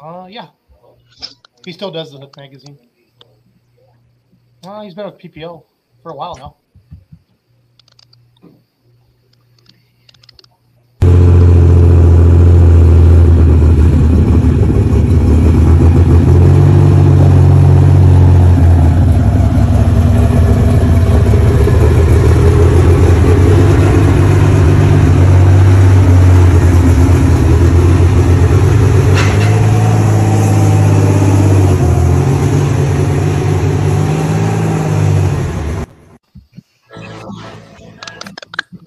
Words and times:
Uh, 0.00 0.26
yeah. 0.26 0.48
He 1.64 1.72
still 1.72 1.90
does 1.90 2.12
the 2.12 2.18
Hook 2.18 2.36
magazine. 2.36 2.78
Uh, 4.62 4.82
he's 4.82 4.94
been 4.94 5.06
with 5.06 5.18
PPO 5.18 5.64
for 6.02 6.12
a 6.12 6.14
while 6.14 6.36
now. 6.36 6.56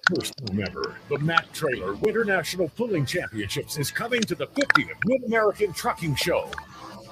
First 0.10 0.38
time 0.38 0.64
ever, 0.64 0.96
the 1.10 1.20
Mac 1.20 1.47
Trailer 1.58 1.96
Winter 1.96 2.24
National 2.24 2.70
Pulling 2.70 3.04
Championships 3.04 3.80
is 3.80 3.90
coming 3.90 4.22
to 4.22 4.36
the 4.36 4.46
50th 4.46 4.94
Mid 5.06 5.24
American 5.24 5.74
Trucking 5.74 6.14
Show. 6.14 6.52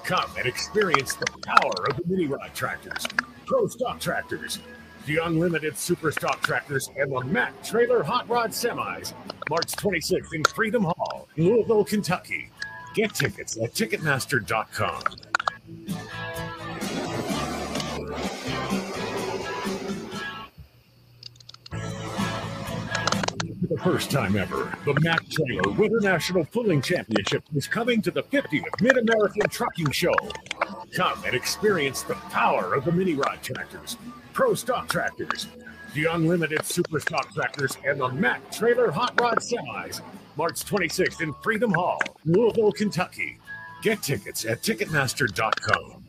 Come 0.04 0.30
and 0.38 0.46
experience 0.46 1.16
the 1.16 1.26
power 1.42 1.90
of 1.90 1.98
the 1.98 2.04
mini 2.06 2.28
rod 2.28 2.52
tractors, 2.54 3.08
pro 3.48 3.66
stock 3.66 4.00
tractors, 4.00 4.60
the 5.08 5.18
unlimited 5.18 5.76
super 5.76 6.12
stock 6.12 6.44
tractors, 6.44 6.92
and 6.96 7.12
the 7.12 7.22
Mac 7.22 7.64
Trailer 7.64 8.04
Hot 8.04 8.30
Rod 8.30 8.52
Semis. 8.52 9.14
March 9.50 9.72
26th 9.78 10.32
in 10.36 10.44
Freedom 10.44 10.84
Hall, 10.84 11.28
Louisville, 11.38 11.84
Kentucky. 11.84 12.52
Get 12.94 13.16
tickets 13.16 13.58
at 13.60 13.74
Ticketmaster.com. 13.74 15.02
the 23.76 23.82
first 23.82 24.10
time 24.10 24.38
ever, 24.38 24.72
the 24.86 24.98
Mac 25.02 25.20
Trailer 25.30 25.70
Winter 25.72 26.00
National 26.00 26.46
Pulling 26.46 26.82
Championship 26.82 27.44
is 27.54 27.68
coming 27.68 28.02
to 28.04 28.12
the 28.12 28.24
50th 28.24 28.82
Mid 28.82 28.98
American 28.98 29.50
Trucking 29.50 29.92
Show. 29.92 30.16
Come 30.94 31.22
and 31.26 31.36
experience 31.36 32.02
the 32.04 32.14
power 32.14 32.74
of 32.74 32.86
the 32.86 32.92
mini 32.94 33.16
rod 33.16 33.40
tractors, 33.42 33.98
pro 34.32 34.54
stock 34.54 34.88
tractors, 34.88 35.48
the 35.94 36.06
unlimited 36.06 36.64
super 36.66 37.02
stock 37.02 37.34
tractors, 37.34 37.78
and 37.86 38.00
the 38.00 38.10
Mac 38.10 38.50
Trailer 38.50 38.92
Hot 38.92 39.20
Rod 39.20 39.40
Semis. 39.40 40.00
March 40.38 40.64
26th 40.64 41.22
in 41.22 41.34
Freedom 41.44 41.74
Hall, 41.74 42.00
Louisville, 42.24 42.72
Kentucky. 42.72 43.40
Get 43.82 44.02
tickets 44.02 44.46
at 44.46 44.62
Ticketmaster.com. 44.62 46.06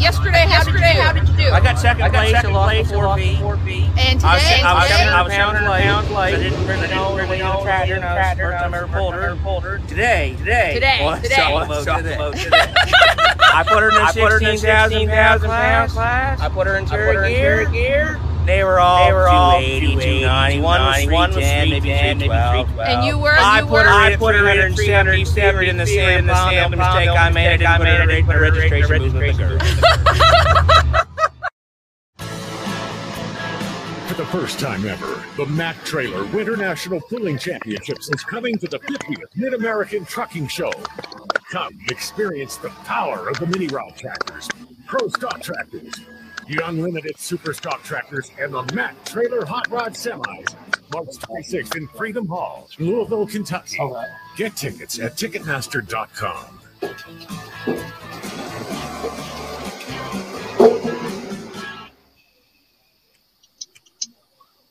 Yesterday, 0.00 0.46
how 0.48 0.64
did 0.64 0.74
you 0.74 0.80
do? 0.80 1.00
How 1.00 1.12
did 1.12 1.28
you 1.28 1.36
do? 1.36 1.52
I 1.52 1.60
got 1.60 1.78
second 1.78 2.02
I 2.02 2.08
got 2.08 2.09
place. 2.20 2.32
second 2.32 2.50
I 2.50 2.54
lost 2.54 2.68
place, 2.70 2.86
I 2.90 2.94
four 2.94 3.04
lost 3.04 3.22
feet. 3.22 3.38
four 3.40 3.56
feet. 3.58 3.84
And 3.98 4.20
today, 4.20 4.28
I 4.30 4.34
was, 4.34 4.44
I 4.64 4.74
was, 4.74 4.88
today- 4.90 5.08
I 5.08 5.22
was 5.22 5.32
pound 5.32 5.56
seven 5.56 5.70
late. 5.70 5.82
pounds 5.82 6.10
late. 6.10 6.34
I 6.34 6.38
didn't 6.38 6.66
really 6.66 6.72
I 6.72 6.80
didn't 6.80 6.96
know 6.96 7.08
really 7.16 7.22
really 7.22 7.38
know 7.38 7.52
know 7.52 7.58
the 7.58 7.64
tractor. 7.64 7.94
and 7.94 8.04
I 8.04 8.08
was 8.14 8.16
tractor, 8.20 8.50
first 8.50 8.62
time 8.62 8.74
I 8.74 8.76
ever 8.78 8.86
pulled 8.88 9.14
her. 9.14 9.36
pulled 9.42 9.62
her. 9.64 9.78
Today, 9.88 10.34
today, 10.38 10.70
Today, 10.74 10.98
was 11.02 11.20
today. 11.22 11.34
shot 11.34 11.52
Was 11.52 11.68
load 11.68 11.84
shot 11.84 11.96
today. 12.02 12.18
load 12.18 12.36
today. 12.36 12.56
I 13.52 13.64
put 13.66 13.82
her 13.82 13.90
in 13.90 13.96
a 13.96 14.00
I 14.02 14.12
put 14.12 14.32
a 14.32 14.38
16,000 14.38 14.98
16,000 15.00 15.08
pound 15.08 15.50
pound 15.50 15.90
class. 15.90 16.40
I 16.40 16.48
put 16.48 16.66
her 16.66 16.76
in 16.76 16.84
I 16.84 16.88
put 16.88 16.94
Terra 16.96 17.14
her 17.14 17.24
in 17.24 17.32
gear. 17.32 17.64
Gear. 17.70 18.20
They 18.46 18.64
were 18.64 18.80
all 18.80 19.04
They 19.06 19.12
were 19.12 19.26
280, 19.28 19.86
280, 19.92 20.20
290. 20.24 20.60
One 20.60 20.80
was 20.80 21.06
1 21.06 21.30
was 21.30 21.36
310, 21.36 21.68
maybe 21.70 21.80
310, 21.80 22.18
312. 22.18 22.66
312. 22.66 22.88
And 22.88 23.06
you 23.06 23.18
were- 23.18 23.36
I 23.38 23.60
put 23.60 23.70
were- 23.70 23.78
her 23.84 23.88
I 23.90 24.10
in 24.10 24.18
put 24.18 24.34
her 24.34 24.48
in 24.48 24.74
370 24.74 25.24
370 25.24 25.68
in 25.68 25.76
the 25.76 25.86
feet 25.86 25.94
sand 26.00 26.18
in 26.20 26.26
the 26.26 26.32
pond. 26.32 26.48
The 26.48 26.50
sand 26.56 26.64
only 26.64 26.78
pond. 26.78 26.94
mistake 26.96 27.06
The 27.10 27.20
I 27.20 27.26
only 27.28 27.34
made, 27.34 27.46
I 27.46 27.50
mistake 27.50 27.58
didn't 27.60 27.70
I 27.70 27.76
put 27.76 27.84
made, 27.84 27.90
I 27.90 28.00
her 28.00 28.06
didn't 28.06 28.26
put 28.26 28.34
her 28.34 28.40
registration 28.40 28.88
registration 28.90 29.02
movement 29.12 29.38
movement 29.38 29.60
the 29.60 30.24
For 34.10 34.16
the 34.16 34.26
first 34.26 34.58
time 34.58 34.88
ever, 34.88 35.22
the 35.36 35.46
Mac 35.46 35.84
Trailer 35.84 36.24
Winter 36.34 36.56
National 36.56 37.00
Pulling 37.00 37.38
Championships 37.38 38.08
is 38.08 38.24
coming 38.24 38.58
to 38.58 38.66
the 38.66 38.80
50th 38.80 39.36
Mid 39.36 39.54
American 39.54 40.04
Trucking 40.04 40.48
Show. 40.48 40.72
Come 41.52 41.78
experience 41.88 42.56
the 42.56 42.70
power 42.70 43.28
of 43.28 43.38
the 43.38 43.46
mini 43.46 43.68
rod 43.68 43.94
tractors, 43.96 44.48
pro 44.84 45.06
stock 45.06 45.40
tractors, 45.40 45.94
the 46.48 46.60
unlimited 46.66 47.20
super 47.20 47.54
stock 47.54 47.84
tractors, 47.84 48.32
and 48.36 48.52
the 48.52 48.64
Mac 48.74 48.96
Trailer 49.04 49.44
Hot 49.44 49.70
Rod 49.70 49.92
Semis. 49.92 50.56
March 50.92 51.10
26th 51.10 51.76
in 51.76 51.86
Freedom 51.86 52.26
Hall, 52.26 52.68
Louisville, 52.80 53.28
Kentucky. 53.28 53.78
Get 54.36 54.56
tickets 54.56 54.98
at 54.98 55.12
Ticketmaster.com. 55.12 56.58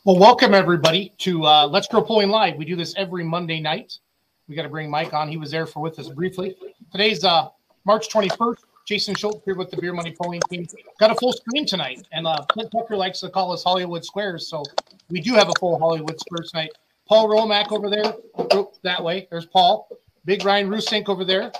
Well, 0.09 0.18
welcome 0.18 0.56
everybody 0.56 1.14
to 1.20 1.46
uh, 1.46 1.68
Let's 1.68 1.88
Grow 1.88 2.02
Pulling 2.02 2.30
Live. 2.30 2.56
We 2.56 2.66
do 2.66 2.75
this 2.75 2.96
every 2.97 3.24
Monday 3.24 3.59
night. 3.59 4.00
We 4.47 4.56
got 4.56 4.64
to 4.64 4.68
bring 4.68 4.90
Mike 4.90 5.14
on. 5.14 5.28
He 5.28 5.38
was 5.38 5.52
there 5.52 5.68
for 5.68 5.81
with 5.81 6.00
us 6.00 6.09
briefly. 6.09 6.56
Today's 6.92 7.24
uh, 7.24 7.50
March 7.86 8.09
21st. 8.09 8.58
Jason 8.88 9.14
Schultz 9.14 9.46
here 9.46 9.53
with 9.53 9.69
the 9.69 9.78
Beer 9.78 9.94
Money 9.94 10.16
Pulling 10.19 10.42
team. 10.50 10.66
Got 11.00 11.12
a 11.12 11.16
full 11.16 11.31
screen 11.31 11.64
tonight, 11.64 12.08
and 12.12 12.25
uh, 12.25 12.38
Clint 12.50 12.72
Tucker 12.72 12.98
likes 12.98 13.19
to 13.19 13.30
call 13.30 13.52
us 13.52 13.64
Hollywood 13.64 14.03
Squares, 14.03 14.48
so 14.48 14.64
we 15.12 15.22
do 15.22 15.36
have 15.36 15.48
a 15.48 15.53
full 15.59 15.78
Hollywood 15.78 16.19
Squares 16.19 16.50
tonight. 16.50 16.72
Paul 17.08 17.30
Romack 17.30 17.72
over 17.72 17.88
there, 17.88 18.12
oh, 18.36 18.72
that 18.81 19.03
way. 19.03 19.28
There's 19.30 19.46
Paul. 19.46 19.90
Big 20.25 20.44
Ryan 20.44 20.72
Rusink 20.72 21.08
over 21.08 21.24
there. 21.24 21.52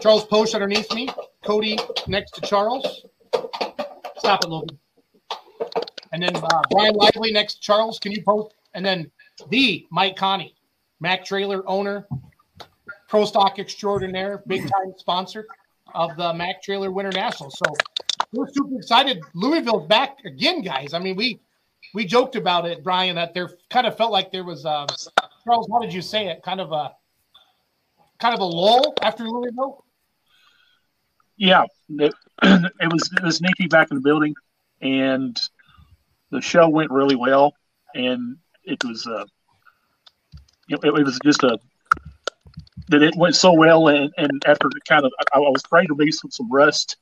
Charles 0.00 0.24
Post 0.24 0.52
underneath 0.52 0.92
me. 0.92 1.08
Cody 1.44 1.78
next 2.08 2.32
to 2.32 2.40
Charles. 2.40 3.06
Stop 4.16 4.42
it, 4.42 4.48
Logan. 4.48 4.80
And 6.12 6.22
then 6.22 6.34
uh, 6.36 6.62
Brian 6.70 6.94
Lively 6.94 7.32
next 7.32 7.56
Charles. 7.56 7.98
Can 7.98 8.12
you 8.12 8.22
post? 8.22 8.54
And 8.74 8.84
then 8.84 9.10
the 9.50 9.86
Mike 9.90 10.16
Conny, 10.16 10.54
Mac 11.00 11.24
Trailer 11.24 11.68
owner, 11.68 12.06
Pro 13.08 13.24
Stock 13.24 13.58
extraordinaire, 13.58 14.42
big 14.46 14.62
time 14.62 14.94
sponsor 14.96 15.46
of 15.94 16.16
the 16.16 16.32
Mac 16.34 16.62
Trailer 16.62 16.90
Winter 16.90 17.12
National. 17.12 17.50
So 17.50 17.64
we're 18.32 18.48
super 18.52 18.76
excited. 18.76 19.20
Louisville's 19.34 19.86
back 19.86 20.18
again, 20.24 20.62
guys. 20.62 20.92
I 20.92 20.98
mean, 20.98 21.16
we 21.16 21.40
we 21.94 22.04
joked 22.04 22.36
about 22.36 22.66
it, 22.66 22.82
Brian, 22.82 23.16
that 23.16 23.34
there 23.34 23.50
kind 23.70 23.86
of 23.86 23.96
felt 23.96 24.12
like 24.12 24.30
there 24.30 24.44
was 24.44 24.66
uh, 24.66 24.86
Charles. 25.44 25.68
How 25.72 25.78
did 25.80 25.92
you 25.92 26.02
say 26.02 26.28
it? 26.28 26.42
Kind 26.42 26.60
of 26.60 26.72
a 26.72 26.94
kind 28.18 28.34
of 28.34 28.40
a 28.40 28.44
lull 28.44 28.94
after 29.02 29.24
Louisville. 29.24 29.84
yeah, 31.36 31.64
it, 31.90 32.12
it 32.42 32.92
was 32.92 33.10
it 33.16 33.22
was 33.22 33.40
be 33.58 33.66
back 33.66 33.90
in 33.90 33.96
the 33.96 34.02
building, 34.02 34.34
and 34.82 35.40
the 36.30 36.40
show 36.40 36.68
went 36.68 36.90
really 36.90 37.16
well, 37.16 37.54
and 37.94 38.36
it 38.64 38.82
was 38.84 39.06
uh, 39.06 39.24
it, 40.68 40.80
it 40.84 41.04
was 41.04 41.18
just 41.24 41.42
a 41.42 41.58
that 42.88 43.02
it 43.02 43.14
went 43.16 43.34
so 43.34 43.52
well, 43.52 43.88
and, 43.88 44.12
and 44.16 44.42
after 44.46 44.70
kind 44.86 45.04
of 45.04 45.12
I, 45.34 45.38
I 45.38 45.50
was 45.50 45.62
afraid 45.64 45.86
to 45.86 45.94
be 45.94 46.10
some, 46.10 46.30
some 46.30 46.50
rust 46.50 46.96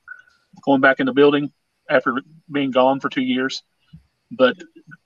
going 0.65 0.81
back 0.81 1.01
in 1.01 1.07
the 1.07 1.13
building 1.13 1.53
after 1.89 2.21
being 2.51 2.71
gone 2.71 3.01
for 3.01 3.09
two 3.09 3.23
years, 3.23 3.63
but 4.31 4.57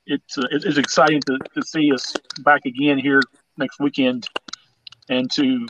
it's 0.07 0.39
uh, 0.39 0.47
it's 0.51 0.79
exciting 0.79 1.21
to, 1.23 1.39
to 1.55 1.63
see 1.63 1.93
us 1.93 2.15
back 2.41 2.65
again 2.67 2.99
here 2.99 3.21
next 3.57 3.81
weekend, 3.81 4.27
and 5.09 5.31
to 5.33 5.67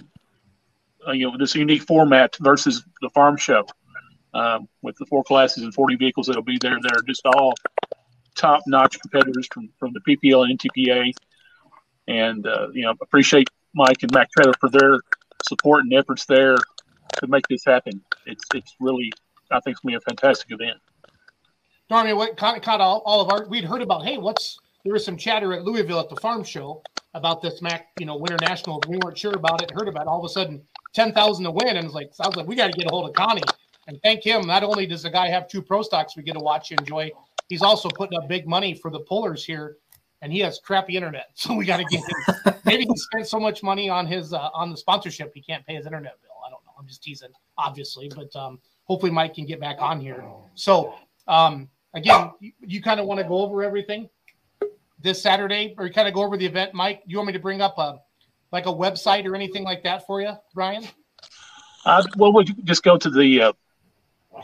uh, 1.07 1.13
you 1.13 1.31
know 1.31 1.37
this 1.39 1.55
unique 1.55 1.83
format 1.83 2.37
versus 2.41 2.85
the 3.01 3.11
farm 3.11 3.37
show 3.37 3.65
um, 4.35 4.69
with 4.83 4.97
the 4.97 5.07
four 5.07 5.25
classes 5.25 5.63
and 5.63 5.75
40 5.75 5.97
vehicles 5.97 6.27
that'll 6.27 6.43
be 6.43 6.59
there. 6.61 6.79
They're 6.81 7.03
just 7.07 7.27
all 7.27 7.55
top 8.41 8.63
notch 8.67 8.99
competitors 9.01 9.47
from, 9.53 9.69
from 9.79 9.93
the 9.93 10.01
PPL 10.01 10.45
and 10.45 10.59
NTPA. 10.59 11.13
And, 12.09 12.47
uh, 12.47 12.69
you 12.73 12.83
know, 12.83 12.95
appreciate 13.01 13.49
Mike 13.75 14.03
and 14.03 14.13
Mac 14.13 14.31
Trailer 14.33 14.55
for 14.61 14.71
their 14.71 15.01
support 15.47 15.85
and 15.85 15.93
efforts 15.93 16.25
there 16.27 16.57
to 16.57 17.27
make 17.27 17.47
this 17.49 17.65
happen. 17.65 18.01
It's, 18.27 18.45
it's 18.55 18.75
really, 18.81 19.13
I 19.51 19.61
think 19.61 19.75
it's 19.75 19.81
going 19.81 19.95
to 19.95 20.01
be 20.01 20.05
a 20.05 20.09
fantastic 20.09 20.51
event. 20.51 20.79
Darn 21.89 22.17
what 22.17 22.37
kind 22.37 22.57
of 22.57 22.63
caught 22.63 22.81
all, 22.81 23.03
all 23.05 23.21
of 23.21 23.33
our 23.33 23.49
we'd 23.49 23.65
heard 23.65 23.83
about, 23.83 24.05
hey, 24.05 24.17
what's 24.17 24.59
there 24.85 24.93
was 24.93 25.05
some 25.05 25.17
chatter 25.17 25.53
at 25.53 25.65
Louisville 25.65 26.01
at 26.01 26.09
the 26.09 26.17
farm 26.17 26.43
show 26.45 26.83
about 27.15 27.43
this 27.43 27.61
Mac, 27.61 27.89
you 27.99 28.07
know, 28.07 28.17
Winter 28.17 28.39
National. 28.41 28.81
We 28.89 28.99
weren't 29.03 29.19
sure 29.19 29.35
about 29.35 29.63
it, 29.63 29.71
heard 29.73 29.89
about 29.89 30.03
it. 30.03 30.09
All 30.09 30.21
of 30.21 30.25
a 30.25 30.33
sudden, 30.33 30.63
10,000 30.95 31.45
to 31.45 31.51
win. 31.51 31.77
And 31.77 31.85
it's 31.85 31.95
like, 31.95 32.15
sounds 32.15 32.37
like 32.37 32.47
we 32.47 32.55
got 32.55 32.73
to 32.73 32.79
get 32.79 32.87
a 32.87 32.91
hold 32.91 33.09
of 33.09 33.15
Conny 33.15 33.43
and 33.89 34.01
thank 34.03 34.25
him. 34.25 34.47
Not 34.47 34.63
only 34.63 34.87
does 34.87 35.03
the 35.03 35.11
guy 35.11 35.29
have 35.29 35.49
two 35.49 35.61
pro 35.61 35.83
stocks 35.83 36.17
we 36.17 36.23
get 36.23 36.35
to 36.35 36.41
watch 36.41 36.71
and 36.71 36.81
enjoy, 36.81 37.11
he's 37.51 37.63
also 37.63 37.91
putting 37.91 38.19
up 38.19 38.29
big 38.29 38.47
money 38.49 38.73
for 38.73 38.91
the 38.91 39.01
pullers 39.01 39.45
here. 39.45 39.77
And 40.23 40.33
he 40.33 40.39
has 40.41 40.59
crappy 40.59 40.97
internet. 40.97 41.29
So 41.35 41.55
we 41.55 41.67
got 41.67 41.79
to 41.79 41.85
get 41.85 42.01
him. 42.01 42.55
Maybe 42.65 42.85
he 42.85 42.97
spent 42.97 43.27
so 43.27 43.41
much 43.41 43.63
money 43.63 43.91
on 43.91 44.07
his, 44.07 44.33
uh, 44.33 44.49
on 44.55 44.71
the 44.71 44.77
sponsorship, 44.77 45.33
he 45.35 45.43
can't 45.43 45.67
pay 45.67 45.75
his 45.75 45.87
internet 45.87 46.21
bill. 46.23 46.31
I 46.47 46.51
don't 46.51 46.65
know. 46.65 46.73
I'm 46.79 46.87
just 46.87 47.03
teasing, 47.03 47.31
obviously, 47.59 48.11
but 48.15 48.35
um, 48.37 48.59
hopefully 48.85 49.13
Mike 49.13 49.35
can 49.35 49.47
get 49.47 49.61
back 49.61 49.77
on 49.81 50.01
here. 50.01 50.25
So, 50.55 50.95
um, 51.27 51.69
again, 51.95 52.31
you, 52.41 52.53
you 52.61 52.83
kind 52.83 53.01
of 53.01 53.07
want 53.07 53.19
to 53.19 53.25
go 53.25 53.39
over 53.39 53.63
everything 53.63 54.09
this 55.01 55.23
Saturday, 55.23 55.75
or 55.79 55.87
you 55.87 55.93
kind 55.93 56.07
of 56.07 56.15
go 56.15 56.23
over 56.23 56.37
the 56.37 56.47
event, 56.47 56.75
Mike? 56.75 57.03
You 57.07 57.17
want 57.17 57.29
me 57.29 57.33
to 57.33 57.39
bring 57.39 57.63
up 57.63 57.79
a 57.79 58.01
like 58.53 58.67
a 58.67 58.73
website 58.73 59.27
or 59.27 59.35
anything 59.35 59.65
like 59.65 59.83
that 59.85 60.07
for 60.07 60.21
you, 60.21 60.33
Brian? 60.55 60.85
Uh, 61.87 62.03
well, 62.17 62.33
we 62.33 62.45
just 62.45 62.83
go 62.83 62.99
to 62.99 63.09
the 63.09 63.41
uh, 63.41 63.53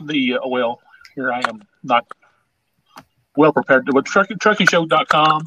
the 0.02 0.34
uh, 0.34 0.48
well. 0.48 0.80
Here 1.14 1.32
I 1.32 1.40
am, 1.48 1.62
not 1.82 2.06
well 3.36 3.52
prepared. 3.52 3.88
But 3.92 4.04
truck, 4.04 4.28
truckingshow.com 4.28 5.42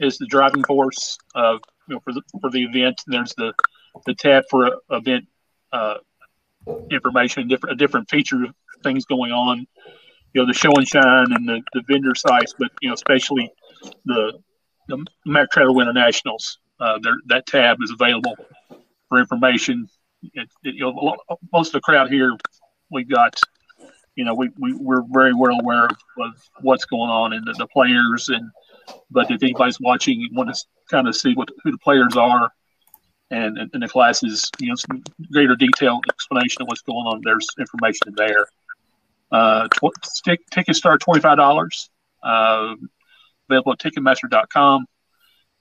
is 0.00 0.18
the 0.18 0.26
driving 0.26 0.64
force 0.64 1.18
uh, 1.34 1.58
you 1.88 1.94
know, 1.94 2.00
for 2.00 2.12
the 2.12 2.22
for 2.40 2.50
the 2.50 2.64
event. 2.64 3.00
There's 3.06 3.34
the 3.34 3.52
the 4.06 4.14
tab 4.14 4.44
for 4.50 4.80
event 4.90 5.26
uh, 5.72 5.96
information, 6.90 7.48
different 7.48 7.74
a 7.74 7.76
different 7.76 8.10
feature 8.10 8.46
things 8.82 9.04
going 9.04 9.32
on. 9.32 9.66
You 10.34 10.42
know, 10.42 10.46
the 10.46 10.54
show 10.54 10.72
and 10.72 10.88
shine 10.88 11.30
and 11.30 11.46
the, 11.46 11.60
the 11.74 11.82
vendor 11.86 12.14
sites, 12.14 12.54
but 12.58 12.70
you 12.80 12.88
know, 12.88 12.94
especially 12.94 13.52
the 14.04 14.32
the 14.88 15.04
Mac 15.24 15.50
Trailer 15.50 15.72
Winter 15.72 15.92
Nationals. 15.92 16.58
Uh, 16.80 16.98
that 17.26 17.46
tab 17.46 17.78
is 17.80 17.92
available 17.92 18.34
for 19.08 19.20
information. 19.20 19.88
It, 20.22 20.48
it, 20.64 20.74
you 20.74 20.80
know, 20.80 21.16
most 21.52 21.68
of 21.68 21.72
the 21.74 21.80
crowd 21.80 22.10
here, 22.10 22.36
we've 22.90 23.08
got, 23.08 23.38
you 24.16 24.24
know, 24.24 24.34
we, 24.34 24.50
we 24.58 24.74
we're 24.74 25.02
very 25.10 25.34
well 25.34 25.58
aware 25.58 25.86
of, 25.86 26.32
what's 26.60 26.84
going 26.84 27.10
on 27.10 27.32
and 27.32 27.46
the, 27.46 27.54
the, 27.54 27.66
players. 27.66 28.28
And 28.28 28.50
but 29.10 29.30
if 29.30 29.42
anybody's 29.42 29.80
watching, 29.80 30.20
you 30.20 30.28
want 30.32 30.54
to 30.54 30.64
kind 30.90 31.08
of 31.08 31.16
see 31.16 31.34
what 31.34 31.48
who 31.62 31.70
the 31.70 31.78
players 31.78 32.16
are, 32.16 32.50
and 33.30 33.58
and, 33.58 33.70
and 33.72 33.82
the 33.82 33.88
classes, 33.88 34.50
you 34.58 34.68
know, 34.68 34.74
some 34.74 35.02
greater 35.32 35.56
detailed 35.56 36.04
explanation 36.08 36.62
of 36.62 36.68
what's 36.68 36.82
going 36.82 37.06
on. 37.06 37.22
There's 37.24 37.46
information 37.58 38.14
there. 38.16 38.46
Uh, 39.30 39.68
tw- 39.68 40.34
tickets 40.50 40.78
start 40.78 41.00
twenty 41.00 41.20
five 41.20 41.38
dollars. 41.38 41.88
Uh, 42.22 42.74
available 43.48 43.72
at 43.72 43.78
Ticketmaster.com. 43.78 44.86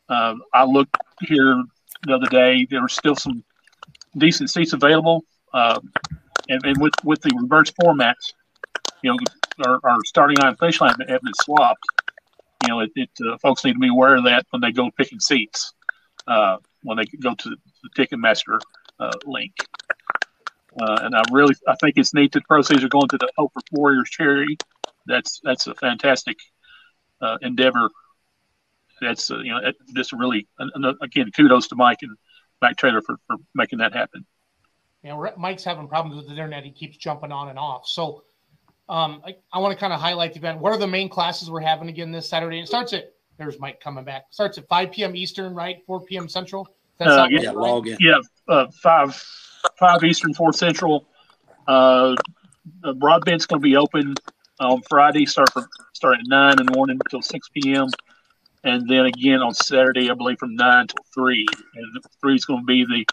Uh, 0.08 0.36
I 0.54 0.66
looked 0.66 0.96
here 1.22 1.64
the 2.06 2.16
other 2.16 2.28
day. 2.28 2.68
There 2.70 2.82
were 2.82 2.90
still 2.90 3.16
some 3.16 3.44
decent 4.18 4.50
seats 4.50 4.74
available, 4.74 5.24
uh, 5.54 5.80
and, 6.50 6.66
and, 6.66 6.82
with 6.82 6.94
with 7.04 7.22
the 7.22 7.32
reverse 7.42 7.72
formats, 7.82 8.34
you 9.04 9.12
know, 9.12 9.18
our, 9.66 9.80
our 9.84 9.98
starting 10.06 10.38
line 10.38 10.56
finish 10.56 10.82
line 10.82 10.96
have 11.08 11.22
been 11.22 11.34
swapped. 11.42 11.84
You 12.64 12.70
know, 12.70 12.80
it, 12.82 12.92
it 12.96 13.10
uh, 13.28 13.38
folks 13.38 13.64
need 13.64 13.74
to 13.74 13.80
be 13.80 13.90
aware 13.90 14.16
of 14.16 14.26
that 14.26 14.46
when 14.52 14.62
they 14.62 14.72
go 14.72 14.90
picking 14.92 15.20
seats 15.20 15.74
uh, 16.28 16.58
when 16.84 16.98
they 16.98 17.06
go 17.06 17.36
to 17.36 17.50
the 17.50 17.90
Ticketmaster 17.98 18.60
uh, 19.00 19.12
link. 19.26 19.54
Uh, 20.80 21.00
and 21.02 21.16
I 21.16 21.24
really, 21.32 21.56
I 21.68 21.76
think 21.76 21.96
it's 21.98 22.14
neat 22.14 22.32
that 22.34 22.48
proceeds 22.48 22.84
are 22.84 22.90
going 22.90 23.10
to 23.10 23.18
the 23.18 23.30
Hope 23.38 23.52
for 23.54 23.62
Warriors 23.72 24.10
charity. 24.10 24.58
That's 25.06 25.42
that's 25.44 25.68
a 25.68 25.76
fantastic 25.76 26.38
uh, 27.20 27.38
endeavor. 27.42 27.90
That's 29.02 29.30
uh, 29.32 29.40
you 29.40 29.52
know 29.52 29.72
just 29.96 30.14
really 30.14 30.48
again 31.02 31.32
kudos 31.36 31.68
to 31.70 31.76
Mike 31.76 32.00
and 32.04 32.16
Mac 32.62 32.78
Trailer 32.78 33.02
for, 33.02 33.18
for 33.28 33.38
making 33.54 33.80
that 33.80 33.94
happen. 33.94 34.26
Yeah, 35.04 35.20
Mike's 35.36 35.64
having 35.64 35.88
problems 35.88 36.16
with 36.16 36.28
the 36.28 36.32
internet. 36.34 36.64
He 36.64 36.72
keeps 36.72 36.96
jumping 36.96 37.32
on 37.32 37.50
and 37.50 37.58
off. 37.58 37.88
So 37.88 38.24
um, 38.92 39.22
I, 39.26 39.38
I 39.54 39.60
want 39.60 39.74
to 39.74 39.80
kind 39.80 39.94
of 39.94 40.02
highlight 40.02 40.34
the 40.34 40.40
event. 40.40 40.60
What 40.60 40.74
are 40.74 40.78
the 40.78 40.86
main 40.86 41.08
classes 41.08 41.50
we're 41.50 41.62
having 41.62 41.88
again 41.88 42.12
this 42.12 42.28
Saturday? 42.28 42.60
It 42.60 42.68
starts 42.68 42.92
at 42.92 43.14
there's 43.38 43.58
Mike 43.58 43.80
coming 43.80 44.04
back. 44.04 44.26
It 44.30 44.34
starts 44.34 44.58
at 44.58 44.68
5 44.68 44.92
p.m. 44.92 45.16
Eastern, 45.16 45.56
right? 45.56 45.78
4 45.88 46.02
p.m. 46.02 46.28
Central. 46.28 46.68
Uh, 47.00 47.26
yeah, 47.32 47.48
right? 47.48 47.56
log 47.56 47.88
in. 47.88 47.98
Yeah, 48.00 48.20
uh, 48.48 48.68
five 48.84 49.20
five 49.80 50.04
Eastern, 50.04 50.34
four 50.34 50.54
Central. 50.54 51.08
Uh, 51.68 52.16
the 52.84 52.94
Broadbent's 52.94 53.48
going 53.48 53.60
to 53.60 53.64
be 53.64 53.76
open 53.76 54.14
on 54.60 54.84
Friday. 54.88 55.26
Start 55.26 55.52
from 55.52 55.66
start 55.94 56.20
at 56.20 56.28
nine 56.28 56.60
in 56.60 56.68
the 56.68 56.74
morning 56.74 57.00
until 57.04 57.24
six 57.24 57.50
p.m. 57.50 57.88
And 58.64 58.88
then 58.88 59.08
again 59.08 59.42
on 59.42 59.56
Saturday, 59.56 60.12
I 60.12 60.14
believe 60.14 60.38
from 60.38 60.54
nine 60.56 60.86
till 60.86 61.04
three. 61.12 61.48
And 61.74 62.04
three 62.22 62.36
is 62.36 62.46
going 62.46 62.60
to 62.60 62.66
be 62.66 62.86
the 62.86 63.06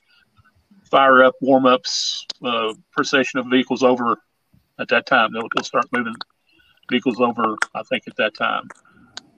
fire 0.90 1.24
up 1.24 1.34
warm 1.40 1.64
ups 1.64 2.26
uh, 2.44 2.74
procession 2.92 3.38
of 3.38 3.46
vehicles 3.46 3.82
over 3.82 4.18
at 4.78 4.88
that 4.88 5.06
time. 5.06 5.32
They'll, 5.32 5.48
they'll, 5.54 5.64
start 5.64 5.86
moving 5.92 6.14
vehicles 6.90 7.20
over, 7.20 7.56
I 7.74 7.82
think, 7.84 8.04
at 8.06 8.16
that 8.16 8.34
time. 8.36 8.68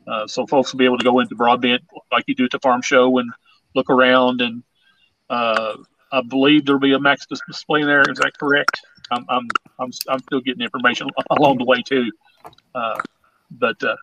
Uh, 0.06 0.26
so 0.26 0.46
folks 0.46 0.72
will 0.72 0.78
be 0.78 0.84
able 0.84 0.98
to 0.98 1.04
go 1.04 1.20
into 1.20 1.34
Broadbent 1.34 1.82
like 2.10 2.24
you 2.26 2.34
do 2.34 2.44
at 2.44 2.50
the 2.50 2.58
farm 2.58 2.82
show 2.82 3.18
and 3.18 3.30
look 3.74 3.90
around. 3.90 4.40
And 4.40 4.62
uh, 5.28 5.76
I 6.12 6.22
believe 6.22 6.66
there'll 6.66 6.80
be 6.80 6.92
a 6.92 7.00
max 7.00 7.26
display 7.26 7.84
there. 7.84 8.02
Is 8.10 8.18
that 8.18 8.32
correct? 8.38 8.80
I'm, 9.10 9.24
I'm, 9.28 9.48
I'm, 9.78 9.90
I'm 10.08 10.20
still 10.20 10.40
getting 10.40 10.62
information 10.62 11.08
along 11.30 11.58
the 11.58 11.64
way 11.64 11.82
too. 11.82 12.10
Uh, 12.74 13.00
but 13.50 13.82
uh, 13.82 13.96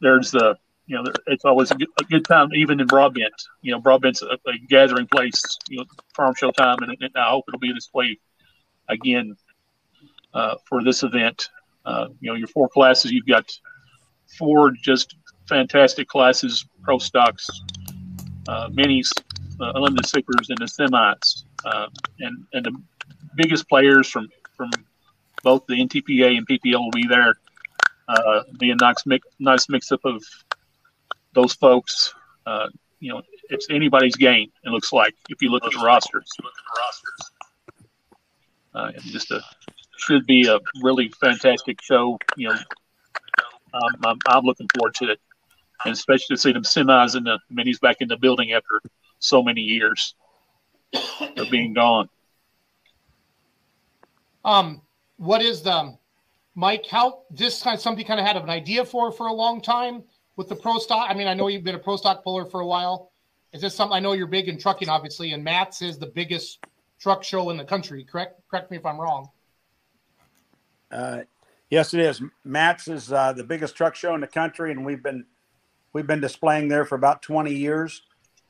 there's 0.00 0.30
the 0.30 0.56
you 0.86 0.96
know 0.96 1.10
it's 1.26 1.44
always 1.44 1.70
a 1.70 1.74
good, 1.74 1.88
a 2.00 2.04
good, 2.04 2.24
time 2.24 2.48
even 2.54 2.80
in 2.80 2.86
broadbent. 2.86 3.34
You 3.62 3.72
know, 3.72 3.80
broadbent's 3.80 4.22
a, 4.22 4.38
a 4.46 4.58
gathering 4.68 5.06
place. 5.06 5.42
You 5.68 5.78
know, 5.78 5.84
farm 6.14 6.34
show 6.36 6.50
time, 6.50 6.78
and, 6.80 6.96
and, 7.00 7.10
I 7.16 7.30
hope 7.30 7.44
it'll 7.48 7.60
be 7.60 7.72
this 7.72 7.90
way 7.92 8.18
again 8.88 9.36
uh, 10.34 10.56
for 10.64 10.82
this 10.82 11.02
event. 11.02 11.48
Uh, 11.86 12.08
you 12.20 12.30
know, 12.30 12.34
your 12.36 12.48
four 12.48 12.68
classes, 12.68 13.12
you've 13.12 13.26
got 13.26 13.50
four 14.38 14.72
just 14.72 15.16
fantastic 15.48 16.08
classes: 16.08 16.66
pro 16.82 16.98
stocks, 16.98 17.48
uh, 18.48 18.68
minis, 18.70 19.10
uh, 19.60 19.72
unlimited 19.74 20.06
stickers, 20.06 20.50
and 20.50 20.58
the 20.58 20.64
semis. 20.64 21.44
Uh, 21.64 21.86
and 22.20 22.44
and 22.52 22.66
the 22.66 22.72
biggest 23.36 23.68
players 23.68 24.08
from 24.08 24.28
from 24.56 24.70
both 25.42 25.66
the 25.66 25.74
NTPA 25.74 26.38
and 26.38 26.46
PPL 26.46 26.78
will 26.78 26.90
be 26.90 27.06
there 27.06 27.34
uh, 28.08 28.42
be 28.58 28.70
a 28.70 28.76
nice 28.76 29.06
mix, 29.06 29.26
nice 29.38 29.68
mix 29.68 29.92
up 29.92 30.04
of 30.04 30.22
those 31.34 31.54
folks. 31.54 32.14
You 33.00 33.12
know, 33.12 33.22
it's 33.50 33.66
anybody's 33.68 34.16
game. 34.16 34.50
It 34.64 34.70
looks 34.70 34.90
like 34.90 35.14
if 35.28 35.42
you 35.42 35.50
look 35.50 35.64
at 35.66 35.72
the 35.72 35.84
rosters. 35.84 36.30
Uh, 38.74 38.92
just 39.02 39.30
a 39.30 39.40
should 39.96 40.26
be 40.26 40.46
a 40.46 40.58
really 40.82 41.08
fantastic 41.20 41.80
show. 41.82 42.18
You 42.36 42.48
know, 42.48 42.58
um, 43.74 43.96
I'm, 44.04 44.18
I'm 44.26 44.44
looking 44.44 44.68
forward 44.74 44.94
to 44.96 45.10
it, 45.10 45.20
and 45.84 45.92
especially 45.92 46.36
to 46.36 46.40
see 46.40 46.52
them 46.52 46.62
semis 46.62 47.14
and 47.14 47.26
the 47.26 47.38
minis 47.52 47.80
back 47.80 47.96
in 48.00 48.08
the 48.08 48.16
building 48.16 48.52
after 48.52 48.80
so 49.18 49.42
many 49.42 49.62
years 49.62 50.14
of 51.36 51.50
being 51.50 51.74
gone. 51.74 52.08
Um, 54.44 54.82
what 55.16 55.42
is 55.42 55.62
the 55.62 55.96
Mike, 56.54 56.86
how 56.86 57.22
this 57.30 57.62
kind 57.62 57.74
of 57.74 57.80
something 57.80 58.04
kind 58.04 58.20
of 58.20 58.26
had 58.26 58.36
an 58.36 58.50
idea 58.50 58.84
for 58.84 59.10
for 59.10 59.26
a 59.26 59.32
long 59.32 59.60
time 59.60 60.04
with 60.36 60.48
the 60.48 60.56
pro 60.56 60.78
stock? 60.78 61.08
I 61.10 61.14
mean, 61.14 61.26
I 61.26 61.34
know 61.34 61.48
you've 61.48 61.64
been 61.64 61.74
a 61.74 61.80
pro 61.80 61.96
stock 61.96 62.22
puller 62.22 62.44
for 62.44 62.60
a 62.60 62.66
while. 62.66 63.10
Is 63.52 63.60
this 63.60 63.74
something 63.74 63.94
I 63.94 64.00
know 64.00 64.12
you're 64.12 64.26
big 64.26 64.48
in 64.48 64.58
trucking, 64.58 64.88
obviously, 64.88 65.32
and 65.32 65.42
MATS 65.42 65.80
is 65.80 65.98
the 65.98 66.06
biggest 66.06 66.58
truck 66.98 67.22
show 67.22 67.50
in 67.50 67.56
the 67.56 67.64
country. 67.64 68.04
Correct? 68.04 68.40
Correct 68.50 68.70
me 68.70 68.76
if 68.76 68.86
I'm 68.86 69.00
wrong. 69.00 69.28
Uh, 70.94 71.22
yes, 71.70 71.92
it 71.92 72.00
is. 72.00 72.22
MATS 72.44 72.88
is 72.88 73.12
uh, 73.12 73.32
the 73.32 73.42
biggest 73.44 73.74
truck 73.74 73.96
show 73.96 74.14
in 74.14 74.20
the 74.20 74.26
country, 74.26 74.70
and 74.70 74.84
we've 74.84 75.02
been 75.02 75.26
we've 75.92 76.06
been 76.06 76.20
displaying 76.20 76.68
there 76.68 76.84
for 76.84 76.94
about 76.94 77.22
20 77.22 77.52
years. 77.52 78.02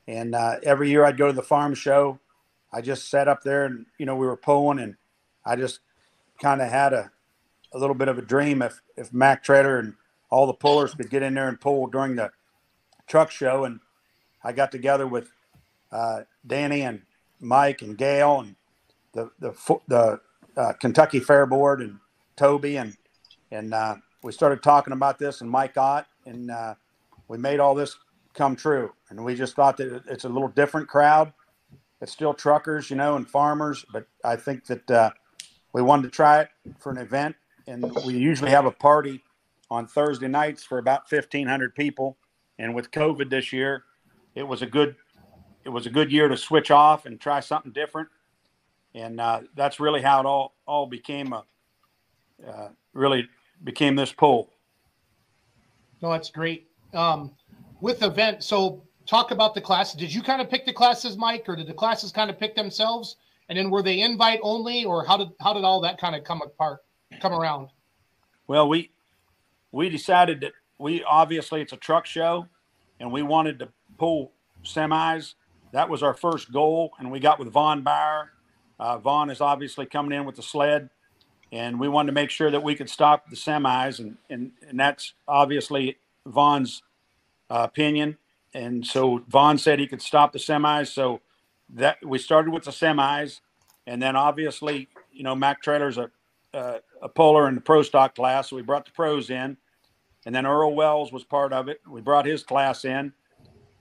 And 0.07 0.35
uh, 0.35 0.57
every 0.63 0.91
year 0.91 1.05
I'd 1.05 1.17
go 1.17 1.27
to 1.27 1.33
the 1.33 1.43
farm 1.43 1.75
show. 1.75 2.19
I 2.73 2.83
just 2.83 3.09
sat 3.09 3.29
up 3.29 3.43
there, 3.43 3.65
and 3.65 3.87
you 3.99 4.05
know 4.05 4.17
we 4.17 4.27
were 4.27 4.37
pulling, 4.37 4.79
and 4.79 4.97
I 5.45 5.57
just 5.57 5.81
kind 6.41 6.61
of 6.61 6.69
had 6.69 6.93
a 6.93 7.11
a 7.73 7.79
little 7.79 7.95
bit 7.95 8.09
of 8.09 8.19
a 8.19 8.23
dream 8.23 8.61
if 8.61 8.81
if 8.97 9.13
Mac 9.13 9.43
Trailer 9.43 9.79
and 9.79 9.95
all 10.29 10.47
the 10.47 10.53
pullers 10.53 10.95
could 10.95 11.11
get 11.11 11.23
in 11.23 11.35
there 11.35 11.49
and 11.49 11.61
pull 11.61 11.87
during 11.87 12.17
the 12.17 12.31
truck 13.07 13.31
show. 13.31 13.65
And 13.65 13.81
I 14.43 14.53
got 14.53 14.71
together 14.71 15.07
with 15.07 15.31
uh, 15.91 16.23
Danny 16.47 16.83
and 16.83 17.03
Mike 17.41 17.81
and 17.81 17.97
Gail 17.97 18.41
and 18.41 18.57
the 19.13 19.31
the 19.39 19.81
the 19.89 20.21
uh, 20.57 20.73
Kentucky 20.75 21.21
Fair 21.21 21.47
Board 21.47 21.81
and 21.81 21.99
Toby 22.37 22.77
and 22.77 22.97
and 23.51 23.75
uh, 23.75 23.97
we 24.23 24.33
started 24.33 24.63
talking 24.63 24.93
about 24.93 25.19
this 25.19 25.41
and 25.41 25.51
Mike 25.51 25.77
Ott 25.77 26.07
and 26.27 26.51
uh, 26.51 26.75
we 27.29 27.39
made 27.39 27.61
all 27.61 27.75
this 27.75 27.97
come 28.33 28.57
true. 28.57 28.93
And 29.11 29.25
we 29.25 29.35
just 29.35 29.55
thought 29.55 29.77
that 29.77 30.03
it's 30.09 30.25
a 30.25 30.29
little 30.29 30.49
different 30.49 30.89
crowd. 30.89 31.33
It's 32.01 32.13
still 32.13 32.35
truckers, 32.35 32.91
you 32.91 32.97
know, 32.97 33.17
and 33.17 33.29
farmers, 33.29 33.85
but 33.93 34.07
I 34.25 34.37
think 34.37 34.67
that 34.67 34.91
uh, 34.91 35.11
we 35.73 35.83
wanted 35.83 36.03
to 36.05 36.11
try 36.11 36.41
it 36.41 36.49
for 36.81 36.91
an 36.91 36.99
event 36.99 37.37
and 37.67 37.91
we 38.05 38.15
usually 38.15 38.51
have 38.51 38.67
a 38.67 38.71
party 38.71 39.23
on 39.71 39.87
Thursday 39.87 40.29
nights 40.29 40.63
for 40.65 40.79
about 40.79 41.11
1,500 41.11 41.75
people. 41.75 42.17
And 42.59 42.75
with 42.75 42.91
COVID 42.91 43.31
this 43.31 43.53
year, 43.53 43.85
it 44.35 44.43
was 44.43 44.63
a 44.63 44.67
good 44.67 44.97
it 45.65 45.71
was 45.71 45.87
a 45.87 45.91
good 45.91 46.13
year 46.13 46.29
to 46.29 46.37
switch 46.37 46.71
off 46.71 47.07
and 47.07 47.19
try 47.19 47.41
something 47.41 47.73
different, 47.73 48.09
and 48.95 49.19
uh, 49.19 49.41
that's 49.55 49.81
really 49.81 50.03
how 50.03 50.21
it 50.21 50.27
all 50.27 50.55
all 50.67 50.87
became 50.87 51.33
a 51.33 51.45
uh, 52.49 52.69
really 52.93 53.29
became 53.63 53.97
this 53.97 54.13
poll. 54.13 54.51
No, 56.03 56.11
that's 56.11 56.31
great. 56.31 56.69
Um, 56.93 57.33
with 57.81 58.03
event, 58.03 58.43
so 58.43 58.83
talk 59.07 59.31
about 59.31 59.55
the 59.55 59.61
classes. 59.61 59.95
Did 59.97 60.13
you 60.13 60.23
kind 60.23 60.41
of 60.41 60.51
pick 60.51 60.67
the 60.67 60.73
classes, 60.73 61.17
Mike, 61.17 61.45
or 61.49 61.57
did 61.57 61.67
the 61.67 61.75
classes 61.75 62.13
kind 62.13 62.31
of 62.31 62.39
pick 62.39 62.55
themselves? 62.55 63.17
And 63.49 63.59
then 63.59 63.71
were 63.71 63.83
they 63.83 64.01
invite 64.01 64.41
only, 64.43 64.85
or 64.85 65.05
how 65.05 65.17
did 65.17 65.29
how 65.41 65.53
did 65.53 65.65
all 65.65 65.81
that 65.83 65.99
kind 65.99 66.15
of 66.17 66.25
come 66.25 66.41
apart, 66.43 66.81
come 67.21 67.33
around? 67.33 67.69
Well, 68.47 68.69
we 68.69 68.91
we 69.73 69.89
decided 69.89 70.41
that 70.41 70.53
we 70.79 71.03
obviously 71.05 71.61
it's 71.61 71.73
a 71.73 71.77
truck 71.77 72.07
show, 72.07 72.47
and 73.01 73.13
we 73.13 73.23
wanted 73.23 73.59
to 73.59 73.69
pull 73.99 74.33
semis. 74.65 75.35
That 75.73 75.89
was 75.89 76.03
our 76.03 76.15
first 76.15 76.53
goal, 76.53 76.93
and 76.99 77.11
we 77.11 77.21
got 77.21 77.39
with 77.39 77.49
Vaughn 77.49 77.83
Bauer. 77.83 78.31
Uh, 78.79 78.99
Vaughn 78.99 79.31
is 79.31 79.41
obviously 79.41 79.87
coming 79.87 80.17
in 80.19 80.25
with 80.25 80.37
the 80.37 80.43
sled, 80.43 80.89
and 81.53 81.79
we 81.79 81.89
wanted 81.89 82.09
to 82.09 82.15
make 82.15 82.31
sure 82.31 82.51
that 82.51 82.63
we 82.63 82.75
could 82.75 82.91
stop 82.91 83.31
the 83.31 83.37
semis, 83.37 83.99
and 83.99 84.17
and, 84.31 84.53
and 84.69 84.79
that's 84.79 85.15
obviously 85.27 85.99
Vaughn's 86.27 86.83
uh, 87.51 87.67
opinion. 87.71 88.19
And 88.53 88.87
so 88.87 89.25
Vaughn 89.29 89.59
said 89.59 89.81
he 89.81 89.89
could 89.89 90.03
stop 90.03 90.33
the 90.33 90.39
semis. 90.39 90.89
So 90.89 91.21
that 91.71 92.05
we 92.05 92.19
started 92.19 92.53
with 92.53 92.65
the 92.65 92.71
semis, 92.71 93.41
and 93.87 94.03
then 94.03 94.17
obviously, 94.17 94.89
you 95.13 95.25
know, 95.25 95.35
Mac 95.35 95.63
Trailer's 95.63 95.99
a 95.99 96.11
uh, 96.53 96.79
a 97.03 97.09
polar 97.09 97.49
in 97.49 97.55
the 97.55 97.61
pro 97.61 97.83
stock 97.83 98.15
class, 98.15 98.51
so 98.51 98.57
we 98.57 98.63
brought 98.63 98.85
the 98.85 98.93
pros 98.93 99.29
in, 99.29 99.57
and 100.25 100.35
then 100.35 100.47
Earl 100.47 100.75
Wells 100.75 101.13
was 101.13 101.25
part 101.25 101.53
of 101.53 101.69
it. 101.69 101.81
We 101.89 102.01
brought 102.01 102.27
his 102.27 102.43
class 102.43 102.85
in, 102.85 103.13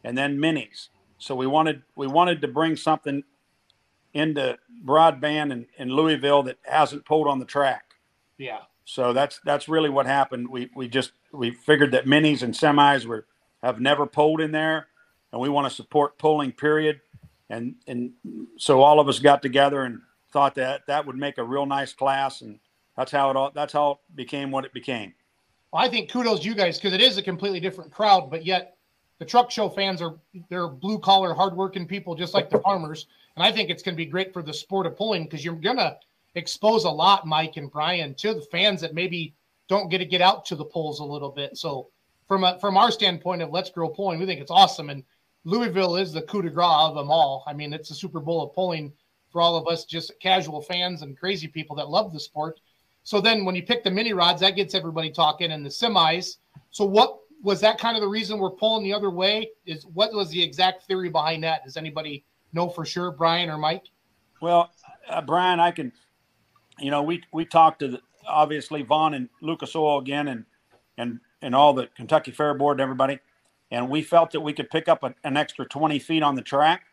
and 0.04 0.18
then 0.18 0.38
minis. 0.38 0.90
So 1.20 1.36
we 1.36 1.48
wanted 1.48 1.84
we 1.96 2.08
wanted 2.08 2.42
to 2.42 2.48
bring 2.48 2.76
something 2.76 3.24
into 4.14 4.58
Broadbent 4.84 5.52
in, 5.52 5.66
in 5.78 5.90
Louisville 5.90 6.44
that 6.44 6.58
hasn't 6.64 7.06
pulled 7.06 7.28
on 7.28 7.40
the 7.40 7.46
track. 7.46 7.96
Yeah. 8.38 8.60
So 8.86 9.14
that's 9.14 9.40
that's 9.46 9.70
really 9.70 9.90
what 9.90 10.06
happened. 10.06 10.50
We 10.50 10.70
we 10.76 10.88
just 10.88 11.14
we 11.32 11.52
figured 11.52 11.92
that 11.92 12.06
minis 12.06 12.44
and 12.44 12.54
semis 12.54 13.06
were 13.06 13.26
have 13.62 13.80
never 13.80 14.06
pulled 14.06 14.42
in 14.42 14.52
there, 14.52 14.88
and 15.32 15.40
we 15.42 15.50
want 15.50 15.68
to 15.68 15.74
support 15.74 16.18
pulling. 16.18 16.52
Period. 16.52 17.02
And 17.50 17.76
and 17.88 18.12
so 18.58 18.82
all 18.82 19.00
of 19.00 19.08
us 19.08 19.20
got 19.20 19.42
together 19.42 19.84
and 19.84 20.02
thought 20.32 20.56
that 20.56 20.82
that 20.88 21.06
would 21.06 21.16
make 21.16 21.38
a 21.38 21.44
real 21.44 21.66
nice 21.66 21.94
class, 21.94 22.42
and 22.42 22.60
that's 22.98 23.12
how 23.12 23.30
it 23.30 23.38
all 23.38 23.52
that's 23.54 23.74
how 23.74 23.92
it 23.92 24.16
became 24.16 24.52
what 24.52 24.66
it 24.66 24.74
became. 24.74 25.14
Well, 25.72 25.82
I 25.82 25.88
think 25.88 26.12
kudos 26.12 26.42
to 26.42 26.46
you 26.46 26.56
guys 26.56 26.78
because 26.78 26.94
it 26.94 27.02
is 27.02 27.18
a 27.18 27.24
completely 27.24 27.60
different 27.60 27.92
crowd, 27.92 28.30
but 28.30 28.46
yet 28.46 28.78
the 29.20 29.26
truck 29.26 29.50
show 29.50 29.70
fans 29.70 30.02
are 30.02 30.16
they're 30.50 30.68
blue 30.68 31.00
collar, 31.00 31.34
hardworking 31.34 31.88
people 31.88 32.16
just 32.16 32.34
like 32.34 32.50
the 32.50 32.60
farmers, 32.60 33.08
and 33.36 33.44
I 33.44 33.52
think 33.52 33.70
it's 33.70 33.84
going 33.84 33.96
to 33.96 34.04
be 34.04 34.06
great 34.06 34.34
for 34.34 34.44
the 34.44 34.54
sport 34.54 34.86
of 34.86 34.96
pulling 34.96 35.24
because 35.24 35.44
you're 35.44 35.56
gonna 35.56 35.98
expose 36.36 36.84
a 36.84 36.90
lot, 36.90 37.28
Mike 37.28 37.58
and 37.58 37.72
Brian, 37.72 38.14
to 38.16 38.34
the 38.34 38.48
fans 38.52 38.82
that 38.82 38.94
maybe 38.94 39.34
don't 39.68 39.90
get 39.90 40.00
to 40.00 40.06
get 40.06 40.22
out 40.22 40.46
to 40.46 40.56
the 40.56 40.66
polls 40.66 41.00
a 41.00 41.06
little 41.06 41.30
bit. 41.30 41.58
So 41.58 41.90
from 42.28 42.44
a, 42.44 42.60
from 42.60 42.78
our 42.78 42.92
standpoint 42.92 43.42
of 43.42 43.50
Let's 43.50 43.70
Grow 43.70 43.90
Pulling, 43.90 44.20
we 44.20 44.26
think 44.26 44.42
it's 44.42 44.52
awesome, 44.52 44.90
and 44.90 45.04
Louisville 45.46 45.98
is 45.98 46.14
the 46.14 46.22
coup 46.22 46.42
de 46.42 46.50
grace 46.50 46.68
of 46.70 46.96
them 46.96 47.12
all. 47.12 47.44
I 47.46 47.54
mean, 47.54 47.74
it's 47.74 47.90
the 47.90 47.96
Super 47.96 48.20
Bowl 48.20 48.44
of 48.44 48.54
pulling 48.54 48.94
for 49.32 49.42
all 49.42 49.58
of 49.58 49.68
us, 49.68 49.84
just 49.84 50.12
casual 50.22 50.62
fans 50.62 51.02
and 51.02 51.18
crazy 51.18 51.48
people 51.48 51.76
that 51.76 51.90
love 51.90 52.14
the 52.14 52.20
sport. 52.20 52.60
So 53.04 53.20
then 53.20 53.44
when 53.44 53.56
you 53.56 53.64
pick 53.64 53.84
the 53.84 53.92
mini 53.92 54.14
rods, 54.14 54.40
that 54.42 54.56
gets 54.56 54.76
everybody 54.76 55.10
talking 55.10 55.52
and 55.52 55.66
the 55.66 55.70
semis. 55.70 56.38
So 56.72 56.86
what 56.86 57.20
was 57.42 57.60
that 57.60 57.78
kind 57.78 57.98
of 57.98 58.02
the 58.02 58.08
reason 58.08 58.40
we're 58.40 58.52
pulling 58.52 58.84
the 58.84 58.94
other 58.94 59.10
way? 59.10 59.50
Is 59.66 59.86
what 59.88 60.14
was 60.14 60.30
the 60.30 60.42
exact 60.42 60.84
theory 60.84 61.10
behind 61.10 61.44
that? 61.44 61.66
Does 61.66 61.76
anybody 61.76 62.24
know 62.54 62.70
for 62.70 62.86
sure, 62.86 63.12
Brian 63.12 63.50
or 63.50 63.58
Mike? 63.58 63.84
Well, 64.42 64.72
uh, 65.10 65.22
Brian, 65.22 65.60
I 65.60 65.72
can, 65.72 65.92
you 66.80 66.92
know, 66.92 67.04
we 67.04 67.24
we 67.32 67.46
talked 67.46 67.80
to 67.80 67.88
the, 67.88 68.02
obviously 68.28 68.82
Vaughn 68.82 69.14
and 69.14 69.30
Lucas 69.42 69.76
Oil 69.76 70.00
again, 70.00 70.28
and 70.28 70.46
and 70.98 71.20
and 71.42 71.56
all 71.56 71.74
the 71.74 71.88
Kentucky 71.96 72.32
Fair 72.32 72.54
Board 72.54 72.76
and 72.76 72.82
everybody, 72.82 73.20
and 73.72 73.90
we 73.90 74.02
felt 74.02 74.32
that 74.32 74.42
we 74.42 74.54
could 74.54 74.70
pick 74.70 74.88
up 74.88 75.04
a, 75.04 75.14
an 75.24 75.38
extra 75.38 75.66
twenty 75.66 76.00
feet 76.00 76.24
on 76.24 76.36
the 76.36 76.42
track 76.42 76.86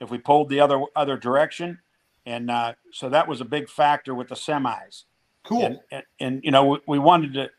if 0.00 0.10
we 0.10 0.18
pulled 0.18 0.48
the 0.48 0.60
other 0.60 0.82
other 0.96 1.16
direction, 1.16 1.78
and 2.26 2.50
uh, 2.50 2.72
so 2.92 3.08
that 3.08 3.28
was 3.28 3.40
a 3.40 3.44
big 3.44 3.68
factor 3.68 4.14
with 4.14 4.28
the 4.28 4.34
semis. 4.34 5.04
Cool. 5.44 5.64
And, 5.64 5.80
and, 5.90 6.02
and 6.20 6.40
you 6.44 6.50
know, 6.50 6.64
we, 6.64 6.78
we 6.86 6.98
wanted 6.98 7.34
to 7.34 7.50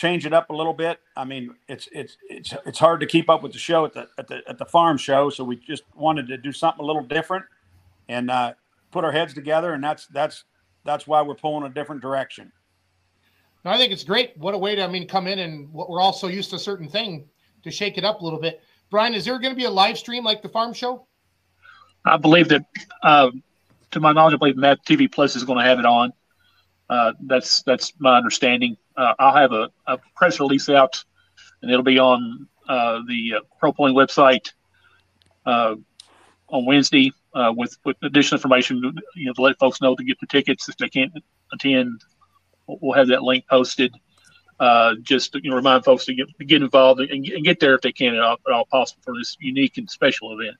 change 0.00 0.24
it 0.24 0.32
up 0.32 0.48
a 0.48 0.52
little 0.54 0.72
bit. 0.72 0.98
I 1.14 1.24
mean, 1.24 1.54
it's 1.68 1.86
it's 1.92 2.16
it's 2.28 2.54
it's 2.64 2.78
hard 2.78 3.00
to 3.00 3.06
keep 3.06 3.28
up 3.28 3.42
with 3.42 3.52
the 3.52 3.58
show 3.58 3.84
at 3.84 3.92
the 3.92 4.08
at 4.16 4.28
the 4.28 4.40
at 4.48 4.56
the 4.56 4.64
farm 4.64 4.96
show, 4.96 5.28
so 5.28 5.44
we 5.44 5.56
just 5.56 5.82
wanted 5.94 6.26
to 6.28 6.38
do 6.38 6.52
something 6.52 6.82
a 6.82 6.86
little 6.86 7.02
different 7.02 7.44
and 8.08 8.30
uh, 8.30 8.54
put 8.92 9.04
our 9.04 9.12
heads 9.12 9.34
together, 9.34 9.74
and 9.74 9.84
that's 9.84 10.06
that's 10.06 10.44
that's 10.86 11.06
why 11.06 11.20
we're 11.20 11.34
pulling 11.34 11.70
a 11.70 11.74
different 11.74 12.00
direction. 12.00 12.50
No, 13.62 13.72
I 13.72 13.76
think 13.76 13.92
it's 13.92 14.04
great. 14.04 14.34
What 14.38 14.54
a 14.54 14.58
way 14.58 14.74
to 14.74 14.82
I 14.82 14.88
mean 14.88 15.06
come 15.06 15.26
in 15.26 15.38
and 15.38 15.70
what 15.70 15.90
we're 15.90 16.00
all 16.00 16.14
so 16.14 16.28
used 16.28 16.48
to 16.50 16.56
a 16.56 16.60
certain 16.60 16.88
thing 16.88 17.28
to 17.62 17.70
shake 17.70 17.98
it 17.98 18.04
up 18.04 18.22
a 18.22 18.24
little 18.24 18.40
bit. 18.40 18.62
Brian, 18.90 19.12
is 19.12 19.26
there 19.26 19.38
going 19.38 19.52
to 19.52 19.56
be 19.56 19.66
a 19.66 19.70
live 19.70 19.98
stream 19.98 20.24
like 20.24 20.40
the 20.40 20.48
farm 20.48 20.72
show? 20.72 21.06
I 22.06 22.16
believe 22.16 22.48
that, 22.48 22.64
uh, 23.02 23.30
to 23.90 24.00
my 24.00 24.12
knowledge, 24.12 24.32
I 24.32 24.38
believe 24.38 24.56
Matt 24.56 24.78
TV 24.86 25.12
Plus 25.12 25.36
is 25.36 25.44
going 25.44 25.58
to 25.58 25.64
have 25.64 25.78
it 25.78 25.84
on. 25.84 26.14
Uh, 26.88 27.12
that's 27.20 27.62
that's 27.64 27.92
my 27.98 28.16
understanding. 28.16 28.78
Uh, 29.00 29.14
I'll 29.18 29.34
have 29.34 29.52
a, 29.52 29.70
a, 29.86 29.98
press 30.14 30.40
release 30.40 30.68
out, 30.68 31.02
and 31.62 31.70
it'll 31.70 31.82
be 31.82 31.98
on 31.98 32.46
uh, 32.68 33.00
the 33.08 33.36
uh, 33.36 33.40
Pro 33.58 33.72
Pulling 33.72 33.94
website 33.94 34.52
uh, 35.46 35.76
on 36.48 36.66
Wednesday 36.66 37.10
uh, 37.32 37.50
with 37.56 37.78
with 37.86 37.96
additional 38.02 38.36
information. 38.36 38.82
You 39.16 39.26
know, 39.26 39.32
to 39.32 39.40
let 39.40 39.58
folks 39.58 39.80
know 39.80 39.96
to 39.96 40.04
get 40.04 40.20
the 40.20 40.26
tickets 40.26 40.68
if 40.68 40.76
they 40.76 40.90
can't 40.90 41.12
attend. 41.50 42.02
We'll 42.66 42.92
have 42.92 43.08
that 43.08 43.22
link 43.22 43.46
posted. 43.48 43.94
just 45.00 45.32
to 45.32 45.40
you 45.42 45.48
know, 45.48 45.56
remind 45.56 45.82
folks 45.86 46.04
to 46.04 46.14
get 46.14 46.26
to 46.38 46.44
get 46.44 46.60
involved 46.60 47.00
and, 47.00 47.26
and, 47.26 47.42
get 47.42 47.58
there 47.58 47.74
if 47.74 47.80
they 47.80 47.92
can 47.92 48.14
at 48.14 48.20
all, 48.20 48.36
at 48.46 48.52
all 48.52 48.66
possible 48.66 49.00
for 49.02 49.16
this 49.16 49.34
unique 49.40 49.78
and 49.78 49.88
special 49.88 50.38
event. 50.38 50.58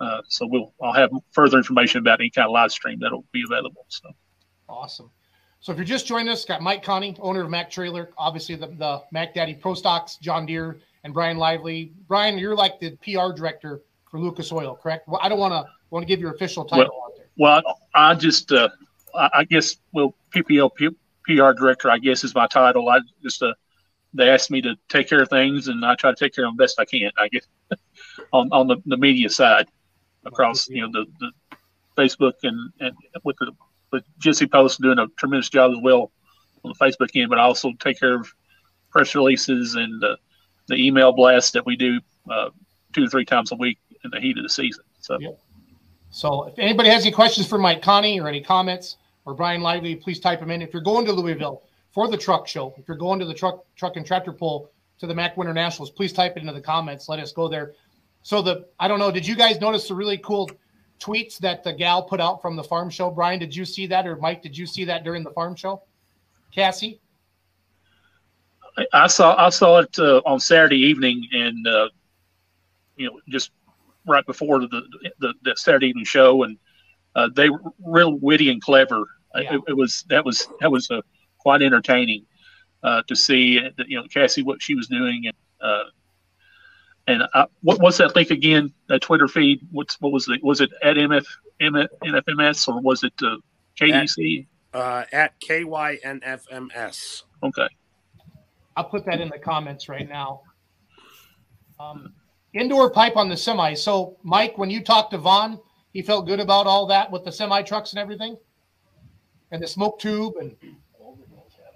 Uh, 0.00 0.20
so 0.26 0.48
we'll 0.48 0.74
I'll 0.82 0.92
have 0.92 1.10
further 1.30 1.58
information 1.58 2.00
about 2.00 2.18
any 2.20 2.30
kind 2.30 2.46
of 2.46 2.50
live 2.50 2.72
stream 2.72 2.98
that'll 2.98 3.24
be 3.30 3.44
available. 3.46 3.86
So 3.86 4.10
awesome. 4.68 5.12
So 5.60 5.72
if 5.72 5.78
you're 5.78 5.84
just 5.84 6.06
joining 6.06 6.28
us, 6.28 6.44
got 6.44 6.62
Mike 6.62 6.82
Conny, 6.82 7.16
owner 7.20 7.42
of 7.42 7.50
Mac 7.50 7.70
Trailer, 7.70 8.10
obviously 8.16 8.54
the, 8.54 8.68
the 8.68 9.02
Mac 9.10 9.34
Daddy 9.34 9.54
Pro 9.54 9.74
Stocks, 9.74 10.16
John 10.16 10.46
Deere, 10.46 10.78
and 11.02 11.12
Brian 11.12 11.38
Lively. 11.38 11.92
Brian, 12.08 12.38
you're 12.38 12.54
like 12.54 12.78
the 12.78 12.96
PR 12.96 13.32
director 13.34 13.82
for 14.10 14.20
Lucas 14.20 14.52
Oil, 14.52 14.78
correct? 14.80 15.08
Well, 15.08 15.20
I 15.22 15.28
don't 15.28 15.38
want 15.38 15.52
to 15.52 15.64
want 15.90 16.02
to 16.02 16.06
give 16.06 16.20
your 16.20 16.32
official 16.32 16.64
title 16.64 16.90
well, 16.92 17.04
out 17.04 17.16
there. 17.16 17.26
Well, 17.36 17.80
I 17.94 18.14
just 18.14 18.52
uh, 18.52 18.68
I 19.14 19.44
guess 19.44 19.76
well 19.92 20.14
PPL 20.34 20.70
PR 20.74 21.52
director, 21.52 21.90
I 21.90 21.98
guess 21.98 22.24
is 22.24 22.34
my 22.34 22.46
title. 22.46 22.88
I 22.88 23.00
just 23.22 23.42
uh, 23.42 23.54
they 24.14 24.28
asked 24.28 24.50
me 24.50 24.60
to 24.62 24.76
take 24.88 25.08
care 25.08 25.22
of 25.22 25.28
things, 25.28 25.68
and 25.68 25.84
I 25.84 25.94
try 25.94 26.10
to 26.10 26.16
take 26.16 26.34
care 26.34 26.44
of 26.44 26.50
them 26.50 26.56
best 26.56 26.78
I 26.78 26.84
can. 26.84 27.10
I 27.18 27.28
guess 27.28 27.46
on 28.32 28.48
on 28.52 28.68
the, 28.68 28.76
the 28.86 28.96
media 28.96 29.28
side 29.28 29.68
across 30.24 30.68
you 30.68 30.82
know 30.82 30.90
the, 30.92 31.06
the 31.20 31.56
Facebook 31.96 32.34
and 32.42 32.72
and 32.80 32.94
with 33.24 33.36
the 33.38 33.52
with 33.92 34.04
Jesse 34.18 34.46
Post 34.46 34.80
doing 34.80 34.98
a 34.98 35.06
tremendous 35.16 35.48
job 35.48 35.72
as 35.72 35.78
well 35.82 36.10
on 36.64 36.72
the 36.76 36.84
Facebook 36.84 37.08
end, 37.14 37.30
but 37.30 37.38
I 37.38 37.42
also 37.42 37.72
take 37.78 38.00
care 38.00 38.14
of 38.14 38.32
press 38.90 39.14
releases 39.14 39.74
and 39.74 40.02
uh, 40.02 40.16
the 40.68 40.74
email 40.74 41.12
blast 41.12 41.52
that 41.52 41.64
we 41.64 41.76
do 41.76 42.00
uh, 42.30 42.50
two 42.92 43.04
to 43.04 43.10
three 43.10 43.24
times 43.24 43.52
a 43.52 43.56
week 43.56 43.78
in 44.04 44.10
the 44.10 44.20
heat 44.20 44.36
of 44.36 44.42
the 44.42 44.48
season. 44.48 44.84
So, 45.00 45.18
yep. 45.20 45.38
so 46.10 46.44
if 46.44 46.58
anybody 46.58 46.88
has 46.88 47.02
any 47.02 47.12
questions 47.12 47.46
for 47.46 47.58
Mike 47.58 47.82
Conny 47.82 48.20
or 48.20 48.28
any 48.28 48.40
comments 48.40 48.96
or 49.24 49.34
Brian 49.34 49.60
Lively, 49.60 49.94
please 49.94 50.18
type 50.18 50.40
them 50.40 50.50
in. 50.50 50.62
If 50.62 50.72
you're 50.72 50.82
going 50.82 51.04
to 51.06 51.12
Louisville 51.12 51.62
for 51.92 52.08
the 52.08 52.16
truck 52.16 52.48
show, 52.48 52.74
if 52.76 52.88
you're 52.88 52.96
going 52.96 53.18
to 53.20 53.24
the 53.24 53.34
truck 53.34 53.64
truck 53.76 53.96
and 53.96 54.06
tractor 54.06 54.32
pull 54.32 54.70
to 54.98 55.06
the 55.06 55.14
Mac 55.14 55.36
Winter 55.36 55.52
Nationals, 55.52 55.90
please 55.90 56.12
type 56.12 56.36
it 56.36 56.40
into 56.40 56.52
the 56.52 56.60
comments. 56.60 57.08
Let 57.08 57.18
us 57.20 57.32
go 57.32 57.48
there. 57.48 57.74
So 58.22 58.42
the 58.42 58.66
I 58.80 58.88
don't 58.88 58.98
know. 58.98 59.10
Did 59.10 59.26
you 59.26 59.36
guys 59.36 59.60
notice 59.60 59.88
the 59.88 59.94
really 59.94 60.18
cool 60.18 60.50
tweets 60.98 61.38
that 61.38 61.64
the 61.64 61.72
gal 61.72 62.02
put 62.02 62.20
out 62.20 62.40
from 62.42 62.56
the 62.56 62.64
farm 62.64 62.90
show? 62.90 63.10
Brian, 63.10 63.38
did 63.38 63.54
you 63.54 63.64
see 63.64 63.86
that, 63.86 64.06
or 64.06 64.16
Mike, 64.16 64.42
did 64.42 64.56
you 64.56 64.66
see 64.66 64.84
that 64.84 65.04
during 65.04 65.22
the 65.22 65.30
farm 65.30 65.54
show? 65.54 65.82
Cassie, 66.54 67.00
I 68.92 69.06
saw 69.06 69.34
I 69.36 69.48
saw 69.50 69.78
it 69.78 69.98
uh, 69.98 70.20
on 70.26 70.40
Saturday 70.40 70.78
evening, 70.78 71.26
and 71.32 71.66
uh, 71.66 71.88
you 72.96 73.06
know 73.06 73.20
just 73.28 73.50
right 74.06 74.24
before 74.26 74.60
the 74.60 74.82
the, 75.18 75.34
the 75.42 75.54
Saturday 75.56 75.88
evening 75.88 76.04
show, 76.04 76.42
and 76.42 76.58
uh, 77.14 77.28
they 77.34 77.50
were 77.50 77.60
real 77.84 78.14
witty 78.18 78.50
and 78.50 78.60
clever. 78.60 79.06
Yeah. 79.34 79.54
It, 79.54 79.60
it, 79.68 79.76
was 79.76 80.04
that 80.08 80.24
was 80.24 80.48
that 80.60 80.70
was 80.70 80.90
uh, 80.90 81.02
quite 81.38 81.62
entertaining 81.62 82.26
uh, 82.82 83.02
to 83.08 83.16
see. 83.16 83.60
You 83.86 84.00
know, 84.00 84.06
Cassie 84.12 84.42
what 84.42 84.62
she 84.62 84.74
was 84.74 84.88
doing, 84.88 85.26
and 85.26 85.36
uh, 85.60 85.84
and 87.06 87.22
I, 87.34 87.46
what 87.62 87.80
was 87.80 87.98
that 87.98 88.16
link 88.16 88.30
again? 88.30 88.72
That 88.88 89.02
Twitter 89.02 89.28
feed? 89.28 89.60
What's 89.70 90.00
what 90.00 90.12
was 90.12 90.28
it? 90.28 90.42
Was 90.42 90.60
it 90.60 90.70
at 90.82 90.96
MF, 90.96 91.24
MF 91.60 91.88
NFMS 92.02 92.68
or 92.68 92.80
was 92.80 93.04
it 93.04 93.12
uh, 93.22 93.36
KDC? 93.80 94.46
At, 94.74 94.78
uh, 94.78 95.04
at 95.12 95.40
KYNFMS. 95.40 97.22
Okay. 97.42 97.68
I'll 98.76 98.84
put 98.84 99.06
that 99.06 99.20
in 99.20 99.28
the 99.28 99.38
comments 99.38 99.88
right 99.88 100.08
now. 100.08 100.42
Um, 101.78 102.12
indoor 102.52 102.90
pipe 102.90 103.16
on 103.16 103.28
the 103.28 103.36
semi. 103.36 103.74
So, 103.74 104.18
Mike, 104.22 104.58
when 104.58 104.70
you 104.70 104.82
talked 104.82 105.12
to 105.12 105.18
Vaughn, 105.18 105.60
he 105.92 106.02
felt 106.02 106.26
good 106.26 106.40
about 106.40 106.66
all 106.66 106.86
that 106.86 107.10
with 107.10 107.24
the 107.24 107.32
semi 107.32 107.62
trucks 107.62 107.92
and 107.92 108.00
everything, 108.00 108.36
and 109.50 109.62
the 109.62 109.66
smoke 109.66 109.98
tube 109.98 110.34
and. 110.40 110.56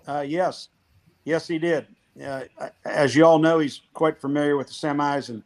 Uh, 0.06 0.24
yes, 0.26 0.70
yes, 1.24 1.46
he 1.46 1.58
did. 1.58 1.86
Uh, 2.22 2.42
as 2.84 3.14
you 3.14 3.24
all 3.24 3.38
know, 3.38 3.58
he's 3.58 3.82
quite 3.94 4.20
familiar 4.20 4.56
with 4.56 4.66
the 4.66 4.72
semis, 4.72 5.28
and 5.28 5.42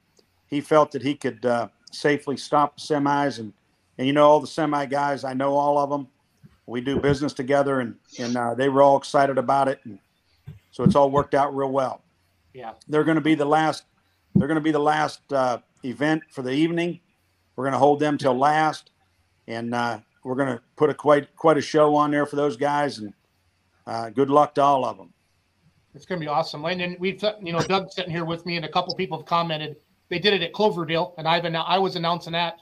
he 0.47 0.61
felt 0.61 0.93
that 0.93 1.03
he 1.03 1.15
could 1.15 1.45
uh, 1.45 1.69
safely 1.93 2.37
stop 2.37 2.77
the 2.77 2.83
semis. 2.83 3.39
And 3.39 3.53
and 3.99 4.07
you 4.07 4.13
know 4.13 4.29
all 4.29 4.41
the 4.41 4.47
semi 4.47 4.87
guys, 4.87 5.25
I 5.25 5.35
know 5.35 5.55
all 5.55 5.79
of 5.79 5.91
them. 5.91 6.09
We 6.67 6.81
do 6.81 6.99
business 6.99 7.33
together, 7.33 7.81
and 7.81 7.97
and 8.19 8.37
uh, 8.37 8.55
they 8.55 8.69
were 8.69 8.83
all 8.83 8.97
excited 8.97 9.39
about 9.39 9.69
it, 9.69 9.81
and 9.85 9.99
so 10.71 10.83
it's 10.83 10.95
all 10.95 11.11
worked 11.11 11.35
out 11.35 11.55
real 11.55 11.71
well. 11.71 12.03
Yeah, 12.55 12.73
they're 12.89 13.05
going 13.05 13.17
to 13.17 13.21
be 13.21 13.35
the 13.35 13.45
last. 13.45 13.85
They're 14.35 14.49
going 14.49 14.57
to 14.57 14.63
be 14.63 14.73
the 14.73 14.79
last 14.81 15.21
uh, 15.33 15.59
event 15.85 16.23
for 16.31 16.43
the 16.43 16.51
evening. 16.51 17.01
We're 17.55 17.65
going 17.65 17.73
to 17.73 17.79
hold 17.79 18.01
them 18.01 18.19
till 18.19 18.37
last, 18.37 18.91
and 19.47 19.75
uh, 19.75 20.01
we're 20.25 20.35
going 20.35 20.57
to 20.57 20.63
put 20.77 20.91
a 20.91 20.95
quite 20.95 21.37
quite 21.37 21.59
a 21.59 21.63
show 21.63 21.95
on 21.95 22.11
there 22.11 22.27
for 22.27 22.37
those 22.37 22.57
guys. 22.57 22.99
And 22.99 23.13
uh, 23.87 24.11
good 24.11 24.31
luck 24.31 24.55
to 24.57 24.63
all 24.63 24.85
of 24.85 24.97
them. 24.97 25.14
It's 25.95 26.07
going 26.07 26.21
to 26.21 26.25
be 26.25 26.29
awesome. 26.29 26.65
And 26.65 26.81
then 26.81 26.97
we've, 26.99 27.23
you 27.41 27.53
know, 27.53 27.61
Doug 27.61 27.91
sitting 27.93 28.11
here 28.11 28.25
with 28.25 28.45
me, 28.47 28.57
and 28.57 28.65
a 28.65 28.69
couple 28.69 28.95
people 28.95 29.19
have 29.19 29.27
commented. 29.27 29.77
They 30.09 30.19
did 30.19 30.33
it 30.33 30.43
at 30.43 30.53
Cloverdale, 30.53 31.15
and 31.19 31.27
I've 31.27 31.43
been 31.43 31.57
I 31.57 31.79
was 31.79 31.97
announcing 31.97 32.33
that 32.33 32.59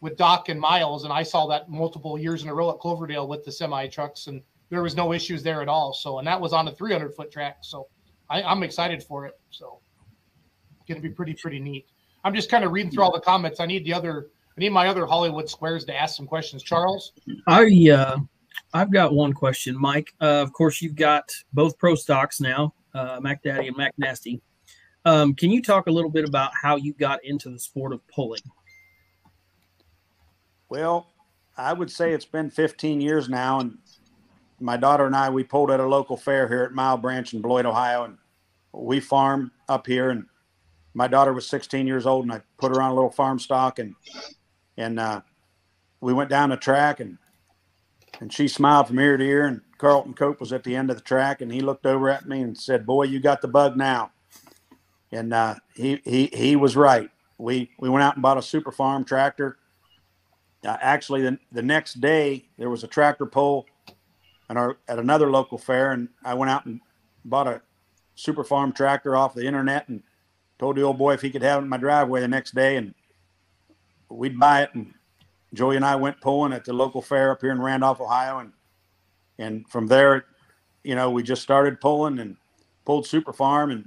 with 0.00 0.16
Doc 0.16 0.48
and 0.48 0.60
Miles, 0.60 1.04
and 1.04 1.12
I 1.12 1.22
saw 1.22 1.46
that 1.46 1.70
multiple 1.70 2.18
years 2.18 2.42
in 2.42 2.48
a 2.48 2.54
row 2.54 2.70
at 2.70 2.78
Cloverdale 2.78 3.26
with 3.26 3.44
the 3.44 3.52
semi 3.52 3.86
trucks, 3.86 4.26
and 4.26 4.42
there 4.68 4.82
was 4.82 4.96
no 4.96 5.12
issues 5.12 5.42
there 5.42 5.62
at 5.62 5.68
all. 5.68 5.92
So, 5.92 6.18
and 6.18 6.26
that 6.26 6.40
was 6.40 6.52
on 6.52 6.68
a 6.68 6.72
300 6.72 7.14
foot 7.14 7.30
track. 7.30 7.58
So, 7.62 7.86
I, 8.28 8.42
I'm 8.42 8.62
excited 8.62 9.02
for 9.02 9.26
it. 9.26 9.34
So, 9.50 9.80
it's 10.76 10.86
going 10.88 11.00
to 11.00 11.08
be 11.08 11.14
pretty 11.14 11.34
pretty 11.34 11.60
neat. 11.60 11.86
I'm 12.24 12.34
just 12.34 12.50
kind 12.50 12.64
of 12.64 12.72
reading 12.72 12.90
through 12.90 13.04
all 13.04 13.12
the 13.12 13.20
comments. 13.20 13.60
I 13.60 13.66
need 13.66 13.84
the 13.84 13.94
other, 13.94 14.28
I 14.56 14.60
need 14.60 14.70
my 14.70 14.88
other 14.88 15.06
Hollywood 15.06 15.48
squares 15.48 15.84
to 15.84 15.96
ask 15.96 16.16
some 16.16 16.26
questions. 16.26 16.62
Charles, 16.62 17.12
I 17.46 17.64
uh, 17.90 18.18
I've 18.76 18.92
got 18.92 19.14
one 19.14 19.32
question, 19.32 19.74
Mike. 19.74 20.12
Uh, 20.20 20.42
of 20.42 20.52
course, 20.52 20.82
you've 20.82 20.96
got 20.96 21.32
both 21.54 21.78
pro 21.78 21.94
stocks 21.94 22.42
now, 22.42 22.74
uh, 22.92 23.18
Mac 23.22 23.42
Daddy 23.42 23.68
and 23.68 23.76
Mac 23.76 23.94
Nasty. 23.96 24.42
Um, 25.06 25.32
can 25.34 25.50
you 25.50 25.62
talk 25.62 25.86
a 25.86 25.90
little 25.90 26.10
bit 26.10 26.28
about 26.28 26.50
how 26.60 26.76
you 26.76 26.92
got 26.92 27.24
into 27.24 27.48
the 27.48 27.58
sport 27.58 27.94
of 27.94 28.06
pulling? 28.08 28.42
Well, 30.68 31.06
I 31.56 31.72
would 31.72 31.90
say 31.90 32.12
it's 32.12 32.26
been 32.26 32.50
15 32.50 33.00
years 33.00 33.30
now, 33.30 33.60
and 33.60 33.78
my 34.60 34.76
daughter 34.76 35.06
and 35.06 35.16
I 35.16 35.30
we 35.30 35.42
pulled 35.42 35.70
at 35.70 35.80
a 35.80 35.86
local 35.86 36.18
fair 36.18 36.46
here 36.46 36.64
at 36.64 36.72
Mile 36.72 36.98
Branch 36.98 37.32
in 37.32 37.40
Beloit, 37.40 37.64
Ohio, 37.64 38.04
and 38.04 38.18
we 38.72 39.00
farm 39.00 39.52
up 39.70 39.86
here. 39.86 40.10
And 40.10 40.26
my 40.92 41.08
daughter 41.08 41.32
was 41.32 41.46
16 41.46 41.86
years 41.86 42.04
old, 42.04 42.26
and 42.26 42.32
I 42.32 42.42
put 42.58 42.76
her 42.76 42.82
on 42.82 42.90
a 42.90 42.94
little 42.94 43.10
farm 43.10 43.38
stock, 43.38 43.78
and 43.78 43.94
and 44.76 45.00
uh, 45.00 45.22
we 46.02 46.12
went 46.12 46.28
down 46.28 46.50
the 46.50 46.58
track, 46.58 47.00
and 47.00 47.16
and 48.20 48.32
she 48.32 48.48
smiled 48.48 48.88
from 48.88 48.98
ear 48.98 49.16
to 49.16 49.24
ear. 49.24 49.46
And 49.46 49.60
Carlton 49.78 50.14
Cope 50.14 50.40
was 50.40 50.52
at 50.52 50.64
the 50.64 50.76
end 50.76 50.90
of 50.90 50.96
the 50.96 51.02
track, 51.02 51.40
and 51.40 51.52
he 51.52 51.60
looked 51.60 51.86
over 51.86 52.08
at 52.08 52.26
me 52.26 52.40
and 52.40 52.56
said, 52.56 52.86
"Boy, 52.86 53.04
you 53.04 53.20
got 53.20 53.42
the 53.42 53.48
bug 53.48 53.76
now." 53.76 54.12
And 55.12 55.32
uh, 55.32 55.56
he 55.74 56.00
he 56.04 56.26
he 56.32 56.56
was 56.56 56.76
right. 56.76 57.10
We 57.38 57.70
we 57.78 57.88
went 57.88 58.02
out 58.02 58.14
and 58.14 58.22
bought 58.22 58.38
a 58.38 58.42
super 58.42 58.72
farm 58.72 59.04
tractor 59.04 59.58
uh, 60.66 60.76
actually, 60.80 61.22
the, 61.22 61.38
the 61.52 61.62
next 61.62 62.00
day 62.00 62.48
there 62.58 62.70
was 62.70 62.82
a 62.82 62.88
tractor 62.88 63.24
pull 63.24 63.66
at, 64.50 64.56
our, 64.56 64.78
at 64.88 64.98
another 64.98 65.30
local 65.30 65.58
fair, 65.58 65.92
and 65.92 66.08
I 66.24 66.34
went 66.34 66.50
out 66.50 66.66
and 66.66 66.80
bought 67.24 67.46
a 67.46 67.62
super 68.14 68.44
farm 68.44 68.72
tractor 68.72 69.16
off 69.16 69.34
the 69.34 69.46
internet 69.46 69.88
and 69.88 70.02
told 70.58 70.76
the 70.76 70.82
old 70.82 70.98
boy 70.98 71.14
if 71.14 71.20
he 71.20 71.30
could 71.30 71.42
have 71.42 71.60
it 71.60 71.64
in 71.64 71.68
my 71.68 71.76
driveway 71.76 72.20
the 72.20 72.28
next 72.28 72.54
day, 72.54 72.76
and 72.76 72.94
we'd 74.08 74.38
buy 74.38 74.62
it. 74.62 74.70
And 74.74 74.94
Joey 75.54 75.76
and 75.76 75.84
I 75.84 75.96
went 75.96 76.20
pulling 76.20 76.52
at 76.52 76.64
the 76.64 76.72
local 76.72 77.02
fair 77.02 77.30
up 77.30 77.40
here 77.40 77.52
in 77.52 77.60
Randolph, 77.60 78.00
Ohio, 78.00 78.38
and 78.38 78.52
and 79.38 79.68
from 79.68 79.86
there, 79.86 80.24
you 80.82 80.94
know, 80.94 81.10
we 81.10 81.22
just 81.22 81.42
started 81.42 81.80
pulling 81.80 82.18
and 82.18 82.36
pulled 82.84 83.06
super 83.06 83.32
farm 83.32 83.70
and 83.70 83.86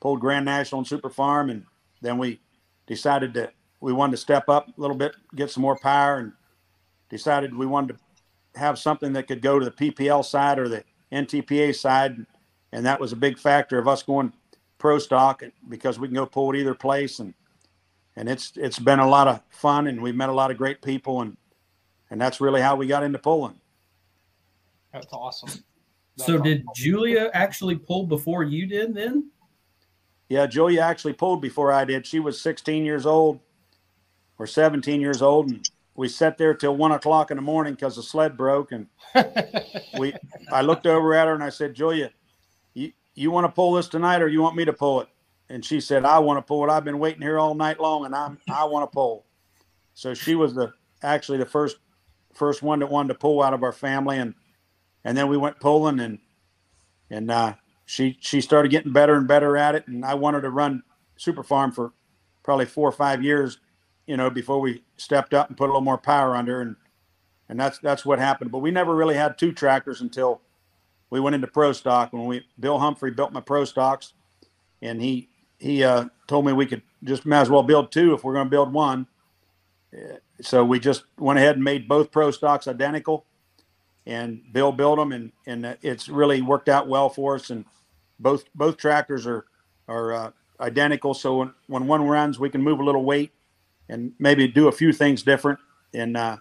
pulled 0.00 0.20
Grand 0.20 0.44
National 0.44 0.80
and 0.80 0.88
super 0.88 1.10
farm, 1.10 1.50
and 1.50 1.64
then 2.00 2.18
we 2.18 2.40
decided 2.86 3.34
that 3.34 3.52
we 3.80 3.92
wanted 3.92 4.12
to 4.12 4.16
step 4.16 4.48
up 4.48 4.68
a 4.68 4.80
little 4.80 4.96
bit, 4.96 5.14
get 5.36 5.50
some 5.50 5.62
more 5.62 5.78
power, 5.78 6.16
and 6.16 6.32
decided 7.08 7.54
we 7.54 7.66
wanted 7.66 7.96
to 7.96 8.60
have 8.60 8.78
something 8.78 9.12
that 9.12 9.28
could 9.28 9.42
go 9.42 9.58
to 9.58 9.64
the 9.64 9.70
PPL 9.70 10.24
side 10.24 10.58
or 10.58 10.68
the 10.68 10.84
NTPA 11.12 11.74
side, 11.74 12.26
and 12.72 12.84
that 12.84 13.00
was 13.00 13.12
a 13.12 13.16
big 13.16 13.38
factor 13.38 13.78
of 13.78 13.86
us 13.86 14.02
going 14.02 14.32
pro 14.78 14.98
stock 14.98 15.42
because 15.68 15.98
we 15.98 16.08
can 16.08 16.14
go 16.14 16.26
pull 16.26 16.50
at 16.50 16.56
either 16.56 16.74
place, 16.74 17.20
and 17.20 17.34
and 18.16 18.28
it's 18.28 18.52
it's 18.56 18.78
been 18.78 18.98
a 18.98 19.08
lot 19.08 19.28
of 19.28 19.42
fun, 19.50 19.86
and 19.86 20.02
we've 20.02 20.14
met 20.14 20.28
a 20.28 20.32
lot 20.32 20.50
of 20.50 20.56
great 20.56 20.82
people, 20.82 21.20
and 21.20 21.36
and 22.10 22.20
that's 22.20 22.40
really 22.40 22.60
how 22.60 22.76
we 22.76 22.86
got 22.86 23.02
into 23.02 23.18
pulling. 23.18 23.60
That's 24.92 25.12
awesome. 25.12 25.48
That's 26.16 26.26
so, 26.26 26.34
awesome. 26.34 26.42
did 26.42 26.64
Julia 26.74 27.30
actually 27.32 27.76
pull 27.76 28.06
before 28.06 28.42
you 28.42 28.66
did 28.66 28.94
then? 28.94 29.30
Yeah, 30.28 30.46
Julia 30.46 30.80
actually 30.80 31.12
pulled 31.12 31.40
before 31.40 31.72
I 31.72 31.84
did. 31.84 32.06
She 32.06 32.20
was 32.20 32.40
16 32.40 32.84
years 32.84 33.06
old 33.06 33.40
we're 34.40 34.46
17 34.46 35.02
years 35.02 35.20
old 35.20 35.50
and 35.50 35.68
we 35.94 36.08
sat 36.08 36.38
there 36.38 36.54
till 36.54 36.74
one 36.74 36.92
o'clock 36.92 37.30
in 37.30 37.36
the 37.36 37.42
morning 37.42 37.74
because 37.74 37.96
the 37.96 38.02
sled 38.02 38.38
broke 38.38 38.72
and 38.72 38.86
we 39.98 40.14
i 40.50 40.62
looked 40.62 40.86
over 40.86 41.12
at 41.12 41.26
her 41.26 41.34
and 41.34 41.44
i 41.44 41.50
said 41.50 41.74
julia 41.74 42.10
you, 42.72 42.90
you 43.14 43.30
want 43.30 43.44
to 43.44 43.52
pull 43.52 43.74
this 43.74 43.86
tonight 43.86 44.22
or 44.22 44.28
you 44.28 44.40
want 44.40 44.56
me 44.56 44.64
to 44.64 44.72
pull 44.72 45.02
it 45.02 45.08
and 45.50 45.64
she 45.64 45.80
said 45.80 46.04
i 46.04 46.18
want 46.18 46.38
to 46.38 46.42
pull 46.42 46.64
it 46.64 46.70
i've 46.70 46.84
been 46.84 46.98
waiting 46.98 47.22
here 47.22 47.38
all 47.38 47.54
night 47.54 47.78
long 47.78 48.04
and 48.06 48.14
i'm 48.14 48.38
i 48.50 48.64
want 48.64 48.90
to 48.90 48.94
pull 48.94 49.26
so 49.94 50.14
she 50.14 50.34
was 50.34 50.54
the 50.54 50.72
actually 51.02 51.38
the 51.38 51.46
first 51.46 51.76
first 52.32 52.62
one 52.62 52.78
that 52.78 52.86
wanted 52.86 53.08
to 53.08 53.18
pull 53.18 53.42
out 53.42 53.52
of 53.52 53.62
our 53.62 53.72
family 53.72 54.16
and 54.16 54.34
and 55.04 55.16
then 55.16 55.28
we 55.28 55.36
went 55.36 55.60
pulling 55.60 56.00
and 56.00 56.18
and 57.10 57.30
uh, 57.30 57.54
she 57.84 58.16
she 58.20 58.40
started 58.40 58.70
getting 58.70 58.92
better 58.92 59.16
and 59.16 59.28
better 59.28 59.56
at 59.56 59.74
it 59.74 59.86
and 59.86 60.04
i 60.04 60.14
wanted 60.14 60.40
to 60.40 60.50
run 60.50 60.82
super 61.16 61.42
farm 61.42 61.72
for 61.72 61.92
probably 62.42 62.64
four 62.64 62.88
or 62.88 62.92
five 62.92 63.22
years 63.22 63.58
you 64.10 64.16
know, 64.16 64.28
before 64.28 64.60
we 64.60 64.82
stepped 64.96 65.32
up 65.32 65.46
and 65.48 65.56
put 65.56 65.66
a 65.66 65.72
little 65.72 65.80
more 65.80 65.96
power 65.96 66.34
under, 66.34 66.60
and 66.60 66.74
and 67.48 67.60
that's 67.60 67.78
that's 67.78 68.04
what 68.04 68.18
happened. 68.18 68.50
But 68.50 68.58
we 68.58 68.72
never 68.72 68.92
really 68.92 69.14
had 69.14 69.38
two 69.38 69.52
tractors 69.52 70.00
until 70.00 70.40
we 71.10 71.20
went 71.20 71.36
into 71.36 71.46
pro 71.46 71.72
stock. 71.72 72.12
When 72.12 72.26
we 72.26 72.44
Bill 72.58 72.80
Humphrey 72.80 73.12
built 73.12 73.32
my 73.32 73.40
pro 73.40 73.64
stocks, 73.64 74.14
and 74.82 75.00
he 75.00 75.28
he 75.60 75.84
uh, 75.84 76.06
told 76.26 76.46
me 76.46 76.52
we 76.52 76.66
could 76.66 76.82
just 77.04 77.24
might 77.26 77.42
as 77.42 77.50
well 77.50 77.62
build 77.62 77.92
two 77.92 78.14
if 78.14 78.24
we're 78.24 78.32
going 78.32 78.46
to 78.46 78.50
build 78.50 78.72
one. 78.72 79.06
So 80.40 80.64
we 80.64 80.80
just 80.80 81.04
went 81.18 81.38
ahead 81.38 81.56
and 81.56 81.64
made 81.64 81.86
both 81.86 82.10
pro 82.10 82.30
stocks 82.30 82.66
identical, 82.66 83.26
and 84.06 84.42
Bill 84.52 84.72
built 84.72 84.98
them, 84.98 85.12
and 85.12 85.32
and 85.46 85.76
it's 85.82 86.08
really 86.08 86.40
worked 86.42 86.68
out 86.68 86.88
well 86.88 87.08
for 87.08 87.34
us. 87.34 87.50
And 87.50 87.64
both 88.18 88.44
both 88.54 88.76
tractors 88.76 89.26
are 89.26 89.44
are 89.88 90.12
uh, 90.12 90.30
identical. 90.60 91.12
So 91.12 91.38
when, 91.38 91.54
when 91.66 91.86
one 91.86 92.06
runs, 92.06 92.38
we 92.38 92.50
can 92.50 92.62
move 92.62 92.80
a 92.80 92.84
little 92.84 93.04
weight 93.04 93.32
and 93.88 94.12
maybe 94.18 94.46
do 94.46 94.68
a 94.68 94.72
few 94.72 94.92
things 94.92 95.22
different. 95.22 95.58
And 95.92 96.16
uh, 96.16 96.36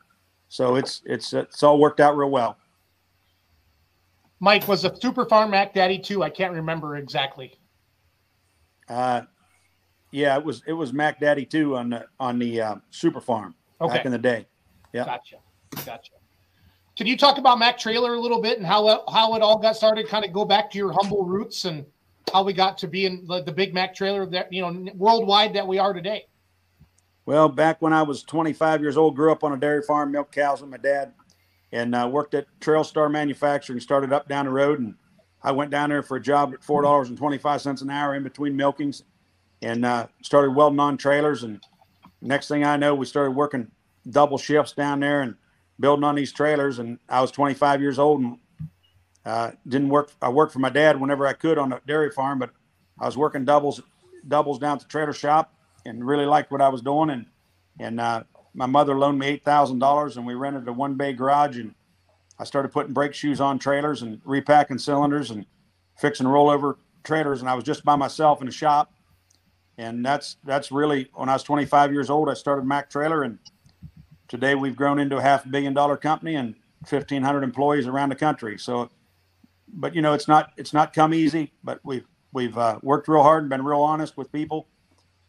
so 0.47 0.75
it's 0.75 1.01
it's 1.05 1.33
it's 1.33 1.63
all 1.63 1.79
worked 1.79 1.99
out 1.99 2.15
real 2.15 2.29
well. 2.29 2.57
Mike 4.39 4.67
was 4.67 4.85
a 4.85 4.95
Super 4.95 5.25
Farm 5.25 5.51
Mac 5.51 5.73
Daddy 5.73 5.99
too. 5.99 6.23
I 6.23 6.29
can't 6.29 6.53
remember 6.53 6.95
exactly. 6.95 7.59
Uh, 8.89 9.21
yeah, 10.11 10.37
it 10.37 10.43
was 10.43 10.63
it 10.65 10.73
was 10.73 10.91
Mac 10.91 11.19
Daddy 11.19 11.45
too 11.45 11.75
on 11.75 11.91
the 11.91 12.05
on 12.19 12.39
the 12.39 12.61
uh, 12.61 12.75
Super 12.89 13.21
Farm 13.21 13.55
okay. 13.79 13.97
back 13.97 14.05
in 14.05 14.11
the 14.11 14.17
day. 14.17 14.47
Yeah, 14.93 15.05
gotcha, 15.05 15.37
gotcha. 15.85 16.11
Can 16.97 17.07
you 17.07 17.15
talk 17.15 17.37
about 17.37 17.59
Mac 17.59 17.77
Trailer 17.77 18.15
a 18.15 18.19
little 18.19 18.41
bit 18.41 18.57
and 18.57 18.65
how 18.65 19.03
how 19.11 19.35
it 19.35 19.41
all 19.41 19.57
got 19.57 19.75
started? 19.75 20.07
Kind 20.07 20.25
of 20.25 20.33
go 20.33 20.45
back 20.45 20.71
to 20.71 20.77
your 20.77 20.91
humble 20.91 21.25
roots 21.25 21.65
and 21.65 21.85
how 22.33 22.43
we 22.43 22.53
got 22.53 22.77
to 22.79 22.87
be 22.87 23.05
in 23.05 23.25
the, 23.27 23.43
the 23.43 23.51
big 23.51 23.73
Mac 23.73 23.93
Trailer 23.93 24.25
that 24.27 24.51
you 24.51 24.61
know 24.61 24.91
worldwide 24.95 25.53
that 25.53 25.67
we 25.67 25.77
are 25.77 25.93
today. 25.93 26.25
Well, 27.25 27.47
back 27.47 27.79
when 27.81 27.93
I 27.93 28.01
was 28.01 28.23
25 28.23 28.81
years 28.81 28.97
old, 28.97 29.15
grew 29.15 29.31
up 29.31 29.43
on 29.43 29.53
a 29.53 29.57
dairy 29.57 29.83
farm, 29.83 30.11
milk 30.11 30.31
cows 30.31 30.61
with 30.61 30.71
my 30.71 30.77
dad, 30.77 31.13
and 31.71 31.93
uh, 31.93 32.09
worked 32.11 32.33
at 32.33 32.47
Trail 32.59 32.83
Star 32.83 33.07
Manufacturing. 33.07 33.79
Started 33.79 34.11
up 34.11 34.27
down 34.27 34.45
the 34.45 34.51
road, 34.51 34.79
and 34.79 34.95
I 35.41 35.51
went 35.51 35.71
down 35.71 35.89
there 35.89 36.03
for 36.03 36.17
a 36.17 36.21
job 36.21 36.53
at 36.53 36.63
four 36.63 36.81
dollars 36.81 37.09
and 37.09 37.17
25 37.17 37.61
cents 37.61 37.81
an 37.81 37.89
hour 37.89 38.15
in 38.15 38.23
between 38.23 38.57
milkings, 38.57 39.03
and 39.61 39.85
uh, 39.85 40.07
started 40.21 40.51
welding 40.51 40.79
on 40.79 40.97
trailers. 40.97 41.43
And 41.43 41.61
next 42.21 42.47
thing 42.47 42.63
I 42.63 42.77
know, 42.77 42.95
we 42.95 43.05
started 43.05 43.31
working 43.31 43.71
double 44.09 44.37
shifts 44.37 44.73
down 44.73 44.99
there 44.99 45.21
and 45.21 45.35
building 45.79 46.03
on 46.03 46.15
these 46.15 46.31
trailers. 46.31 46.79
And 46.79 46.99
I 47.07 47.21
was 47.21 47.31
25 47.31 47.81
years 47.81 47.99
old 47.99 48.21
and 48.21 48.37
uh, 49.25 49.51
didn't 49.67 49.89
work. 49.89 50.11
I 50.21 50.29
worked 50.29 50.53
for 50.53 50.59
my 50.59 50.69
dad 50.69 50.99
whenever 50.99 51.27
I 51.27 51.33
could 51.33 51.57
on 51.57 51.73
a 51.73 51.81
dairy 51.87 52.11
farm, 52.11 52.39
but 52.39 52.51
I 52.99 53.05
was 53.05 53.17
working 53.17 53.45
doubles 53.45 53.81
doubles 54.27 54.59
down 54.59 54.73
at 54.77 54.81
the 54.81 54.87
trailer 54.87 55.13
shop 55.13 55.53
and 55.85 56.05
really 56.05 56.25
liked 56.25 56.51
what 56.51 56.61
I 56.61 56.69
was 56.69 56.81
doing. 56.81 57.09
And 57.09 57.25
and 57.79 57.99
uh, 58.01 58.23
my 58.53 58.65
mother 58.65 58.97
loaned 58.97 59.19
me 59.19 59.27
eight 59.27 59.45
thousand 59.45 59.79
dollars, 59.79 60.17
and 60.17 60.25
we 60.25 60.33
rented 60.33 60.67
a 60.67 60.73
one 60.73 60.95
bay 60.95 61.13
garage. 61.13 61.57
And 61.57 61.75
I 62.39 62.45
started 62.45 62.69
putting 62.71 62.93
brake 62.93 63.13
shoes 63.13 63.41
on 63.41 63.59
trailers 63.59 64.01
and 64.01 64.21
repacking 64.23 64.77
cylinders 64.77 65.29
and 65.31 65.45
fixing 65.97 66.25
rollover 66.25 66.75
trailers. 67.03 67.41
And 67.41 67.49
I 67.49 67.53
was 67.53 67.65
just 67.65 67.83
by 67.83 67.95
myself 67.97 68.39
in 68.41 68.45
the 68.45 68.51
shop. 68.51 68.93
and 69.77 70.05
that's 70.05 70.37
that's 70.45 70.71
really 70.71 71.09
when 71.13 71.29
I 71.29 71.33
was 71.33 71.43
25 71.43 71.91
years 71.93 72.09
old, 72.09 72.29
I 72.29 72.33
started 72.33 72.65
Mac 72.65 72.89
Trailer, 72.89 73.23
and 73.23 73.39
today 74.27 74.55
we've 74.55 74.75
grown 74.75 74.99
into 74.99 75.17
a 75.17 75.21
half 75.21 75.45
a 75.45 75.49
billion 75.49 75.73
dollar 75.73 75.97
company 75.97 76.35
and 76.35 76.55
1,500 76.87 77.43
employees 77.43 77.87
around 77.87 78.09
the 78.09 78.15
country. 78.15 78.57
So, 78.57 78.89
but 79.67 79.95
you 79.95 80.01
know, 80.01 80.13
it's 80.13 80.27
not 80.27 80.51
it's 80.57 80.73
not 80.73 80.93
come 80.93 81.13
easy, 81.13 81.53
but 81.63 81.79
we've 81.83 82.05
we've 82.33 82.57
uh, 82.57 82.79
worked 82.83 83.07
real 83.07 83.23
hard 83.23 83.43
and 83.43 83.49
been 83.49 83.63
real 83.63 83.81
honest 83.81 84.17
with 84.17 84.31
people, 84.31 84.67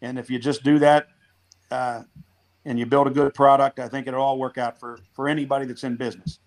and 0.03 0.18
if 0.18 0.31
you 0.31 0.38
just 0.38 0.62
do 0.62 0.79
that. 0.79 1.09
Uh, 1.70 2.03
and 2.66 2.79
you 2.79 2.85
build 2.85 3.07
a 3.07 3.11
good 3.11 3.33
product, 3.33 3.79
I 3.79 3.88
think 3.88 4.07
it'll 4.07 4.20
all 4.23 4.38
work 4.38 4.59
out 4.59 4.79
for 4.79 4.99
for 5.12 5.29
anybody 5.29 5.64
that's 5.66 5.83
in 5.85 5.96
business. 5.96 6.40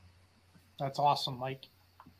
That's 0.84 1.00
awesome, 1.00 1.38
Mike. 1.38 1.68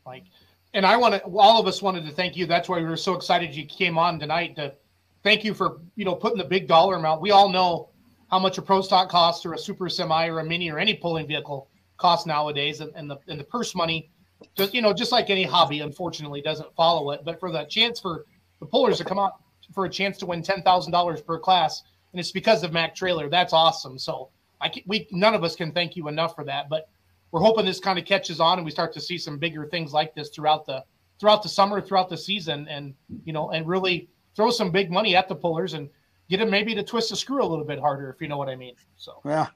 Mike, 0.06 0.24
and 0.72 0.86
I 0.86 0.96
want 0.96 1.14
to. 1.14 1.22
All 1.22 1.60
of 1.60 1.66
us 1.66 1.82
wanted 1.82 2.04
to 2.06 2.12
thank 2.12 2.36
you. 2.36 2.46
That's 2.46 2.68
why 2.68 2.78
we 2.78 2.84
were 2.84 2.96
so 2.96 3.14
excited 3.14 3.54
you 3.54 3.66
came 3.66 3.98
on 3.98 4.18
tonight. 4.18 4.56
To 4.56 4.74
thank 5.22 5.44
you 5.44 5.52
for 5.54 5.80
you 5.96 6.04
know 6.04 6.14
putting 6.14 6.38
the 6.38 6.44
big 6.44 6.66
dollar 6.66 6.96
amount. 6.96 7.20
We 7.20 7.30
all 7.30 7.48
know 7.48 7.90
how 8.30 8.38
much 8.38 8.58
a 8.58 8.62
pro 8.62 8.80
stock 8.80 9.10
costs, 9.10 9.44
or 9.44 9.52
a 9.52 9.58
super 9.58 9.88
semi, 9.88 10.28
or 10.28 10.40
a 10.40 10.44
mini, 10.44 10.70
or 10.70 10.78
any 10.78 10.94
pulling 10.94 11.26
vehicle 11.26 11.68
costs 11.98 12.26
nowadays, 12.26 12.80
and, 12.80 12.90
and 12.94 13.10
the 13.10 13.18
and 13.28 13.38
the 13.38 13.44
purse 13.44 13.74
money, 13.74 14.10
just 14.56 14.72
you 14.72 14.82
know, 14.82 14.92
just 14.92 15.12
like 15.12 15.30
any 15.30 15.44
hobby, 15.44 15.80
unfortunately, 15.80 16.40
doesn't 16.40 16.74
follow 16.74 17.10
it. 17.10 17.20
But 17.24 17.38
for 17.38 17.52
the 17.52 17.64
chance 17.64 18.00
for 18.00 18.24
the 18.60 18.66
pullers 18.66 18.98
to 18.98 19.04
come 19.04 19.18
out 19.18 19.42
for 19.74 19.84
a 19.84 19.90
chance 19.90 20.16
to 20.18 20.26
win 20.26 20.42
ten 20.42 20.62
thousand 20.62 20.92
dollars 20.92 21.20
per 21.20 21.38
class 21.38 21.82
and 22.14 22.20
it's 22.20 22.30
because 22.30 22.62
of 22.62 22.72
Mac 22.72 22.94
Trailer. 22.94 23.28
That's 23.28 23.52
awesome. 23.52 23.98
So 23.98 24.30
I 24.60 24.68
can, 24.68 24.84
we 24.86 25.08
none 25.10 25.34
of 25.34 25.42
us 25.42 25.56
can 25.56 25.72
thank 25.72 25.96
you 25.96 26.06
enough 26.06 26.36
for 26.36 26.44
that. 26.44 26.68
But 26.68 26.88
we're 27.34 27.40
hoping 27.40 27.64
this 27.64 27.80
kind 27.80 27.98
of 27.98 28.04
catches 28.04 28.38
on 28.38 28.58
and 28.58 28.64
we 28.64 28.70
start 28.70 28.92
to 28.92 29.00
see 29.00 29.18
some 29.18 29.38
bigger 29.38 29.66
things 29.66 29.92
like 29.92 30.14
this 30.14 30.28
throughout 30.28 30.64
the 30.64 30.84
throughout 31.18 31.42
the 31.42 31.48
summer, 31.48 31.80
throughout 31.80 32.08
the 32.08 32.16
season, 32.16 32.68
and 32.68 32.94
you 33.24 33.32
know, 33.32 33.50
and 33.50 33.66
really 33.66 34.08
throw 34.36 34.50
some 34.50 34.70
big 34.70 34.88
money 34.88 35.16
at 35.16 35.26
the 35.26 35.34
pullers 35.34 35.74
and 35.74 35.90
get 36.30 36.36
them 36.36 36.48
maybe 36.48 36.76
to 36.76 36.82
twist 36.84 37.10
the 37.10 37.16
screw 37.16 37.42
a 37.42 37.44
little 37.44 37.64
bit 37.64 37.80
harder, 37.80 38.08
if 38.08 38.22
you 38.22 38.28
know 38.28 38.38
what 38.38 38.48
I 38.48 38.54
mean. 38.54 38.76
So 38.94 39.20
yeah, 39.24 39.48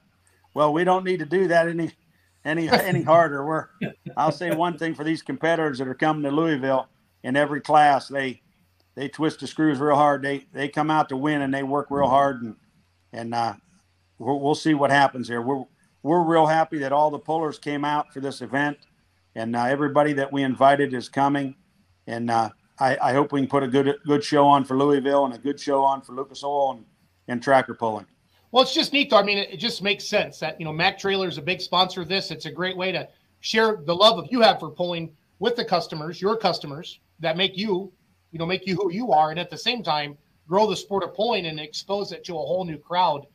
well, 0.53 0.73
we 0.73 0.83
don't 0.83 1.05
need 1.05 1.19
to 1.19 1.25
do 1.25 1.47
that 1.47 1.69
any 1.69 1.93
any 2.43 2.69
any 2.69 3.01
harder. 3.01 3.45
We're 3.45 3.67
I'll 4.17 4.33
say 4.33 4.53
one 4.53 4.77
thing 4.77 4.93
for 4.93 5.05
these 5.05 5.21
competitors 5.21 5.77
that 5.77 5.87
are 5.87 5.95
coming 5.95 6.23
to 6.23 6.31
Louisville 6.31 6.89
in 7.23 7.37
every 7.37 7.61
class, 7.61 8.09
they 8.09 8.41
they 8.95 9.07
twist 9.07 9.39
the 9.39 9.47
screws 9.47 9.79
real 9.79 9.95
hard. 9.95 10.21
They 10.21 10.47
they 10.51 10.67
come 10.67 10.91
out 10.91 11.07
to 11.09 11.15
win 11.15 11.41
and 11.41 11.53
they 11.53 11.63
work 11.63 11.87
real 11.91 12.09
hard 12.09 12.41
and 12.41 12.57
and 13.13 13.33
uh, 13.33 13.53
we'll, 14.17 14.41
we'll 14.41 14.53
see 14.53 14.73
what 14.73 14.91
happens 14.91 15.29
here. 15.29 15.41
We're 15.41 15.63
we're 16.03 16.23
real 16.23 16.45
happy 16.45 16.79
that 16.79 16.91
all 16.91 17.11
the 17.11 17.19
pullers 17.19 17.59
came 17.59 17.83
out 17.83 18.13
for 18.13 18.19
this 18.19 18.41
event, 18.41 18.77
and 19.35 19.55
uh, 19.55 19.63
everybody 19.63 20.13
that 20.13 20.31
we 20.31 20.43
invited 20.43 20.93
is 20.93 21.09
coming. 21.09 21.55
And 22.07 22.31
uh, 22.31 22.49
I, 22.79 22.97
I, 23.01 23.13
hope 23.13 23.31
we 23.31 23.41
can 23.41 23.49
put 23.49 23.63
a 23.63 23.67
good 23.67 23.95
good 24.05 24.23
show 24.23 24.45
on 24.47 24.65
for 24.65 24.77
Louisville 24.77 25.25
and 25.25 25.33
a 25.33 25.37
good 25.37 25.59
show 25.59 25.83
on 25.83 26.01
for 26.01 26.13
Lucas 26.13 26.43
Oil 26.43 26.71
and, 26.71 26.85
and 27.27 27.43
Tracker 27.43 27.73
Pulling. 27.73 28.05
Well, 28.51 28.63
it's 28.63 28.73
just 28.73 28.93
neat 28.93 29.09
though. 29.09 29.17
I 29.17 29.23
mean, 29.23 29.37
it, 29.37 29.57
just 29.57 29.83
makes 29.83 30.05
sense 30.05 30.39
that 30.39 30.59
you 30.59 30.65
know 30.65 30.73
Mac 30.73 30.97
Trailer 30.97 31.27
is 31.27 31.37
a 31.37 31.41
big 31.41 31.61
sponsor 31.61 32.01
of 32.01 32.07
this. 32.07 32.31
It's 32.31 32.45
a 32.45 32.51
great 32.51 32.75
way 32.75 32.91
to 32.91 33.07
share 33.41 33.77
the 33.85 33.95
love 33.95 34.17
of 34.17 34.27
you 34.31 34.41
have 34.41 34.59
for 34.59 34.69
pulling 34.69 35.15
with 35.39 35.55
the 35.55 35.65
customers, 35.65 36.21
your 36.21 36.35
customers 36.35 36.99
that 37.19 37.37
make 37.37 37.57
you 37.57 37.91
you 38.31 38.39
know, 38.39 38.45
make 38.45 38.67
you 38.67 38.75
who 38.75 38.91
you 38.91 39.11
are, 39.11 39.31
and 39.31 39.39
at 39.39 39.49
the 39.49 39.57
same 39.57 39.83
time 39.83 40.17
grow 40.47 40.67
the 40.67 40.75
sport 40.75 41.03
of 41.03 41.13
pulling 41.13 41.45
and 41.45 41.59
expose 41.59 42.11
it 42.11 42.23
to 42.25 42.33
a 42.33 42.37
whole 42.37 42.65
new 42.65 42.77
crowd. 42.77 43.25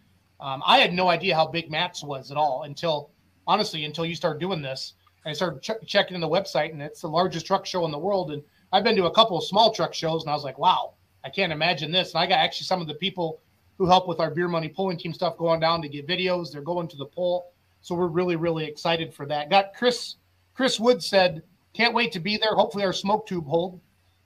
Um, 0.45 0.63
I 0.67 0.79
had 0.79 0.93
no 0.93 1.09
idea 1.09 1.35
how 1.35 1.47
big 1.47 1.71
MATS 1.71 2.05
was 2.05 2.31
at 2.31 2.37
all 2.37 2.65
until, 2.65 3.11
honestly, 3.47 3.87
until 3.87 4.05
you 4.05 4.15
started 4.15 4.41
doing 4.41 4.61
this. 4.61 4.93
I 5.25 5.33
started 5.33 5.63
ch- 5.63 5.87
checking 5.87 6.15
in 6.15 6.21
the 6.21 6.29
website, 6.29 6.71
and 6.71 6.83
it's 6.83 7.01
the 7.01 7.09
largest 7.09 7.47
truck 7.47 7.65
show 7.65 7.87
in 7.87 7.91
the 7.91 7.99
world. 7.99 8.31
And 8.31 8.43
I've 8.71 8.85
been 8.85 8.95
to 8.97 9.07
a 9.07 9.15
couple 9.15 9.39
of 9.39 9.45
small 9.45 9.73
truck 9.73 9.95
shows, 9.95 10.23
and 10.23 10.31
I 10.31 10.35
was 10.35 10.45
like, 10.45 10.59
wow, 10.59 10.97
I 11.25 11.31
can't 11.31 11.51
imagine 11.51 11.91
this. 11.91 12.13
And 12.13 12.23
I 12.23 12.27
got 12.27 12.41
actually 12.41 12.67
some 12.67 12.83
of 12.83 12.87
the 12.87 12.95
people 12.95 13.41
who 13.79 13.87
help 13.87 14.07
with 14.07 14.21
our 14.21 14.31
beer 14.31 14.47
money 14.47 14.69
pulling 14.69 14.99
team 14.99 15.15
stuff 15.15 15.39
going 15.39 15.61
down 15.61 15.81
to 15.81 15.89
get 15.89 16.07
videos. 16.07 16.53
They're 16.53 16.61
going 16.61 16.89
to 16.89 16.97
the 16.99 17.07
pull, 17.07 17.47
so 17.81 17.95
we're 17.95 18.09
really, 18.09 18.37
really 18.37 18.67
excited 18.67 19.15
for 19.15 19.25
that. 19.25 19.49
Got 19.49 19.73
Chris. 19.73 20.17
Chris 20.53 20.79
Wood 20.79 21.03
said, 21.03 21.43
can't 21.73 21.95
wait 21.95 22.13
to 22.13 22.21
be 22.21 22.37
there. 22.37 22.55
Hopefully, 22.55 22.85
our 22.85 22.93
smoke 22.93 23.27
tube 23.27 23.47
hold. 23.47 23.81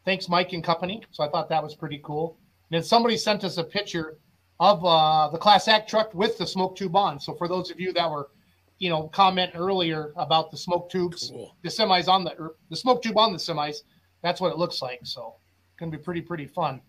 Thanks, 0.04 0.28
Mike 0.28 0.52
and 0.52 0.64
company. 0.64 1.04
So 1.12 1.22
I 1.22 1.28
thought 1.28 1.48
that 1.48 1.62
was 1.62 1.76
pretty 1.76 2.00
cool. 2.02 2.36
And 2.70 2.76
then 2.76 2.82
somebody 2.82 3.16
sent 3.16 3.44
us 3.44 3.56
a 3.56 3.62
picture 3.62 4.18
of 4.60 4.84
uh, 4.84 5.28
the 5.30 5.38
Class 5.38 5.68
Act 5.68 5.88
truck 5.88 6.12
with 6.14 6.38
the 6.38 6.46
smoke 6.46 6.76
tube 6.76 6.96
on. 6.96 7.20
So 7.20 7.34
for 7.34 7.48
those 7.48 7.70
of 7.70 7.78
you 7.78 7.92
that 7.92 8.10
were, 8.10 8.30
you 8.78 8.90
know, 8.90 9.08
commenting 9.08 9.56
earlier 9.60 10.12
about 10.16 10.50
the 10.50 10.56
smoke 10.56 10.90
tubes, 10.90 11.30
cool. 11.30 11.56
the 11.62 11.68
semis 11.68 12.08
on 12.08 12.24
the 12.24 12.50
the 12.70 12.76
smoke 12.76 13.02
tube 13.02 13.18
on 13.18 13.32
the 13.32 13.38
semis, 13.38 13.78
that's 14.22 14.40
what 14.40 14.52
it 14.52 14.58
looks 14.58 14.82
like. 14.82 15.00
So 15.04 15.34
gonna 15.78 15.90
be 15.90 15.98
pretty 15.98 16.20
pretty 16.20 16.46
fun. 16.46 16.80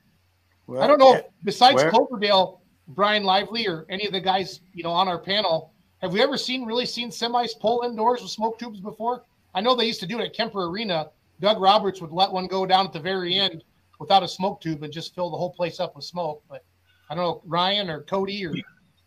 Well, 0.67 0.81
I 0.81 0.87
don't 0.87 0.99
know. 0.99 1.15
If, 1.15 1.25
besides 1.43 1.75
where? 1.75 1.89
Cloverdale, 1.89 2.61
Brian 2.89 3.23
Lively, 3.23 3.67
or 3.67 3.85
any 3.89 4.05
of 4.05 4.13
the 4.13 4.21
guys, 4.21 4.61
you 4.73 4.83
know, 4.83 4.91
on 4.91 5.07
our 5.07 5.19
panel, 5.19 5.73
have 6.01 6.13
we 6.13 6.21
ever 6.21 6.37
seen 6.37 6.65
really 6.65 6.85
seen 6.85 7.09
semis 7.09 7.59
pull 7.59 7.83
indoors 7.83 8.21
with 8.21 8.31
smoke 8.31 8.59
tubes 8.59 8.79
before? 8.79 9.23
I 9.53 9.61
know 9.61 9.75
they 9.75 9.85
used 9.85 9.99
to 10.01 10.07
do 10.07 10.19
it 10.19 10.25
at 10.25 10.33
Kemper 10.35 10.65
Arena 10.65 11.09
Doug 11.39 11.61
Roberts 11.61 12.01
would 12.01 12.11
let 12.11 12.31
one 12.31 12.47
go 12.47 12.65
down 12.65 12.85
at 12.85 12.93
the 12.93 12.99
very 12.99 13.35
end 13.35 13.63
without 13.99 14.23
a 14.23 14.27
smoke 14.27 14.61
tube 14.61 14.83
and 14.83 14.91
just 14.91 15.15
fill 15.15 15.29
the 15.29 15.37
whole 15.37 15.51
place 15.51 15.79
up 15.79 15.95
with 15.95 16.05
smoke. 16.05 16.43
But 16.49 16.63
I 17.09 17.15
don't 17.15 17.23
know, 17.23 17.41
Ryan 17.45 17.89
or 17.89 18.01
Cody 18.03 18.45
or 18.45 18.53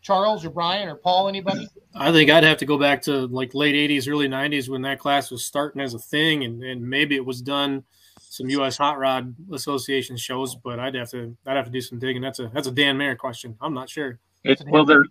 Charles 0.00 0.44
or 0.44 0.50
Brian 0.50 0.88
or 0.88 0.96
Paul, 0.96 1.28
anybody? 1.28 1.68
I 1.94 2.10
think 2.10 2.30
I'd 2.30 2.44
have 2.44 2.58
to 2.58 2.66
go 2.66 2.76
back 2.76 3.02
to 3.02 3.26
like 3.28 3.54
late 3.54 3.74
80s, 3.74 4.08
early 4.08 4.28
90s 4.28 4.68
when 4.68 4.82
that 4.82 4.98
class 4.98 5.30
was 5.30 5.44
starting 5.44 5.80
as 5.80 5.94
a 5.94 5.98
thing. 5.98 6.44
And, 6.44 6.62
and 6.62 6.82
maybe 6.82 7.14
it 7.14 7.24
was 7.24 7.40
done 7.40 7.84
some 8.18 8.48
U.S. 8.48 8.76
Hot 8.78 8.98
Rod 8.98 9.34
Association 9.52 10.16
shows, 10.16 10.56
but 10.56 10.80
I'd 10.80 10.94
have 10.94 11.10
to 11.10 11.36
I'd 11.46 11.56
have 11.56 11.66
to 11.66 11.70
do 11.70 11.80
some 11.80 11.98
digging. 11.98 12.22
That's 12.22 12.38
a 12.38 12.50
that's 12.52 12.66
a 12.66 12.72
Dan 12.72 12.96
Mayer 12.96 13.14
question. 13.14 13.56
I'm 13.60 13.74
not 13.74 13.88
sure. 13.88 14.18
It, 14.42 14.62
well, 14.66 14.84
there 14.84 15.04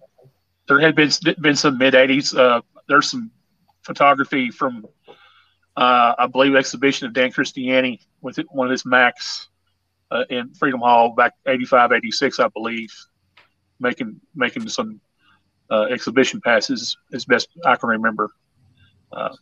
there 0.67 0.79
had 0.79 0.95
been 0.95 1.11
been 1.39 1.55
some 1.55 1.77
mid 1.77 1.93
80s. 1.93 2.35
Uh, 2.35 2.61
there's 2.87 3.11
some 3.11 3.31
photography 3.83 4.49
from 4.49 4.85
uh, 5.77 6.15
I 6.17 6.27
believe 6.27 6.55
exhibition 6.55 7.07
of 7.07 7.13
Dan 7.13 7.31
Christiani 7.31 7.99
with 8.21 8.37
one 8.49 8.67
of 8.67 8.71
his 8.71 8.85
Macs 8.85 9.49
uh, 10.11 10.25
in 10.29 10.53
Freedom 10.53 10.81
Hall 10.81 11.13
back 11.15 11.33
85, 11.47 11.93
86, 11.93 12.39
I 12.39 12.47
believe, 12.49 12.93
making 13.79 14.19
making 14.35 14.67
some 14.69 14.99
uh, 15.69 15.83
exhibition 15.83 16.41
passes 16.41 16.97
as 17.13 17.25
best 17.25 17.47
I 17.65 17.75
can 17.75 17.89
remember. 17.89 18.29
Uh, 19.11 19.35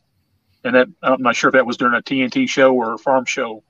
and 0.64 0.76
that 0.76 0.88
I'm 1.02 1.22
not 1.22 1.36
sure 1.36 1.50
if 1.50 1.54
that 1.54 1.66
was 1.66 1.78
during 1.78 1.96
a 1.96 2.02
TNT 2.02 2.48
show 2.48 2.74
or 2.74 2.94
a 2.94 2.98
farm 2.98 3.26
show. 3.26 3.64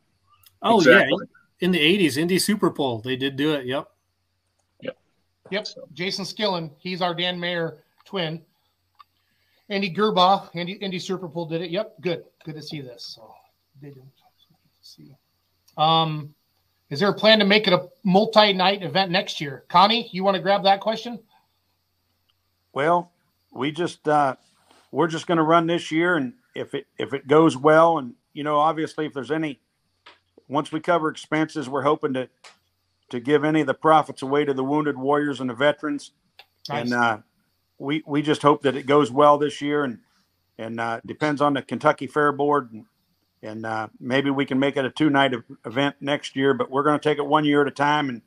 Oh 0.61 0.77
exactly. 0.77 1.17
yeah, 1.21 1.65
in 1.65 1.71
the 1.71 1.79
80s, 1.79 2.17
Indy 2.17 2.39
Super 2.39 2.69
Pull, 2.69 2.99
they 2.99 3.15
did 3.15 3.35
do 3.35 3.53
it. 3.53 3.65
Yep. 3.65 3.87
Yep. 4.81 4.97
Yep. 5.51 5.67
So. 5.67 5.87
Jason 5.93 6.25
Skillen, 6.25 6.71
he's 6.79 7.01
our 7.01 7.13
Dan 7.13 7.39
Mayer 7.39 7.83
twin. 8.05 8.41
Andy 9.69 9.93
Gerbaugh, 9.93 10.49
Andy 10.55 10.73
Indy 10.73 10.99
Superpool 10.99 11.47
did 11.47 11.61
it. 11.61 11.69
Yep, 11.69 12.01
good, 12.01 12.23
good 12.43 12.55
to 12.55 12.61
see 12.61 12.81
this. 12.81 13.13
So 13.15 13.31
they 13.81 13.89
didn't 13.89 14.11
See, 14.81 15.15
um, 15.77 16.33
is 16.89 16.99
there 16.99 17.09
a 17.09 17.13
plan 17.13 17.39
to 17.39 17.45
make 17.45 17.67
it 17.67 17.73
a 17.73 17.87
multi-night 18.03 18.83
event 18.83 19.11
next 19.11 19.39
year? 19.39 19.63
Conny, 19.69 20.09
you 20.11 20.23
want 20.23 20.35
to 20.35 20.41
grab 20.41 20.63
that 20.63 20.79
question? 20.79 21.19
Well, 22.73 23.11
we 23.53 23.71
just 23.71 24.07
uh, 24.07 24.35
we're 24.91 25.07
just 25.07 25.27
going 25.27 25.37
to 25.37 25.43
run 25.43 25.67
this 25.67 25.91
year, 25.91 26.15
and 26.15 26.33
if 26.55 26.73
it 26.73 26.87
if 26.97 27.13
it 27.13 27.27
goes 27.27 27.55
well, 27.55 27.97
and 27.97 28.13
you 28.33 28.43
know, 28.43 28.57
obviously, 28.57 29.05
if 29.05 29.13
there's 29.13 29.31
any, 29.31 29.59
once 30.47 30.71
we 30.71 30.79
cover 30.79 31.09
expenses, 31.09 31.67
we're 31.69 31.83
hoping 31.83 32.13
to 32.13 32.29
to 33.09 33.19
give 33.19 33.43
any 33.43 33.61
of 33.61 33.67
the 33.67 33.73
profits 33.73 34.21
away 34.21 34.45
to 34.45 34.53
the 34.53 34.63
wounded 34.63 34.97
warriors 34.97 35.39
and 35.41 35.49
the 35.49 35.55
veterans, 35.55 36.11
nice. 36.69 36.83
and 36.83 36.93
uh, 36.93 37.17
we 37.77 38.03
we 38.05 38.21
just 38.21 38.41
hope 38.41 38.61
that 38.63 38.75
it 38.75 38.85
goes 38.85 39.11
well 39.11 39.37
this 39.37 39.61
year, 39.61 39.83
and 39.83 39.99
and 40.57 40.79
uh, 40.79 41.01
depends 41.05 41.41
on 41.41 41.53
the 41.53 41.61
Kentucky 41.61 42.07
Fair 42.07 42.31
Board, 42.31 42.71
and, 42.71 42.85
and 43.43 43.65
uh, 43.65 43.87
maybe 43.99 44.29
we 44.29 44.45
can 44.45 44.59
make 44.59 44.77
it 44.77 44.85
a 44.85 44.89
two 44.89 45.09
night 45.09 45.33
event 45.65 45.95
next 46.01 46.35
year. 46.35 46.53
But 46.53 46.69
we're 46.69 46.83
going 46.83 46.99
to 46.99 47.03
take 47.03 47.17
it 47.17 47.25
one 47.25 47.45
year 47.45 47.61
at 47.61 47.67
a 47.67 47.71
time, 47.71 48.09
and 48.09 48.21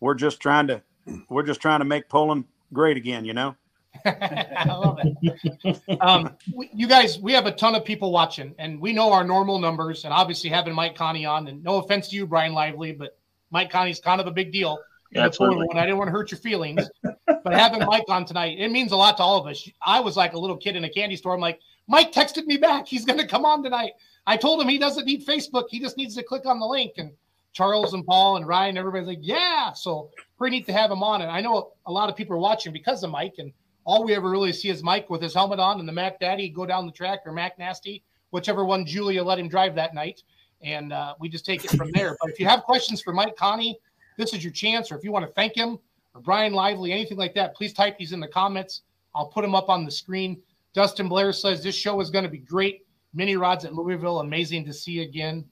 we're 0.00 0.14
just 0.14 0.40
trying 0.40 0.66
to 0.68 0.82
we're 1.28 1.42
just 1.42 1.60
trying 1.60 1.80
to 1.80 1.84
make 1.84 2.08
pulling 2.08 2.44
great 2.72 2.96
again. 2.96 3.24
You 3.24 3.34
know. 3.34 3.56
I 4.06 4.64
love 4.68 4.98
it. 5.02 6.00
Um, 6.00 6.34
we, 6.54 6.70
you 6.72 6.86
guys, 6.86 7.18
we 7.18 7.32
have 7.34 7.44
a 7.44 7.52
ton 7.52 7.74
of 7.74 7.84
people 7.84 8.10
watching, 8.10 8.54
and 8.58 8.80
we 8.80 8.92
know 8.92 9.12
our 9.12 9.22
normal 9.22 9.58
numbers. 9.58 10.04
And 10.04 10.14
obviously, 10.14 10.48
having 10.48 10.74
Mike 10.74 10.94
Conny 10.94 11.26
on, 11.26 11.46
and 11.48 11.62
no 11.62 11.76
offense 11.76 12.08
to 12.08 12.16
you, 12.16 12.26
Brian 12.26 12.54
Lively, 12.54 12.92
but 12.92 13.18
Mike 13.50 13.70
Conny's 13.70 14.00
kind 14.00 14.20
of 14.20 14.26
a 14.26 14.30
big 14.30 14.50
deal. 14.50 14.78
Yeah, 15.12 15.26
absolutely. 15.26 15.66
One. 15.66 15.76
I 15.76 15.82
didn't 15.82 15.98
want 15.98 16.08
to 16.08 16.12
hurt 16.12 16.30
your 16.30 16.38
feelings, 16.38 16.88
but 17.02 17.52
having 17.52 17.84
Mike 17.84 18.04
on 18.08 18.24
tonight, 18.24 18.58
it 18.58 18.70
means 18.70 18.92
a 18.92 18.96
lot 18.96 19.18
to 19.18 19.22
all 19.22 19.38
of 19.38 19.46
us. 19.46 19.68
I 19.84 20.00
was 20.00 20.16
like 20.16 20.32
a 20.32 20.38
little 20.38 20.56
kid 20.56 20.74
in 20.74 20.84
a 20.84 20.88
candy 20.88 21.16
store. 21.16 21.34
I'm 21.34 21.40
like, 21.40 21.60
Mike 21.86 22.12
texted 22.12 22.46
me 22.46 22.56
back. 22.56 22.88
He's 22.88 23.04
going 23.04 23.18
to 23.18 23.26
come 23.26 23.44
on 23.44 23.62
tonight. 23.62 23.92
I 24.26 24.36
told 24.36 24.60
him 24.60 24.68
he 24.68 24.78
doesn't 24.78 25.06
need 25.06 25.26
Facebook. 25.26 25.64
He 25.68 25.80
just 25.80 25.96
needs 25.96 26.14
to 26.16 26.22
click 26.22 26.46
on 26.46 26.60
the 26.60 26.66
link. 26.66 26.92
And 26.98 27.12
Charles 27.52 27.94
and 27.94 28.06
Paul 28.06 28.36
and 28.36 28.46
Ryan, 28.46 28.78
everybody's 28.78 29.08
like, 29.08 29.18
yeah. 29.20 29.72
So 29.72 30.10
pretty 30.38 30.56
neat 30.56 30.66
to 30.66 30.72
have 30.72 30.90
him 30.90 31.02
on. 31.02 31.22
And 31.22 31.30
I 31.30 31.40
know 31.40 31.72
a 31.86 31.92
lot 31.92 32.08
of 32.08 32.16
people 32.16 32.36
are 32.36 32.40
watching 32.40 32.72
because 32.72 33.02
of 33.02 33.10
Mike. 33.10 33.34
And 33.38 33.52
all 33.84 34.04
we 34.04 34.14
ever 34.14 34.30
really 34.30 34.52
see 34.52 34.68
is 34.68 34.82
Mike 34.82 35.10
with 35.10 35.20
his 35.20 35.34
helmet 35.34 35.58
on 35.58 35.80
and 35.80 35.88
the 35.88 35.92
Mac 35.92 36.20
Daddy 36.20 36.48
go 36.48 36.64
down 36.64 36.86
the 36.86 36.92
track 36.92 37.20
or 37.26 37.32
Mac 37.32 37.58
Nasty, 37.58 38.02
whichever 38.30 38.64
one 38.64 38.86
Julia 38.86 39.22
let 39.22 39.38
him 39.38 39.48
drive 39.48 39.74
that 39.74 39.94
night. 39.94 40.22
And 40.62 40.92
uh, 40.92 41.14
we 41.18 41.28
just 41.28 41.44
take 41.44 41.64
it 41.64 41.72
from 41.72 41.90
there. 41.90 42.16
But 42.20 42.30
if 42.30 42.38
you 42.38 42.46
have 42.46 42.62
questions 42.62 43.02
for 43.02 43.12
Mike 43.12 43.36
Conny, 43.36 43.78
this 44.16 44.32
is 44.32 44.44
your 44.44 44.52
chance, 44.52 44.92
or 44.92 44.96
if 44.96 45.02
you 45.02 45.10
want 45.10 45.26
to 45.26 45.32
thank 45.32 45.56
him 45.56 45.78
or 46.14 46.20
Brian 46.20 46.52
Lively, 46.52 46.92
anything 46.92 47.18
like 47.18 47.34
that, 47.34 47.56
please 47.56 47.72
type 47.72 47.98
these 47.98 48.12
in 48.12 48.20
the 48.20 48.28
comments. 48.28 48.82
I'll 49.14 49.26
put 49.26 49.42
them 49.42 49.54
up 49.54 49.68
on 49.68 49.84
the 49.84 49.90
screen. 49.90 50.40
Dustin 50.74 51.08
Blair 51.08 51.32
says 51.32 51.62
this 51.62 51.74
show 51.74 52.00
is 52.00 52.10
going 52.10 52.24
to 52.24 52.30
be 52.30 52.38
great. 52.38 52.86
Mini 53.14 53.36
rods 53.36 53.64
at 53.64 53.74
Louisville, 53.74 54.20
amazing 54.20 54.64
to 54.66 54.72
see 54.72 55.02
again. 55.02 55.44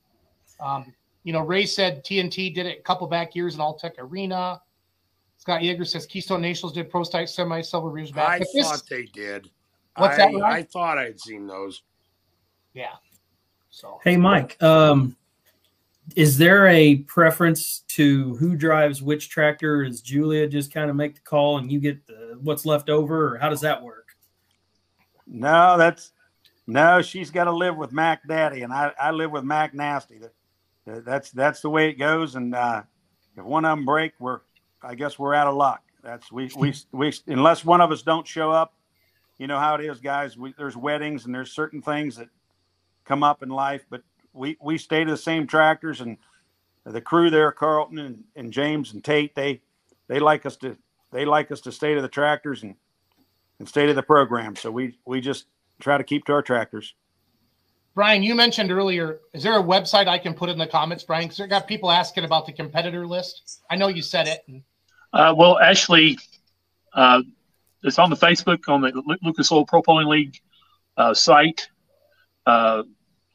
Um, 0.61 0.93
you 1.25 1.33
know, 1.33 1.43
Ray 1.43 1.67
said 1.67 2.05
TNT 2.05 2.55
did 2.55 2.67
it 2.67 2.79
a 2.79 2.83
couple 2.83 3.07
back 3.07 3.35
years 3.35 3.55
in 3.55 3.61
Alltech 3.61 3.93
Arena. 3.99 4.61
Scott 5.37 5.61
Yeager 5.63 5.87
says 5.87 6.07
Keystone 6.07 6.41
Nationals 6.43 6.75
did 6.75 6.91
Pro 6.91 7.05
Type 7.05 7.29
semi 7.29 7.61
several 7.63 7.97
years 7.97 8.11
back. 8.11 8.29
I 8.29 8.39
But 8.41 8.49
this- 8.53 8.67
thought 8.69 8.83
they 8.89 9.05
did. 9.05 9.51
What's 9.97 10.15
I, 10.15 10.19
that, 10.19 10.39
Ryan? 10.39 10.43
I 10.43 10.63
thought 10.63 10.99
I'd 10.99 11.21
seen 11.21 11.47
those. 11.47 11.83
yeah. 12.75 12.95
So 13.73 14.01
Hey, 14.03 14.17
Mike, 14.17 14.61
um, 14.63 15.17
is 16.17 16.37
there 16.39 16.67
a 16.67 16.97
preference 16.97 17.81
to 17.89 18.35
who 18.37 18.57
drives 18.57 19.01
which 19.03 19.29
tractor? 19.31 19.85
Is 19.85 20.01
Julia 20.01 20.47
just 20.49 20.73
kind 20.73 20.91
of 20.91 20.97
make 20.97 21.15
the 21.15 21.21
call 21.21 21.59
and 21.59 21.71
you 21.71 21.79
get 21.81 22.05
the, 22.07 22.39
what's 22.43 22.65
left 22.67 22.89
over, 22.89 23.35
or 23.35 23.39
how 23.39 23.49
does 23.49 23.61
that 23.61 23.81
work? 23.83 24.17
No, 25.27 25.79
that's 25.79 26.13
no. 26.71 27.03
She's 27.03 27.31
got 27.31 27.45
to 27.45 27.53
live 27.53 27.77
with 27.77 27.93
Mac 27.93 28.27
Daddy, 28.27 28.63
and 28.63 28.73
I, 28.73 28.93
I 29.01 29.11
live 29.11 29.31
with 29.31 29.45
Mac 29.45 29.75
Nasty. 29.75 30.19
That, 30.19 30.33
that- 30.87 31.05
that's 31.05 31.31
that's 31.31 31.61
the 31.61 31.71
way 31.71 31.89
it 31.89 31.95
goes. 31.95 32.35
And 32.35 32.55
uh, 32.55 32.83
if 33.37 33.45
one 33.45 33.65
of 33.65 33.77
them 33.77 33.85
break, 33.85 34.13
we're 34.19 34.41
I 34.83 34.95
guess 34.95 35.19
we're 35.19 35.35
out 35.35 35.47
of 35.47 35.55
luck. 35.55 35.83
That's 36.03 36.33
we 36.33 36.51
we 36.57 36.75
we 36.93 37.13
unless 37.27 37.65
one 37.65 37.81
of 37.81 37.91
us 37.93 38.03
don't 38.03 38.27
show 38.27 38.51
up. 38.51 38.75
You 39.39 39.47
know 39.47 39.59
how 39.59 39.75
it 39.77 39.85
is, 39.85 40.01
guys. 40.01 40.37
We, 40.37 40.53
there's 40.59 40.77
weddings 40.77 41.25
and 41.25 41.35
there's 41.35 41.51
certain 41.53 41.81
things 41.81 42.17
that 42.17 42.29
come 43.07 43.23
up 43.23 43.43
in 43.43 43.49
life, 43.49 43.85
but 43.89 44.03
we 44.33 44.57
we 44.61 44.79
stay 44.79 45.05
to 45.05 45.11
the 45.11 45.17
same 45.17 45.47
tractors 45.47 46.01
and 46.01 46.17
the 46.85 47.01
crew 47.01 47.31
there, 47.31 47.53
Carlton 47.53 47.99
and, 47.99 48.25
and 48.37 48.53
James 48.53 48.93
and 48.93 49.03
Tate. 49.05 49.35
They 49.35 49.61
they 50.09 50.19
like 50.19 50.45
us 50.47 50.57
to 50.59 50.77
they 51.13 51.25
like 51.25 51.51
us 51.51 51.61
to 51.63 51.73
stay 51.73 51.95
to 51.95 52.03
the 52.03 52.09
tractors 52.09 52.63
and 52.63 52.75
and 53.59 53.69
stay 53.69 53.87
to 53.87 53.95
the 53.95 54.03
program. 54.03 54.57
So 54.57 54.71
we 54.71 54.99
we 55.05 55.21
just 55.21 55.47
try 55.81 55.99
to 55.99 56.05
keep 56.05 56.25
to 56.27 56.33
our 56.33 56.43
tractors. 56.43 56.95
Brian, 57.95 58.23
you 58.23 58.35
mentioned 58.35 58.71
earlier, 58.71 59.21
is 59.35 59.43
there 59.43 59.59
a 59.59 59.63
website 59.63 60.07
I 60.07 60.19
can 60.19 60.33
put 60.33 60.49
in 60.49 60.59
the 60.59 60.67
comments, 60.67 61.03
Brian? 61.03 61.25
Because 61.25 61.41
I 61.41 61.47
got 61.47 61.67
people 61.67 61.91
asking 61.91 62.25
about 62.25 62.47
the 62.47 62.53
competitor 62.53 63.07
list. 63.07 63.63
I 63.71 63.77
know 63.77 63.89
you 63.89 64.03
said 64.03 64.29
it. 64.29 64.41
And 64.47 64.63
Uh, 65.13 65.35
well, 65.37 65.59
actually, 65.59 66.19
uh, 66.95 67.23
it's 67.83 67.99
on 67.99 68.11
the 68.11 68.17
Facebook 68.17 68.69
on 68.69 68.81
the 68.81 69.19
Lucas 69.23 69.51
Oil 69.51 69.67
Pro 69.67 69.83
Pulling 69.83 70.07
League 70.07 70.41
uh, 70.97 71.15
site 71.15 71.69
uh, 72.47 72.85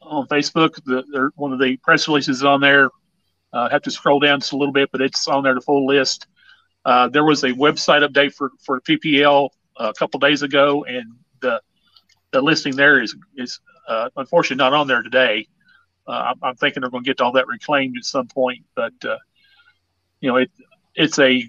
on 0.00 0.26
Facebook. 0.28 0.82
The, 0.84 1.04
there, 1.12 1.30
one 1.36 1.52
of 1.52 1.58
the 1.58 1.76
press 1.78 2.08
releases 2.08 2.38
is 2.38 2.44
on 2.44 2.60
there. 2.60 2.90
Uh, 3.52 3.68
have 3.68 3.82
to 3.82 3.90
scroll 3.90 4.20
down 4.20 4.40
just 4.40 4.52
a 4.52 4.56
little 4.56 4.72
bit, 4.72 4.90
but 4.90 5.00
it's 5.00 5.28
on 5.28 5.44
there 5.44 5.54
the 5.54 5.60
full 5.60 5.86
list. 5.86 6.26
Uh, 6.84 7.08
there 7.08 7.24
was 7.24 7.44
a 7.44 7.50
website 7.50 8.06
update 8.06 8.32
for 8.32 8.52
for 8.64 8.80
PPL 8.80 9.50
a 9.78 9.92
couple 9.94 10.18
days 10.20 10.42
ago, 10.42 10.84
and 10.84 11.12
the 11.40 11.60
the 12.36 12.42
listing 12.42 12.76
there 12.76 13.00
is 13.02 13.16
is 13.36 13.60
uh, 13.88 14.08
unfortunately 14.16 14.62
not 14.62 14.72
on 14.74 14.86
there 14.86 15.02
today. 15.02 15.46
Uh, 16.06 16.32
I'm, 16.32 16.38
I'm 16.42 16.56
thinking 16.56 16.82
they're 16.82 16.90
going 16.90 17.02
to 17.02 17.08
get 17.08 17.20
all 17.20 17.32
that 17.32 17.46
reclaimed 17.46 17.96
at 17.96 18.04
some 18.04 18.28
point, 18.28 18.64
but 18.74 18.92
uh, 19.04 19.16
you 20.20 20.28
know 20.28 20.36
it 20.36 20.50
it's 20.94 21.18
a 21.18 21.48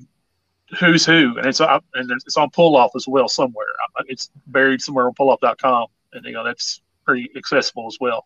who's 0.80 1.06
who, 1.06 1.38
and 1.38 1.46
it's 1.46 1.62
up 1.62 1.86
and 1.94 2.10
it's 2.12 2.38
on 2.38 2.50
pull 2.52 2.76
off 2.76 2.92
as 2.96 3.08
well 3.08 3.28
somewhere. 3.28 3.68
Uh, 3.98 4.04
It's 4.08 4.30
buried 4.48 4.82
somewhere 4.82 5.08
on 5.08 5.14
pulloff.com, 5.14 5.88
and 6.14 6.26
you 6.26 6.32
know 6.32 6.44
that's 6.44 6.82
pretty 7.06 7.30
accessible 7.36 7.88
as 7.88 7.98
well. 8.00 8.26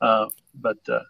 Uh, 0.00 0.26
but 0.54 0.78
uh, 0.88 1.00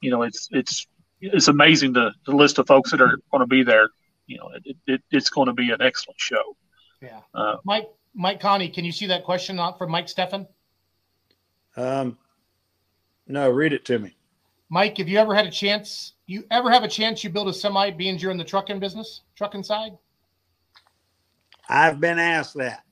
you 0.00 0.10
know, 0.10 0.22
it's 0.22 0.48
it's 0.52 0.86
it's 1.20 1.48
amazing 1.48 1.92
the, 1.92 2.12
the 2.26 2.34
list 2.34 2.58
of 2.58 2.66
folks 2.66 2.90
that 2.92 3.00
are 3.00 3.18
going 3.30 3.40
to 3.40 3.46
be 3.46 3.62
there. 3.62 3.88
You 4.26 4.38
know, 4.38 4.50
it, 4.64 4.76
it, 4.86 5.02
it's 5.10 5.28
going 5.28 5.46
to 5.46 5.52
be 5.52 5.70
an 5.70 5.82
excellent 5.82 6.20
show. 6.20 6.56
yeah. 7.02 7.20
Uh, 7.34 7.56
Mike, 7.64 7.88
Mike 8.14 8.40
Conny, 8.40 8.68
can 8.68 8.84
you 8.84 8.92
see 8.92 9.06
that 9.06 9.24
question 9.24 9.58
out 9.58 9.78
from 9.78 9.90
Mike 9.90 10.06
Steffen? 10.06 10.46
Um, 11.76 12.18
no, 13.26 13.48
read 13.50 13.72
it 13.72 13.84
to 13.86 13.98
me. 13.98 14.16
Mike, 14.68 14.98
have 14.98 15.08
you 15.08 15.18
ever 15.18 15.34
had 15.34 15.46
a 15.46 15.50
chance? 15.50 16.14
You 16.26 16.44
ever 16.50 16.70
have 16.70 16.84
a 16.84 16.88
chance 16.88 17.24
you 17.24 17.30
build 17.30 17.48
a 17.48 17.52
semi 17.52 17.90
being 17.90 18.18
you're 18.18 18.30
in 18.30 18.36
the 18.36 18.44
trucking 18.44 18.80
business, 18.80 19.22
trucking 19.36 19.62
side? 19.62 19.92
I've 21.68 22.00
been 22.00 22.18
asked 22.18 22.54
that. 22.54 22.82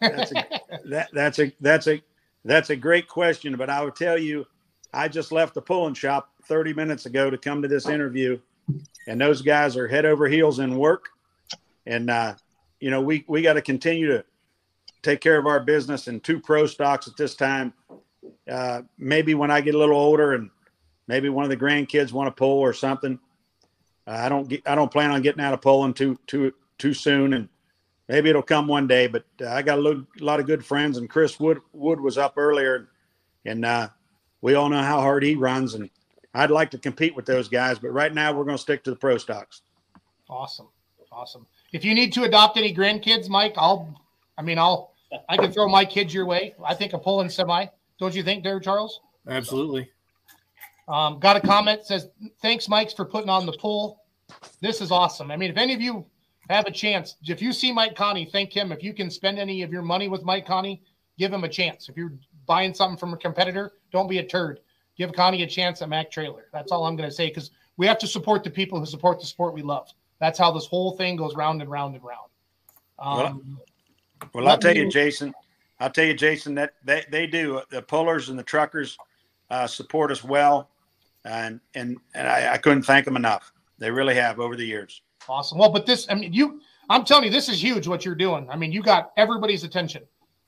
That's 0.00 0.32
a, 0.32 0.46
that 0.90 1.08
that's 1.12 1.38
a 1.38 1.52
that's 1.60 1.86
a 1.88 2.02
that's 2.44 2.70
a 2.70 2.76
great 2.76 3.08
question, 3.08 3.56
but 3.56 3.70
I 3.70 3.82
would 3.82 3.96
tell 3.96 4.18
you, 4.18 4.46
I 4.92 5.08
just 5.08 5.32
left 5.32 5.54
the 5.54 5.62
pulling 5.62 5.94
shop 5.94 6.30
30 6.44 6.74
minutes 6.74 7.06
ago 7.06 7.28
to 7.28 7.36
come 7.36 7.60
to 7.62 7.68
this 7.68 7.88
interview, 7.88 8.38
and 9.08 9.20
those 9.20 9.42
guys 9.42 9.76
are 9.76 9.88
head 9.88 10.04
over 10.04 10.28
heels 10.28 10.58
in 10.58 10.76
work, 10.76 11.08
and 11.86 12.10
uh, 12.10 12.34
you 12.80 12.90
know 12.90 13.00
we 13.00 13.24
we 13.26 13.42
got 13.42 13.54
to 13.54 13.62
continue 13.62 14.06
to 14.08 14.24
take 15.06 15.20
care 15.20 15.38
of 15.38 15.46
our 15.46 15.60
business 15.60 16.08
and 16.08 16.22
two 16.22 16.40
pro 16.40 16.66
stocks 16.66 17.06
at 17.06 17.16
this 17.16 17.36
time. 17.36 17.72
Uh, 18.50 18.82
maybe 18.98 19.34
when 19.34 19.50
I 19.50 19.60
get 19.60 19.74
a 19.74 19.78
little 19.78 19.96
older 19.96 20.34
and 20.34 20.50
maybe 21.06 21.28
one 21.28 21.44
of 21.44 21.50
the 21.50 21.56
grandkids 21.56 22.12
want 22.12 22.26
to 22.26 22.32
pull 22.32 22.58
or 22.58 22.72
something. 22.72 23.18
Uh, 24.06 24.10
I 24.10 24.28
don't 24.28 24.48
get, 24.48 24.62
I 24.66 24.74
don't 24.74 24.90
plan 24.90 25.12
on 25.12 25.22
getting 25.22 25.42
out 25.42 25.54
of 25.54 25.60
pulling 25.60 25.94
too 25.94 26.18
too 26.26 26.52
too 26.78 26.92
soon, 26.92 27.34
and 27.34 27.48
maybe 28.08 28.30
it'll 28.30 28.42
come 28.42 28.66
one 28.66 28.86
day. 28.86 29.06
But 29.06 29.24
uh, 29.40 29.48
I 29.48 29.62
got 29.62 29.78
a 29.78 29.80
lo- 29.80 30.06
lot 30.20 30.40
of 30.40 30.46
good 30.46 30.64
friends, 30.64 30.98
and 30.98 31.08
Chris 31.08 31.38
Wood 31.38 31.60
Wood 31.72 32.00
was 32.00 32.18
up 32.18 32.34
earlier, 32.36 32.88
and 33.44 33.64
uh, 33.64 33.88
we 34.40 34.54
all 34.54 34.68
know 34.68 34.82
how 34.82 35.00
hard 35.00 35.22
he 35.22 35.34
runs, 35.36 35.74
and 35.74 35.88
I'd 36.34 36.50
like 36.50 36.70
to 36.72 36.78
compete 36.78 37.16
with 37.16 37.26
those 37.26 37.48
guys. 37.48 37.78
But 37.78 37.90
right 37.90 38.12
now, 38.12 38.32
we're 38.32 38.44
going 38.44 38.56
to 38.56 38.62
stick 38.62 38.84
to 38.84 38.90
the 38.90 38.96
pro 38.96 39.18
stocks. 39.18 39.62
Awesome. 40.28 40.68
Awesome. 41.10 41.46
If 41.72 41.84
you 41.84 41.94
need 41.94 42.12
to 42.12 42.24
adopt 42.24 42.56
any 42.56 42.74
grandkids, 42.74 43.28
Mike, 43.28 43.54
I'll, 43.56 43.94
I 44.36 44.42
mean, 44.42 44.58
I'll, 44.58 44.92
I 45.28 45.36
can 45.36 45.52
throw 45.52 45.68
my 45.68 45.84
kids 45.84 46.12
your 46.12 46.26
way. 46.26 46.54
I 46.64 46.74
think 46.74 46.92
a 46.92 46.98
pulling 46.98 47.28
semi. 47.28 47.66
Don't 47.98 48.14
you 48.14 48.22
think, 48.22 48.44
Derek 48.44 48.64
Charles? 48.64 49.00
Absolutely. 49.28 49.88
Um, 50.88 51.18
got 51.18 51.36
a 51.36 51.40
comment 51.40 51.84
says, 51.84 52.08
thanks, 52.40 52.68
Mike's, 52.68 52.92
for 52.92 53.04
putting 53.04 53.30
on 53.30 53.46
the 53.46 53.52
pull. 53.52 54.02
This 54.60 54.80
is 54.80 54.90
awesome. 54.90 55.30
I 55.30 55.36
mean, 55.36 55.50
if 55.50 55.56
any 55.56 55.74
of 55.74 55.80
you 55.80 56.06
have 56.48 56.66
a 56.66 56.70
chance, 56.70 57.16
if 57.26 57.42
you 57.42 57.52
see 57.52 57.72
Mike 57.72 57.96
Conny, 57.96 58.24
thank 58.24 58.52
him. 58.52 58.70
If 58.70 58.82
you 58.82 58.92
can 58.94 59.10
spend 59.10 59.38
any 59.38 59.62
of 59.62 59.72
your 59.72 59.82
money 59.82 60.08
with 60.08 60.22
Mike 60.22 60.46
Conny, 60.46 60.82
give 61.18 61.32
him 61.32 61.44
a 61.44 61.48
chance. 61.48 61.88
If 61.88 61.96
you're 61.96 62.12
buying 62.46 62.72
something 62.72 62.96
from 62.96 63.14
a 63.14 63.16
competitor, 63.16 63.72
don't 63.92 64.08
be 64.08 64.18
a 64.18 64.24
turd. 64.24 64.60
Give 64.96 65.12
Conny 65.12 65.42
a 65.42 65.46
chance 65.46 65.82
at 65.82 65.88
Mac 65.88 66.10
Trailer. 66.10 66.46
That's 66.52 66.72
all 66.72 66.84
I'm 66.86 66.96
going 66.96 67.08
to 67.08 67.14
say 67.14 67.28
because 67.28 67.50
we 67.76 67.86
have 67.86 67.98
to 67.98 68.06
support 68.06 68.44
the 68.44 68.50
people 68.50 68.78
who 68.78 68.86
support 68.86 69.20
the 69.20 69.26
sport 69.26 69.54
we 69.54 69.62
love. 69.62 69.88
That's 70.20 70.38
how 70.38 70.50
this 70.52 70.66
whole 70.66 70.96
thing 70.96 71.16
goes 71.16 71.34
round 71.34 71.60
and 71.60 71.70
round 71.70 71.94
and 71.94 72.04
round. 72.04 72.30
Um, 72.98 73.16
Well, 73.16 73.66
I'll 74.34 74.58
tell 74.58 74.76
you, 74.76 74.88
Jason. 74.88 75.34
I'll 75.78 75.90
tell 75.90 76.04
you, 76.04 76.14
Jason, 76.14 76.54
that 76.54 76.74
they, 76.84 77.04
they 77.10 77.26
do. 77.26 77.60
The 77.70 77.82
pullers 77.82 78.28
and 78.28 78.38
the 78.38 78.42
truckers 78.42 78.96
uh, 79.50 79.66
support 79.66 80.10
us 80.10 80.24
well, 80.24 80.70
and 81.24 81.60
and 81.74 81.98
and 82.14 82.28
I, 82.28 82.54
I 82.54 82.58
couldn't 82.58 82.82
thank 82.82 83.04
them 83.04 83.16
enough. 83.16 83.52
They 83.78 83.90
really 83.90 84.14
have 84.14 84.40
over 84.40 84.56
the 84.56 84.64
years. 84.64 85.02
Awesome. 85.28 85.58
Well, 85.58 85.70
but 85.70 85.86
this, 85.86 86.06
I 86.08 86.14
mean, 86.14 86.32
you, 86.32 86.60
I'm 86.88 87.04
telling 87.04 87.24
you, 87.24 87.30
this 87.30 87.48
is 87.48 87.62
huge 87.62 87.86
what 87.86 88.04
you're 88.04 88.14
doing. 88.14 88.48
I 88.50 88.56
mean, 88.56 88.72
you 88.72 88.82
got 88.82 89.12
everybody's 89.16 89.64
attention, 89.64 90.04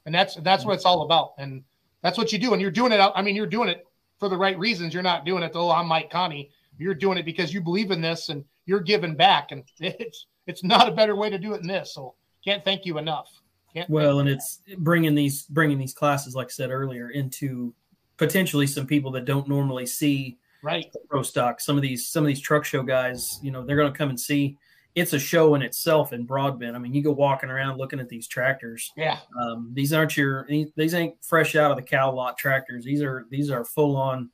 and 0.07 0.15
that's 0.15 0.37
that's 0.37 0.65
what 0.65 0.75
it's 0.75 0.85
all 0.85 1.03
about, 1.03 1.33
and 1.39 1.63
that's 2.03 2.17
what 2.17 2.33
you 2.33 2.39
do. 2.39 2.53
And 2.53 2.63
you're 2.63 2.71
doing 2.71 2.93
it. 2.93 2.99
I 2.99 3.23
mean, 3.23 3.37
you're 3.37 3.47
doing 3.47 3.69
it 3.69 3.87
for 4.19 4.29
the 4.29 4.37
right 4.37 4.59
reasons. 4.59 4.95
You're 4.95 5.03
not 5.03 5.25
doing 5.25 5.43
it. 5.43 5.53
Oh, 5.55 5.71
I'm 5.71 5.87
Mike 5.87 6.11
Conny. 6.11 6.51
You're 6.79 6.95
doing 6.95 7.19
it 7.19 7.25
because 7.25 7.53
you 7.53 7.61
believe 7.61 7.91
in 7.91 8.01
this 8.01 8.29
and 8.29 8.45
you're 8.67 8.81
giving 8.81 9.15
back, 9.15 9.49
and 9.51 9.65
it's 9.81 10.27
it's 10.47 10.65
not 10.65 10.89
a 10.89 10.93
better 10.93 11.17
way 11.17 11.29
to 11.29 11.39
do 11.39 11.53
it 11.55 11.59
than 11.59 11.67
this. 11.67 11.93
So 11.93 12.15
can't 12.45 12.65
thank 12.65 12.87
you 12.87 12.99
enough. 12.99 13.29
Can't 13.75 13.91
Well, 13.91 14.21
and 14.21 14.29
it's 14.29 14.61
bringing 14.79 15.15
these 15.15 15.43
bringing 15.45 15.79
these 15.79 15.95
classes, 15.95 16.35
like 16.35 16.47
I 16.47 16.51
said 16.51 16.71
earlier, 16.71 17.11
into 17.11 17.75
potentially 18.17 18.67
some 18.67 18.87
people 18.87 19.11
that 19.13 19.25
don't 19.25 19.49
normally 19.49 19.87
see 19.87 20.39
right. 20.63 20.93
pro 21.09 21.23
stock. 21.23 21.61
Some 21.61 21.77
of 21.77 21.83
these 21.83 22.09
some 22.09 22.25
of 22.25 22.29
these 22.29 22.41
truck 22.41 22.65
show 22.65 22.83
guys, 22.83 23.39
you 23.43 23.51
know, 23.51 23.65
they're 23.65 23.77
going 23.77 23.93
to 23.93 23.97
come 23.97 24.11
and 24.11 24.21
see. 24.21 24.57
It's 24.95 25.13
a 25.13 25.19
show 25.19 25.55
in 25.55 25.63
itself 25.63 26.13
in 26.13 26.25
Broadbent. 26.25 26.75
I 26.75 26.79
mean, 26.79 26.93
you 26.93 27.03
go 27.03 27.13
walking 27.13 27.51
around 27.51 27.79
looking 27.79 28.01
at 28.01 28.09
these 28.09 28.27
tractors. 28.27 28.93
Yeah. 28.97 29.19
Um, 29.41 29.71
these 29.73 29.93
aren't 29.93 30.17
your 30.17 30.47
these 30.49 30.95
ain't 30.95 31.23
fresh 31.23 31.55
out 31.55 31.71
of 31.71 31.77
the 31.77 31.83
cow 31.83 32.13
lot 32.13 32.37
tractors. 32.37 32.85
These 32.85 33.03
are 33.03 33.27
these 33.31 33.51
are 33.51 33.65
full 33.65 33.97
on, 33.97 34.31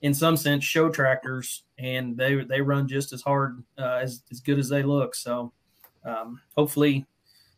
in 0.00 0.14
some 0.14 0.36
sense, 0.36 0.64
show 0.64 0.88
tractors, 0.88 1.64
and 1.78 2.16
they 2.16 2.36
they 2.44 2.62
run 2.62 2.88
just 2.88 3.12
as 3.12 3.20
hard 3.20 3.62
uh, 3.78 3.98
as 4.00 4.22
as 4.30 4.40
good 4.40 4.58
as 4.58 4.68
they 4.68 4.82
look. 4.82 5.14
So, 5.14 5.52
um, 6.04 6.40
hopefully, 6.56 7.04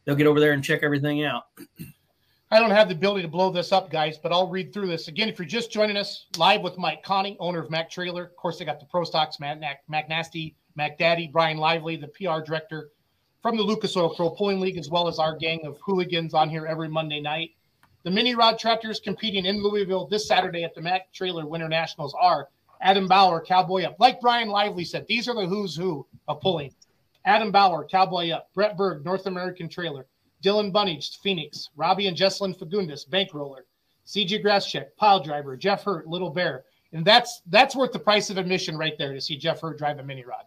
they'll 0.08 0.16
get 0.16 0.26
over 0.26 0.40
there 0.40 0.52
and 0.52 0.64
check 0.64 0.82
everything 0.82 1.22
out. 1.22 1.48
I 2.50 2.58
don't 2.58 2.70
have 2.70 2.88
the 2.88 2.94
ability 2.94 3.20
to 3.22 3.28
blow 3.28 3.52
this 3.52 3.72
up, 3.72 3.90
guys, 3.90 4.16
but 4.16 4.32
I'll 4.32 4.48
read 4.48 4.72
through 4.72 4.86
this 4.86 5.08
again. 5.08 5.28
If 5.28 5.38
you're 5.38 5.46
just 5.46 5.70
joining 5.70 5.98
us 5.98 6.24
live 6.38 6.62
with 6.62 6.78
Mike 6.78 7.02
Conny, 7.02 7.36
owner 7.38 7.58
of 7.58 7.70
Mac 7.70 7.90
Trailer, 7.90 8.24
of 8.24 8.36
course, 8.36 8.58
they 8.58 8.64
got 8.64 8.80
the 8.80 8.86
Pro 8.86 9.04
Stocks, 9.04 9.38
Matt, 9.38 9.60
Mac, 9.60 9.82
Mac 9.86 10.08
Nasty, 10.08 10.56
Mac 10.76 10.96
Daddy, 10.96 11.28
Brian 11.30 11.58
Lively, 11.58 11.96
the 11.96 12.08
PR 12.08 12.40
director 12.42 12.88
from 13.42 13.58
the 13.58 13.62
Lucas 13.62 13.94
Oil 13.98 14.14
Pro 14.14 14.30
Pulling 14.30 14.60
League, 14.60 14.78
as 14.78 14.88
well 14.88 15.08
as 15.08 15.18
our 15.18 15.36
gang 15.36 15.60
of 15.66 15.76
hooligans 15.84 16.32
on 16.32 16.48
here 16.48 16.64
every 16.64 16.88
Monday 16.88 17.20
night. 17.20 17.50
The 18.04 18.10
mini 18.10 18.34
rod 18.34 18.58
tractors 18.58 19.00
competing 19.00 19.44
in 19.44 19.62
Louisville 19.62 20.06
this 20.06 20.26
Saturday 20.26 20.64
at 20.64 20.74
the 20.74 20.80
Mac 20.80 21.12
Trailer 21.12 21.46
Winter 21.46 21.68
Nationals 21.68 22.14
are 22.18 22.48
Adam 22.80 23.08
Bauer, 23.08 23.44
Cowboy 23.44 23.82
Up. 23.82 23.96
Like 23.98 24.22
Brian 24.22 24.48
Lively 24.48 24.86
said, 24.86 25.06
these 25.06 25.28
are 25.28 25.34
the 25.34 25.46
who's 25.46 25.76
who 25.76 26.06
of 26.28 26.40
pulling. 26.40 26.72
Adam 27.24 27.52
Bauer, 27.52 27.87
Cowboy 27.87 28.31
Up, 28.31 28.48
Brett 28.54 28.76
Berg, 28.76 29.04
North 29.04 29.26
American 29.26 29.68
Trailer, 29.68 30.07
Dylan 30.42 30.72
Bunnage, 30.72 31.18
Phoenix, 31.18 31.68
Robbie 31.76 32.07
and 32.07 32.16
Jesselyn 32.16 32.59
Fagundes, 32.59 33.09
Bankroller, 33.09 33.62
CJ 34.07 34.44
Grasscheck, 34.44 34.96
Pile 34.96 35.22
Driver, 35.22 35.57
Jeff 35.57 35.85
Hurt, 35.85 36.07
Little 36.07 36.31
Bear. 36.31 36.64
And 36.92 37.04
that's 37.04 37.42
that's 37.46 37.76
worth 37.76 37.92
the 37.92 37.98
price 37.98 38.31
of 38.31 38.38
admission 38.38 38.76
right 38.76 38.96
there 38.96 39.12
to 39.12 39.20
see 39.20 39.37
Jeff 39.37 39.61
Hurt 39.61 39.78
drive 39.78 39.98
a 39.98 40.02
mini 40.02 40.24
rod. 40.24 40.44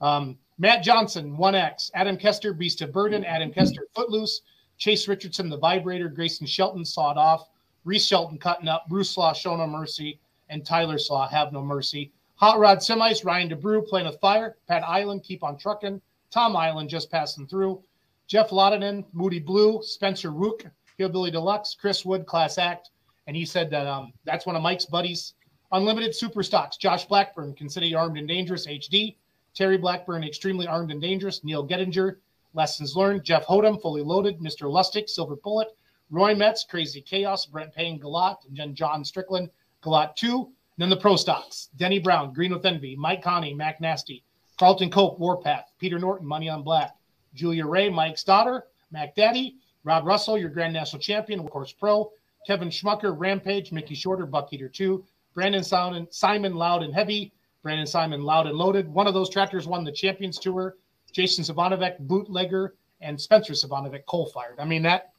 Um, 0.00 0.38
Matt 0.58 0.82
Johnson, 0.82 1.36
1X, 1.36 1.90
Adam 1.94 2.16
Kester, 2.16 2.52
Beast 2.52 2.82
of 2.82 2.92
Burden, 2.92 3.24
Adam 3.24 3.52
Kester, 3.52 3.86
Footloose, 3.94 4.42
Chase 4.78 5.08
Richardson, 5.08 5.48
The 5.48 5.58
Vibrator, 5.58 6.08
Grayson 6.08 6.46
Shelton, 6.46 6.84
Sawed 6.84 7.16
Off, 7.16 7.48
Reese 7.84 8.06
Shelton, 8.06 8.38
Cutting 8.38 8.68
Up, 8.68 8.86
Bruce 8.88 9.10
Slaw, 9.10 9.32
Show 9.32 9.56
No 9.56 9.66
Mercy, 9.66 10.20
and 10.48 10.64
Tyler 10.64 10.98
Slaw, 10.98 11.28
Have 11.28 11.52
No 11.52 11.62
Mercy. 11.62 12.12
Hot 12.36 12.58
Rod 12.58 12.78
Semis, 12.78 13.24
Ryan 13.24 13.50
DeBrew, 13.50 13.86
Playing 13.86 14.06
with 14.06 14.20
Fire, 14.20 14.56
Pat 14.68 14.82
Island, 14.86 15.22
Keep 15.22 15.42
on 15.42 15.58
Trucking, 15.58 16.00
Tom 16.30 16.56
Island, 16.56 16.88
Just 16.88 17.10
Passing 17.10 17.46
Through, 17.46 17.82
Jeff 18.26 18.52
Loudon, 18.52 19.04
Moody 19.12 19.40
Blue, 19.40 19.82
Spencer 19.82 20.30
Rook, 20.30 20.64
Hillbilly 20.98 21.30
Deluxe, 21.30 21.74
Chris 21.74 22.04
Wood, 22.04 22.26
Class 22.26 22.58
Act. 22.58 22.90
And 23.26 23.36
he 23.36 23.44
said 23.44 23.70
that 23.70 23.86
um, 23.86 24.12
that's 24.24 24.46
one 24.46 24.56
of 24.56 24.62
Mike's 24.62 24.86
buddies. 24.86 25.34
Unlimited 25.72 26.14
Super 26.14 26.42
Stocks, 26.42 26.76
Josh 26.76 27.06
Blackburn, 27.06 27.54
Considered 27.54 27.94
Armed 27.94 28.18
and 28.18 28.28
Dangerous, 28.28 28.66
HD. 28.66 29.16
Terry 29.54 29.78
Blackburn, 29.78 30.24
Extremely 30.24 30.66
Armed 30.66 30.90
and 30.90 31.00
Dangerous, 31.00 31.42
Neil 31.42 31.66
Gettinger, 31.66 32.16
Lessons 32.54 32.96
Learned, 32.96 33.24
Jeff 33.24 33.46
Hodem, 33.46 33.80
Fully 33.80 34.02
Loaded, 34.02 34.38
Mr. 34.38 34.70
Lustig, 34.70 35.08
Silver 35.08 35.36
Bullet, 35.36 35.68
Roy 36.10 36.34
Metz, 36.34 36.64
Crazy 36.64 37.00
Chaos, 37.00 37.46
Brent 37.46 37.72
Payne, 37.74 38.00
Galat, 38.00 38.46
and 38.48 38.56
then 38.56 38.74
John 38.74 39.04
Strickland, 39.04 39.50
Galat 39.82 40.16
2. 40.16 40.42
And 40.42 40.52
then 40.78 40.90
the 40.90 40.96
pro 40.96 41.16
stocks, 41.16 41.68
Denny 41.76 41.98
Brown, 41.98 42.32
Green 42.32 42.52
with 42.52 42.64
Envy, 42.64 42.96
Mike 42.96 43.22
Conny, 43.22 43.54
Mac 43.54 43.80
Nasty, 43.80 44.24
Carlton 44.60 44.90
Cope, 44.90 45.18
Warpath, 45.18 45.72
Peter 45.78 45.98
Norton, 45.98 46.26
Money 46.26 46.50
on 46.50 46.62
Black, 46.62 46.94
Julia 47.32 47.64
Ray, 47.64 47.88
Mike's 47.88 48.22
daughter, 48.22 48.66
Mac 48.90 49.14
Daddy, 49.14 49.56
Rob 49.84 50.04
Russell, 50.04 50.36
your 50.36 50.50
Grand 50.50 50.74
National 50.74 51.00
Champion, 51.00 51.40
of 51.40 51.48
course, 51.48 51.72
pro, 51.72 52.12
Kevin 52.46 52.68
Schmucker, 52.68 53.14
Rampage, 53.18 53.72
Mickey 53.72 53.94
Shorter, 53.94 54.26
Buck 54.26 54.52
Eater 54.52 54.68
2, 54.68 55.02
Brandon 55.32 55.64
Simon, 55.64 56.06
Simon 56.10 56.54
Loud 56.54 56.82
and 56.82 56.92
Heavy, 56.92 57.32
Brandon 57.62 57.86
Simon 57.86 58.22
Loud 58.22 58.48
and 58.48 58.54
Loaded. 58.54 58.86
One 58.86 59.06
of 59.06 59.14
those 59.14 59.30
tractors 59.30 59.66
won 59.66 59.82
the 59.82 59.92
Champions 59.92 60.38
Tour, 60.38 60.76
Jason 61.10 61.42
Savanovic, 61.42 61.98
Bootlegger, 62.00 62.74
and 63.00 63.18
Spencer 63.18 63.54
Savanovic, 63.54 64.04
Coal 64.04 64.26
Fired. 64.26 64.60
I 64.60 64.66
mean, 64.66 64.82
that 64.82 65.14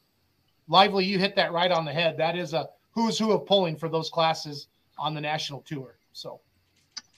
lively, 0.68 1.04
you 1.04 1.18
hit 1.18 1.34
that 1.34 1.50
right 1.52 1.72
on 1.72 1.84
the 1.84 1.92
head. 1.92 2.16
That 2.16 2.38
is 2.38 2.52
a 2.52 2.68
who's 2.92 3.18
who 3.18 3.32
of 3.32 3.44
pulling 3.46 3.74
for 3.74 3.88
those 3.88 4.08
classes 4.08 4.68
on 4.98 5.14
the 5.14 5.20
national 5.20 5.62
tour. 5.62 5.96
So 6.12 6.40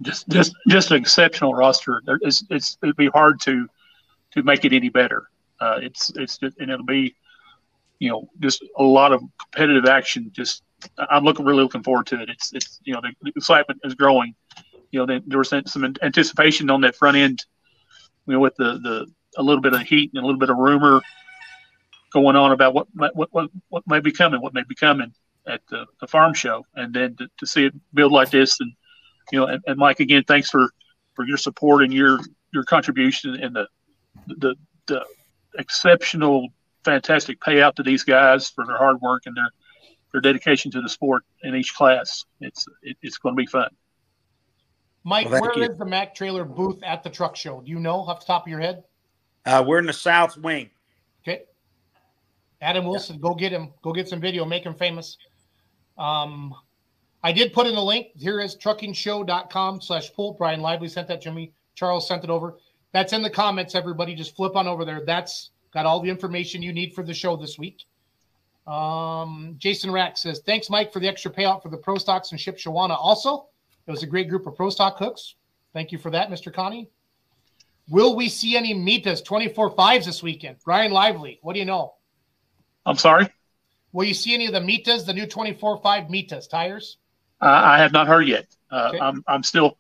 just 0.03 0.29
just 0.29 0.53
just 0.69 0.91
an 0.91 0.97
exceptional 0.97 1.55
roster. 1.55 2.03
It's, 2.23 2.45
it's 2.51 2.79
it'd 2.83 2.97
be 2.97 3.09
hard 3.09 3.41
to 3.43 3.69
to 4.33 4.43
make 4.43 4.65
it 4.65 4.73
any 4.73 4.89
better. 4.89 5.29
Uh, 5.61 5.79
it's 5.81 6.11
it's 6.17 6.39
just, 6.39 6.59
and 6.59 6.71
it'll 6.71 6.85
be 6.85 7.15
you 7.99 8.11
know 8.11 8.29
just 8.41 8.65
a 8.77 8.83
lot 8.83 9.13
of 9.13 9.23
competitive 9.39 9.87
action. 9.87 10.31
Just 10.33 10.63
I'm 11.11 11.25
looking 11.25 11.45
really 11.45 11.63
looking 11.63 11.83
forward 11.83 12.07
to 12.09 12.21
it. 12.21 12.29
It's 12.29 12.53
it's 12.53 12.81
you 12.85 12.95
know 12.95 13.01
the, 13.01 13.33
excitement 13.37 13.81
is 13.85 13.95
growing. 13.95 14.35
You 14.91 15.07
know 15.07 15.21
there 15.27 15.39
was 15.39 15.49
some 15.49 15.97
anticipation 16.03 16.71
on 16.71 16.81
that 16.83 16.97
front 16.97 17.17
end. 17.17 17.45
You 18.27 18.35
know 18.35 18.41
with 18.41 18.57
the 18.57 18.79
the 18.83 19.07
a 19.37 19.43
little 19.43 19.63
bit 19.63 19.75
of 19.75 19.81
heat 19.83 20.11
and 20.15 20.23
a 20.23 20.27
little 20.27 20.39
bit 20.39 20.51
of 20.51 20.57
rumor 20.57 21.03
going 22.13 22.37
on 22.37 22.53
about 22.53 22.75
what 22.75 22.87
what 22.95 23.33
what 23.33 23.51
what 23.69 23.87
may 23.87 24.01
be 24.01 24.13
coming, 24.13 24.41
what 24.41 24.55
may 24.55 24.65
be 24.69 24.75
coming 24.75 25.13
at 25.47 25.61
the, 25.69 25.85
the 26.01 26.07
farm 26.07 26.33
show, 26.33 26.65
and 26.75 26.95
then 26.95 27.15
to, 27.17 27.29
to 27.39 27.47
see 27.47 27.67
it 27.67 27.75
build 27.93 28.13
like 28.13 28.31
this 28.31 28.61
and 28.61 28.73
you 29.33 29.41
know, 29.41 29.47
and, 29.47 29.63
and 29.67 29.79
Mike, 29.79 30.01
again, 30.01 30.25
thanks 30.27 30.51
for, 30.51 30.71
for 31.15 31.27
your 31.27 31.37
support 31.37 31.83
and 31.83 31.93
your, 31.93 32.19
your 32.53 32.65
contribution 32.65 33.35
and 33.37 33.55
the, 33.55 33.67
the, 34.27 34.55
the 34.87 35.05
exceptional, 35.59 36.49
fantastic 36.85 37.41
payout 37.41 37.75
to 37.77 37.83
these 37.83 38.05
guys 38.05 38.49
for 38.51 38.67
their 38.67 38.77
hard 38.77 39.01
work 39.01 39.23
and 39.27 39.37
their, 39.37 39.51
their 40.13 40.21
dedication 40.21 40.71
to 40.71 40.81
the 40.81 40.89
sport 40.89 41.25
in 41.43 41.55
each 41.55 41.75
class. 41.75 42.25
It's, 42.41 42.67
it, 42.83 42.97
it's 43.03 43.19
going 43.19 43.35
to 43.35 43.37
be 43.37 43.47
fun. 43.47 43.69
Mike, 45.05 45.29
well, 45.31 45.43
where 45.43 45.59
you. 45.59 45.65
is 45.65 45.77
the 45.77 45.85
Mac 45.85 46.15
trailer 46.15 46.45
booth 46.45 46.83
at 46.83 47.03
the 47.03 47.11
truck 47.11 47.37
show? 47.37 47.61
Do 47.61 47.71
you 47.71 47.79
know 47.79 48.01
off 48.01 48.21
the 48.21 48.27
top 48.27 48.45
of 48.45 48.49
your 48.49 48.61
head? 48.61 48.85
Uh, 49.45 49.63
we're 49.67 49.79
in 49.79 49.87
the 49.87 49.93
south 49.93 50.39
wing. 50.39 50.71
Okay. 51.23 51.43
Adam 52.63 52.87
Wilson, 52.87 53.17
yeah. 53.17 53.23
go 53.23 53.35
get 53.35 53.53
him. 53.53 53.75
Go 53.83 53.93
get 53.93 54.09
some 54.09 54.21
video. 54.21 54.47
Make 54.47 54.65
him 54.65 54.75
famous. 54.75 55.19
Um, 55.99 56.55
I 57.25 57.33
did 57.33 57.55
put 57.55 57.67
in 57.67 57.75
the 57.75 57.83
link. 57.83 58.09
Here 58.15 58.39
is 58.39 58.55
truckingshow.com 58.55 59.81
slash 59.81 60.13
pull. 60.13 60.35
Brian 60.35 60.61
Lively 60.61 60.89
sent 60.89 61.09
that 61.09 61.23
to 61.23 61.33
me. 61.33 61.53
Charles 61.75 62.07
sent 62.07 62.23
it 62.23 62.29
over. 62.29 62.59
That's 62.93 63.15
in 63.15 63.23
the 63.23 63.31
comments, 63.31 63.75
everybody. 63.75 64.15
Just 64.15 64.37
flip 64.37 64.55
on 64.57 64.69
over 64.69 64.85
there. 64.85 65.03
That's 65.07 65.51
got 65.73 65.87
all 65.87 66.01
the 66.01 66.11
information 66.11 66.63
you 66.63 66.75
need 66.75 66.93
for 66.93 67.03
the 67.03 67.15
show 67.15 67.35
this 67.35 67.59
week. 67.59 67.87
Um, 68.67 69.55
Jason 69.57 69.91
Rack 69.91 70.19
says, 70.19 70.43
Thanks, 70.45 70.69
Mike, 70.69 70.93
for 70.93 71.01
the 71.01 71.09
extra 71.09 71.31
payout 71.31 71.63
for 71.63 71.71
the 71.71 71.79
Pro 71.79 71.97
Stocks 71.97 72.31
and 72.33 72.39
Shipshewana. 72.39 72.97
Also, 72.97 73.47
it 73.87 73.91
was 73.91 74.03
a 74.03 74.07
great 74.07 74.29
group 74.29 74.47
of 74.47 74.55
Pro 74.55 74.69
Stock 74.69 74.99
hooks. 74.99 75.37
Thank 75.73 75.93
you 75.93 75.99
for 75.99 76.11
that, 76.11 76.29
Mr. 76.29 76.53
Conny. 76.53 76.91
Will 77.89 78.15
we 78.15 78.29
see 78.29 78.55
any 78.55 78.75
Mitas 78.75 79.25
24 79.25 79.75
5s 79.75 80.05
this 80.05 80.23
weekend? 80.23 80.59
Brian 80.63 80.93
Lively, 80.93 81.39
what 81.41 81.55
do 81.55 81.59
you 81.59 81.67
know? 81.67 81.95
I'm 82.85 82.97
sorry? 82.97 83.29
Will 83.93 84.05
you 84.05 84.15
see 84.15 84.35
any 84.35 84.47
of 84.47 84.53
the 84.53 84.61
Mitas, 84.61 85.07
the 85.07 85.15
new 85.15 85.27
24 85.27 85.81
5 85.81 86.05
Mitas 86.05 86.49
tires? 86.49 86.99
Uh, 87.41 87.47
I 87.47 87.79
have 87.79 87.93
not 87.93 88.07
heard 88.07 88.27
yet. 88.27 88.47
Uh, 88.71 88.89
okay. 88.89 89.01
I'm 89.01 89.25
I'm 89.27 89.43
still 89.43 89.77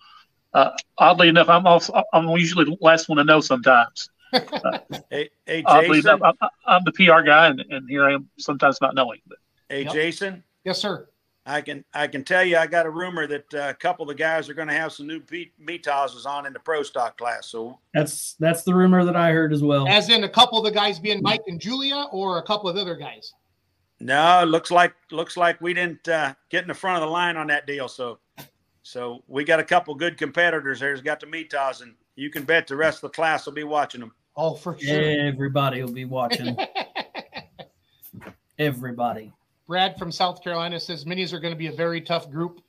uh, 0.52 0.70
oddly 0.98 1.28
enough 1.28 1.48
I'm 1.48 1.66
also 1.66 2.02
I'm 2.12 2.28
usually 2.30 2.64
the 2.64 2.76
last 2.80 3.08
one 3.08 3.18
to 3.18 3.24
know 3.24 3.40
sometimes. 3.40 4.10
hey, 5.10 5.30
hey 5.46 5.62
Jason, 5.62 6.10
enough, 6.10 6.20
I'm, 6.22 6.48
I'm, 6.66 6.82
the 6.84 6.92
PR 6.92 7.22
guy, 7.22 7.46
and, 7.46 7.60
and 7.70 7.88
here 7.88 8.04
I 8.04 8.14
am 8.14 8.28
sometimes 8.36 8.80
not 8.80 8.96
knowing. 8.96 9.20
But. 9.28 9.38
Hey, 9.68 9.84
yep. 9.84 9.92
Jason. 9.92 10.42
Yes, 10.64 10.78
sir. 10.78 11.08
I 11.46 11.60
can 11.60 11.84
I 11.92 12.06
can 12.06 12.24
tell 12.24 12.42
you 12.42 12.56
I 12.56 12.66
got 12.66 12.86
a 12.86 12.90
rumor 12.90 13.26
that 13.26 13.52
uh, 13.52 13.68
a 13.68 13.74
couple 13.74 14.04
of 14.04 14.08
the 14.08 14.14
guys 14.14 14.48
are 14.48 14.54
going 14.54 14.68
to 14.68 14.74
have 14.74 14.92
some 14.92 15.06
new 15.06 15.20
Mitazes 15.20 16.24
on 16.24 16.46
in 16.46 16.54
the 16.54 16.58
pro 16.58 16.82
stock 16.82 17.18
class. 17.18 17.48
So 17.48 17.78
that's 17.92 18.34
that's 18.40 18.62
the 18.62 18.74
rumor 18.74 19.04
that 19.04 19.14
I 19.14 19.30
heard 19.30 19.52
as 19.52 19.62
well. 19.62 19.86
As 19.86 20.08
in 20.08 20.24
a 20.24 20.28
couple 20.28 20.58
of 20.58 20.64
the 20.64 20.70
guys 20.70 20.98
being 20.98 21.20
Mike 21.22 21.42
and 21.46 21.60
Julia, 21.60 22.06
or 22.12 22.38
a 22.38 22.42
couple 22.42 22.70
of 22.70 22.76
other 22.76 22.96
guys. 22.96 23.34
No, 24.00 24.44
looks 24.44 24.70
like 24.70 24.94
looks 25.10 25.36
like 25.36 25.60
we 25.60 25.72
didn't 25.72 26.08
uh, 26.08 26.34
get 26.50 26.62
in 26.62 26.68
the 26.68 26.74
front 26.74 27.02
of 27.02 27.08
the 27.08 27.12
line 27.12 27.36
on 27.36 27.46
that 27.46 27.66
deal. 27.66 27.88
So, 27.88 28.18
so 28.82 29.22
we 29.28 29.44
got 29.44 29.60
a 29.60 29.64
couple 29.64 29.94
good 29.94 30.18
competitors 30.18 30.80
there. 30.80 30.90
Has 30.90 31.00
got 31.00 31.20
to 31.20 31.26
meet 31.26 31.50
Taz, 31.50 31.80
and 31.80 31.94
you 32.16 32.30
can 32.30 32.44
bet 32.44 32.66
the 32.66 32.76
rest 32.76 32.98
of 32.98 33.02
the 33.12 33.14
class 33.14 33.46
will 33.46 33.52
be 33.52 33.64
watching 33.64 34.00
them. 34.00 34.12
Oh, 34.36 34.54
for 34.54 34.78
sure. 34.78 35.00
Everybody 35.00 35.82
will 35.82 35.92
be 35.92 36.04
watching. 36.04 36.56
Everybody. 38.58 39.32
Brad 39.66 39.96
from 39.98 40.12
South 40.12 40.42
Carolina 40.42 40.78
says 40.78 41.04
minis 41.04 41.32
are 41.32 41.40
going 41.40 41.54
to 41.54 41.58
be 41.58 41.68
a 41.68 41.72
very 41.72 42.00
tough 42.00 42.30
group. 42.30 42.60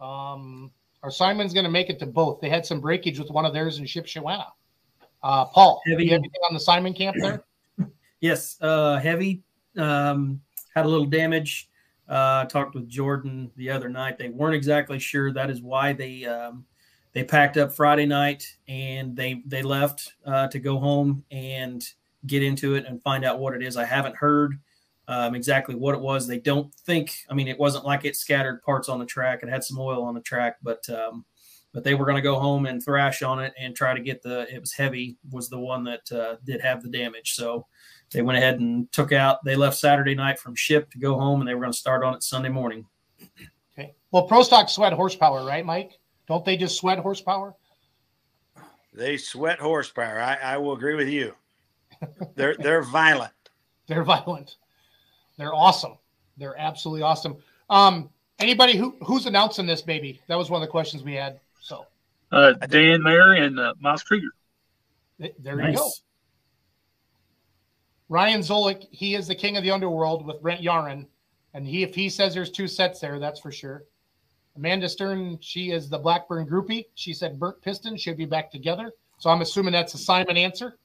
Um, 0.00 0.70
our 1.02 1.10
Simon's 1.10 1.52
going 1.52 1.64
to 1.64 1.70
make 1.70 1.90
it 1.90 1.98
to 2.00 2.06
both. 2.06 2.40
They 2.40 2.48
had 2.48 2.64
some 2.64 2.80
breakage 2.80 3.18
with 3.18 3.30
one 3.30 3.44
of 3.44 3.52
theirs 3.52 3.78
in 3.78 3.84
Shipshewana. 3.84 4.46
Uh, 5.22 5.46
Paul, 5.46 5.80
heavy. 5.86 6.12
anything 6.12 6.30
on 6.48 6.54
the 6.54 6.60
Simon 6.60 6.92
camp 6.92 7.16
there? 7.18 7.42
yes, 8.20 8.58
uh, 8.60 8.98
heavy 8.98 9.42
um, 9.76 10.40
had 10.74 10.84
a 10.84 10.88
little 10.88 11.06
damage. 11.06 11.68
Uh, 12.08 12.44
talked 12.44 12.74
with 12.74 12.88
Jordan 12.88 13.50
the 13.56 13.70
other 13.70 13.88
night. 13.88 14.18
They 14.18 14.28
weren't 14.28 14.54
exactly 14.54 14.98
sure. 14.98 15.32
That 15.32 15.48
is 15.48 15.62
why 15.62 15.92
they 15.92 16.26
um, 16.26 16.66
they 17.12 17.24
packed 17.24 17.56
up 17.56 17.72
Friday 17.72 18.06
night 18.06 18.44
and 18.68 19.16
they 19.16 19.42
they 19.46 19.62
left 19.62 20.12
uh, 20.26 20.48
to 20.48 20.58
go 20.58 20.78
home 20.78 21.24
and 21.30 21.82
get 22.26 22.42
into 22.42 22.74
it 22.74 22.86
and 22.86 23.02
find 23.02 23.24
out 23.24 23.38
what 23.38 23.54
it 23.54 23.62
is. 23.62 23.76
I 23.76 23.84
haven't 23.84 24.16
heard 24.16 24.58
um, 25.08 25.34
exactly 25.34 25.74
what 25.74 25.94
it 25.94 26.00
was. 26.00 26.26
They 26.26 26.38
don't 26.38 26.72
think. 26.74 27.14
I 27.30 27.34
mean, 27.34 27.48
it 27.48 27.58
wasn't 27.58 27.84
like 27.84 28.04
it 28.04 28.16
scattered 28.16 28.62
parts 28.62 28.88
on 28.88 28.98
the 28.98 29.06
track. 29.06 29.42
It 29.42 29.48
had 29.48 29.64
some 29.64 29.78
oil 29.78 30.02
on 30.02 30.14
the 30.14 30.20
track, 30.20 30.56
but 30.62 30.88
um, 30.90 31.24
but 31.72 31.84
they 31.84 31.94
were 31.94 32.04
going 32.04 32.16
to 32.16 32.22
go 32.22 32.38
home 32.38 32.66
and 32.66 32.82
thrash 32.82 33.22
on 33.22 33.40
it 33.40 33.52
and 33.58 33.74
try 33.74 33.94
to 33.94 34.00
get 34.00 34.22
the. 34.22 34.52
It 34.54 34.60
was 34.60 34.72
heavy. 34.72 35.18
Was 35.30 35.48
the 35.48 35.58
one 35.58 35.84
that 35.84 36.10
uh, 36.12 36.36
did 36.44 36.60
have 36.60 36.82
the 36.82 36.88
damage. 36.88 37.34
So 37.34 37.66
they 38.12 38.22
went 38.22 38.38
ahead 38.38 38.60
and 38.60 38.90
took 38.92 39.12
out. 39.12 39.44
They 39.44 39.56
left 39.56 39.76
Saturday 39.76 40.14
night 40.14 40.38
from 40.38 40.54
ship 40.54 40.90
to 40.90 40.98
go 40.98 41.18
home, 41.18 41.40
and 41.40 41.48
they 41.48 41.54
were 41.54 41.60
going 41.60 41.72
to 41.72 41.78
start 41.78 42.04
on 42.04 42.14
it 42.14 42.22
Sunday 42.22 42.48
morning. 42.48 42.86
Okay. 43.72 43.94
Well, 44.10 44.24
Pro 44.24 44.42
Stock 44.42 44.68
sweat 44.68 44.92
horsepower, 44.92 45.44
right, 45.44 45.64
Mike? 45.64 45.98
Don't 46.28 46.44
they 46.44 46.56
just 46.56 46.76
sweat 46.76 46.98
horsepower? 46.98 47.54
They 48.92 49.16
sweat 49.16 49.58
horsepower. 49.58 50.20
I, 50.20 50.36
I 50.36 50.56
will 50.58 50.74
agree 50.74 50.94
with 50.94 51.08
you. 51.08 51.34
They're 52.34 52.56
they're 52.56 52.82
violent. 52.82 53.32
They're 53.88 54.04
violent. 54.04 54.56
They're 55.36 55.52
awesome. 55.52 55.98
They're 56.36 56.58
absolutely 56.58 57.02
awesome. 57.02 57.36
Um, 57.68 58.10
anybody 58.38 58.76
who 58.76 58.96
who's 59.04 59.26
announcing 59.26 59.66
this 59.66 59.82
baby? 59.82 60.20
That 60.28 60.36
was 60.36 60.50
one 60.50 60.62
of 60.62 60.66
the 60.66 60.70
questions 60.70 61.02
we 61.02 61.14
had. 61.14 61.40
So, 61.60 61.86
uh, 62.30 62.52
Dan 62.52 63.02
Mayer 63.02 63.32
and 63.34 63.58
uh, 63.58 63.74
Miles 63.80 64.02
Krieger. 64.02 64.30
There 65.18 65.56
nice. 65.56 65.72
you 65.72 65.78
go. 65.78 65.90
Ryan 68.12 68.40
Zolik, 68.40 68.88
he 68.90 69.14
is 69.14 69.26
the 69.26 69.34
king 69.34 69.56
of 69.56 69.62
the 69.62 69.70
underworld 69.70 70.26
with 70.26 70.42
Brent 70.42 70.60
Yaron. 70.60 71.06
And 71.54 71.66
he, 71.66 71.82
if 71.82 71.94
he 71.94 72.10
says 72.10 72.34
there's 72.34 72.50
two 72.50 72.68
sets 72.68 73.00
there, 73.00 73.18
that's 73.18 73.40
for 73.40 73.50
sure. 73.50 73.84
Amanda 74.54 74.86
Stern, 74.86 75.38
she 75.40 75.70
is 75.70 75.88
the 75.88 75.96
Blackburn 75.96 76.46
groupie. 76.46 76.84
She 76.94 77.14
said 77.14 77.38
Burt 77.38 77.62
Piston 77.62 77.96
should 77.96 78.18
be 78.18 78.26
back 78.26 78.50
together. 78.50 78.92
So 79.16 79.30
I'm 79.30 79.40
assuming 79.40 79.72
that's 79.72 79.94
a 79.94 79.98
Simon 79.98 80.36
answer. 80.36 80.76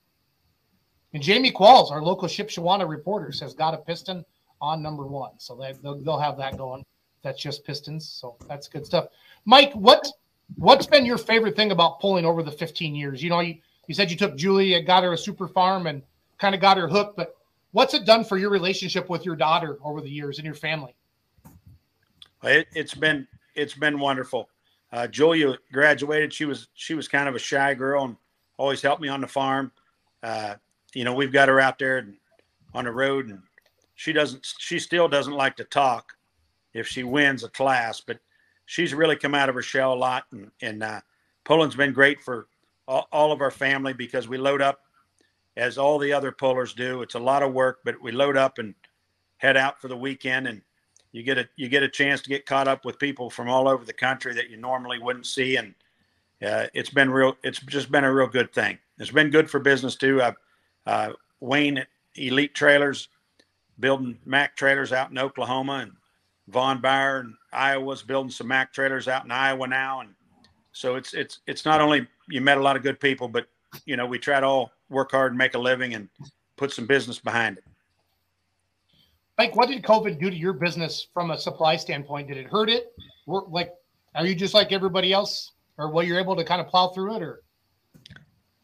And 1.13 1.21
Jamie 1.21 1.51
Qualls, 1.51 1.91
our 1.91 2.01
local 2.01 2.29
Shipshewana 2.29 2.87
reporter, 2.87 3.33
says 3.33 3.53
got 3.53 3.73
a 3.73 3.77
piston 3.79 4.23
on 4.61 4.81
number 4.81 5.05
one. 5.05 5.31
So 5.37 5.53
they, 5.53 5.73
they'll, 5.83 5.99
they'll 6.01 6.19
have 6.19 6.37
that 6.37 6.57
going. 6.57 6.85
That's 7.23 7.41
just 7.41 7.65
pistons. 7.65 8.07
So 8.07 8.37
that's 8.47 8.69
good 8.69 8.85
stuff. 8.85 9.07
Mike, 9.43 9.73
what 9.73 10.07
what's 10.55 10.85
been 10.85 11.05
your 11.05 11.17
favorite 11.17 11.57
thing 11.57 11.71
about 11.71 11.99
pulling 11.99 12.23
over 12.23 12.41
the 12.41 12.53
15 12.53 12.95
years? 12.95 13.21
You 13.21 13.31
know, 13.31 13.41
you, 13.41 13.57
you 13.87 13.95
said 13.95 14.09
you 14.09 14.15
took 14.15 14.37
Julie, 14.37 14.81
got 14.83 15.03
her 15.03 15.11
a 15.11 15.17
super 15.17 15.49
farm, 15.49 15.87
and 15.87 16.01
kind 16.37 16.55
of 16.55 16.61
got 16.61 16.77
her 16.77 16.87
hooked. 16.87 17.17
But 17.17 17.35
what's 17.71 17.93
it 17.93 18.05
done 18.05 18.23
for 18.23 18.37
your 18.37 18.49
relationship 18.49 19.09
with 19.09 19.25
your 19.25 19.35
daughter 19.35 19.77
over 19.83 20.01
the 20.01 20.09
years 20.09 20.37
and 20.37 20.45
your 20.45 20.55
family? 20.55 20.95
It, 22.43 22.67
has 22.75 22.93
been 22.93 23.27
it's 23.55 23.73
been 23.73 23.99
wonderful. 23.99 24.49
Uh, 24.91 25.07
Julia 25.07 25.57
graduated. 25.71 26.33
She 26.33 26.45
was 26.45 26.67
she 26.75 26.93
was 26.93 27.07
kind 27.07 27.27
of 27.27 27.35
a 27.35 27.39
shy 27.39 27.73
girl 27.73 28.05
and 28.05 28.15
always 28.57 28.81
helped 28.81 29.01
me 29.01 29.09
on 29.09 29.21
the 29.21 29.27
farm. 29.27 29.71
Uh, 30.23 30.55
you 30.93 31.03
know, 31.03 31.13
we've 31.13 31.33
got 31.33 31.49
her 31.49 31.59
out 31.59 31.79
there 31.79 31.97
and 31.97 32.15
on 32.73 32.85
the 32.85 32.91
road, 32.91 33.27
and 33.27 33.39
she 33.95 34.13
doesn't. 34.13 34.47
She 34.59 34.79
still 34.79 35.07
doesn't 35.07 35.33
like 35.33 35.57
to 35.57 35.63
talk 35.63 36.13
if 36.73 36.87
she 36.87 37.03
wins 37.03 37.43
a 37.43 37.49
class, 37.49 38.01
but 38.01 38.19
she's 38.65 38.93
really 38.93 39.15
come 39.15 39.33
out 39.33 39.49
of 39.49 39.55
her 39.55 39.61
shell 39.61 39.93
a 39.93 39.95
lot. 39.95 40.25
And, 40.31 40.51
and 40.61 40.83
uh, 40.83 41.01
pulling's 41.43 41.75
been 41.75 41.93
great 41.93 42.21
for 42.21 42.47
all, 42.87 43.07
all 43.11 43.31
of 43.31 43.41
our 43.41 43.51
family 43.51 43.93
because 43.93 44.27
we 44.27 44.37
load 44.37 44.61
up 44.61 44.81
as 45.57 45.77
all 45.77 45.97
the 45.97 46.13
other 46.13 46.31
pullers 46.31 46.73
do. 46.73 47.01
It's 47.01 47.15
a 47.15 47.19
lot 47.19 47.43
of 47.43 47.51
work, 47.51 47.79
but 47.83 48.01
we 48.01 48.11
load 48.11 48.37
up 48.37 48.59
and 48.59 48.75
head 49.37 49.57
out 49.57 49.81
for 49.81 49.87
the 49.87 49.97
weekend 49.97 50.47
and 50.47 50.61
you 51.11 51.23
get 51.23 51.37
a 51.37 51.49
you 51.55 51.67
get 51.67 51.83
a 51.83 51.89
chance 51.89 52.21
to 52.21 52.29
get 52.29 52.45
caught 52.45 52.67
up 52.67 52.85
with 52.85 52.99
people 52.99 53.29
from 53.29 53.49
all 53.49 53.67
over 53.67 53.83
the 53.83 53.93
country 53.93 54.33
that 54.33 54.49
you 54.49 54.57
normally 54.57 54.99
wouldn't 54.99 55.25
see 55.25 55.55
and 55.55 55.73
uh, 56.45 56.65
it's 56.73 56.89
been 56.89 57.09
real 57.09 57.35
it's 57.43 57.59
just 57.61 57.91
been 57.91 58.03
a 58.03 58.13
real 58.13 58.27
good 58.27 58.51
thing 58.53 58.77
it's 58.97 59.11
been 59.11 59.29
good 59.29 59.49
for 59.49 59.59
business 59.59 59.95
too 59.95 60.21
uh, 60.21 60.31
uh, 60.85 61.13
wayne 61.39 61.77
at 61.77 61.87
elite 62.15 62.53
trailers 62.55 63.09
building 63.79 64.17
mac 64.25 64.55
trailers 64.57 64.91
out 64.91 65.11
in 65.11 65.17
oklahoma 65.17 65.79
and 65.83 65.91
vaughn 66.47 66.81
Bayer 66.81 67.21
in 67.21 67.35
iowa's 67.53 68.01
building 68.01 68.31
some 68.31 68.47
mac 68.47 68.73
trailers 68.73 69.07
out 69.07 69.23
in 69.23 69.31
iowa 69.31 69.67
now 69.67 70.01
and 70.01 70.09
so 70.71 70.95
it's 70.95 71.13
it's 71.13 71.39
it's 71.45 71.63
not 71.63 71.79
only 71.79 72.07
you 72.27 72.41
met 72.41 72.57
a 72.57 72.61
lot 72.61 72.75
of 72.75 72.83
good 72.83 72.99
people 72.99 73.27
but 73.27 73.47
you 73.85 73.95
know 73.95 74.05
we 74.05 74.17
try 74.17 74.39
to 74.39 74.45
all 74.45 74.71
work 74.89 75.11
hard 75.11 75.31
and 75.31 75.37
make 75.37 75.53
a 75.53 75.59
living 75.59 75.93
and 75.93 76.09
put 76.55 76.71
some 76.71 76.87
business 76.87 77.19
behind 77.19 77.57
it 77.57 77.63
Mike, 79.37 79.55
what 79.55 79.69
did 79.69 79.83
COVID 79.83 80.19
do 80.19 80.31
to 80.31 80.35
your 80.35 80.53
business 80.53 81.07
from 81.13 81.29
a 81.29 81.37
supply 81.37 81.75
standpoint? 81.75 82.27
Did 82.27 82.37
it 82.37 82.47
hurt 82.47 82.69
it? 82.69 82.91
Like, 83.27 83.71
are 84.15 84.25
you 84.25 84.33
just 84.33 84.55
like 84.55 84.71
everybody 84.71 85.13
else, 85.13 85.51
or 85.77 85.91
were 85.91 86.03
you 86.03 86.17
able 86.17 86.35
to 86.35 86.43
kind 86.43 86.59
of 86.59 86.67
plow 86.67 86.87
through 86.87 87.17
it, 87.17 87.21
or? 87.21 87.43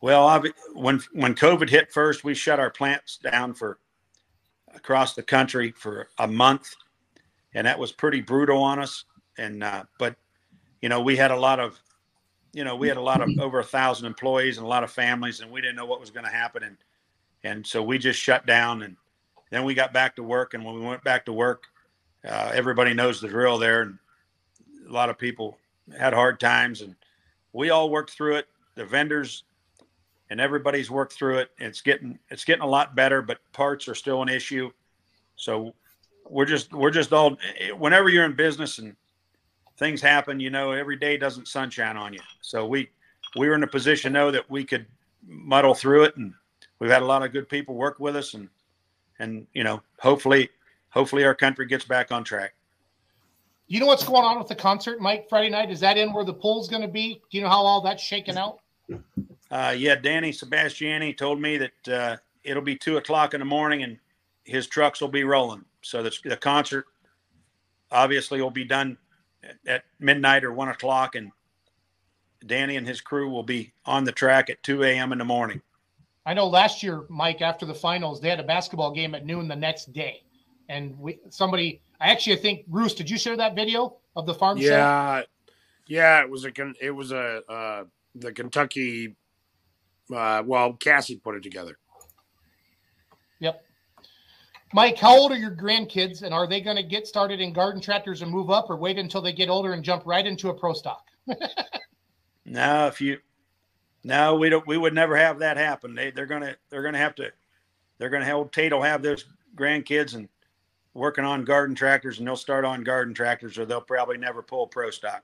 Well, 0.02 0.28
I've, 0.28 0.46
when 0.74 1.00
when 1.12 1.36
COVID 1.36 1.70
hit 1.70 1.92
first, 1.92 2.24
we 2.24 2.34
shut 2.34 2.60
our 2.60 2.72
plants 2.72 3.18
down 3.18 3.54
for 3.54 3.78
across 4.74 5.14
the 5.14 5.22
country 5.22 5.72
for 5.78 6.10
a 6.18 6.28
month, 6.28 6.74
and 7.54 7.68
that 7.68 7.78
was 7.78 7.92
pretty 7.92 8.22
brutal 8.22 8.64
on 8.64 8.80
us. 8.80 9.06
And 9.38 9.64
uh, 9.64 9.84
but 10.00 10.16
you 10.82 10.90
know, 10.90 11.02
we 11.02 11.16
had 11.16 11.30
a 11.30 11.38
lot 11.38 11.60
of, 11.60 11.80
you 12.54 12.64
know, 12.64 12.76
we 12.76 12.88
had 12.88 12.97
a 12.97 13.01
lot 13.01 13.22
of 13.22 13.30
over 13.39 13.60
a 13.60 13.64
thousand 13.64 14.06
employees 14.06 14.58
and 14.58 14.66
a 14.66 14.70
lot 14.70 14.84
of 14.84 14.91
families, 14.91 15.41
and 15.41 15.51
we 15.51 15.60
didn't 15.60 15.76
know 15.76 15.86
what 15.86 15.99
was 15.99 16.12
going 16.12 16.26
to 16.26 16.32
happen, 16.32 16.64
and 16.64 16.78
and 17.43 17.68
so 17.68 17.84
we 17.84 17.97
just 17.97 18.20
shut 18.20 18.45
down 18.45 18.84
and 18.84 18.95
then 19.49 19.66
we 19.66 19.76
got 19.76 19.93
back 19.93 20.16
to 20.16 20.24
work, 20.24 20.54
and 20.54 20.66
when 20.66 20.74
we 20.74 20.82
went 20.82 21.04
back 21.04 21.26
to 21.26 21.34
work, 21.34 21.66
uh, 22.28 22.51
everybody 22.54 22.93
knows 22.93 23.22
the 23.22 23.28
drill 23.28 23.60
there, 23.60 23.82
and 23.84 23.99
a 24.89 24.91
lot 24.91 25.10
of 25.10 25.18
people 25.18 25.58
had 25.97 26.14
hard 26.14 26.39
times, 26.39 26.82
and 26.82 26.95
we 27.51 27.70
all 27.70 27.89
worked 27.89 28.12
through 28.12 28.38
it. 28.38 28.47
The 28.76 28.86
vendors 28.86 29.43
and 30.30 30.41
everybody's 30.41 30.89
worked 30.89 31.14
through 31.14 31.38
it. 31.38 31.51
It's 31.60 31.82
getting 31.82 32.18
it's 32.30 32.43
getting 32.43 32.64
a 32.64 32.68
lot 32.68 32.95
better, 32.95 33.22
but 33.22 33.38
parts 33.51 33.88
are 33.88 33.93
still 33.93 34.24
an 34.24 34.30
issue. 34.30 34.72
So 35.36 35.76
we're 36.28 36.45
just 36.45 36.74
we're 36.74 36.89
just 36.89 37.14
all 37.14 37.38
whenever 37.78 38.10
you're 38.10 38.26
in 38.26 38.34
business 38.34 38.80
and 38.80 38.95
things 39.78 40.02
happen, 40.02 40.40
you 40.40 40.50
know, 40.50 40.72
every 40.72 40.96
day 40.96 41.18
doesn't 41.18 41.48
sunshine 41.48 41.98
on 41.98 42.14
you. 42.14 42.20
So 42.42 42.66
we 42.66 42.90
we 43.36 43.48
were 43.48 43.56
in 43.56 43.64
a 43.64 43.68
position 43.68 44.14
though 44.14 44.32
that 44.32 44.50
we 44.50 44.64
could 44.64 44.86
muddle 45.26 45.74
through 45.74 46.04
it, 46.04 46.18
and 46.18 46.34
we've 46.80 46.92
had 46.92 47.02
a 47.02 47.06
lot 47.06 47.24
of 47.24 47.32
good 47.32 47.50
people 47.50 47.76
work 47.76 48.00
with 48.00 48.16
us, 48.16 48.34
and 48.34 48.50
and 49.20 49.48
you 49.54 49.64
know, 49.64 49.82
hopefully, 50.00 50.50
hopefully 50.90 51.24
our 51.24 51.36
country 51.36 51.66
gets 51.66 51.86
back 51.86 52.12
on 52.12 52.24
track. 52.24 52.54
You 53.68 53.80
know 53.80 53.86
what's 53.86 54.04
going 54.04 54.24
on 54.24 54.38
with 54.38 54.48
the 54.48 54.56
concert, 54.56 55.02
Mike? 55.02 55.28
Friday 55.30 55.50
night 55.50 55.72
is 55.72 55.80
that 55.80 55.98
in 55.98 56.14
where 56.14 56.26
the 56.26 56.34
pool's 56.34 56.68
going 56.68 56.82
to 56.82 56.88
be? 56.88 57.22
Do 57.32 57.38
you 57.38 57.42
know 57.42 57.50
how 57.50 57.62
all 57.62 57.82
that's 57.82 58.04
shaking 58.04 58.38
out? 58.38 58.60
Uh, 59.50 59.74
yeah, 59.76 59.96
Danny 59.96 60.32
Sebastiani 60.32 61.16
told 61.16 61.40
me 61.42 61.58
that 61.58 61.88
uh, 61.88 62.18
it'll 62.44 62.62
be 62.62 62.76
two 62.76 62.98
o'clock 62.98 63.34
in 63.34 63.40
the 63.40 63.46
morning 63.46 63.84
and 63.84 63.98
his 64.44 64.68
trucks 64.68 65.00
will 65.00 65.08
be 65.08 65.24
rolling. 65.24 65.64
So 65.82 66.04
the, 66.04 66.16
the 66.26 66.38
concert 66.38 66.86
obviously 67.92 68.42
will 68.42 68.52
be 68.52 68.66
done 68.66 68.98
at, 69.44 69.56
at 69.66 69.84
midnight 70.00 70.44
or 70.44 70.54
one 70.54 70.70
o'clock, 70.70 71.16
and 71.16 71.32
Danny 72.46 72.76
and 72.76 72.88
his 72.88 73.02
crew 73.02 73.30
will 73.30 73.44
be 73.44 73.74
on 73.86 74.04
the 74.04 74.12
track 74.12 74.50
at 74.50 74.62
2 74.64 74.84
a.m. 74.84 75.12
in 75.12 75.18
the 75.18 75.26
morning. 75.26 75.62
I 76.26 76.34
know 76.34 76.48
last 76.48 76.84
year, 76.84 77.06
Mike, 77.10 77.41
after 77.41 77.66
the 77.66 77.74
finals, 77.74 78.22
they 78.22 78.30
had 78.30 78.39
a 78.39 78.44
basketball 78.44 78.91
game 78.91 79.14
at 79.14 79.26
noon 79.26 79.48
the 79.48 79.56
next 79.56 79.91
day, 79.91 80.24
and 80.70 80.98
we 80.98 81.20
somebody. 81.30 81.82
I 82.00 82.12
actually 82.12 82.38
I 82.38 82.39
think 82.39 82.68
Bruce, 82.68 82.94
did 82.94 83.10
you 83.10 83.18
share 83.18 83.36
that 83.38 83.56
video 83.56 83.98
of 84.16 84.26
the 84.26 84.34
farm? 84.34 84.58
Yeah, 84.58 85.22
show? 85.22 85.26
yeah. 85.88 86.22
It 86.22 86.30
was 86.30 86.46
a 86.46 86.52
it 86.82 86.91
was 86.91 87.12
a 87.12 87.41
uh, 87.50 87.84
the 88.16 88.32
Kentucky. 88.32 89.16
Uh, 90.14 90.44
well, 90.46 90.74
Cassie 90.74 91.18
put 91.18 91.36
it 91.36 91.44
together. 91.44 91.78
Yep. 93.39 93.64
Mike, 94.74 94.98
how 94.98 95.16
old 95.16 95.32
are 95.32 95.38
your 95.38 95.56
grandkids, 95.56 96.24
and 96.24 96.34
are 96.34 96.48
they 96.48 96.60
going 96.60 96.78
to 96.78 96.84
get 96.84 97.08
started 97.08 97.40
in 97.40 97.54
garden 97.54 97.80
tractors 97.80 98.22
and 98.22 98.32
move 98.32 98.50
up, 98.50 98.70
or 98.70 98.76
wait 98.76 98.98
until 98.98 99.22
they 99.22 99.32
get 99.32 99.50
older 99.50 99.74
and 99.74 99.84
jump 99.84 100.04
right 100.06 100.26
into 100.26 100.50
a 100.50 100.54
pro 100.54 100.74
stock? 100.74 101.08
no, 102.46 102.88
if 102.88 103.00
you 103.00 103.20
no, 104.04 104.36
we 104.36 104.50
don't. 104.50 104.68
We 104.68 104.78
would 104.78 104.94
never 104.94 105.16
have 105.16 105.40
that 105.40 105.58
happen. 105.58 105.96
They 105.96 106.12
they're 106.12 106.26
gonna 106.26 106.56
they're 106.70 106.84
gonna 106.84 106.98
have 106.98 107.16
to 107.16 107.32
they're 107.98 108.10
gonna 108.10 108.26
have 108.26 108.52
Tate 108.52 108.74
will 108.74 108.82
have 108.82 109.02
those 109.02 109.26
grandkids 109.56 110.16
and 110.16 110.28
working 110.94 111.24
on 111.24 111.46
garden 111.46 111.76
tractors, 111.76 112.20
and 112.20 112.28
they'll 112.28 112.36
start 112.36 112.66
on 112.66 112.84
garden 112.84 113.14
tractors, 113.14 113.58
or 113.58 113.66
they'll 113.66 113.80
probably 113.82 114.18
never 114.18 114.42
pull 114.42 114.68
pro 114.68 114.90
stock. 114.90 115.24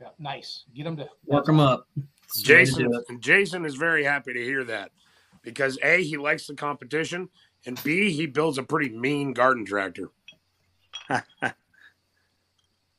Yeah, 0.00 0.08
nice. 0.18 0.64
Get 0.74 0.84
them 0.84 0.96
to 0.96 1.08
work 1.26 1.44
them 1.44 1.60
up. 1.60 1.88
Jason 2.36 2.90
Jason 3.20 3.64
is 3.64 3.74
very 3.74 4.04
happy 4.04 4.32
to 4.32 4.42
hear 4.42 4.64
that 4.64 4.92
because 5.42 5.78
a 5.82 6.02
he 6.02 6.16
likes 6.16 6.46
the 6.46 6.54
competition, 6.54 7.28
and 7.66 7.82
b 7.82 8.10
he 8.10 8.26
builds 8.26 8.58
a 8.58 8.62
pretty 8.62 8.88
mean 8.88 9.32
garden 9.32 9.64
tractor. 9.64 10.10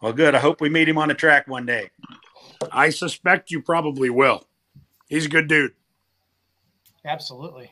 well, 0.01 0.13
good. 0.13 0.35
I 0.35 0.39
hope 0.39 0.61
we 0.61 0.69
meet 0.69 0.87
him 0.87 0.97
on 0.97 1.07
the 1.07 1.13
track 1.13 1.47
one 1.47 1.65
day. 1.65 1.89
I 2.71 2.89
suspect 2.89 3.51
you 3.51 3.61
probably 3.61 4.09
will. 4.09 4.45
He's 5.09 5.25
a 5.25 5.29
good 5.29 5.47
dude. 5.47 5.73
Absolutely. 7.05 7.71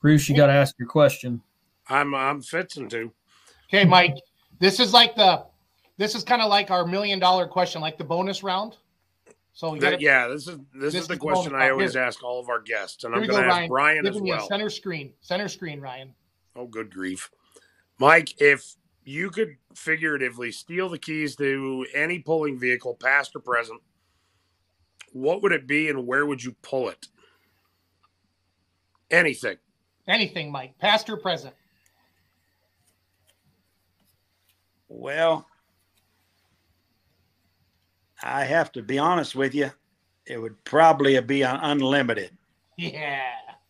Bruce, 0.00 0.28
you 0.28 0.36
got 0.36 0.46
to 0.46 0.52
ask 0.52 0.74
your 0.78 0.88
question. 0.88 1.42
I'm 1.88 2.14
I'm 2.14 2.42
fixing 2.42 2.88
to. 2.90 3.12
Okay, 3.68 3.84
Mike. 3.84 4.16
This 4.58 4.80
is 4.80 4.92
like 4.92 5.14
the 5.14 5.44
this 5.98 6.14
is 6.14 6.22
kind 6.24 6.42
of 6.42 6.48
like 6.48 6.70
our 6.70 6.86
million 6.86 7.18
dollar 7.18 7.46
question, 7.46 7.80
like 7.80 7.98
the 7.98 8.04
bonus 8.04 8.42
round. 8.42 8.76
So 9.58 9.74
gotta, 9.74 9.96
yeah, 9.98 10.28
this 10.28 10.46
is 10.46 10.56
this, 10.72 10.92
this 10.92 10.94
is 10.94 11.08
the 11.08 11.14
is 11.14 11.18
question 11.18 11.52
the 11.52 11.58
I 11.58 11.70
always 11.70 11.94
Here. 11.94 12.02
ask 12.04 12.22
all 12.22 12.38
of 12.38 12.48
our 12.48 12.60
guests, 12.60 13.02
and 13.02 13.12
Here 13.12 13.24
I'm 13.24 13.28
going 13.28 13.42
to 13.42 13.52
ask 13.52 13.68
Brian 13.68 14.04
Give 14.04 14.14
as 14.14 14.22
well. 14.22 14.46
center 14.46 14.70
screen, 14.70 15.12
center 15.20 15.48
screen, 15.48 15.80
Ryan. 15.80 16.14
Oh, 16.54 16.68
good 16.68 16.92
grief, 16.92 17.28
Mike! 17.98 18.40
If 18.40 18.76
you 19.02 19.30
could 19.30 19.56
figuratively 19.74 20.52
steal 20.52 20.88
the 20.88 20.96
keys 20.96 21.34
to 21.36 21.84
any 21.92 22.20
pulling 22.20 22.56
vehicle, 22.56 22.94
past 23.02 23.34
or 23.34 23.40
present, 23.40 23.80
what 25.12 25.42
would 25.42 25.50
it 25.50 25.66
be 25.66 25.88
and 25.88 26.06
where 26.06 26.24
would 26.24 26.44
you 26.44 26.54
pull 26.62 26.88
it? 26.88 27.08
Anything. 29.10 29.56
Anything, 30.06 30.52
Mike, 30.52 30.78
past 30.78 31.10
or 31.10 31.16
present. 31.16 31.52
Well, 34.86 35.48
I 38.22 38.44
have 38.44 38.72
to 38.72 38.82
be 38.82 38.98
honest 38.98 39.34
with 39.34 39.54
you. 39.54 39.70
It 40.26 40.40
would 40.40 40.62
probably 40.64 41.18
be 41.20 41.42
unlimited. 41.42 42.30
Yeah. 42.76 43.22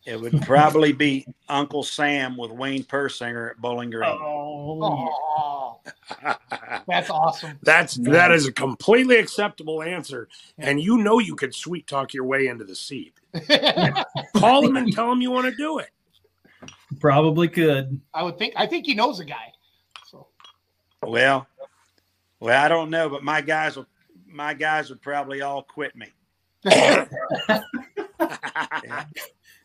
It 0.05 0.19
would 0.19 0.41
probably 0.41 0.91
be 0.91 1.27
Uncle 1.49 1.83
Sam 1.83 2.37
with 2.37 2.51
Wayne 2.51 2.83
Persinger 2.83 3.51
at 3.51 3.57
Bowling 3.57 3.89
Green. 3.89 4.09
Oh, 4.09 4.81
oh. 5.37 5.79
that's 6.87 7.09
awesome. 7.09 7.59
That's 7.61 7.95
that 7.95 8.31
is 8.31 8.47
a 8.47 8.51
completely 8.51 9.17
acceptable 9.17 9.83
answer, 9.83 10.27
and 10.57 10.81
you 10.81 10.97
know 10.97 11.19
you 11.19 11.35
could 11.35 11.53
sweet 11.53 11.85
talk 11.85 12.13
your 12.13 12.23
way 12.23 12.47
into 12.47 12.63
the 12.63 12.75
seat. 12.75 13.13
Call 14.35 14.65
him 14.65 14.77
and 14.77 14.91
tell 14.93 15.11
him 15.11 15.21
you 15.21 15.31
want 15.31 15.47
to 15.47 15.55
do 15.55 15.79
it. 15.79 15.89
Probably 16.99 17.47
could. 17.47 17.99
I 18.13 18.23
would 18.23 18.37
think. 18.37 18.53
I 18.57 18.65
think 18.65 18.85
he 18.85 18.95
knows 18.95 19.19
a 19.19 19.25
guy. 19.25 19.53
So. 20.07 20.27
Well, 21.03 21.47
well, 22.39 22.63
I 22.63 22.67
don't 22.67 22.89
know, 22.89 23.09
but 23.09 23.23
my 23.23 23.41
guys 23.41 23.75
will. 23.75 23.85
My 24.29 24.53
guys 24.53 24.89
would 24.89 25.01
probably 25.01 25.41
all 25.41 25.63
quit 25.63 25.95
me. 25.95 26.07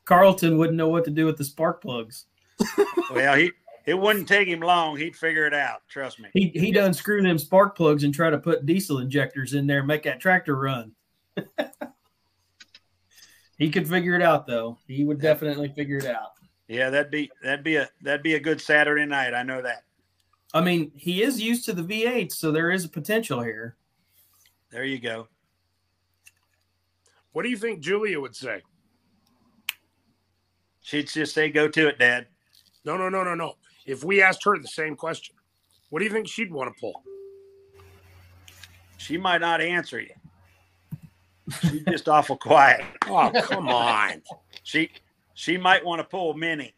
Carlton 0.05 0.59
wouldn't 0.59 0.77
know 0.77 0.89
what 0.89 1.05
to 1.05 1.11
do 1.11 1.27
with 1.27 1.37
the 1.37 1.45
spark 1.45 1.83
plugs. 1.83 2.27
well, 3.13 3.37
he 3.37 3.53
it 3.87 3.95
wouldn't 3.95 4.29
take 4.29 4.49
him 4.49 4.61
long. 4.61 4.97
He'd 4.97 5.17
figure 5.17 5.47
it 5.47 5.55
out. 5.55 5.83
Trust 5.89 6.21
me. 6.21 6.29
He 6.33 6.51
he 6.55 6.73
done 6.73 6.95
screw 6.95 7.23
them 7.23 7.39
spark 7.39 7.77
plugs 7.77 8.05
and 8.05 8.15
try 8.15 8.31
to 8.31 8.39
put 8.39 8.67
diesel 8.67 8.99
injectors 8.99 9.55
in 9.55 9.67
there 9.67 9.79
and 9.79 9.87
make 9.87 10.05
that 10.05 10.21
tractor 10.21 10.57
run. 10.57 10.93
he 13.59 13.71
could 13.71 13.89
figure 13.89 14.15
it 14.15 14.23
out 14.23 14.47
though. 14.47 14.79
He 14.87 15.05
would 15.05 15.21
definitely 15.21 15.69
figure 15.69 15.99
it 15.99 16.07
out. 16.07 16.31
Yeah, 16.69 16.91
that'd 16.91 17.11
be 17.11 17.31
that'd 17.43 17.65
be 17.65 17.77
a 17.77 17.89
that'd 18.03 18.23
be 18.23 18.35
a 18.35 18.41
good 18.41 18.61
Saturday 18.61 19.05
night. 19.05 19.35
I 19.35 19.43
know 19.43 19.61
that. 19.61 19.85
I 20.55 20.61
mean, 20.61 20.93
he 20.95 21.23
is 21.23 21.43
used 21.43 21.65
to 21.65 21.73
the 21.73 21.83
V8, 21.83 22.33
so 22.33 22.53
there 22.53 22.71
is 22.71 22.85
a 22.85 22.89
potential 22.89 23.43
here. 23.43 23.77
There 24.75 24.85
you 24.85 24.99
go. 24.99 25.29
What 27.31 27.45
do 27.45 27.49
you 27.49 27.57
think 27.57 27.79
Julia 27.79 28.19
would 28.21 28.35
say? 28.35 28.61
She'd 30.81 31.07
just 31.07 31.33
say, 31.33 31.49
"Go 31.49 31.69
to 31.69 31.87
it, 31.87 32.01
Dad." 32.01 32.27
No, 32.85 32.97
no, 32.97 33.09
no, 33.09 33.23
no, 33.23 33.37
no. 33.37 33.55
If 33.87 34.03
we 34.03 34.21
asked 34.21 34.43
her 34.43 34.59
the 34.59 34.67
same 34.67 34.97
question, 34.97 35.37
what 35.91 36.01
do 36.01 36.07
you 36.07 36.11
think 36.11 36.27
she'd 36.27 36.53
want 36.53 36.75
to 36.75 36.81
pull? 36.81 37.05
She 38.97 39.17
might 39.17 39.43
not 39.43 39.61
answer 39.61 40.01
you. 40.01 40.15
She's 41.61 41.85
just 41.85 42.09
awful 42.09 42.37
quiet. 42.37 42.85
Oh, 43.07 43.31
come 43.43 43.69
on. 43.69 44.23
She 44.65 44.91
she 45.35 45.57
might 45.57 45.85
want 45.85 46.01
to 46.01 46.05
pull 46.05 46.35
Mini. 46.35 46.75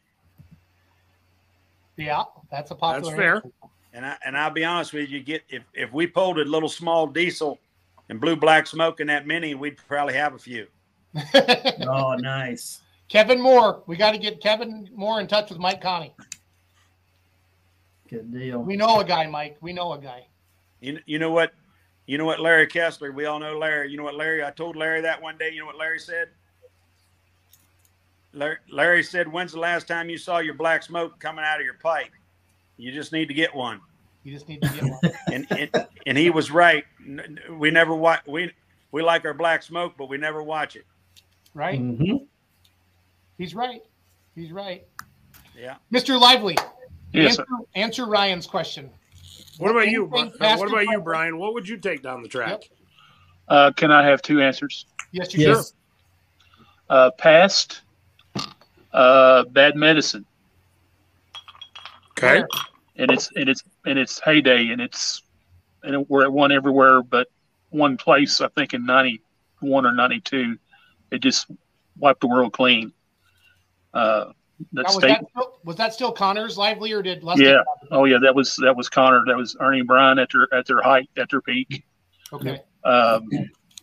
Yeah, 1.97 2.25
that's 2.51 2.71
a 2.73 2.75
popular. 2.75 3.11
That's 3.11 3.17
fair. 3.17 3.37
answer. 3.37 3.51
And 3.95 4.05
I 4.05 4.19
and 4.27 4.37
I'll 4.37 4.51
be 4.51 4.67
honest 4.67 4.93
with 4.93 5.09
you, 5.09 5.21
get 5.23 5.45
if 5.49 5.63
if 5.73 5.95
we 5.95 6.07
pulled 6.07 6.39
a 6.39 6.45
little 6.45 6.69
small 6.69 7.07
diesel 7.07 7.59
and 8.09 8.21
blue 8.21 8.37
black 8.37 8.67
smoke 8.67 9.01
in 9.01 9.07
that 9.09 9.27
Mini, 9.27 9.55
we'd 9.55 9.77
probably 9.89 10.15
have 10.15 10.35
a 10.35 10.39
few. 10.39 10.67
Oh, 11.89 12.15
nice. 12.15 12.81
Kevin 13.09 13.41
Moore. 13.41 13.83
We 13.87 13.97
got 13.97 14.13
to 14.13 14.19
get 14.19 14.43
Kevin 14.43 14.89
Moore 14.95 15.21
in 15.21 15.27
touch 15.27 15.51
with 15.51 15.59
Mike 15.59 15.81
Conny. 15.81 16.13
Good 18.09 18.33
deal. 18.33 18.59
We 18.63 18.77
know 18.77 19.01
a 19.01 19.05
guy, 19.05 19.27
Mike. 19.27 19.57
We 19.61 19.73
know 19.73 19.93
a 19.93 19.99
guy. 19.99 20.27
You 20.81 20.99
you 21.07 21.19
know 21.19 21.31
what? 21.31 21.53
You 22.07 22.19
know 22.19 22.25
what 22.25 22.41
Larry 22.41 22.67
Kessler, 22.67 23.13
we 23.13 23.25
all 23.25 23.39
know 23.39 23.59
Larry. 23.59 23.91
You 23.91 23.97
know 23.97 24.05
what 24.05 24.15
Larry, 24.15 24.45
I 24.45 24.51
told 24.51 24.77
Larry 24.77 25.01
that 25.01 25.21
one 25.21 25.37
day. 25.39 25.51
You 25.51 25.61
know 25.61 25.67
what 25.67 25.77
Larry 25.77 25.99
said? 25.99 26.29
Larry, 28.33 28.59
Larry 28.71 29.03
said, 29.03 29.27
When's 29.27 29.53
the 29.53 29.59
last 29.59 29.89
time 29.89 30.09
you 30.09 30.19
saw 30.19 30.39
your 30.39 30.55
black 30.55 30.83
smoke 30.83 31.19
coming 31.19 31.45
out 31.45 31.59
of 31.59 31.65
your 31.65 31.75
pipe? 31.75 32.11
You 32.77 32.93
just 32.93 33.13
need 33.13 33.27
to 33.27 33.35
get 33.35 33.55
one. 33.55 33.81
You 34.27 34.33
just 34.33 34.49
need 34.49 34.61
to 34.63 34.69
get 34.71 34.83
one. 34.83 34.99
And 35.33 35.47
and, 35.53 35.87
and 36.05 36.19
he 36.19 36.31
was 36.31 36.51
right. 36.51 36.85
N- 37.07 37.21
n- 37.49 37.59
We 37.61 37.71
never 37.71 37.95
watch 37.95 38.23
we 38.27 38.51
we 38.91 39.01
like 39.01 39.25
our 39.25 39.33
black 39.35 39.63
smoke, 39.63 39.93
but 39.97 40.09
we 40.09 40.17
never 40.17 40.43
watch 40.43 40.75
it. 40.75 40.85
right? 41.55 41.79
hmm 41.79 42.17
He's 43.39 43.55
right. 43.55 43.83
He's 44.35 44.51
right. 44.51 44.85
Yeah. 45.57 45.77
Mr. 45.93 46.21
Lively, 46.21 46.57
Yes, 47.13 47.39
answer, 47.39 47.47
answer 47.77 48.07
Ryan's 48.07 48.47
question. 48.49 48.91
What 49.59 49.71
about 49.71 49.89
you? 49.89 50.09
Anything 50.13 50.31
Bri- 50.31 50.39
faster 50.39 50.65
What 50.65 50.73
about 50.73 50.87
you. 50.93 51.01
Brian? 51.01 51.39
What 51.39 51.55
would 51.55 51.69
you 51.69 51.77
take 51.77 52.03
down 52.03 52.23
the 52.23 52.29
track? 52.29 52.63
uh, 53.49 53.71
can 53.77 53.93
I 53.93 54.05
have 54.05 54.23
two 54.23 54.41
answers? 54.43 54.87
Yes, 55.13 55.33
you 55.35 55.47
Yes. 55.49 55.73
Uh, 56.91 57.13
past, 57.13 57.83
uh, 58.93 59.45
bad 59.45 59.77
medicine, 59.77 60.25
Okay. 62.19 62.43
and 62.97 63.11
it's 63.11 63.31
and 63.37 63.49
it's 63.49 63.63
and 63.87 63.99
it's 63.99 64.21
heyday, 64.21 64.69
and 64.69 64.81
it's 64.81 65.23
and 65.83 65.95
it, 65.95 66.11
we're 66.11 66.25
at 66.25 66.33
one 66.33 66.53
everywhere 66.53 67.03
but 67.03 67.29
one 67.71 67.97
place. 67.97 68.41
I 68.41 68.49
think 68.49 68.75
in 68.75 68.85
ninety 68.85 69.23
one 69.61 69.87
or 69.87 69.93
ninety 69.93 70.21
two, 70.21 70.59
it 71.11 71.21
just 71.21 71.51
wiped 71.97 72.21
the 72.21 72.27
world 72.27 72.53
clean. 72.53 72.93
Uh, 73.95 74.33
Now, 74.73 74.83
that 74.83 74.87
was, 74.87 74.95
state, 74.97 75.09
that 75.09 75.25
still, 75.31 75.61
was 75.65 75.77
that 75.77 75.95
still 75.95 76.13
Connor's 76.13 76.59
Lively 76.59 76.93
or 76.93 77.03
did 77.03 77.23
Lustig? 77.23 77.41
yeah, 77.41 77.63
oh 77.91 78.05
yeah, 78.05 78.19
that 78.23 78.35
was 78.35 78.57
that 78.57 78.77
was 78.77 78.89
Connor, 78.89 79.23
that 79.27 79.37
was 79.37 79.57
Ernie 79.61 79.81
and 79.81 79.89
Brian 79.89 80.19
at 80.19 80.29
their 80.33 80.53
at 80.53 80.67
their 80.67 80.83
height, 80.83 81.09
at 81.17 81.31
their 81.31 81.41
peak. 81.41 81.85
Okay. 82.33 82.61
um, 82.85 83.29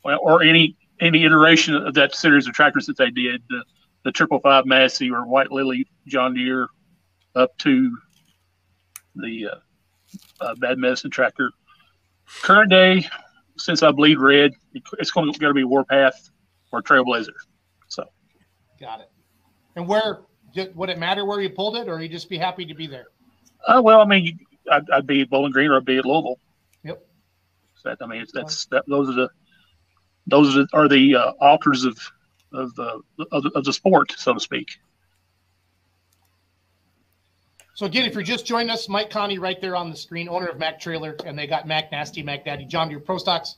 well, 0.03 0.19
or 0.21 0.43
any 0.43 0.75
any 0.99 1.25
iteration 1.25 1.75
of 1.75 1.93
that 1.93 2.15
series 2.15 2.47
of 2.47 2.53
tractors 2.53 2.85
that 2.87 2.97
they 2.97 3.09
did, 3.09 3.41
the 3.49 3.63
the 4.03 4.11
triple 4.11 4.39
five 4.39 4.65
Massey 4.65 5.09
or 5.09 5.25
White 5.25 5.51
Lily 5.51 5.87
John 6.07 6.33
Deere, 6.33 6.67
up 7.35 7.57
to 7.59 7.95
the 9.15 9.47
uh, 9.53 9.55
uh, 10.39 10.55
Bad 10.55 10.77
Medicine 10.77 11.11
tractor. 11.11 11.51
Current 12.41 12.69
day, 12.69 13.07
since 13.57 13.83
I 13.83 13.91
bleed 13.91 14.17
red, 14.17 14.53
it's 14.99 15.11
going 15.11 15.31
to, 15.31 15.53
be 15.53 15.63
Warpath 15.63 16.29
or 16.71 16.81
Trailblazer. 16.81 17.33
So 17.87 18.05
Got 18.79 19.01
it. 19.01 19.11
And 19.75 19.87
where 19.87 20.21
would 20.75 20.89
it 20.89 20.99
matter 20.99 21.25
where 21.25 21.41
you 21.41 21.49
pulled 21.49 21.75
it, 21.75 21.87
or 21.89 22.01
you 22.01 22.09
just 22.09 22.29
be 22.29 22.37
happy 22.37 22.65
to 22.65 22.73
be 22.73 22.87
there? 22.87 23.07
Uh, 23.67 23.81
well, 23.83 24.01
I 24.01 24.05
mean, 24.05 24.25
you- 24.25 24.37
I'd, 24.71 24.89
I'd 24.91 25.07
be 25.07 25.21
at 25.21 25.29
Bowling 25.29 25.51
Green 25.51 25.69
or 25.69 25.77
I'd 25.77 25.85
be 25.85 25.97
at 25.97 26.05
Louisville. 26.05 26.39
Yep. 26.83 27.05
So 27.75 27.89
that, 27.89 27.97
I 28.01 28.07
mean, 28.07 28.21
it's, 28.21 28.31
that's 28.31 28.65
that. 28.67 28.85
Those 28.87 29.09
are 29.09 29.13
the 29.13 29.29
those 30.27 30.55
are 30.55 30.61
the, 30.61 30.67
are 30.73 30.87
the 30.87 31.15
uh, 31.15 31.31
altars 31.39 31.83
of 31.83 31.97
of 32.53 32.73
the 32.75 33.01
of 33.31 33.43
the, 33.43 33.51
of 33.55 33.65
the 33.65 33.73
sport, 33.73 34.13
so 34.15 34.33
to 34.33 34.39
speak. 34.39 34.77
So 37.75 37.85
again, 37.87 38.05
if 38.05 38.13
you're 38.13 38.23
just 38.23 38.45
joining 38.45 38.69
us, 38.69 38.87
Mike 38.87 39.09
Conny 39.09 39.39
right 39.39 39.59
there 39.59 39.75
on 39.75 39.89
the 39.89 39.95
screen, 39.95 40.29
owner 40.29 40.47
of 40.47 40.59
Mac 40.59 40.79
Trailer, 40.79 41.15
and 41.25 41.37
they 41.37 41.47
got 41.47 41.67
Mac 41.67 41.91
Nasty, 41.91 42.21
Mac 42.21 42.45
Daddy, 42.45 42.65
John 42.65 42.87
Deere 42.87 42.99
Pro 42.99 43.17
Stocks. 43.17 43.55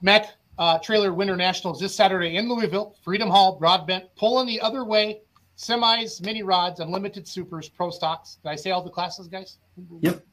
Mac 0.00 0.28
uh, 0.58 0.78
Trailer 0.78 1.12
Winter 1.12 1.36
Nationals 1.36 1.78
this 1.78 1.94
Saturday 1.94 2.36
in 2.36 2.48
Louisville, 2.48 2.96
Freedom 3.02 3.28
Hall, 3.28 3.58
Broadbent, 3.58 4.04
pulling 4.16 4.46
the 4.46 4.60
other 4.60 4.84
way, 4.84 5.20
semis, 5.58 6.24
mini 6.24 6.42
rods, 6.42 6.80
unlimited 6.80 7.28
supers, 7.28 7.68
Pro 7.68 7.90
Stocks. 7.90 8.38
Did 8.42 8.48
I 8.48 8.56
say 8.56 8.70
all 8.70 8.82
the 8.82 8.90
classes, 8.90 9.28
guys? 9.28 9.58
Yep. 10.00 10.24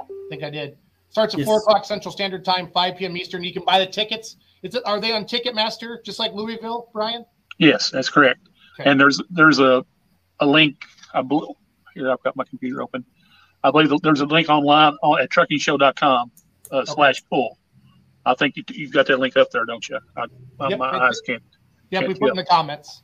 I 0.00 0.04
think 0.28 0.42
I 0.42 0.50
did. 0.50 0.76
Starts 1.08 1.34
at 1.34 1.40
Yes. 1.40 1.46
four 1.46 1.58
o'clock 1.58 1.84
Central 1.84 2.12
Standard 2.12 2.44
Time, 2.44 2.70
five 2.72 2.96
p.m. 2.96 3.16
Eastern. 3.16 3.42
You 3.42 3.52
can 3.52 3.64
buy 3.64 3.78
the 3.78 3.86
tickets. 3.86 4.36
Is 4.62 4.74
it, 4.74 4.82
are 4.84 5.00
they 5.00 5.12
on 5.12 5.24
Ticketmaster, 5.24 6.04
just 6.04 6.18
like 6.18 6.32
Louisville, 6.34 6.88
Brian? 6.92 7.24
Yes, 7.58 7.90
that's 7.90 8.08
correct. 8.10 8.48
Okay. 8.78 8.88
And 8.88 9.00
there's 9.00 9.20
there's 9.30 9.58
a 9.60 9.84
a 10.40 10.46
link. 10.46 10.84
I 11.14 11.22
believe 11.22 11.56
here 12.00 12.10
I've 12.10 12.22
got 12.22 12.36
my 12.36 12.44
computer 12.44 12.82
open. 12.82 13.04
I 13.62 13.70
believe 13.70 13.92
there's 14.02 14.20
a 14.20 14.26
link 14.26 14.48
online 14.48 14.94
on, 15.02 15.20
at 15.20 15.30
truckingshow.com 15.30 16.32
uh, 16.70 16.84
slash 16.86 17.22
pull. 17.28 17.58
I 18.24 18.34
think 18.34 18.56
you, 18.56 18.64
you've 18.70 18.92
got 18.92 19.06
that 19.06 19.18
link 19.18 19.36
up 19.36 19.50
there, 19.50 19.64
don't 19.64 19.86
you? 19.88 19.98
I, 20.16 20.26
my- 20.58 20.68
Yep, 20.70 20.78
my 20.78 20.96
it- 20.96 21.02
eyes 21.02 21.20
can't. 21.20 21.42
Yeah, 21.90 22.06
we 22.06 22.14
put 22.14 22.30
in 22.30 22.36
the 22.36 22.44
comments. 22.44 23.02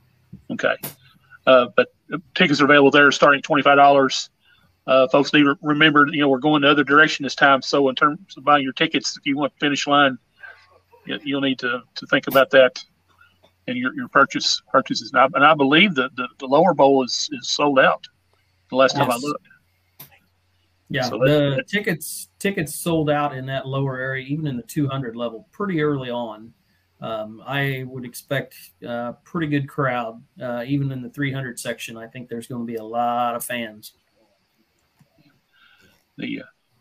Okay. 0.50 0.76
Uh, 1.44 1.66
but 1.76 1.88
tickets 2.34 2.60
are 2.60 2.64
available 2.64 2.92
there 2.92 3.10
starting 3.10 3.38
at 3.40 3.44
$25. 3.44 4.28
Uh, 4.86 5.08
folks 5.08 5.32
need 5.32 5.42
to 5.42 5.56
remember, 5.60 6.06
you 6.12 6.20
know, 6.20 6.28
we're 6.28 6.38
going 6.38 6.62
the 6.62 6.70
other 6.70 6.84
direction 6.84 7.24
this 7.24 7.34
time. 7.34 7.60
So 7.62 7.88
in 7.88 7.96
terms 7.96 8.18
of 8.36 8.44
buying 8.44 8.62
your 8.62 8.72
tickets, 8.72 9.16
if 9.16 9.26
you 9.26 9.36
want 9.36 9.52
finish 9.58 9.88
line, 9.88 10.18
you, 11.04 11.18
you'll 11.24 11.40
need 11.40 11.58
to, 11.58 11.82
to 11.96 12.06
think 12.06 12.28
about 12.28 12.50
that 12.50 12.84
and 13.66 13.76
your, 13.76 13.92
your 13.94 14.06
purchase 14.06 14.62
purchases. 14.70 15.10
And 15.12 15.20
I, 15.20 15.24
and 15.34 15.44
I 15.44 15.54
believe 15.54 15.96
that 15.96 16.14
the, 16.14 16.28
the 16.38 16.46
lower 16.46 16.74
bowl 16.74 17.02
is, 17.02 17.28
is 17.32 17.48
sold 17.48 17.80
out 17.80 18.06
the 18.70 18.76
last 18.76 18.96
time 18.96 19.10
I 19.10 19.16
looked. 19.16 19.46
Yeah, 20.88 21.02
So 21.02 21.18
the 21.18 21.64
tickets 21.66 22.28
tickets 22.38 22.74
sold 22.74 23.10
out 23.10 23.36
in 23.36 23.46
that 23.46 23.66
lower 23.66 23.98
area, 23.98 24.24
even 24.26 24.46
in 24.46 24.56
the 24.56 24.62
200 24.62 25.16
level, 25.16 25.48
pretty 25.50 25.82
early 25.82 26.10
on. 26.10 26.52
Um, 27.00 27.42
I 27.44 27.84
would 27.86 28.04
expect 28.04 28.54
a 28.82 29.14
pretty 29.24 29.48
good 29.48 29.68
crowd, 29.68 30.22
uh, 30.40 30.64
even 30.66 30.92
in 30.92 31.02
the 31.02 31.10
300 31.10 31.58
section. 31.58 31.96
I 31.96 32.06
think 32.06 32.28
there's 32.28 32.46
going 32.46 32.62
to 32.62 32.66
be 32.66 32.76
a 32.76 32.84
lot 32.84 33.34
of 33.34 33.44
fans. 33.44 33.92
Uh, 36.18 36.24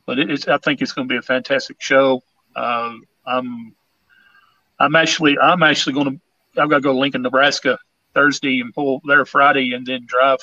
but 0.06 0.20
it's, 0.20 0.48
I 0.48 0.58
think 0.60 0.82
it's 0.82 0.94
going 0.94 1.08
to 1.08 1.12
be 1.12 1.18
a 1.18 1.22
fantastic 1.22 1.82
show. 1.82 2.24
Um, 2.56 3.04
I'm, 3.26 3.76
I'm 4.80 4.96
actually, 4.96 5.38
I'm 5.38 5.64
actually 5.64 5.94
going 5.94 6.06
to, 6.06 6.62
I've 6.62 6.70
got 6.70 6.78
to 6.78 6.82
go 6.82 6.94
to 6.94 7.00
Lincoln, 7.00 7.24
Nebraska 7.24 7.78
Thursday 8.14 8.62
and 8.62 8.74
pull 8.74 9.02
there 9.06 9.26
Friday 9.26 9.74
and 9.74 9.86
then 9.86 10.06
drive 10.06 10.40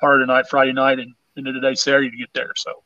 part 0.00 0.20
of 0.20 0.26
the 0.26 0.32
night, 0.32 0.46
Friday 0.48 0.72
night 0.72 0.98
and 0.98 1.14
into 1.36 1.52
the 1.52 1.60
day 1.60 1.74
Saturday 1.74 2.10
to 2.10 2.16
get 2.16 2.30
there. 2.34 2.52
So, 2.56 2.82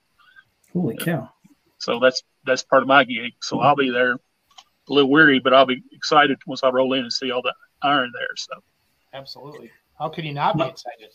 Holy 0.73 0.97
cow! 0.97 1.31
so 1.79 1.99
that's, 2.01 2.23
that's 2.45 2.63
part 2.63 2.83
of 2.83 2.89
my 2.89 3.05
gig. 3.05 3.33
So 3.41 3.61
I'll 3.61 3.77
be 3.77 3.91
there 3.91 4.13
a 4.13 4.19
little 4.89 5.11
weary, 5.11 5.39
but 5.39 5.55
I'll 5.55 5.67
be 5.67 5.83
excited 5.93 6.39
once 6.47 6.63
I 6.63 6.69
roll 6.71 6.93
in 6.95 7.01
and 7.01 7.13
see 7.13 7.31
all 7.31 7.43
that 7.43 7.55
iron 7.83 8.13
there. 8.15 8.29
So, 8.37 8.55
Absolutely. 9.13 9.71
How 9.99 10.09
could 10.09 10.25
you 10.25 10.35
not 10.35 10.55
be 10.55 10.61
Mike- 10.61 10.73
excited? 10.73 11.09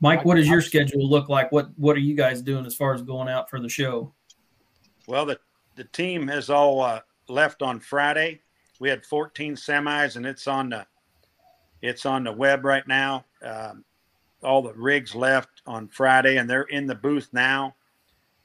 Mike, 0.00 0.24
what 0.26 0.34
does 0.34 0.46
your 0.48 0.60
schedule 0.60 1.08
look 1.08 1.30
like? 1.30 1.50
What 1.52 1.70
What 1.76 1.96
are 1.96 2.00
you 2.00 2.14
guys 2.14 2.42
doing 2.42 2.66
as 2.66 2.74
far 2.74 2.92
as 2.92 3.00
going 3.00 3.28
out 3.28 3.48
for 3.48 3.60
the 3.60 3.68
show? 3.68 4.12
Well, 5.06 5.24
the 5.24 5.38
the 5.76 5.84
team 5.84 6.28
has 6.28 6.50
all 6.50 6.82
uh, 6.82 7.00
left 7.28 7.62
on 7.62 7.80
Friday. 7.80 8.40
We 8.78 8.90
had 8.90 9.06
14 9.06 9.56
semis, 9.56 10.16
and 10.16 10.26
it's 10.26 10.46
on 10.46 10.68
the 10.68 10.86
it's 11.80 12.04
on 12.04 12.24
the 12.24 12.32
web 12.32 12.64
right 12.66 12.86
now. 12.86 13.24
Um, 13.42 13.84
all 14.46 14.62
the 14.62 14.72
rigs 14.72 15.14
left 15.14 15.62
on 15.66 15.88
Friday, 15.88 16.38
and 16.38 16.48
they're 16.48 16.62
in 16.62 16.86
the 16.86 16.94
booth 16.94 17.28
now, 17.32 17.74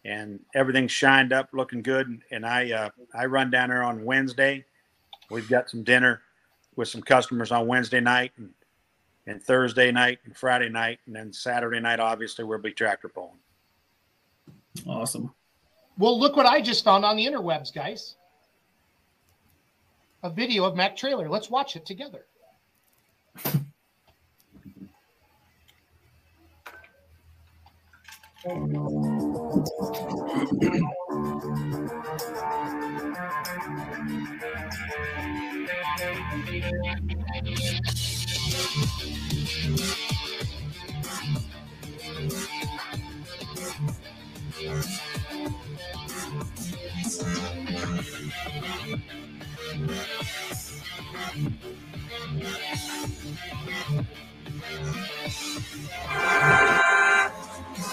and 0.03 0.39
everything's 0.55 0.91
shined 0.91 1.31
up, 1.31 1.49
looking 1.53 1.81
good. 1.81 2.07
And, 2.07 2.21
and 2.31 2.45
I 2.45 2.71
uh, 2.71 2.89
I 3.13 3.25
run 3.25 3.51
down 3.51 3.69
there 3.69 3.83
on 3.83 4.03
Wednesday. 4.03 4.65
We've 5.29 5.47
got 5.47 5.69
some 5.69 5.83
dinner 5.83 6.21
with 6.75 6.87
some 6.87 7.01
customers 7.01 7.51
on 7.51 7.67
Wednesday 7.67 8.01
night, 8.01 8.31
and 8.37 8.49
and 9.27 9.41
Thursday 9.41 9.91
night 9.91 10.19
and 10.25 10.35
Friday 10.35 10.69
night, 10.69 10.99
and 11.05 11.15
then 11.15 11.31
Saturday 11.31 11.79
night, 11.79 11.99
obviously, 11.99 12.43
we'll 12.43 12.59
be 12.59 12.71
tractor 12.71 13.07
pulling. 13.07 13.39
Awesome. 14.87 15.33
Well, 15.97 16.19
look 16.19 16.35
what 16.35 16.45
I 16.45 16.61
just 16.61 16.83
found 16.83 17.05
on 17.05 17.15
the 17.15 17.25
interwebs, 17.25 17.73
guys. 17.73 18.15
A 20.23 20.29
video 20.29 20.65
of 20.65 20.75
Mac 20.75 20.95
Trailer. 20.95 21.29
Let's 21.29 21.49
watch 21.49 21.75
it 21.75 21.85
together. 21.85 22.25
Ah! 28.43 28.71
Thank 57.63 57.91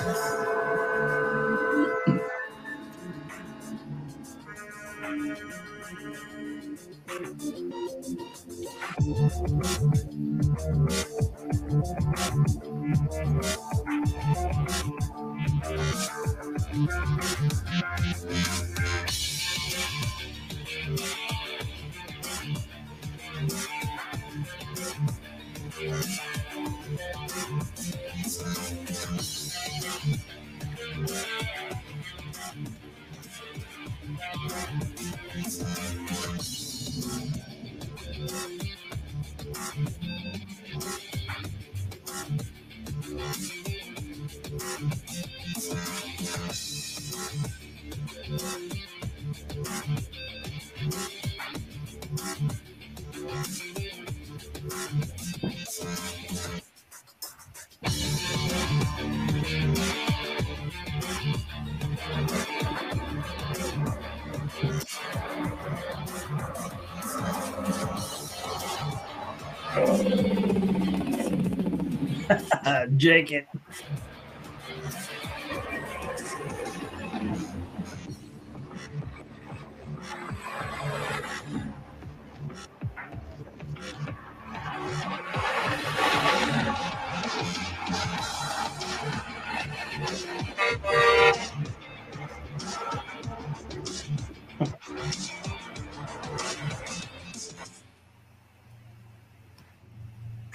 it. 73.31 73.47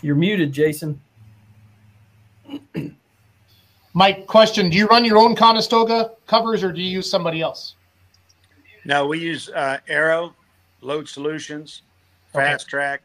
You're 0.02 0.16
muted, 0.18 0.52
Jason. 0.52 1.03
Mike, 4.04 4.28
question: 4.28 4.70
Do 4.70 4.76
you 4.76 4.86
run 4.88 5.06
your 5.06 5.18
own 5.18 5.34
Conestoga 5.34 6.12
covers, 6.28 6.62
or 6.62 6.74
do 6.74 6.82
you 6.82 6.90
use 6.90 7.10
somebody 7.10 7.40
else? 7.40 7.76
No, 8.84 9.08
we 9.08 9.18
use 9.18 9.48
uh, 9.48 9.78
Arrow, 9.88 10.36
Load 10.82 11.08
Solutions, 11.08 11.84
Fast 12.34 12.66
Okay. 12.66 12.70
Track, 12.70 13.04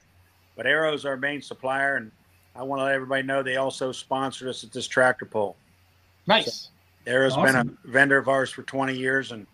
but 0.57 0.66
Arrow's 0.66 1.05
our 1.05 1.16
main 1.16 1.40
supplier, 1.40 1.99
and 1.99 2.11
I 2.57 2.64
want 2.64 2.80
to 2.80 2.84
let 2.84 2.94
everybody 2.96 3.22
know 3.22 3.44
they 3.44 3.59
also 3.59 3.92
sponsored 3.92 4.49
us 4.49 4.64
at 4.64 4.72
this 4.72 4.88
tractor 4.88 5.24
pull. 5.24 5.57
Nice. 6.26 6.70
Arrow's 7.07 7.36
Awesome. 7.36 7.68
been 7.68 7.78
a 7.84 7.88
vendor 7.92 8.18
of 8.18 8.28
ours 8.28 8.51
for 8.51 8.64
20 8.64 8.92
years, 8.92 9.30
and 9.30 9.46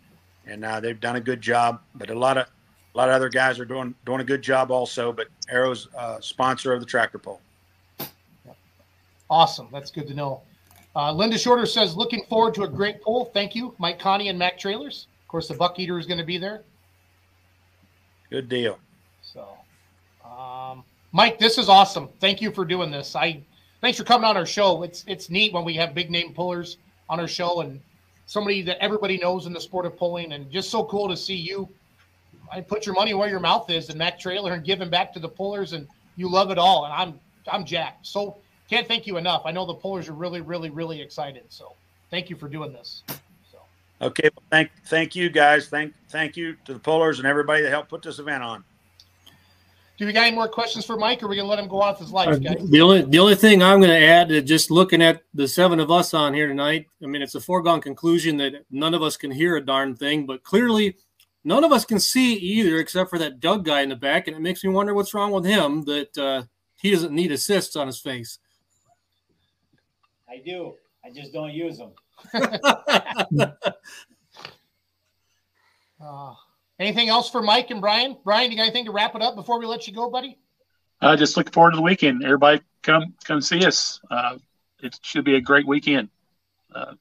and 0.47 0.65
uh, 0.65 0.81
they've 0.81 0.99
done 0.99 1.17
a 1.17 1.21
good 1.21 1.43
job. 1.43 1.83
But 1.95 2.09
a 2.09 2.19
lot 2.19 2.39
of 2.39 2.47
a 2.47 2.97
lot 2.97 3.11
of 3.11 3.15
other 3.15 3.29
guys 3.29 3.61
are 3.61 3.67
doing 3.67 3.95
doing 4.07 4.23
a 4.23 4.25
good 4.25 4.41
job 4.41 4.71
also. 4.71 5.13
But 5.13 5.27
Arrow's 5.51 5.89
uh, 5.95 6.23
sponsor 6.23 6.73
of 6.73 6.81
the 6.81 6.87
tractor 6.87 7.19
pull. 7.19 7.43
Awesome. 9.29 9.69
That's 9.71 9.91
good 9.91 10.07
to 10.07 10.15
know. 10.15 10.41
Uh, 10.97 11.13
Linda 11.13 11.37
Shorter 11.37 11.67
says, 11.67 11.97
looking 11.97 12.25
forward 12.27 12.55
to 12.55 12.63
a 12.63 12.69
great 12.69 13.03
poll. 13.03 13.25
Thank 13.35 13.55
you, 13.55 13.75
Mike 13.79 13.99
Conny 13.99 14.29
and 14.29 14.39
Mac 14.39 14.59
Trailers. 14.59 15.09
Of 15.23 15.29
course, 15.29 15.49
the 15.49 15.55
Buck 15.55 15.79
Eater 15.79 15.99
is 15.99 16.07
going 16.07 16.19
to 16.19 16.25
be 16.25 16.39
there. 16.39 16.63
Good 18.31 18.49
deal. 18.49 18.79
So, 19.23 19.47
um, 20.25 20.85
Mike, 21.13 21.39
this 21.39 21.59
is 21.59 21.69
awesome. 21.69 22.09
Thank 22.21 22.41
you 22.41 22.53
for 22.53 22.65
doing 22.65 22.91
this. 22.91 23.17
I 23.17 23.43
thanks 23.81 23.99
for 23.99 24.05
coming 24.05 24.25
on 24.25 24.37
our 24.37 24.47
show. 24.47 24.83
It's 24.83 25.05
it's 25.07 25.31
neat 25.31 25.53
when 25.53 25.65
we 25.65 25.75
have 25.75 25.95
big 25.95 26.11
name 26.11 26.33
pullers 26.33 26.79
on 27.09 27.21
our 27.21 27.29
show 27.29 27.61
and 27.61 27.81
somebody 28.27 28.63
that 28.63 28.79
everybody 28.79 29.19
knows 29.19 29.47
in 29.47 29.53
the 29.53 29.61
sport 29.61 29.87
of 29.87 29.97
pulling, 29.97 30.33
and 30.33 30.51
just 30.51 30.71
so 30.71 30.85
cool 30.85 31.09
to 31.09 31.17
see 31.17 31.37
you. 31.37 31.69
I 32.53 32.61
put 32.61 32.87
your 32.87 32.95
money 32.95 33.15
where 33.15 33.29
your 33.29 33.41
mouth 33.41 33.71
is, 33.71 33.89
and 33.89 33.99
Mac 33.99 34.19
Trailer, 34.19 34.53
and 34.53 34.65
giving 34.65 34.91
back 34.91 35.13
to 35.15 35.19
the 35.19 35.29
pullers, 35.29 35.73
and 35.73 35.89
you 36.17 36.31
love 36.31 36.51
it 36.51 36.59
all. 36.59 36.85
And 36.85 36.95
I'm 36.95 37.21
I'm 37.51 37.65
jacked. 37.65 38.07
So 38.07 38.39
can't 38.69 38.89
thank 38.89 39.07
you 39.07 39.17
enough. 39.17 39.43
I 39.45 39.53
know 39.53 39.67
the 39.67 39.75
pullers 39.75 40.09
are 40.09 40.15
really, 40.15 40.41
really, 40.41 40.71
really 40.71 41.01
excited. 41.01 41.45
So 41.49 41.75
thank 42.11 42.31
you 42.31 42.37
for 42.37 42.49
doing 42.49 42.73
this. 42.73 43.03
So 43.51 43.59
Okay, 44.03 44.31
well, 44.35 44.45
thank 44.51 44.71
thank 44.87 45.15
you 45.15 45.31
guys. 45.31 45.69
Thank 45.69 45.95
thank 46.09 46.37
you 46.37 46.57
to 46.65 46.75
the 46.75 46.79
pullers 46.81 47.19
and 47.19 47.29
everybody 47.29 47.63
that 47.63 47.71
helped 47.71 47.91
put 47.91 48.03
this 48.03 48.19
event 48.19 48.43
on. 48.43 48.65
do 49.97 50.07
we 50.07 50.13
got 50.13 50.27
any 50.27 50.35
more 50.35 50.49
questions 50.49 50.85
for 50.85 50.97
Mike, 50.97 51.23
or 51.23 51.27
are 51.27 51.29
we 51.29 51.37
gonna 51.37 51.49
let 51.49 51.59
him 51.59 51.69
go 51.69 51.81
off 51.81 52.01
his 52.01 52.11
life, 52.11 52.29
Uh, 52.29 52.37
guys? 52.37 52.69
The 52.69 52.81
only 52.81 53.03
the 53.03 53.19
only 53.21 53.37
thing 53.37 53.63
I'm 53.63 53.79
going 53.79 53.93
to 53.93 54.07
add, 54.07 54.33
is 54.33 54.43
just 54.43 54.71
looking 54.71 55.01
at 55.01 55.23
the 55.35 55.47
seven 55.47 55.79
of 55.79 55.91
us 55.91 56.13
on 56.15 56.35
here 56.35 56.49
tonight, 56.49 56.87
I 57.03 57.07
mean, 57.07 57.23
it's 57.23 57.37
a 57.37 57.41
foregone 57.41 57.81
conclusion 57.81 58.37
that 58.39 58.65
none 58.71 58.95
of 58.95 59.03
us 59.03 59.17
can 59.17 59.31
hear 59.31 59.57
a 59.57 59.65
darn 59.65 59.95
thing, 59.95 60.27
but 60.27 60.43
clearly 60.43 60.97
none 61.45 61.63
of 61.63 61.71
us 61.71 61.85
can 61.85 62.01
see 62.01 62.35
either, 62.35 62.79
except 62.79 63.09
for 63.09 63.19
that 63.21 63.39
Doug 63.39 63.65
guy 63.65 63.83
in 63.83 63.89
the 63.89 63.97
back, 63.97 64.27
and 64.27 64.37
it 64.37 64.41
makes 64.41 64.65
me 64.65 64.71
wonder 64.71 64.95
what's 64.95 65.15
wrong 65.15 65.31
with 65.31 65.45
him 65.45 65.85
that 65.85 66.19
uh, 66.19 66.43
he 66.81 66.91
doesn't 66.91 67.13
need 67.13 67.31
assists 67.31 67.77
on 67.77 67.87
his 67.87 68.01
face. 68.01 68.39
I 70.29 70.39
do. 70.45 70.75
I 71.05 71.11
just 71.11 71.33
don't 71.33 71.53
use 71.53 71.79
them. 71.79 71.93
Uh, 76.01 76.35
anything 76.79 77.09
else 77.09 77.31
for 77.31 77.43
Mike 77.43 77.71
and 77.71 77.81
Brian? 77.81 78.17
Brian, 78.25 78.51
you 78.51 78.57
got 78.57 78.65
anything 78.65 78.87
to 78.87 78.93
wrap 78.93 79.15
it 79.15 79.23
up 79.23 79.35
before 79.35 79.59
we 79.59 79.67
let 79.67 79.87
you 79.87 79.95
go, 79.95 80.11
buddy? 80.11 80.39
Uh, 81.01 81.17
just 81.17 81.37
looking 81.37 81.53
forward 81.53 81.73
to 81.73 81.77
the 81.77 81.83
weekend. 81.83 82.25
Everybody 82.25 82.63
come 82.83 83.15
come 83.25 83.41
see 83.41 83.65
us. 83.67 84.01
Uh, 84.11 84.39
it 84.83 84.99
should 85.03 85.25
be 85.25 85.35
a 85.37 85.41
great 85.41 85.67
weekend. 85.67 86.09
Uh, 86.75 86.95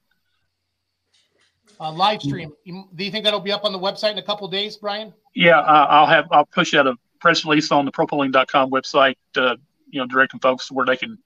Uh, 1.80 1.90
live 1.92 2.22
stream. 2.22 2.52
Do 2.64 3.04
you 3.04 3.10
think 3.10 3.24
that'll 3.24 3.40
be 3.40 3.50
up 3.52 3.64
on 3.64 3.72
the 3.72 3.78
website 3.78 4.12
in 4.12 4.18
a 4.18 4.22
couple 4.22 4.46
days, 4.48 4.76
Brian? 4.76 5.12
yeah, 5.34 5.58
uh, 5.58 5.86
I'll 5.90 6.06
have 6.06 6.26
I'll 6.30 6.46
push 6.46 6.72
out 6.74 6.86
a 6.86 6.94
press 7.20 7.44
release 7.44 7.72
on 7.72 7.84
the 7.84 7.90
propulling.com 7.90 8.70
website. 8.70 9.16
Uh, 9.36 9.56
you 9.90 10.00
know, 10.00 10.06
directing 10.06 10.38
folks 10.40 10.68
to 10.68 10.74
where 10.74 10.86
they 10.86 10.96
can 10.96 11.18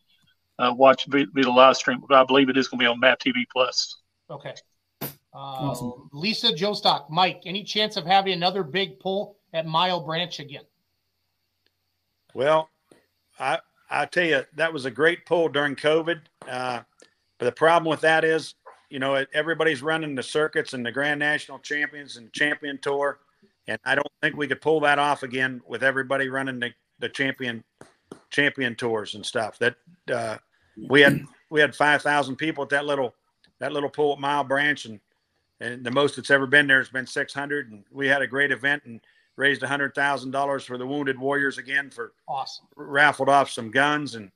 uh, 0.58 0.72
watch 0.76 1.06
via, 1.06 1.26
via 1.32 1.44
the 1.44 1.50
live 1.50 1.76
stream. 1.76 2.02
But 2.06 2.20
I 2.20 2.24
believe 2.24 2.48
it 2.48 2.56
is 2.56 2.68
going 2.68 2.78
to 2.78 2.82
be 2.84 2.86
on 2.86 3.00
MAVTV 3.00 3.44
Plus. 3.52 3.96
Okay. 4.30 4.54
Uh, 5.02 5.06
Awesome. 5.32 6.08
Lisa 6.12 6.54
Joe 6.54 6.72
Stock, 6.72 7.08
Mike, 7.10 7.42
any 7.46 7.62
chance 7.62 7.96
of 7.96 8.04
having 8.04 8.32
another 8.32 8.62
big 8.62 8.98
pull 8.98 9.36
at 9.52 9.66
Mile 9.66 10.00
Branch 10.00 10.38
again? 10.40 10.64
Well, 12.34 12.68
I 13.38 13.58
I 13.90 14.06
tell 14.06 14.24
you 14.24 14.44
that 14.56 14.72
was 14.72 14.84
a 14.84 14.90
great 14.90 15.24
pull 15.26 15.48
during 15.48 15.76
COVID. 15.76 16.20
Uh, 16.46 16.80
but 17.38 17.44
the 17.46 17.52
problem 17.52 17.88
with 17.88 18.00
that 18.00 18.24
is, 18.24 18.54
you 18.90 18.98
know, 18.98 19.24
everybody's 19.32 19.82
running 19.82 20.14
the 20.14 20.22
circuits 20.22 20.72
and 20.72 20.84
the 20.84 20.92
Grand 20.92 21.20
National 21.20 21.58
Champions 21.58 22.16
and 22.16 22.32
Champion 22.32 22.78
Tour, 22.78 23.20
and 23.66 23.78
I 23.84 23.94
don't 23.94 24.12
think 24.20 24.36
we 24.36 24.48
could 24.48 24.60
pull 24.60 24.80
that 24.80 24.98
off 24.98 25.22
again 25.22 25.60
with 25.66 25.82
everybody 25.82 26.28
running 26.28 26.58
the, 26.58 26.72
the 26.98 27.08
Champion 27.08 27.64
champion 28.30 28.74
tours 28.74 29.14
and 29.14 29.24
stuff. 29.24 29.58
That 29.58 29.76
uh, 30.12 30.38
we 30.88 31.00
had 31.00 31.24
we 31.50 31.60
had 31.60 31.74
five 31.74 32.02
thousand 32.02 32.36
people 32.36 32.62
at 32.62 32.70
that 32.70 32.86
little 32.86 33.14
that 33.58 33.72
little 33.72 33.90
pool 33.90 34.12
at 34.12 34.20
Mile 34.20 34.44
Branch, 34.44 34.84
and 34.84 35.00
and 35.60 35.84
the 35.84 35.90
most 35.90 36.16
that's 36.16 36.30
ever 36.30 36.46
been 36.46 36.66
there 36.66 36.78
has 36.78 36.88
been 36.88 37.06
six 37.06 37.32
hundred. 37.32 37.70
And 37.70 37.84
we 37.90 38.06
had 38.06 38.22
a 38.22 38.26
great 38.26 38.52
event 38.52 38.84
and 38.84 39.00
raised 39.36 39.62
a 39.62 39.68
hundred 39.68 39.94
thousand 39.94 40.30
dollars 40.30 40.64
for 40.64 40.78
the 40.78 40.86
wounded 40.86 41.18
warriors 41.18 41.58
again 41.58 41.90
for 41.90 42.12
awesome. 42.28 42.66
Raffled 42.76 43.28
off 43.28 43.50
some 43.50 43.70
guns 43.70 44.14
and 44.14 44.30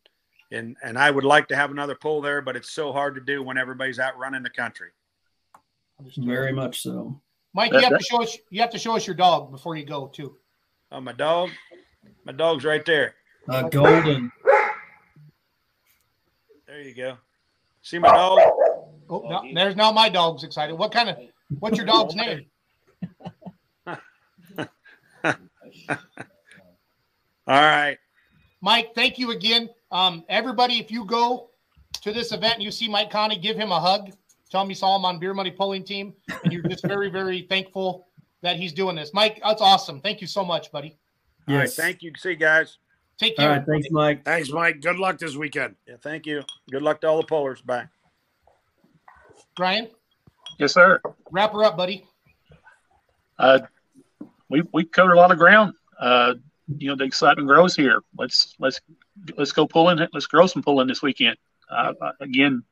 and 0.50 0.76
and 0.82 0.98
I 0.98 1.10
would 1.10 1.24
like 1.24 1.48
to 1.48 1.56
have 1.56 1.70
another 1.70 1.94
pool 1.94 2.20
there, 2.20 2.42
but 2.42 2.56
it's 2.56 2.70
so 2.70 2.92
hard 2.92 3.14
to 3.14 3.20
do 3.20 3.42
when 3.42 3.58
everybody's 3.58 3.98
out 3.98 4.18
running 4.18 4.42
the 4.42 4.50
country. 4.50 4.90
Very 6.18 6.52
much 6.52 6.82
so. 6.82 7.20
Mike, 7.54 7.72
you 7.72 7.80
have 7.80 7.98
to 7.98 8.04
show 8.04 8.22
us. 8.22 8.36
You 8.50 8.60
have 8.60 8.70
to 8.70 8.78
show 8.78 8.96
us 8.96 9.06
your 9.06 9.16
dog 9.16 9.50
before 9.50 9.76
you 9.76 9.84
go 9.84 10.08
too. 10.08 10.36
Oh, 10.90 11.00
my 11.00 11.12
dog. 11.12 11.50
My 12.24 12.32
dog's 12.32 12.64
right 12.64 12.84
there. 12.84 13.14
Uh, 13.48 13.68
golden. 13.68 14.30
There 16.72 16.80
you 16.80 16.94
go. 16.94 17.18
See 17.82 17.98
my 17.98 18.08
dog? 18.08 18.38
Oh, 19.10 19.26
no, 19.28 19.42
there's 19.52 19.76
now 19.76 19.92
my 19.92 20.08
dog's 20.08 20.42
excited. 20.42 20.74
What 20.74 20.90
kind 20.90 21.10
of? 21.10 21.18
What's 21.58 21.76
your 21.76 21.84
dog's 21.84 22.14
name? 22.14 22.46
All 23.86 23.98
right. 27.46 27.98
Mike, 28.62 28.94
thank 28.94 29.18
you 29.18 29.32
again. 29.32 29.68
Um, 29.90 30.24
everybody, 30.30 30.78
if 30.78 30.90
you 30.90 31.04
go 31.04 31.50
to 32.00 32.10
this 32.10 32.32
event 32.32 32.54
and 32.54 32.62
you 32.62 32.70
see 32.70 32.88
Mike 32.88 33.10
Conny, 33.10 33.36
give 33.36 33.58
him 33.58 33.70
a 33.70 33.78
hug. 33.78 34.10
Tell 34.50 34.62
him 34.62 34.70
you 34.70 34.74
saw 34.74 34.96
him 34.96 35.04
on 35.04 35.18
Beer 35.18 35.34
Money 35.34 35.50
Pulling 35.50 35.84
Team, 35.84 36.14
and 36.42 36.54
you're 36.54 36.62
just 36.62 36.86
very, 36.86 37.10
very 37.10 37.42
thankful 37.50 38.06
that 38.40 38.56
he's 38.56 38.72
doing 38.72 38.96
this. 38.96 39.12
Mike, 39.12 39.42
that's 39.44 39.60
awesome. 39.60 40.00
Thank 40.00 40.22
you 40.22 40.26
so 40.26 40.42
much, 40.42 40.72
buddy. 40.72 40.96
All 41.48 41.56
right. 41.56 41.68
Thank 41.68 42.02
you. 42.02 42.12
See 42.16 42.30
you 42.30 42.36
guys. 42.36 42.78
Take 43.22 43.36
care. 43.36 43.50
right. 43.50 43.64
Thanks, 43.66 43.88
Mike. 43.90 44.24
Thanks, 44.24 44.50
Mike. 44.50 44.80
Good 44.80 44.96
luck 44.98 45.18
this 45.18 45.36
weekend. 45.36 45.76
Yeah, 45.86 45.94
thank 46.02 46.26
you. 46.26 46.42
Good 46.70 46.82
luck 46.82 47.00
to 47.02 47.06
all 47.08 47.18
the 47.18 47.26
pullers. 47.26 47.60
Bye. 47.60 47.86
Brian, 49.56 49.88
Yes, 50.58 50.72
sir. 50.74 51.00
wrap 51.30 51.52
her 51.52 51.62
up, 51.64 51.76
buddy. 51.76 52.06
Uh, 53.38 53.60
we 54.48 54.62
we 54.72 54.84
covered 54.84 55.12
a 55.12 55.16
lot 55.16 55.30
of 55.30 55.38
ground. 55.38 55.74
Uh, 56.00 56.34
you 56.78 56.88
know, 56.88 56.96
the 56.96 57.04
excitement 57.04 57.46
grows 57.48 57.76
here. 57.76 58.00
Let's 58.16 58.54
let's 58.58 58.80
let's 59.36 59.52
go 59.52 59.66
pulling. 59.66 59.98
Let's 60.12 60.26
grow 60.26 60.46
some 60.46 60.62
pulling 60.62 60.88
this 60.88 61.02
weekend. 61.02 61.36
Uh, 61.70 61.92
again, 62.20 62.64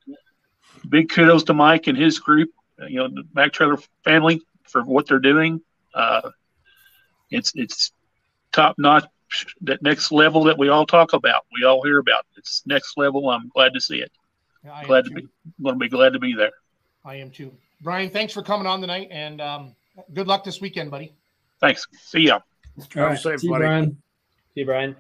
big 0.89 1.11
kudos 1.11 1.45
to 1.45 1.55
Mike 1.55 1.87
and 1.87 1.97
his 1.97 2.19
group. 2.19 2.51
uh, 2.81 2.87
You 2.87 2.97
know, 2.99 3.09
the 3.09 3.25
Mac 3.35 3.53
Trailer 3.53 3.79
family 4.05 4.41
for 4.65 4.83
what 4.83 5.07
they're 5.07 5.19
doing. 5.19 5.61
Uh, 5.95 6.31
it's 7.31 7.53
it's 7.55 7.93
top 8.53 8.77
notch. 8.79 9.05
That 9.63 9.81
next 9.83 10.11
level 10.13 10.45
that 10.45 10.59
we 10.59 10.69
all 10.69 10.87
talk 10.87 11.13
about, 11.13 11.45
we 11.59 11.65
all 11.67 11.83
hear 11.85 11.99
about. 11.99 12.27
It's 12.37 12.63
next 12.67 12.97
level. 12.97 13.29
I'm 13.31 13.49
glad 13.49 13.73
to 13.75 13.81
see 13.81 14.01
it. 14.01 14.11
Yeah, 14.65 14.73
I 14.73 14.81
am 14.81 14.87
Glad 14.87 15.05
to 15.05 15.11
too. 15.11 15.15
be. 15.17 15.29
Going 15.63 15.75
to 15.77 15.79
be 15.79 15.89
glad 15.89 16.13
to 16.13 16.19
be 16.19 16.35
there. 16.35 16.51
I 17.05 17.15
am 17.17 17.31
too. 17.31 17.53
Brian, 17.81 18.11
thanks 18.11 18.33
for 18.33 18.43
coming 18.43 18.67
on 18.67 18.81
tonight, 18.81 19.09
and 19.11 19.41
um, 19.41 19.75
good 20.13 20.27
luck 20.27 20.45
this 20.45 20.61
weekend, 20.61 20.91
buddy. 20.91 21.15
Thanks. 21.61 21.87
See 21.99 22.21
ya. 22.27 22.41
All 22.97 23.03
right. 23.03 23.19
safe, 23.19 23.41
See 23.41 23.47
you, 23.47 23.53
buddy. 23.53 23.65
Brian. 23.65 24.03
See, 24.55 24.65
Brian. 24.65 24.97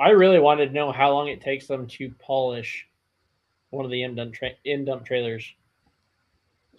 I 0.00 0.10
really 0.10 0.38
wanted 0.38 0.66
to 0.66 0.72
know 0.72 0.92
how 0.92 1.12
long 1.12 1.28
it 1.28 1.40
takes 1.40 1.66
them 1.66 1.86
to 1.88 2.10
polish 2.20 2.86
one 3.70 3.84
of 3.84 3.90
the 3.90 4.02
end 4.02 4.16
dump 4.16 4.34
tra- 4.34 4.50
end 4.64 4.86
dump 4.86 5.04
trailers. 5.04 5.44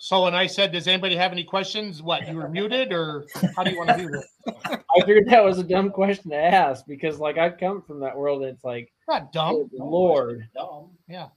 So, 0.01 0.23
when 0.23 0.33
I 0.33 0.47
said, 0.47 0.71
"Does 0.71 0.87
anybody 0.87 1.15
have 1.17 1.33
any 1.33 1.43
questions?" 1.43 2.01
What 2.01 2.27
you 2.27 2.35
were 2.37 2.47
muted, 2.47 2.93
or 2.93 3.25
how 3.55 3.63
do 3.63 3.71
you 3.71 3.77
want 3.77 3.89
to 3.89 3.97
do 3.97 4.09
this? 4.09 4.25
I 4.95 4.99
figured 5.05 5.27
that 5.27 5.43
was 5.43 5.59
a 5.59 5.63
dumb 5.63 5.89
question 5.91 6.31
to 6.31 6.37
ask 6.37 6.85
because, 6.87 7.19
like, 7.19 7.37
I've 7.37 7.57
come 7.57 7.81
from 7.81 7.99
that 7.99 8.17
world. 8.17 8.41
And 8.43 8.51
it's 8.55 8.63
like, 8.63 8.91
Not 9.09 9.33
dumb. 9.33 9.55
good 9.69 9.71
Lord, 9.73 10.47
Dumb. 10.55 10.91
Yeah. 11.09 11.27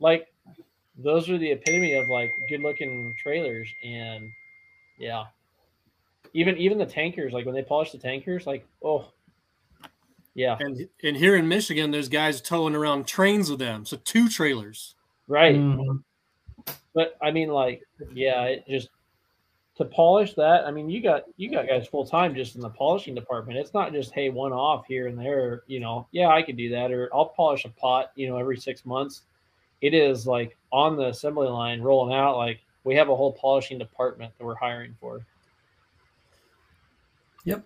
like 0.00 0.26
those 0.98 1.30
are 1.30 1.38
the 1.38 1.52
epitome 1.52 1.94
of 1.94 2.08
like 2.08 2.30
good 2.48 2.60
looking 2.60 3.14
trailers, 3.22 3.68
and 3.84 4.28
yeah, 4.98 5.24
even 6.34 6.56
even 6.58 6.76
the 6.76 6.86
tankers, 6.86 7.32
like 7.32 7.46
when 7.46 7.54
they 7.54 7.62
polish 7.62 7.92
the 7.92 7.98
tankers, 7.98 8.46
like 8.48 8.66
oh, 8.84 9.06
yeah, 10.34 10.56
And 10.60 10.88
and 11.04 11.16
here 11.16 11.36
in 11.36 11.46
Michigan, 11.48 11.92
there's 11.92 12.08
guys 12.08 12.40
towing 12.40 12.74
around 12.74 13.06
trains 13.06 13.48
with 13.48 13.60
them, 13.60 13.86
so 13.86 13.96
two 13.96 14.28
trailers. 14.28 14.96
right. 15.28 15.54
Mhm. 15.54 16.02
But 16.94 17.16
I 17.22 17.30
mean, 17.30 17.48
like, 17.48 17.82
yeah, 18.12 18.44
it 18.44 18.64
just 18.68 18.88
to 19.76 19.84
polish 19.86 20.34
that. 20.34 20.66
I 20.66 20.70
mean, 20.70 20.90
you 20.90 21.02
got 21.02 21.24
you 21.36 21.50
got 21.50 21.66
guys 21.66 21.86
full 21.86 22.04
time 22.04 22.34
just 22.34 22.54
in 22.54 22.60
the 22.60 22.68
polishing 22.68 23.14
department. 23.14 23.58
It's 23.58 23.72
not 23.72 23.92
just 23.92 24.12
hey 24.12 24.28
one 24.28 24.52
off 24.52 24.84
here 24.86 25.06
and 25.06 25.18
there. 25.18 25.62
You 25.66 25.80
know, 25.80 26.06
yeah, 26.12 26.28
I 26.28 26.42
could 26.42 26.56
do 26.56 26.68
that, 26.70 26.92
or 26.92 27.08
I'll 27.14 27.30
polish 27.30 27.64
a 27.64 27.70
pot. 27.70 28.12
You 28.14 28.28
know, 28.28 28.36
every 28.36 28.58
six 28.58 28.84
months. 28.84 29.22
It 29.80 29.94
is 29.94 30.26
like 30.26 30.58
on 30.70 30.96
the 30.96 31.06
assembly 31.06 31.48
line 31.48 31.80
rolling 31.80 32.14
out. 32.14 32.36
Like 32.36 32.60
we 32.84 32.94
have 32.96 33.08
a 33.08 33.16
whole 33.16 33.32
polishing 33.32 33.78
department 33.78 34.32
that 34.36 34.44
we're 34.44 34.54
hiring 34.54 34.94
for. 35.00 35.24
Yep, 37.44 37.64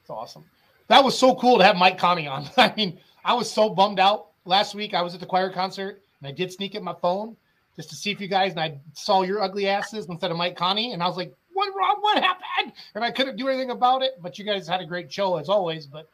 it's 0.00 0.10
awesome. 0.10 0.44
That 0.86 1.02
was 1.02 1.18
so 1.18 1.34
cool 1.34 1.58
to 1.58 1.64
have 1.64 1.74
Mike 1.74 1.98
Conny 1.98 2.28
on. 2.28 2.48
I 2.56 2.72
mean, 2.76 3.00
I 3.24 3.34
was 3.34 3.50
so 3.50 3.68
bummed 3.68 3.98
out 3.98 4.28
last 4.44 4.76
week. 4.76 4.94
I 4.94 5.02
was 5.02 5.14
at 5.14 5.20
the 5.20 5.26
choir 5.26 5.50
concert 5.50 6.02
and 6.20 6.28
I 6.28 6.30
did 6.30 6.52
sneak 6.52 6.76
at 6.76 6.82
my 6.84 6.94
phone 6.94 7.36
just 7.76 7.90
to 7.90 7.96
see 7.96 8.10
if 8.10 8.20
you 8.20 8.28
guys 8.28 8.52
and 8.52 8.60
I 8.60 8.78
saw 8.94 9.22
your 9.22 9.42
ugly 9.42 9.68
asses 9.68 10.06
instead 10.08 10.30
of 10.30 10.36
Mike 10.36 10.56
Conny, 10.56 10.92
and 10.92 11.02
I 11.02 11.06
was 11.06 11.16
like, 11.16 11.34
"What 11.52 11.72
wrong? 11.76 11.96
What 12.00 12.22
happened?" 12.22 12.72
And 12.94 13.04
I 13.04 13.10
couldn't 13.10 13.36
do 13.36 13.48
anything 13.48 13.70
about 13.70 14.02
it. 14.02 14.12
But 14.22 14.38
you 14.38 14.44
guys 14.44 14.66
had 14.66 14.80
a 14.80 14.86
great 14.86 15.12
show 15.12 15.36
as 15.36 15.48
always. 15.48 15.86
But 15.86 16.08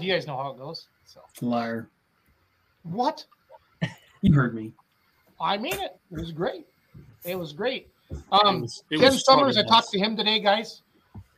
you 0.00 0.12
guys 0.12 0.26
know 0.26 0.36
how 0.36 0.50
it 0.50 0.58
goes. 0.58 0.88
So 1.06 1.20
Liar. 1.40 1.88
what? 2.82 3.24
You 4.22 4.32
heard 4.34 4.54
me. 4.54 4.72
I 5.40 5.56
mean 5.58 5.74
it. 5.74 5.96
It 6.10 6.18
was 6.18 6.32
great. 6.32 6.66
It 7.24 7.38
was 7.38 7.52
great. 7.52 7.88
Um, 8.32 8.56
It 8.56 8.60
was- 8.62 8.84
it 8.90 8.98
Ken 9.00 9.12
Summers, 9.12 9.56
I 9.56 9.60
fun. 9.62 9.68
talked 9.68 9.90
to 9.90 9.98
him 9.98 10.16
today, 10.16 10.40
guys. 10.40 10.82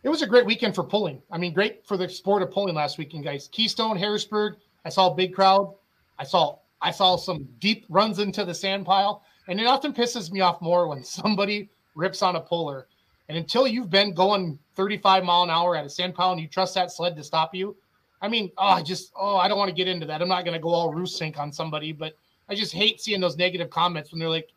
It 0.04 0.08
was 0.08 0.22
a 0.22 0.26
great 0.26 0.46
weekend 0.46 0.74
for 0.76 0.84
pulling. 0.84 1.20
I 1.30 1.38
mean, 1.38 1.52
great 1.52 1.84
for 1.86 1.96
the 1.96 2.08
sport 2.08 2.40
of 2.42 2.50
pulling 2.52 2.74
last 2.76 2.96
weekend, 2.96 3.24
guys. 3.24 3.48
Keystone, 3.52 3.96
Harrisburg. 3.96 4.56
I 4.84 4.88
saw 4.90 5.10
a 5.10 5.14
big 5.14 5.34
crowd. 5.34 5.74
I 6.18 6.24
saw 6.24 6.58
I 6.80 6.92
saw 6.92 7.16
some 7.16 7.48
deep 7.58 7.84
runs 7.88 8.20
into 8.20 8.44
the 8.44 8.54
sand 8.54 8.86
pile, 8.86 9.22
and 9.48 9.58
it 9.58 9.66
often 9.66 9.92
pisses 9.92 10.30
me 10.30 10.40
off 10.40 10.60
more 10.60 10.86
when 10.86 11.02
somebody 11.02 11.68
rips 11.94 12.22
on 12.22 12.36
a 12.36 12.40
puller. 12.40 12.86
And 13.28 13.36
until 13.36 13.66
you've 13.66 13.90
been 13.90 14.14
going 14.14 14.58
35 14.74 15.24
mile 15.24 15.42
an 15.42 15.50
hour 15.50 15.74
at 15.74 15.84
a 15.84 15.90
sand 15.90 16.14
pile 16.14 16.32
and 16.32 16.40
you 16.40 16.46
trust 16.46 16.74
that 16.74 16.92
sled 16.92 17.16
to 17.16 17.24
stop 17.24 17.54
you, 17.54 17.76
I 18.20 18.28
mean, 18.28 18.50
oh, 18.58 18.66
I 18.66 18.82
just 18.82 19.12
oh, 19.16 19.36
I 19.36 19.48
don't 19.48 19.58
want 19.58 19.68
to 19.68 19.74
get 19.74 19.88
into 19.88 20.06
that. 20.06 20.22
I'm 20.22 20.28
not 20.28 20.44
going 20.44 20.54
to 20.54 20.60
go 20.60 20.70
all 20.70 20.92
roost 20.92 21.16
sink 21.16 21.38
on 21.38 21.52
somebody, 21.52 21.92
but 21.92 22.14
I 22.48 22.54
just 22.54 22.72
hate 22.72 23.00
seeing 23.00 23.20
those 23.20 23.36
negative 23.36 23.70
comments 23.70 24.10
when 24.10 24.18
they're 24.18 24.28
like, 24.28 24.48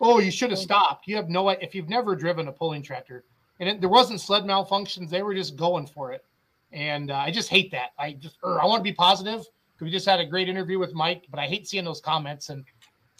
"Oh, 0.00 0.18
you 0.18 0.30
should 0.30 0.50
have 0.50 0.58
stopped." 0.58 1.06
You 1.06 1.16
have 1.16 1.28
no 1.28 1.48
if 1.48 1.74
you've 1.74 1.88
never 1.88 2.16
driven 2.16 2.48
a 2.48 2.52
pulling 2.52 2.82
tractor, 2.82 3.24
and 3.60 3.68
it, 3.68 3.80
there 3.80 3.90
wasn't 3.90 4.20
sled 4.20 4.44
malfunctions. 4.44 5.10
They 5.10 5.22
were 5.22 5.34
just 5.34 5.56
going 5.56 5.86
for 5.86 6.12
it, 6.12 6.24
and 6.72 7.10
uh, 7.10 7.16
I 7.16 7.30
just 7.30 7.50
hate 7.50 7.70
that. 7.72 7.90
I 7.98 8.12
just 8.12 8.36
er, 8.42 8.60
I 8.60 8.64
want 8.64 8.80
to 8.80 8.84
be 8.84 8.94
positive 8.94 9.40
because 9.74 9.84
we 9.84 9.90
just 9.90 10.06
had 10.06 10.20
a 10.20 10.26
great 10.26 10.48
interview 10.48 10.78
with 10.78 10.94
Mike, 10.94 11.26
but 11.30 11.38
I 11.38 11.46
hate 11.46 11.68
seeing 11.68 11.84
those 11.84 12.00
comments. 12.00 12.48
And 12.48 12.64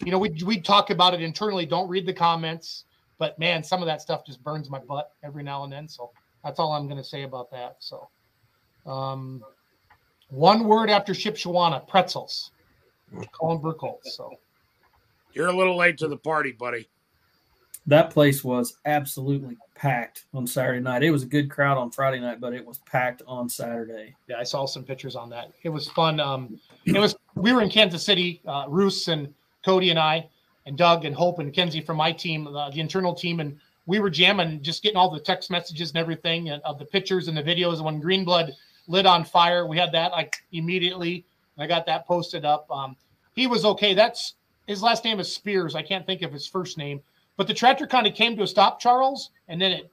you 0.03 0.11
know, 0.11 0.19
we 0.19 0.29
we 0.45 0.59
talk 0.59 0.89
about 0.89 1.13
it 1.13 1.21
internally. 1.21 1.65
Don't 1.65 1.89
read 1.89 2.05
the 2.05 2.13
comments, 2.13 2.85
but 3.17 3.37
man, 3.39 3.63
some 3.63 3.81
of 3.81 3.87
that 3.87 4.01
stuff 4.01 4.25
just 4.25 4.43
burns 4.43 4.69
my 4.69 4.79
butt 4.79 5.13
every 5.23 5.43
now 5.43 5.63
and 5.63 5.73
then. 5.73 5.87
So 5.87 6.11
that's 6.43 6.59
all 6.59 6.73
I'm 6.73 6.87
going 6.87 6.97
to 6.97 7.03
say 7.03 7.23
about 7.23 7.49
that. 7.51 7.77
So, 7.79 8.09
um, 8.85 9.43
one 10.29 10.65
word 10.65 10.89
after 10.89 11.13
Shipshewana, 11.13 11.87
pretzels. 11.87 12.51
Colin 13.31 13.59
Burkholz. 13.59 14.03
So 14.03 14.31
You're 15.33 15.47
a 15.47 15.55
little 15.55 15.77
late 15.77 15.97
to 15.99 16.07
the 16.07 16.17
party, 16.17 16.51
buddy. 16.51 16.89
That 17.85 18.09
place 18.09 18.43
was 18.43 18.75
absolutely 18.85 19.55
packed 19.73 20.25
on 20.33 20.45
Saturday 20.45 20.81
night. 20.81 21.03
It 21.03 21.11
was 21.11 21.23
a 21.23 21.27
good 21.27 21.49
crowd 21.49 21.77
on 21.77 21.89
Friday 21.89 22.19
night, 22.19 22.41
but 22.41 22.53
it 22.53 22.65
was 22.65 22.79
packed 22.79 23.21
on 23.25 23.47
Saturday. 23.47 24.13
yeah, 24.27 24.37
I 24.37 24.43
saw 24.43 24.65
some 24.65 24.83
pictures 24.83 25.15
on 25.15 25.29
that. 25.29 25.53
It 25.63 25.69
was 25.69 25.87
fun. 25.89 26.19
Um, 26.19 26.59
it 26.85 26.99
was 26.99 27.15
we 27.35 27.53
were 27.53 27.61
in 27.61 27.69
Kansas 27.69 28.03
City, 28.03 28.41
uh, 28.45 28.65
Roos 28.67 29.07
and 29.07 29.33
Cody 29.67 29.89
and 29.89 29.99
I, 29.99 30.25
and 30.65 30.77
Doug 30.77 31.03
and 31.03 31.13
Hope 31.13 31.39
and 31.39 31.53
Kenzie 31.53 31.81
from 31.81 31.97
my 31.97 32.13
team, 32.13 32.47
uh, 32.47 32.69
the 32.69 32.79
internal 32.79 33.13
team, 33.13 33.41
and 33.41 33.59
we 33.85 33.99
were 33.99 34.09
jamming, 34.09 34.61
just 34.63 34.81
getting 34.81 34.95
all 34.95 35.11
the 35.11 35.19
text 35.19 35.51
messages 35.51 35.89
and 35.89 35.97
everything, 35.97 36.51
and 36.51 36.61
of 36.63 36.79
the 36.79 36.85
pictures 36.85 37.27
and 37.27 37.35
the 37.35 37.43
videos. 37.43 37.75
And 37.75 37.83
when 37.83 38.01
Greenblood 38.01 38.53
lit 38.87 39.05
on 39.05 39.25
fire, 39.25 39.67
we 39.67 39.77
had 39.77 39.91
that 39.91 40.13
like 40.13 40.37
immediately. 40.53 41.25
I 41.57 41.67
got 41.67 41.85
that 41.87 42.07
posted 42.07 42.45
up. 42.45 42.65
Um, 42.71 42.95
he 43.35 43.45
was 43.45 43.65
okay. 43.65 43.93
That's 43.93 44.35
his 44.67 44.81
last 44.81 45.03
name 45.03 45.19
is 45.19 45.33
Spears. 45.33 45.75
I 45.75 45.81
can't 45.81 46.05
think 46.05 46.21
of 46.21 46.31
his 46.31 46.47
first 46.47 46.77
name, 46.77 47.01
but 47.35 47.47
the 47.47 47.53
tractor 47.53 47.87
kind 47.87 48.07
of 48.07 48.13
came 48.13 48.37
to 48.37 48.43
a 48.43 48.47
stop, 48.47 48.79
Charles, 48.79 49.31
and 49.49 49.61
then 49.61 49.73
it, 49.73 49.91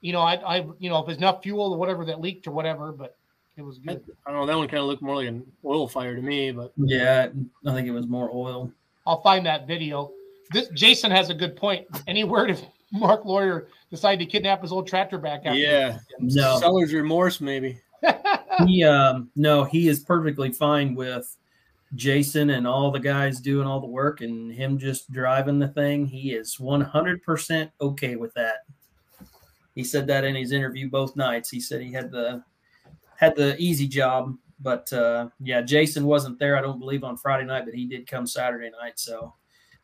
you 0.00 0.12
know, 0.12 0.20
I, 0.20 0.34
I, 0.34 0.66
you 0.78 0.90
know, 0.90 1.00
if 1.00 1.06
there's 1.06 1.18
enough 1.18 1.42
fuel 1.42 1.72
or 1.72 1.78
whatever 1.78 2.04
that 2.04 2.20
leaked 2.20 2.46
or 2.46 2.52
whatever, 2.52 2.92
but 2.92 3.16
it 3.56 3.62
was 3.62 3.80
I, 3.88 3.94
good. 3.94 4.04
I 4.26 4.30
don't 4.30 4.40
know. 4.40 4.46
That 4.46 4.56
one 4.56 4.68
kind 4.68 4.80
of 4.80 4.86
looked 4.86 5.02
more 5.02 5.16
like 5.16 5.26
an 5.26 5.44
oil 5.64 5.88
fire 5.88 6.14
to 6.14 6.22
me, 6.22 6.52
but 6.52 6.72
Yeah, 6.76 7.28
I 7.66 7.72
think 7.72 7.88
it 7.88 7.92
was 7.92 8.06
more 8.06 8.30
oil. 8.32 8.70
I'll 9.06 9.22
find 9.22 9.44
that 9.46 9.66
video. 9.66 10.12
This 10.52 10.68
Jason 10.70 11.10
has 11.10 11.30
a 11.30 11.34
good 11.34 11.56
point. 11.56 11.86
Any 12.06 12.24
word 12.24 12.50
if 12.50 12.62
Mark 12.92 13.24
Lawyer 13.24 13.68
decided 13.90 14.24
to 14.24 14.30
kidnap 14.30 14.62
his 14.62 14.72
old 14.72 14.86
tractor 14.86 15.18
back 15.18 15.40
after 15.44 15.58
yeah, 15.58 15.98
No. 16.18 16.58
seller's 16.58 16.92
remorse 16.92 17.40
maybe. 17.40 17.80
he 18.66 18.84
um 18.84 19.30
no, 19.36 19.64
he 19.64 19.88
is 19.88 20.00
perfectly 20.00 20.52
fine 20.52 20.94
with 20.94 21.36
Jason 21.94 22.50
and 22.50 22.66
all 22.66 22.90
the 22.90 23.00
guys 23.00 23.40
doing 23.40 23.66
all 23.66 23.80
the 23.80 23.86
work 23.86 24.20
and 24.20 24.52
him 24.52 24.78
just 24.78 25.10
driving 25.12 25.58
the 25.58 25.68
thing. 25.68 26.06
He 26.06 26.32
is 26.32 26.56
100% 26.56 27.70
okay 27.80 28.16
with 28.16 28.32
that. 28.34 28.64
He 29.74 29.84
said 29.84 30.06
that 30.06 30.24
in 30.24 30.34
his 30.34 30.52
interview 30.52 30.88
both 30.90 31.16
nights. 31.16 31.50
He 31.50 31.60
said 31.60 31.80
he 31.80 31.92
had 31.92 32.10
the 32.10 32.42
had 33.16 33.36
the 33.36 33.56
easy 33.58 33.86
job, 33.86 34.36
but 34.62 34.92
uh, 34.92 35.28
yeah, 35.40 35.60
Jason 35.60 36.06
wasn't 36.06 36.38
there. 36.38 36.56
I 36.56 36.62
don't 36.62 36.78
believe 36.78 37.04
on 37.04 37.16
Friday 37.16 37.44
night, 37.44 37.64
but 37.64 37.74
he 37.74 37.86
did 37.86 38.06
come 38.06 38.26
Saturday 38.26 38.70
night. 38.70 38.98
So 38.98 39.34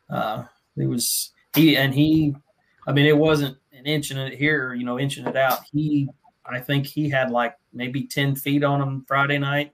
uh, 0.09 0.45
it 0.77 0.87
was 0.87 1.31
he 1.55 1.77
and 1.77 1.93
he. 1.93 2.35
I 2.87 2.91
mean, 2.91 3.05
it 3.05 3.17
wasn't 3.17 3.57
an 3.73 3.85
inching 3.85 4.17
it 4.17 4.33
here, 4.33 4.73
you 4.73 4.85
know, 4.85 4.99
inching 4.99 5.27
it 5.27 5.35
out. 5.35 5.59
He, 5.71 6.07
I 6.45 6.59
think 6.59 6.87
he 6.87 7.09
had 7.09 7.29
like 7.29 7.55
maybe 7.73 8.03
ten 8.03 8.35
feet 8.35 8.63
on 8.63 8.81
him 8.81 9.05
Friday 9.07 9.37
night, 9.37 9.73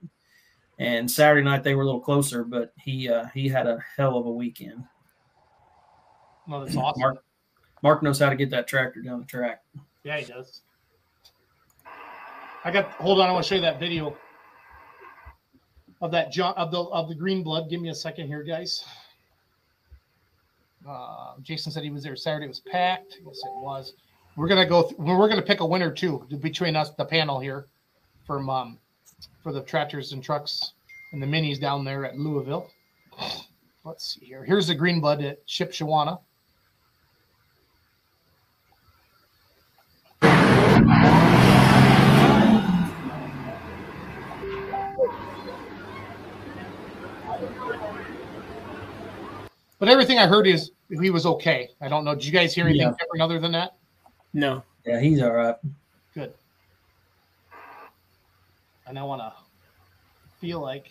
and 0.78 1.10
Saturday 1.10 1.42
night 1.42 1.62
they 1.62 1.74
were 1.74 1.82
a 1.82 1.86
little 1.86 2.00
closer. 2.00 2.44
But 2.44 2.72
he 2.78 3.08
uh, 3.08 3.26
he 3.32 3.48
had 3.48 3.66
a 3.66 3.78
hell 3.96 4.18
of 4.18 4.26
a 4.26 4.32
weekend. 4.32 4.84
Well, 6.48 6.60
that's 6.60 6.76
awesome. 6.76 7.00
Mark, 7.00 7.24
Mark 7.82 8.02
knows 8.02 8.18
how 8.18 8.28
to 8.28 8.36
get 8.36 8.50
that 8.50 8.68
tractor 8.68 9.00
down 9.00 9.20
the 9.20 9.26
track. 9.26 9.62
Yeah, 10.04 10.18
he 10.18 10.26
does. 10.26 10.62
I 12.64 12.70
got. 12.70 12.90
Hold 12.92 13.20
on, 13.20 13.28
I 13.28 13.32
want 13.32 13.44
to 13.44 13.48
show 13.48 13.54
you 13.54 13.62
that 13.62 13.78
video 13.78 14.16
of 16.00 16.10
that 16.10 16.32
John 16.32 16.54
of 16.54 16.70
the 16.70 16.80
of 16.80 17.08
the 17.08 17.14
green 17.14 17.42
blood. 17.42 17.70
Give 17.70 17.80
me 17.80 17.88
a 17.88 17.94
second 17.94 18.26
here, 18.26 18.42
guys. 18.42 18.84
Uh, 20.88 21.34
Jason 21.42 21.72
said 21.72 21.82
he 21.82 21.90
was 21.90 22.04
there 22.04 22.16
Saturday. 22.16 22.44
It 22.46 22.48
was 22.48 22.60
packed. 22.60 23.18
Yes, 23.24 23.38
it 23.38 23.62
was. 23.62 23.94
We're 24.36 24.48
gonna 24.48 24.66
go. 24.66 24.84
Th- 24.84 24.96
we're 24.98 25.28
gonna 25.28 25.42
pick 25.42 25.60
a 25.60 25.66
winner 25.66 25.90
too 25.90 26.26
between 26.40 26.76
us, 26.76 26.90
the 26.90 27.04
panel 27.04 27.40
here, 27.40 27.66
from 28.26 28.48
um, 28.50 28.78
for 29.42 29.52
the 29.52 29.62
tractors 29.62 30.12
and 30.12 30.22
trucks 30.22 30.72
and 31.12 31.22
the 31.22 31.26
minis 31.26 31.60
down 31.60 31.84
there 31.84 32.04
at 32.04 32.16
Louisville. 32.16 32.68
Let's 33.84 34.14
see 34.14 34.26
here. 34.26 34.44
Here's 34.44 34.66
the 34.66 34.74
green 34.74 35.00
blood 35.00 35.22
at 35.22 35.46
Shipshewana. 35.46 36.18
But 49.78 49.88
everything 49.88 50.18
I 50.18 50.26
heard 50.26 50.46
is 50.46 50.70
he 50.88 51.10
was 51.10 51.26
okay. 51.26 51.70
I 51.80 51.88
don't 51.88 52.04
know. 52.04 52.14
Did 52.14 52.24
you 52.24 52.32
guys 52.32 52.54
hear 52.54 52.64
anything 52.66 52.88
Yeah. 52.88 52.94
different 52.98 53.22
other 53.22 53.38
than 53.38 53.52
that? 53.52 53.74
No. 54.32 54.62
Yeah, 54.84 55.00
he's 55.00 55.20
all 55.20 55.32
right. 55.32 55.56
Good. 56.14 56.32
And 58.86 58.98
I 58.98 59.02
want 59.02 59.20
to 59.20 59.32
feel 60.40 60.60
like 60.60 60.90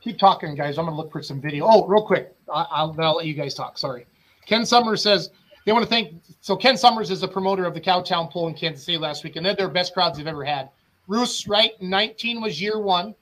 keep 0.00 0.18
talking, 0.18 0.54
guys. 0.54 0.78
I'm 0.78 0.84
going 0.84 0.94
to 0.96 1.00
look 1.00 1.10
for 1.10 1.22
some 1.22 1.40
video. 1.40 1.66
Oh, 1.68 1.86
real 1.86 2.06
quick, 2.06 2.34
I, 2.52 2.66
I'll, 2.70 2.92
then 2.92 3.04
I'll 3.04 3.16
let 3.16 3.26
you 3.26 3.34
guys 3.34 3.54
talk. 3.54 3.78
Sorry. 3.78 4.06
Ken 4.46 4.64
Summers 4.66 5.02
says 5.02 5.30
they 5.64 5.72
want 5.72 5.84
to 5.84 5.88
thank. 5.88 6.14
So 6.40 6.56
Ken 6.56 6.76
Summers 6.76 7.10
is 7.10 7.20
the 7.20 7.28
promoter 7.28 7.64
of 7.64 7.74
the 7.74 7.80
Cowtown 7.80 8.30
Pull 8.30 8.48
in 8.48 8.54
Kansas 8.54 8.84
City 8.84 8.98
last 8.98 9.24
week, 9.24 9.36
and 9.36 9.44
they're 9.44 9.54
their 9.54 9.68
best 9.68 9.94
crowds 9.94 10.18
they've 10.18 10.26
ever 10.26 10.44
had. 10.44 10.70
Roos, 11.06 11.46
right? 11.48 11.72
19 11.80 12.40
was 12.40 12.60
year 12.60 12.78
one. 12.78 13.14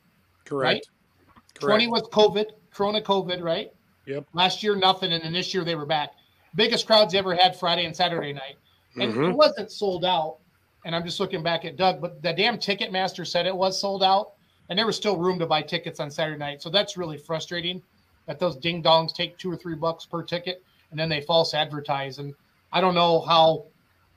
Correct. 0.45 0.89
Right? 1.61 1.61
20 1.61 1.87
was 1.89 2.03
COVID, 2.03 2.47
Corona 2.72 3.01
COVID, 3.01 3.43
right? 3.43 3.72
Yep. 4.09 4.26
Last 4.32 4.62
year, 4.62 4.74
nothing. 4.74 5.12
And 5.12 5.22
then 5.22 5.32
this 5.32 5.52
year, 5.52 5.64
they 5.64 5.74
were 5.74 5.86
back. 5.86 6.14
Biggest 6.54 6.86
crowds 6.86 7.14
ever 7.14 7.34
had 7.34 7.54
Friday 7.54 7.84
and 7.84 7.94
Saturday 7.94 8.32
night. 8.32 8.56
And 8.96 9.12
Mhm. 9.12 9.30
it 9.30 9.36
wasn't 9.36 9.70
sold 9.70 10.04
out. 10.04 10.38
And 10.84 10.96
I'm 10.96 11.04
just 11.04 11.20
looking 11.20 11.42
back 11.42 11.64
at 11.66 11.76
Doug, 11.76 12.00
but 12.00 12.22
the 12.22 12.32
damn 12.32 12.56
Ticketmaster 12.56 13.26
said 13.26 13.46
it 13.46 13.54
was 13.54 13.78
sold 13.78 14.02
out. 14.02 14.32
And 14.70 14.78
there 14.78 14.86
was 14.86 14.96
still 14.96 15.16
room 15.16 15.38
to 15.38 15.46
buy 15.46 15.62
tickets 15.62 16.00
on 16.00 16.11
Saturday 16.11 16.38
night. 16.38 16.62
So 16.62 16.70
that's 16.70 16.96
really 16.96 17.18
frustrating 17.18 17.82
that 18.26 18.38
those 18.38 18.56
ding 18.56 18.82
dongs 18.82 19.14
take 19.14 19.36
two 19.38 19.50
or 19.50 19.56
three 19.56 19.74
bucks 19.74 20.06
per 20.06 20.22
ticket 20.22 20.62
and 20.90 20.98
then 20.98 21.09
they 21.09 21.20
false 21.20 21.52
advertise. 21.54 22.18
And 22.18 22.34
I 22.72 22.80
don't 22.80 22.94
know 22.94 23.20
how 23.20 23.66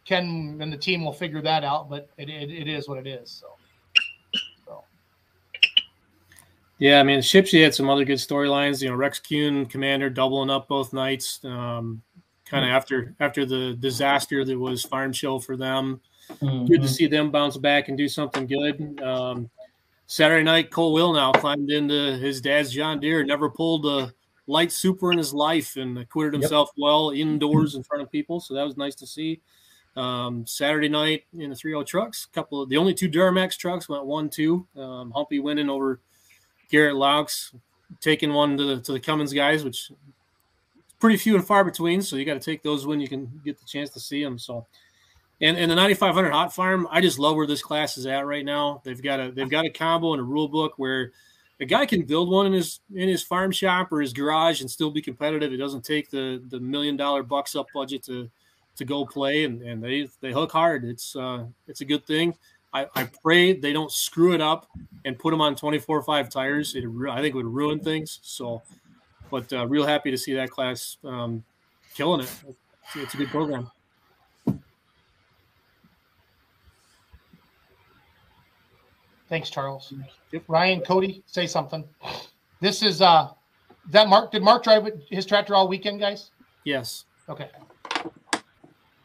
Ken 0.05 0.57
and 0.61 0.71
the 0.71 0.77
team 0.77 1.03
will 1.03 1.13
figure 1.13 1.41
that 1.41 1.63
out, 1.63 1.89
but 1.89 2.09
it, 2.17 2.29
it, 2.29 2.49
it 2.49 2.67
is 2.67 2.87
what 2.87 2.97
it 2.97 3.07
is. 3.07 3.29
So. 3.29 3.47
Yeah, 6.81 6.99
I 6.99 7.03
mean, 7.03 7.19
Shipsy 7.19 7.61
had 7.61 7.75
some 7.75 7.91
other 7.91 8.03
good 8.03 8.17
storylines. 8.17 8.81
You 8.81 8.89
know, 8.89 8.95
Rex 8.95 9.19
Kuhn, 9.19 9.67
Commander, 9.67 10.09
doubling 10.09 10.49
up 10.49 10.67
both 10.67 10.93
nights. 10.93 11.39
Um, 11.45 12.01
kind 12.43 12.65
of 12.65 12.71
after 12.71 13.13
after 13.19 13.45
the 13.45 13.77
disaster 13.79 14.43
that 14.43 14.57
was 14.57 14.83
Farm 14.83 15.13
Show 15.13 15.37
for 15.37 15.55
them. 15.55 16.01
Good 16.39 16.81
to 16.81 16.87
see 16.87 17.05
them 17.05 17.29
bounce 17.29 17.55
back 17.55 17.87
and 17.89 17.95
do 17.95 18.07
something 18.07 18.47
good. 18.47 18.99
Um, 18.99 19.47
Saturday 20.07 20.43
night, 20.43 20.71
Cole 20.71 20.91
Will 20.91 21.13
now 21.13 21.31
climbed 21.33 21.69
into 21.69 22.17
his 22.17 22.41
dad's 22.41 22.71
John 22.71 22.99
Deere. 22.99 23.23
Never 23.23 23.47
pulled 23.47 23.85
a 23.85 24.11
light 24.47 24.71
super 24.71 25.11
in 25.11 25.19
his 25.19 25.35
life 25.35 25.75
and 25.75 25.99
acquitted 25.99 26.33
Yep. 26.33 26.41
himself 26.41 26.71
well 26.79 27.11
indoors 27.11 27.75
in 27.75 27.83
front 27.83 28.01
of 28.01 28.11
people. 28.11 28.39
So 28.39 28.55
that 28.55 28.63
was 28.63 28.75
nice 28.75 28.95
to 28.95 29.05
see. 29.05 29.39
Um, 29.95 30.47
Saturday 30.47 30.89
night 30.89 31.25
in 31.37 31.51
the 31.51 31.55
3 31.55 31.73
0 31.73 31.83
trucks, 31.83 32.25
couple 32.25 32.59
of 32.59 32.69
the 32.69 32.77
only 32.77 32.95
two 32.95 33.07
Duramax 33.07 33.55
trucks 33.55 33.87
went 33.87 34.03
one 34.05 34.31
two. 34.31 34.65
Um, 34.75 35.11
Humpy 35.11 35.37
winning 35.37 35.69
over 35.69 35.99
Garrett 36.71 36.95
Laux, 36.95 37.53
taking 37.99 38.33
one 38.33 38.57
to 38.57 38.63
the, 38.63 38.81
to 38.81 38.93
the 38.93 38.99
Cummins 38.99 39.33
guys, 39.33 39.63
which 39.63 39.91
pretty 40.99 41.17
few 41.17 41.35
and 41.35 41.45
far 41.45 41.63
between. 41.65 42.01
So 42.01 42.15
you 42.15 42.25
got 42.25 42.35
to 42.35 42.39
take 42.39 42.63
those 42.63 42.87
when 42.87 43.01
you 43.01 43.09
can 43.09 43.41
get 43.43 43.59
the 43.59 43.65
chance 43.65 43.89
to 43.91 43.99
see 43.99 44.23
them. 44.23 44.39
So, 44.39 44.65
and 45.41 45.57
and 45.57 45.69
the 45.69 45.75
9500 45.75 46.31
Hot 46.31 46.53
Farm, 46.53 46.87
I 46.89 47.01
just 47.01 47.19
love 47.19 47.35
where 47.35 47.47
this 47.47 47.61
class 47.61 47.97
is 47.97 48.05
at 48.05 48.25
right 48.25 48.45
now. 48.45 48.81
They've 48.85 49.01
got 49.01 49.19
a 49.19 49.31
they've 49.31 49.49
got 49.49 49.65
a 49.65 49.69
combo 49.69 50.13
and 50.13 50.21
a 50.21 50.23
rule 50.23 50.47
book 50.47 50.73
where 50.77 51.11
a 51.59 51.65
guy 51.65 51.85
can 51.85 52.03
build 52.03 52.29
one 52.29 52.45
in 52.45 52.53
his 52.53 52.79
in 52.93 53.09
his 53.09 53.23
farm 53.23 53.51
shop 53.51 53.91
or 53.91 54.01
his 54.01 54.13
garage 54.13 54.61
and 54.61 54.71
still 54.71 54.91
be 54.91 55.01
competitive. 55.01 55.51
It 55.51 55.57
doesn't 55.57 55.83
take 55.83 56.09
the 56.09 56.41
the 56.49 56.59
million 56.59 56.95
dollar 56.95 57.23
bucks 57.23 57.55
up 57.55 57.67
budget 57.73 58.03
to 58.03 58.29
to 58.77 58.85
go 58.85 59.05
play 59.05 59.43
and, 59.43 59.61
and 59.61 59.83
they 59.83 60.07
they 60.21 60.31
hook 60.31 60.51
hard. 60.51 60.85
It's 60.85 61.15
uh 61.15 61.45
it's 61.67 61.81
a 61.81 61.85
good 61.85 62.05
thing. 62.05 62.35
I, 62.73 62.87
I 62.95 63.09
pray 63.21 63.53
they 63.53 63.73
don't 63.73 63.91
screw 63.91 64.33
it 64.33 64.41
up 64.41 64.67
and 65.03 65.17
put 65.19 65.31
them 65.31 65.41
on 65.41 65.55
24 65.55 66.03
5 66.03 66.29
tires. 66.29 66.75
It 66.75 66.85
I 67.09 67.21
think 67.21 67.33
it 67.33 67.35
would 67.35 67.45
ruin 67.45 67.79
things. 67.79 68.19
So, 68.23 68.61
but 69.29 69.51
uh, 69.51 69.67
real 69.67 69.85
happy 69.85 70.11
to 70.11 70.17
see 70.17 70.33
that 70.33 70.49
class 70.49 70.97
um, 71.03 71.43
killing 71.95 72.21
it. 72.21 72.31
It's, 72.47 72.95
it's 72.95 73.13
a 73.13 73.17
good 73.17 73.29
program. 73.29 73.69
Thanks, 79.27 79.49
Charles. 79.49 79.93
Ryan, 80.49 80.81
Cody, 80.81 81.23
say 81.25 81.47
something. 81.47 81.85
This 82.59 82.83
is 82.83 83.01
uh 83.01 83.29
that 83.89 84.09
Mark 84.09 84.31
did 84.31 84.43
Mark 84.43 84.63
drive 84.63 84.87
his 85.09 85.25
tractor 85.25 85.55
all 85.55 85.67
weekend, 85.67 85.99
guys? 85.99 86.31
Yes. 86.65 87.05
Okay. 87.29 87.49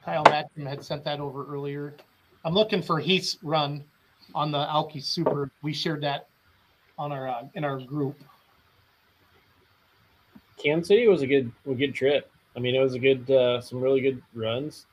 Kyle 0.05 0.25
Matson 0.25 0.67
had 0.67 0.85
sent 0.85 1.05
that 1.05 1.21
over 1.21 1.47
earlier. 1.47 1.95
I'm 2.47 2.55
looking 2.55 2.81
for 2.81 3.01
Heath's 3.01 3.39
run 3.43 3.83
on 4.33 4.53
the 4.53 4.59
Alki 4.59 5.01
Super. 5.01 5.51
We 5.63 5.73
shared 5.73 6.01
that 6.03 6.29
on 6.97 7.11
our 7.11 7.29
uh, 7.29 7.49
in 7.55 7.65
our 7.65 7.81
group. 7.81 8.23
Kansas 10.57 10.87
City 10.87 11.09
was 11.09 11.23
a 11.23 11.27
good 11.27 11.51
a 11.69 11.75
good 11.75 11.93
trip. 11.93 12.31
I 12.55 12.61
mean, 12.61 12.77
it 12.77 12.79
was 12.79 12.95
a 12.95 13.01
good 13.01 13.29
uh, 13.29 13.61
some 13.61 13.81
really 13.81 14.01
good 14.01 14.23
runs. 14.33 14.87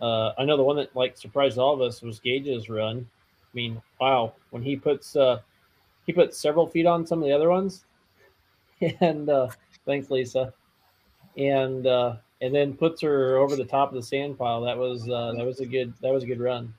Uh, 0.00 0.30
I 0.38 0.44
know 0.44 0.56
the 0.56 0.62
one 0.62 0.76
that 0.76 0.94
like 0.94 1.16
surprised 1.16 1.58
all 1.58 1.74
of 1.74 1.80
us 1.80 2.02
was 2.02 2.20
Gage's 2.20 2.68
run. 2.68 2.98
I 2.98 3.50
mean, 3.52 3.82
wow, 4.00 4.34
when 4.50 4.62
he 4.62 4.76
puts 4.76 5.16
uh, 5.16 5.40
he 6.06 6.12
puts 6.12 6.38
several 6.38 6.68
feet 6.68 6.86
on 6.86 7.04
some 7.04 7.18
of 7.18 7.24
the 7.24 7.32
other 7.32 7.50
ones, 7.50 7.84
and 9.00 9.28
uh, 9.28 9.48
thanks, 9.86 10.08
Lisa, 10.08 10.54
and 11.36 11.84
uh, 11.88 12.14
and 12.40 12.54
then 12.54 12.74
puts 12.74 13.00
her 13.02 13.36
over 13.36 13.56
the 13.56 13.64
top 13.64 13.88
of 13.88 13.94
the 13.94 14.02
sand 14.02 14.38
pile. 14.38 14.60
That 14.62 14.76
was 14.76 15.08
uh, 15.08 15.32
that 15.36 15.44
was 15.44 15.60
a 15.60 15.66
good 15.66 15.92
that 16.02 16.12
was 16.12 16.22
a 16.22 16.26
good 16.26 16.40
run. 16.40 16.72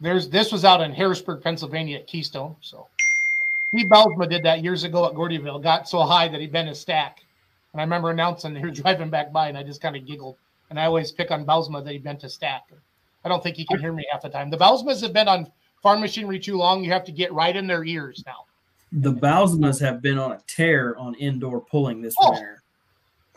There's 0.00 0.28
this 0.28 0.52
was 0.52 0.64
out 0.64 0.80
in 0.80 0.92
Harrisburg, 0.92 1.42
Pennsylvania 1.42 1.98
at 1.98 2.06
Keystone. 2.06 2.56
So 2.60 2.86
Steve 3.68 3.86
Belsma 3.86 4.28
did 4.28 4.42
that 4.44 4.62
years 4.62 4.84
ago 4.84 5.06
at 5.06 5.12
Gordyville. 5.12 5.62
Got 5.62 5.88
so 5.88 6.00
high 6.02 6.28
that 6.28 6.40
he 6.40 6.46
bent 6.46 6.68
his 6.68 6.80
stack. 6.80 7.22
And 7.72 7.80
I 7.80 7.84
remember 7.84 8.10
announcing 8.10 8.56
he 8.56 8.64
was 8.64 8.78
driving 8.80 9.10
back 9.10 9.32
by, 9.32 9.48
and 9.48 9.58
I 9.58 9.62
just 9.62 9.82
kind 9.82 9.96
of 9.96 10.06
giggled. 10.06 10.36
And 10.70 10.78
I 10.78 10.84
always 10.84 11.12
pick 11.12 11.30
on 11.30 11.46
Belsma 11.46 11.84
that 11.84 11.92
he 11.92 11.98
bent 11.98 12.22
his 12.22 12.34
stack. 12.34 12.62
I 13.24 13.28
don't 13.28 13.42
think 13.42 13.56
he 13.56 13.66
can 13.66 13.80
hear 13.80 13.92
me 13.92 14.06
half 14.12 14.22
the 14.22 14.28
time. 14.28 14.50
The 14.50 14.56
Belsmas 14.56 15.02
have 15.02 15.12
been 15.12 15.28
on 15.28 15.50
farm 15.82 16.00
machinery 16.00 16.38
too 16.38 16.56
long. 16.56 16.84
You 16.84 16.92
have 16.92 17.04
to 17.04 17.12
get 17.12 17.32
right 17.32 17.54
in 17.54 17.66
their 17.66 17.84
ears 17.84 18.22
now. 18.26 18.44
The 18.92 19.12
Bausmas 19.12 19.80
have 19.80 20.00
been 20.00 20.18
on 20.18 20.32
a 20.32 20.40
tear 20.46 20.96
on 20.96 21.14
indoor 21.16 21.60
pulling 21.60 22.00
this 22.00 22.14
Oh, 22.20 22.32
winter. 22.32 22.57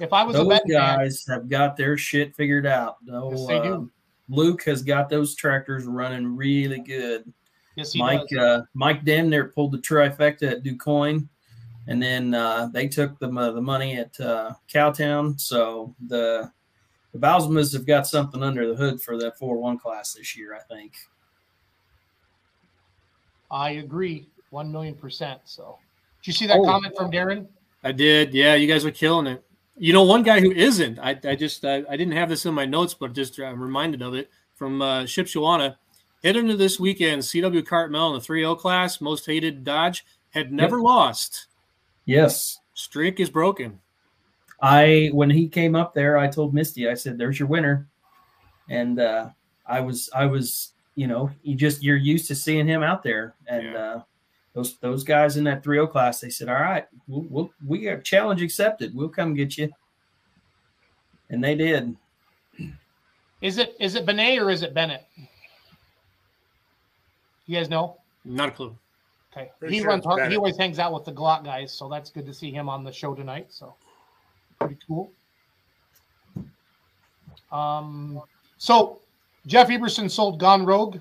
If 0.01 0.11
I 0.13 0.23
was 0.23 0.35
a 0.35 0.39
Those 0.39 0.47
betting 0.49 0.73
man, 0.73 0.97
guys 0.97 1.23
have 1.29 1.47
got 1.47 1.77
their 1.77 1.95
shit 1.95 2.35
figured 2.35 2.65
out. 2.65 2.97
No, 3.03 3.29
Yes, 3.31 3.45
they 3.47 3.61
do. 3.61 3.73
um, 3.75 3.91
Luke 4.29 4.63
has 4.63 4.81
got 4.81 5.09
those 5.09 5.35
tractors 5.35 5.85
running 5.85 6.35
really 6.35 6.79
good. 6.79 7.31
yes, 7.75 7.93
he 7.93 7.99
Mike 7.99 8.27
does. 8.29 8.39
uh, 8.39 8.61
Mike 8.73 9.05
Damner 9.05 9.53
pulled 9.53 9.73
the 9.73 9.77
trifecta 9.77 10.51
at 10.51 10.63
DuQuoin, 10.63 11.27
and 11.87 12.01
then 12.01 12.33
uh, 12.33 12.67
they 12.73 12.87
took 12.87 13.19
the 13.19 13.27
mo- 13.27 13.53
the 13.53 13.61
money 13.61 13.95
at 13.97 14.19
uh, 14.19 14.53
Cowtown. 14.73 15.39
So 15.39 15.93
the 16.07 16.51
the 17.13 17.19
Bausmas 17.19 17.71
have 17.73 17.85
got 17.85 18.07
something 18.07 18.41
under 18.41 18.67
the 18.67 18.75
hood 18.75 19.01
for 19.01 19.17
that 19.19 19.37
four 19.37 19.57
one 19.57 19.77
class 19.77 20.13
this 20.13 20.35
year, 20.35 20.55
I 20.55 20.61
think. 20.73 20.93
I 23.51 23.71
agree, 23.71 24.29
one 24.49 24.71
million 24.71 24.95
percent. 24.95 25.41
So, 25.45 25.77
did 26.21 26.27
you 26.27 26.33
see 26.33 26.47
that 26.47 26.57
Oh. 26.57 26.63
comment 26.65 26.95
from 26.95 27.11
Darren? 27.11 27.47
I 27.83 27.91
did. 27.91 28.33
Yeah, 28.33 28.55
you 28.55 28.65
guys 28.67 28.85
are 28.85 28.91
killing 28.91 29.27
it. 29.27 29.43
You 29.81 29.93
know, 29.93 30.03
one 30.03 30.21
guy 30.21 30.39
who 30.41 30.51
isn't, 30.51 30.99
I, 30.99 31.19
I 31.23 31.33
just, 31.33 31.65
I, 31.65 31.83
I 31.89 31.97
didn't 31.97 32.11
have 32.11 32.29
this 32.29 32.45
in 32.45 32.53
my 32.53 32.67
notes, 32.67 32.93
but 32.93 33.13
just 33.13 33.39
I'm 33.39 33.59
reminded 33.59 34.03
of 34.03 34.13
it 34.13 34.29
from 34.53 34.79
uh, 34.79 35.05
Shipshewana. 35.05 35.75
Head 36.23 36.35
into 36.35 36.55
this 36.55 36.79
weekend, 36.79 37.23
CW 37.23 37.65
Cartmel 37.65 38.09
in 38.09 38.13
the 38.13 38.21
3 38.21 38.41
0 38.41 38.53
class, 38.53 39.01
most 39.01 39.25
hated 39.25 39.63
Dodge, 39.63 40.05
had 40.29 40.53
never 40.53 40.79
lost. 40.79 41.47
Yes. 42.05 42.59
Streak 42.75 43.19
is 43.19 43.31
broken. 43.31 43.79
I 44.61 45.09
when 45.13 45.31
he 45.31 45.47
came 45.47 45.75
up 45.75 45.95
there, 45.95 46.15
I 46.15 46.27
told 46.27 46.53
Misty, 46.53 46.87
I 46.87 46.93
said, 46.93 47.17
"There's 47.17 47.39
your 47.39 47.47
winner," 47.47 47.87
and 48.69 48.99
uh, 48.99 49.29
I 49.65 49.81
was 49.81 50.11
I 50.13 50.27
was 50.27 50.73
you 50.93 51.07
know 51.07 51.31
you 51.41 51.55
just 51.55 51.81
you're 51.81 51.97
used 51.97 52.27
to 52.27 52.35
seeing 52.35 52.67
him 52.67 52.83
out 52.83 53.01
there, 53.01 53.33
and 53.47 53.75
uh, 53.75 54.01
those 54.53 54.77
those 54.77 55.03
guys 55.03 55.37
in 55.37 55.43
that 55.45 55.63
3-0 55.63 55.89
class, 55.89 56.19
they 56.19 56.29
said, 56.29 56.49
"All 56.49 56.55
right, 56.55 56.85
we'll, 57.07 57.25
we'll 57.29 57.53
we 57.65 57.79
got 57.79 58.03
challenge 58.03 58.41
accepted. 58.41 58.95
We'll 58.95 59.09
come 59.09 59.33
get 59.33 59.57
you," 59.57 59.69
and 61.29 61.43
they 61.43 61.55
did. 61.55 61.95
Is 63.41 63.57
it 63.57 63.75
is 63.79 63.95
it 63.95 64.05
Benet 64.05 64.37
or 64.37 64.49
is 64.49 64.61
it 64.61 64.73
Bennett? 64.73 65.05
You 67.47 67.57
guys 67.57 67.69
know? 67.69 67.97
Not 68.23 68.49
a 68.49 68.51
clue. 68.51 68.75
Okay. 69.31 69.51
Pretty 69.59 69.75
he 69.75 69.81
sure 69.81 69.89
runs 69.89 70.05
hard, 70.05 70.29
he 70.29 70.37
always 70.37 70.57
hangs 70.57 70.77
out 70.77 70.93
with 70.93 71.05
the 71.05 71.11
Glock 71.11 71.43
guys, 71.43 71.73
so 71.73 71.89
that's 71.89 72.09
good 72.09 72.25
to 72.25 72.33
see 72.33 72.51
him 72.51 72.69
on 72.69 72.83
the 72.83 72.91
show 72.91 73.15
tonight. 73.15 73.47
So 73.49 73.73
pretty 74.59 74.77
cool. 74.87 75.11
Um 77.51 78.21
so 78.57 78.99
Jeff 79.47 79.69
Eberson 79.69 80.09
sold 80.09 80.39
Gone 80.39 80.65
Rogue 80.65 80.97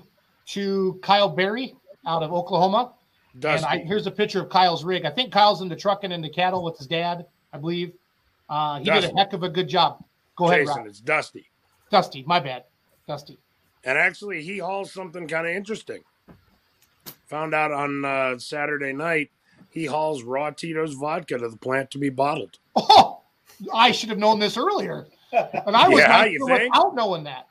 to 0.47 0.99
Kyle 1.03 1.29
Berry 1.29 1.75
out 2.07 2.23
of 2.23 2.33
Oklahoma. 2.33 2.93
Dusty. 3.39 3.65
And 3.65 3.81
I, 3.81 3.85
here's 3.85 4.07
a 4.07 4.11
picture 4.11 4.41
of 4.41 4.49
Kyle's 4.49 4.83
rig. 4.83 5.05
I 5.05 5.09
think 5.09 5.31
Kyle's 5.31 5.61
into 5.61 5.75
trucking 5.75 6.11
into 6.11 6.29
cattle 6.29 6.63
with 6.63 6.77
his 6.77 6.87
dad, 6.87 7.25
I 7.53 7.57
believe. 7.57 7.93
Uh, 8.49 8.79
he 8.79 8.85
did 8.85 9.05
a 9.05 9.13
heck 9.15 9.33
of 9.33 9.43
a 9.43 9.49
good 9.49 9.69
job. 9.69 10.03
Go 10.35 10.49
ahead, 10.51 10.67
Rob. 10.67 10.85
it's 10.87 10.99
Dusty. 10.99 11.49
Dusty, 11.89 12.23
my 12.27 12.39
bad. 12.39 12.65
Dusty. 13.07 13.37
And 13.83 13.97
actually, 13.97 14.41
he 14.43 14.57
hauls 14.57 14.91
something 14.91 15.27
kind 15.27 15.47
of 15.47 15.53
interesting. 15.53 16.03
Found 17.27 17.53
out 17.53 17.71
on 17.71 18.03
uh, 18.03 18.37
Saturday 18.37 18.91
night, 18.93 19.31
he 19.69 19.85
hauls 19.85 20.23
raw 20.23 20.49
Tito's 20.51 20.93
vodka 20.93 21.37
to 21.37 21.47
the 21.47 21.57
plant 21.57 21.91
to 21.91 21.97
be 21.97 22.09
bottled. 22.09 22.57
Oh, 22.77 23.21
I 23.71 23.91
should 23.91 24.09
have 24.09 24.17
known 24.17 24.39
this 24.39 24.57
earlier. 24.57 25.05
And 25.31 25.75
I 25.75 25.87
was 25.87 25.99
Yeah, 25.99 26.07
not 26.07 26.27
sure 26.29 26.49
without 26.49 26.95
knowing 26.95 27.23
that. 27.25 27.45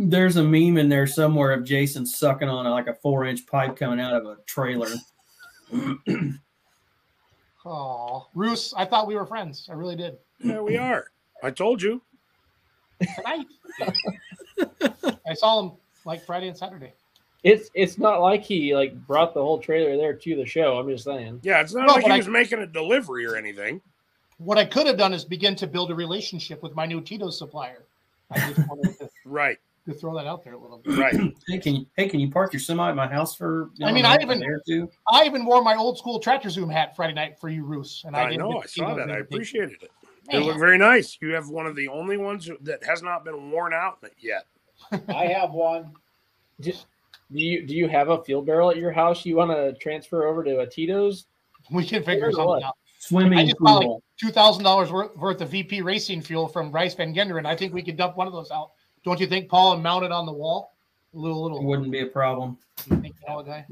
There's 0.00 0.36
a 0.36 0.42
meme 0.44 0.78
in 0.78 0.88
there 0.88 1.06
somewhere 1.08 1.50
of 1.52 1.64
Jason 1.64 2.06
sucking 2.06 2.48
on 2.48 2.64
like 2.70 2.86
a 2.86 2.94
four 2.94 3.24
inch 3.24 3.46
pipe 3.46 3.76
coming 3.76 3.98
out 4.00 4.14
of 4.14 4.26
a 4.26 4.36
trailer. 4.46 4.88
Oh, 7.64 8.28
Roos, 8.34 8.72
I 8.76 8.86
thought 8.86 9.06
we 9.06 9.14
were 9.14 9.26
friends. 9.26 9.68
I 9.70 9.74
really 9.74 9.96
did. 9.96 10.16
Yeah, 10.40 10.60
we 10.60 10.78
are. 10.78 11.06
I 11.42 11.50
told 11.50 11.82
you. 11.82 12.00
Tonight. 13.16 13.46
I 15.28 15.34
saw 15.34 15.60
him 15.60 15.72
like 16.06 16.24
Friday 16.24 16.48
and 16.48 16.56
Saturday. 16.56 16.94
It's 17.44 17.68
it's 17.74 17.98
not 17.98 18.22
like 18.22 18.42
he 18.42 18.74
like 18.74 18.94
brought 19.06 19.34
the 19.34 19.42
whole 19.42 19.58
trailer 19.58 19.96
there 19.98 20.14
to 20.14 20.36
the 20.36 20.46
show. 20.46 20.78
I'm 20.78 20.88
just 20.88 21.04
saying. 21.04 21.40
Yeah, 21.42 21.60
it's 21.60 21.74
not 21.74 21.86
No, 21.88 21.94
like 21.94 22.04
he 22.06 22.10
I- 22.12 22.16
was 22.16 22.28
making 22.28 22.60
a 22.60 22.66
delivery 22.66 23.26
or 23.26 23.36
anything. 23.36 23.82
What 24.38 24.56
I 24.56 24.64
could 24.64 24.86
have 24.86 24.96
done 24.96 25.12
is 25.12 25.24
begin 25.24 25.54
to 25.56 25.66
build 25.66 25.90
a 25.90 25.94
relationship 25.94 26.62
with 26.62 26.74
my 26.74 26.86
new 26.86 27.00
Tito 27.02 27.28
supplier. 27.28 27.84
I 28.30 28.38
just 28.52 28.66
wanted 28.68 28.98
to, 29.00 29.10
Right. 29.26 29.58
To 29.88 29.94
throw 29.94 30.14
that 30.14 30.26
out 30.26 30.44
there 30.44 30.52
a 30.52 30.58
little 30.58 30.78
bit. 30.78 30.96
Right. 30.98 31.14
hey, 31.48 31.58
can 31.58 31.76
you 31.76 31.86
hey 31.96 32.08
can 32.08 32.20
you 32.20 32.30
park 32.30 32.52
your 32.52 32.60
semi 32.60 32.88
at 32.88 32.96
my 32.96 33.06
house 33.06 33.34
for? 33.34 33.70
you 33.76 33.86
I 33.86 33.92
mean, 33.92 34.04
I 34.04 34.18
even 34.20 34.38
there 34.38 34.60
too? 34.66 34.88
I 35.10 35.24
even 35.24 35.44
wore 35.44 35.62
my 35.62 35.74
old 35.74 35.98
school 35.98 36.20
tractor 36.20 36.50
zoom 36.50 36.70
hat 36.70 36.94
Friday 36.94 37.14
night 37.14 37.38
for 37.40 37.48
you, 37.48 37.64
Roos. 37.64 38.02
And 38.06 38.14
I, 38.14 38.24
I 38.24 38.30
didn't 38.30 38.40
know. 38.40 38.62
I 38.62 38.66
saw 38.66 38.94
those 38.94 39.06
that. 39.06 39.10
I 39.10 39.18
appreciated 39.18 39.82
it. 39.82 39.90
Man. 40.30 40.40
They 40.40 40.46
look 40.46 40.58
very 40.58 40.78
nice. 40.78 41.16
You 41.20 41.34
have 41.34 41.48
one 41.48 41.66
of 41.66 41.74
the 41.74 41.88
only 41.88 42.18
ones 42.18 42.50
that 42.62 42.84
has 42.84 43.02
not 43.02 43.24
been 43.24 43.50
worn 43.50 43.72
out 43.72 43.98
yet. 44.18 44.46
I 45.08 45.26
have 45.26 45.52
one. 45.52 45.92
Do, 46.60 46.72
do 47.32 47.40
you 47.40 47.66
do 47.66 47.74
you 47.74 47.88
have 47.88 48.10
a 48.10 48.22
fuel 48.22 48.42
barrel 48.42 48.70
at 48.70 48.76
your 48.76 48.92
house? 48.92 49.24
You 49.24 49.36
want 49.36 49.50
to 49.50 49.72
transfer 49.80 50.26
over 50.26 50.44
to 50.44 50.60
a 50.60 50.66
Tito's? 50.66 51.26
We 51.70 51.84
can 51.84 52.02
figure 52.02 52.30
something 52.30 52.46
what? 52.46 52.62
out. 52.62 52.76
Swimming 53.00 53.38
I 53.38 53.44
just 53.44 53.58
bought 53.58 53.78
like 53.78 53.86
pool. 53.86 54.02
two 54.20 54.30
thousand 54.30 54.64
dollars 54.64 54.90
worth 54.90 55.16
worth 55.16 55.40
of 55.40 55.50
VP 55.50 55.82
racing 55.82 56.20
fuel 56.20 56.48
from 56.48 56.72
Rice 56.72 56.94
Van 56.94 57.14
Genderen. 57.14 57.46
I 57.46 57.56
think 57.56 57.72
we 57.72 57.82
could 57.82 57.96
dump 57.96 58.16
one 58.16 58.26
of 58.26 58.32
those 58.32 58.50
out. 58.50 58.72
Don't 59.04 59.20
you 59.20 59.26
think, 59.26 59.48
Paul, 59.48 59.74
and 59.74 59.82
mount 59.82 60.04
it 60.04 60.12
on 60.12 60.26
the 60.26 60.32
wall? 60.32 60.74
A 61.14 61.18
little 61.18 61.38
It 61.38 61.42
little 61.52 61.64
wouldn't 61.64 61.90
be 61.90 62.00
a 62.00 62.06
problem. 62.06 62.58
You 62.90 63.00
think 63.00 63.16
yellow 63.26 63.42
guy. 63.42 63.66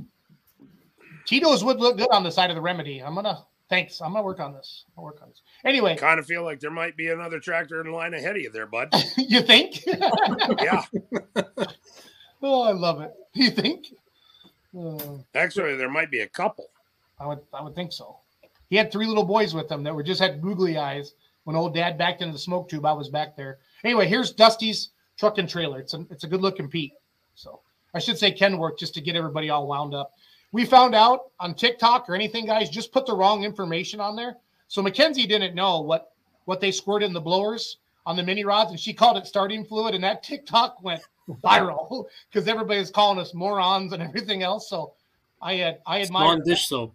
Tito's 1.26 1.64
would 1.64 1.78
look 1.78 1.98
good 1.98 2.10
on 2.12 2.22
the 2.22 2.30
side 2.30 2.50
of 2.50 2.56
the 2.56 2.62
remedy. 2.62 3.02
I'm 3.02 3.14
gonna 3.14 3.44
thanks. 3.68 4.00
I'm 4.00 4.12
gonna 4.12 4.24
work 4.24 4.40
on 4.40 4.52
this. 4.52 4.84
I'll 4.96 5.04
work 5.04 5.18
on 5.22 5.28
this. 5.28 5.42
Anyway, 5.64 5.96
Kind 5.96 6.18
of 6.20 6.26
feel 6.26 6.44
like 6.44 6.60
there 6.60 6.70
might 6.70 6.96
be 6.96 7.08
another 7.08 7.40
tractor 7.40 7.80
in 7.80 7.90
line 7.92 8.14
ahead 8.14 8.36
of 8.36 8.42
you 8.42 8.50
there, 8.50 8.66
bud. 8.66 8.92
you 9.16 9.42
think? 9.42 9.84
yeah. 9.86 10.84
oh, 12.42 12.62
I 12.62 12.72
love 12.72 13.00
it. 13.00 13.12
You 13.34 13.50
think? 13.50 13.88
Uh, 14.78 15.18
Actually, 15.34 15.76
there 15.76 15.90
might 15.90 16.10
be 16.10 16.20
a 16.20 16.26
couple. 16.28 16.70
I 17.20 17.26
would 17.26 17.40
I 17.52 17.62
would 17.62 17.74
think 17.74 17.92
so. 17.92 18.16
He 18.70 18.76
had 18.76 18.90
three 18.90 19.06
little 19.06 19.24
boys 19.24 19.52
with 19.52 19.70
him 19.70 19.82
that 19.82 19.94
were 19.94 20.02
just 20.02 20.20
had 20.22 20.40
googly 20.40 20.78
eyes. 20.78 21.14
When 21.44 21.54
old 21.54 21.74
dad 21.74 21.98
backed 21.98 22.22
into 22.22 22.32
the 22.32 22.38
smoke 22.38 22.68
tube, 22.70 22.86
I 22.86 22.92
was 22.92 23.08
back 23.10 23.36
there. 23.36 23.58
Anyway, 23.84 24.08
here's 24.08 24.32
Dusty's 24.32 24.88
truck 25.16 25.38
and 25.38 25.48
trailer. 25.48 25.80
It's 25.80 25.94
a 25.94 26.06
it's 26.10 26.24
a 26.24 26.28
good 26.28 26.42
looking 26.42 26.68
Pete. 26.68 26.92
So 27.34 27.60
I 27.94 27.98
should 27.98 28.18
say 28.18 28.32
Kenworth 28.32 28.78
just 28.78 28.94
to 28.94 29.00
get 29.00 29.16
everybody 29.16 29.50
all 29.50 29.66
wound 29.66 29.94
up. 29.94 30.12
We 30.52 30.64
found 30.64 30.94
out 30.94 31.30
on 31.40 31.54
TikTok 31.54 32.08
or 32.08 32.14
anything, 32.14 32.46
guys, 32.46 32.70
just 32.70 32.92
put 32.92 33.06
the 33.06 33.14
wrong 33.14 33.44
information 33.44 34.00
on 34.00 34.16
there. 34.16 34.36
So 34.68 34.82
Mackenzie 34.82 35.26
didn't 35.26 35.54
know 35.54 35.80
what 35.80 36.12
what 36.44 36.60
they 36.60 36.70
squirted 36.70 37.08
in 37.08 37.12
the 37.12 37.20
blowers 37.20 37.78
on 38.06 38.16
the 38.16 38.22
mini 38.22 38.44
rods, 38.44 38.70
and 38.70 38.78
she 38.78 38.92
called 38.92 39.16
it 39.16 39.26
starting 39.26 39.64
fluid, 39.64 39.94
and 39.94 40.04
that 40.04 40.22
TikTok 40.22 40.82
went 40.82 41.02
viral 41.42 42.04
because 42.30 42.46
everybody's 42.48 42.90
calling 42.90 43.18
us 43.18 43.34
morons 43.34 43.92
and 43.92 44.02
everything 44.02 44.42
else. 44.42 44.68
So 44.68 44.92
I 45.42 45.54
had 45.54 45.80
I 45.86 45.98
It's 45.98 46.08
admire 46.08 46.36
Dawn 46.36 46.42
dish 46.44 46.68
soap. 46.68 46.94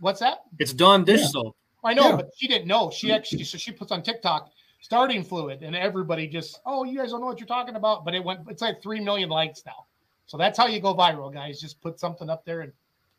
what's 0.00 0.20
that? 0.20 0.42
It's 0.58 0.72
Dawn 0.72 1.04
dish 1.04 1.20
Yeah. 1.20 1.26
soap. 1.28 1.56
I 1.82 1.94
know, 1.94 2.10
Yeah. 2.10 2.16
but 2.16 2.30
she 2.36 2.46
didn't 2.46 2.66
know. 2.68 2.90
She 2.90 3.10
actually 3.10 3.44
so 3.44 3.56
she 3.56 3.72
puts 3.72 3.90
on 3.90 4.02
TikTok 4.02 4.50
starting 4.80 5.22
fluid, 5.22 5.62
and 5.62 5.76
everybody 5.76 6.26
just 6.26 6.60
oh 6.66 6.84
you 6.84 6.98
guys 6.98 7.10
don't 7.10 7.20
know 7.20 7.26
what 7.26 7.38
you're 7.38 7.46
talking 7.46 7.76
about. 7.76 8.04
But 8.04 8.14
it 8.14 8.24
went 8.24 8.40
it's 8.48 8.62
like 8.62 8.82
three 8.82 9.00
million 9.00 9.28
likes 9.28 9.62
now. 9.66 9.86
So 10.26 10.36
that's 10.36 10.56
how 10.56 10.66
you 10.66 10.80
go 10.80 10.94
viral, 10.94 11.32
guys. 11.32 11.60
Just 11.60 11.80
put 11.80 11.98
something 11.98 12.30
up 12.30 12.44
there 12.44 12.60
and 12.60 12.72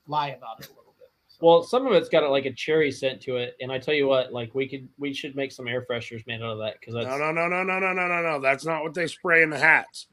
lie 0.07 0.29
about 0.29 0.59
it 0.61 0.67
a 0.67 0.69
little 0.69 0.95
bit. 0.97 1.09
Well, 1.41 1.63
some 1.63 1.85
of 1.85 1.93
it's 1.93 2.07
got 2.09 2.29
like 2.29 2.45
a 2.45 2.53
cherry 2.53 2.91
scent 2.91 3.21
to 3.23 3.37
it, 3.37 3.57
and 3.59 3.71
I 3.71 3.79
tell 3.79 3.93
you 3.93 4.07
what, 4.07 4.31
like 4.31 4.53
we 4.55 4.67
could 4.67 4.87
we 4.97 5.13
should 5.13 5.35
make 5.35 5.51
some 5.51 5.67
air 5.67 5.85
fresheners 5.89 6.25
made 6.27 6.41
out 6.41 6.51
of 6.51 6.59
that 6.59 6.79
because 6.79 6.93
that's 6.93 7.07
No, 7.07 7.17
no, 7.17 7.31
no, 7.31 7.47
no, 7.47 7.63
no, 7.63 7.79
no, 7.79 7.93
no, 7.93 8.07
no, 8.07 8.21
no. 8.21 8.39
That's 8.39 8.65
not 8.65 8.83
what 8.83 8.93
they 8.93 9.07
spray 9.07 9.43
in 9.43 9.49
the 9.49 9.57
hats. 9.59 10.07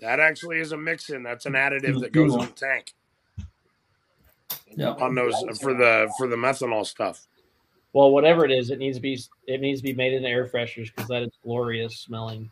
That 0.00 0.18
actually 0.18 0.58
is 0.58 0.72
a 0.72 0.76
mix-in. 0.76 1.22
That's 1.22 1.46
an 1.46 1.52
additive 1.52 2.00
that 2.00 2.12
goes 2.12 2.34
in 2.34 2.40
the 2.40 2.46
tank 2.48 2.92
Yeah. 4.74 4.90
on 4.90 5.14
those 5.14 5.34
for 5.60 5.74
the 5.74 6.12
for 6.18 6.26
the 6.26 6.36
methanol 6.36 6.84
stuff. 6.84 7.26
Well, 7.92 8.10
whatever 8.10 8.44
it 8.44 8.50
is, 8.50 8.70
it 8.70 8.78
needs 8.78 8.96
to 8.96 9.02
be 9.02 9.20
it 9.46 9.60
needs 9.60 9.80
to 9.80 9.84
be 9.84 9.92
made 9.94 10.12
into 10.12 10.28
air 10.28 10.46
fresheners 10.46 10.86
because 10.94 11.08
that 11.08 11.22
is 11.22 11.30
glorious 11.42 11.96
smelling, 11.98 12.50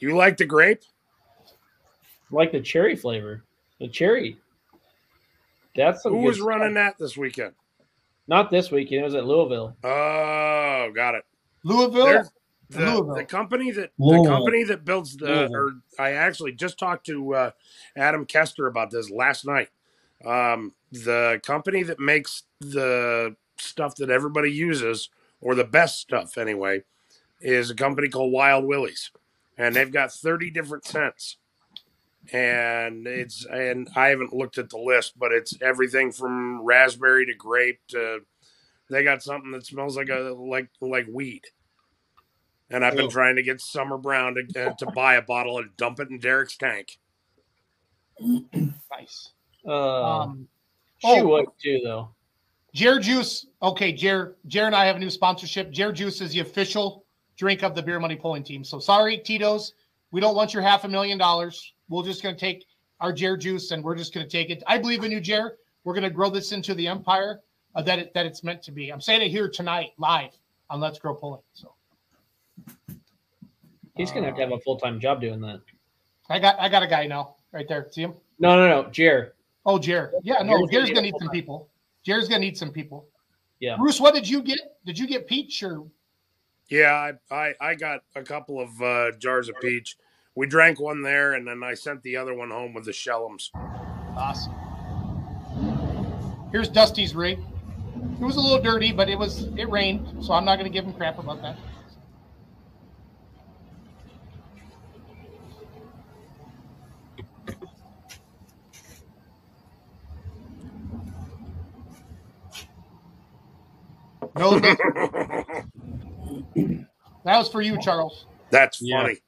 Do 0.00 0.06
You 0.06 0.16
like 0.16 0.36
the 0.36 0.44
grape? 0.46 0.82
like 2.32 2.50
the 2.50 2.60
cherry 2.60 2.96
flavor, 2.96 3.44
the 3.80 3.86
cherry. 3.88 4.36
That's 5.76 6.02
some 6.02 6.12
Who 6.12 6.22
was 6.22 6.36
stuff. 6.36 6.48
running 6.48 6.74
that 6.74 6.98
this 6.98 7.16
weekend? 7.16 7.52
Not 8.28 8.50
this 8.50 8.70
weekend. 8.72 9.02
It 9.02 9.04
was 9.04 9.14
at 9.14 9.26
Louisville. 9.26 9.76
Oh, 9.84 10.90
got 10.94 11.14
it. 11.14 11.24
Louisville, 11.62 12.24
the, 12.70 12.78
Louisville. 12.80 13.14
the 13.14 13.24
company 13.24 13.70
that 13.70 13.90
the 13.98 14.24
company 14.26 14.64
that 14.64 14.84
builds 14.84 15.16
the 15.16 15.26
Louisville. 15.26 15.54
or 15.54 15.72
I 16.00 16.12
actually 16.12 16.52
just 16.52 16.78
talked 16.78 17.06
to 17.06 17.34
uh, 17.34 17.50
Adam 17.96 18.24
Kester 18.24 18.66
about 18.66 18.90
this 18.90 19.10
last 19.10 19.44
night. 19.46 19.68
Um, 20.24 20.72
the 20.90 21.40
company 21.44 21.82
that 21.84 22.00
makes 22.00 22.42
the 22.60 23.36
stuff 23.58 23.96
that 23.96 24.10
everybody 24.10 24.50
uses, 24.50 25.10
or 25.40 25.54
the 25.54 25.64
best 25.64 25.98
stuff 26.00 26.38
anyway, 26.38 26.82
is 27.40 27.70
a 27.70 27.74
company 27.74 28.08
called 28.08 28.32
Wild 28.32 28.64
Willies, 28.64 29.10
and 29.58 29.74
they've 29.74 29.92
got 29.92 30.12
thirty 30.12 30.50
different 30.50 30.84
scents. 30.84 31.36
And 32.32 33.06
it's 33.06 33.44
and 33.46 33.88
I 33.94 34.08
haven't 34.08 34.32
looked 34.32 34.58
at 34.58 34.68
the 34.70 34.78
list, 34.78 35.18
but 35.18 35.30
it's 35.32 35.54
everything 35.62 36.10
from 36.10 36.60
raspberry 36.62 37.24
to 37.26 37.34
grape 37.34 37.78
to 37.88 38.20
they 38.90 39.04
got 39.04 39.22
something 39.22 39.52
that 39.52 39.66
smells 39.66 39.96
like 39.96 40.08
a 40.08 40.34
like 40.36 40.68
like 40.80 41.06
weed. 41.10 41.42
And 42.70 42.84
I've 42.84 42.96
been 42.96 43.06
Oh. 43.06 43.10
trying 43.10 43.36
to 43.36 43.44
get 43.44 43.60
Summer 43.60 43.96
Brown 43.96 44.34
to, 44.34 44.70
uh, 44.70 44.74
to 44.74 44.86
buy 44.86 45.14
a 45.14 45.22
bottle 45.22 45.58
and 45.58 45.76
dump 45.76 46.00
it 46.00 46.10
in 46.10 46.18
Derek's 46.18 46.56
tank. 46.56 46.98
nice. 48.20 49.30
Uh, 49.64 50.02
Um, 50.22 50.48
she 50.98 51.08
oh. 51.20 51.28
would 51.28 51.46
too, 51.62 51.80
though. 51.84 52.08
Jer 52.76 52.98
Juice. 52.98 53.46
Okay, 53.62 53.90
Jer. 53.90 54.36
Jer 54.46 54.66
and 54.66 54.74
I 54.74 54.84
have 54.84 54.96
a 54.96 54.98
new 54.98 55.08
sponsorship. 55.08 55.70
Jer 55.70 55.92
Juice 55.92 56.20
is 56.20 56.32
the 56.32 56.40
official 56.40 57.06
drink 57.38 57.62
of 57.62 57.74
the 57.74 57.82
Beer 57.82 57.98
Money 57.98 58.16
Pulling 58.16 58.44
Team. 58.44 58.62
So 58.64 58.78
sorry, 58.78 59.16
Tito's. 59.16 59.72
We 60.10 60.20
don't 60.20 60.36
want 60.36 60.52
your 60.52 60.62
half 60.62 60.84
a 60.84 60.88
million 60.88 61.16
dollars. 61.16 61.72
We're 61.88 62.04
just 62.04 62.22
going 62.22 62.34
to 62.34 62.40
take 62.40 62.66
our 63.00 63.14
Jer 63.14 63.34
juice, 63.38 63.70
and 63.70 63.82
we're 63.82 63.94
just 63.94 64.12
going 64.12 64.26
to 64.26 64.30
take 64.30 64.50
it. 64.50 64.62
I 64.66 64.76
believe 64.76 65.04
in 65.04 65.10
you, 65.10 65.20
Jer. 65.20 65.56
We're 65.84 65.94
going 65.94 66.04
to 66.04 66.10
grow 66.10 66.28
this 66.28 66.52
into 66.52 66.74
the 66.74 66.86
empire 66.86 67.40
uh, 67.74 67.80
that 67.80 67.98
it, 67.98 68.12
that 68.12 68.26
it's 68.26 68.44
meant 68.44 68.62
to 68.64 68.72
be. 68.72 68.92
I'm 68.92 69.00
saying 69.00 69.22
it 69.22 69.30
here 69.30 69.48
tonight, 69.48 69.92
live 69.96 70.32
on 70.68 70.78
Let's 70.78 70.98
Grow 70.98 71.14
Pulling. 71.14 71.40
So 71.54 71.72
He's 73.96 74.12
gonna 74.12 74.26
have 74.26 74.34
to 74.36 74.42
have 74.42 74.52
a 74.52 74.60
full 74.60 74.76
time 74.76 75.00
job 75.00 75.22
doing 75.22 75.40
that. 75.40 75.62
I 76.28 76.38
got 76.38 76.60
I 76.60 76.68
got 76.68 76.82
a 76.82 76.86
guy 76.86 77.06
now 77.06 77.36
right 77.52 77.66
there. 77.66 77.86
See 77.90 78.02
him? 78.02 78.12
No, 78.38 78.54
no, 78.54 78.68
no, 78.68 78.90
Jer. 78.90 79.32
Oh, 79.64 79.78
Jer. 79.78 80.12
Yeah, 80.22 80.42
no, 80.42 80.58
Jer's 80.66 80.70
Jer's 80.70 80.88
need 80.88 80.94
gonna 80.94 81.06
need 81.06 81.14
some 81.18 81.30
people. 81.30 81.70
Jer's 82.06 82.28
gonna 82.28 82.38
need 82.38 82.56
some 82.56 82.70
people. 82.70 83.08
Yeah. 83.58 83.76
Bruce, 83.76 84.00
what 84.00 84.14
did 84.14 84.28
you 84.28 84.40
get? 84.40 84.60
Did 84.84 84.96
you 84.96 85.08
get 85.08 85.26
peach 85.26 85.60
or 85.64 85.82
Yeah, 86.68 86.92
I, 86.92 87.34
I, 87.34 87.54
I 87.60 87.74
got 87.74 88.02
a 88.14 88.22
couple 88.22 88.60
of 88.60 88.80
uh, 88.80 89.10
jars 89.18 89.48
of 89.48 89.56
peach. 89.60 89.96
We 90.36 90.46
drank 90.46 90.78
one 90.78 91.02
there, 91.02 91.32
and 91.32 91.48
then 91.48 91.64
I 91.64 91.74
sent 91.74 92.02
the 92.04 92.16
other 92.16 92.32
one 92.32 92.50
home 92.50 92.74
with 92.74 92.84
the 92.84 92.92
shellums. 92.92 93.50
awesome? 94.16 94.52
Here's 96.52 96.68
Dusty's 96.68 97.16
rig. 97.16 97.40
It 98.20 98.24
was 98.24 98.36
a 98.36 98.40
little 98.40 98.62
dirty, 98.62 98.92
but 98.92 99.08
it 99.08 99.18
was 99.18 99.48
it 99.56 99.68
rained, 99.68 100.24
so 100.24 100.32
I'm 100.32 100.44
not 100.44 100.58
gonna 100.58 100.70
give 100.70 100.84
him 100.84 100.92
crap 100.92 101.18
about 101.18 101.42
that. 101.42 101.58
No, 114.36 114.58
that 114.60 115.64
was 117.24 117.48
for 117.48 117.62
you, 117.62 117.78
Charles. 117.80 118.26
That's 118.50 118.80
Yeah. 118.82 119.02
funny. 119.02 119.18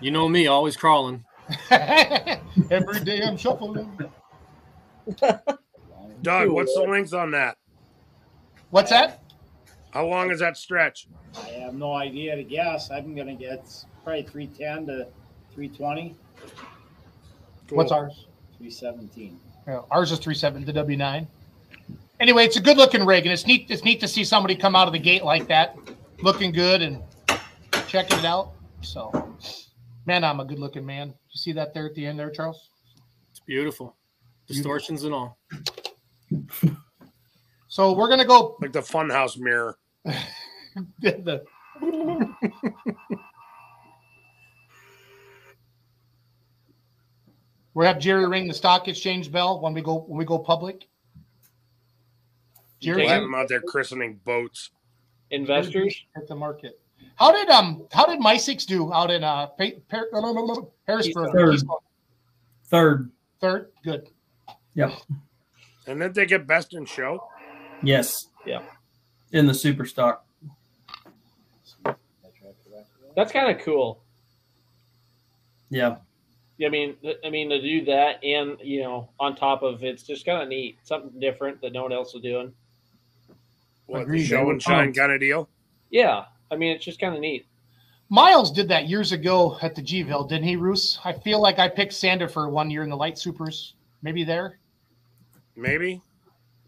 You 0.00 0.10
know 0.10 0.28
me, 0.28 0.46
always 0.46 0.76
crawling. 0.76 1.24
Every 1.70 3.00
day 3.04 3.22
I'm 3.22 3.36
shuffling. 3.36 3.96
Doug, 6.22 6.50
what's 6.50 6.74
the 6.74 6.82
length 6.82 7.14
on 7.14 7.30
that? 7.30 7.56
What's 8.70 8.90
that? 8.90 9.22
How 9.92 10.06
long 10.06 10.30
is 10.30 10.40
that 10.40 10.56
stretch? 10.56 11.06
I 11.36 11.48
have 11.60 11.74
no 11.74 11.94
idea 11.94 12.34
to 12.36 12.42
guess. 12.42 12.90
I'm 12.90 13.14
gonna 13.14 13.34
get 13.34 13.64
probably 14.02 14.24
three 14.24 14.48
ten 14.48 14.86
to 14.86 15.06
three 15.54 15.68
twenty, 15.68 16.16
What's 17.70 17.92
ours? 17.92 18.26
three 18.58 18.70
seventeen. 18.70 19.38
Yeah, 19.66 19.80
ours 19.90 20.12
is 20.12 20.18
three 20.18 20.34
seven 20.34 20.64
the 20.64 20.72
W 20.72 20.96
nine. 20.98 21.28
Anyway, 22.18 22.44
it's 22.44 22.56
a 22.56 22.60
good 22.60 22.76
looking 22.76 23.04
rig, 23.04 23.26
and 23.26 23.32
it's 23.32 23.46
neat. 23.46 23.66
It's 23.70 23.84
neat 23.84 24.00
to 24.00 24.08
see 24.08 24.24
somebody 24.24 24.56
come 24.56 24.74
out 24.74 24.86
of 24.86 24.92
the 24.92 24.98
gate 24.98 25.24
like 25.24 25.46
that, 25.48 25.76
looking 26.22 26.52
good 26.52 26.82
and 26.82 27.02
checking 27.88 28.18
it 28.18 28.24
out. 28.24 28.52
So, 28.80 29.36
man, 30.06 30.24
I'm 30.24 30.40
a 30.40 30.44
good 30.44 30.58
looking 30.58 30.86
man. 30.86 31.08
You 31.08 31.38
see 31.38 31.52
that 31.52 31.74
there 31.74 31.86
at 31.86 31.94
the 31.94 32.06
end 32.06 32.18
there, 32.18 32.30
Charles? 32.30 32.70
It's 33.30 33.40
beautiful. 33.40 33.96
Distortions 34.46 35.04
and 35.04 35.14
all. 35.14 35.38
So 37.68 37.92
we're 37.92 38.08
gonna 38.08 38.24
go. 38.24 38.56
Like 38.62 38.72
the 38.72 38.80
funhouse 38.80 39.36
mirror. 39.36 39.76
the, 41.02 41.44
we 47.74 47.84
have 47.84 47.98
Jerry 47.98 48.26
ring 48.26 48.48
the 48.48 48.54
stock 48.54 48.88
exchange 48.88 49.30
bell 49.30 49.60
when 49.60 49.74
we 49.74 49.82
go 49.82 50.04
when 50.06 50.18
we 50.18 50.24
go 50.24 50.38
public. 50.38 50.88
Jerry, 52.86 53.02
We'll 53.02 53.08
have 53.08 53.22
them 53.22 53.34
out 53.34 53.48
there 53.48 53.60
christening 53.60 54.20
boats. 54.24 54.70
Investors. 55.32 56.04
at 56.16 56.28
the 56.28 56.36
market. 56.36 56.78
How 57.16 57.32
did 57.32 57.48
um 57.50 57.86
how 57.90 58.06
did 58.06 58.20
MySix 58.20 58.64
do 58.64 58.92
out 58.92 59.10
in 59.10 59.24
uh 59.24 59.48
Pa- 59.48 59.80
Pa- 59.88 60.68
Harrisburg? 60.86 61.32
Third. 61.32 61.58
Third. 62.66 63.10
Third, 63.40 63.72
good. 63.82 64.08
Yep. 64.74 64.92
And 65.88 66.00
then 66.00 66.12
they 66.12 66.26
get 66.26 66.46
best 66.46 66.74
in 66.74 66.84
show. 66.86 67.26
Yes. 67.82 68.28
Yeah. 68.46 68.62
In 69.32 69.46
the 69.46 69.54
super 69.54 69.84
stock. 69.84 70.24
That's 73.16 73.32
kind 73.32 73.50
of 73.50 73.64
cool. 73.64 74.02
Yeah. 75.70 75.96
I 76.64 76.68
mean, 76.68 76.96
I 77.24 77.30
mean 77.30 77.50
to 77.50 77.60
do 77.60 77.84
that, 77.86 78.22
and 78.24 78.56
you 78.62 78.82
know, 78.82 79.10
on 79.20 79.34
top 79.36 79.62
of 79.62 79.82
it's 79.82 80.02
just 80.04 80.24
kind 80.24 80.40
of 80.42 80.48
neat, 80.48 80.78
something 80.84 81.18
different 81.20 81.60
that 81.62 81.72
no 81.72 81.82
one 81.82 81.92
else 81.92 82.14
is 82.14 82.22
doing. 82.22 82.52
What, 83.86 84.08
the 84.08 84.24
show 84.24 84.50
and 84.50 84.62
shine 84.62 84.86
pumped. 84.86 84.98
kind 84.98 85.12
of 85.12 85.20
deal? 85.20 85.48
Yeah, 85.90 86.24
I 86.50 86.56
mean, 86.56 86.74
it's 86.74 86.84
just 86.84 87.00
kind 87.00 87.14
of 87.14 87.20
neat. 87.20 87.46
Miles 88.08 88.52
did 88.52 88.68
that 88.68 88.88
years 88.88 89.12
ago 89.12 89.58
at 89.62 89.74
the 89.74 89.82
G-Ville, 89.82 90.24
didn't 90.24 90.44
he, 90.44 90.56
Roos? 90.56 90.98
I 91.04 91.12
feel 91.12 91.40
like 91.40 91.58
I 91.58 91.68
picked 91.68 91.92
Sander 91.92 92.28
for 92.28 92.48
one 92.48 92.70
year 92.70 92.82
in 92.82 92.90
the 92.90 92.96
light 92.96 93.18
supers. 93.18 93.74
Maybe 94.02 94.22
there. 94.22 94.58
Maybe. 95.56 96.00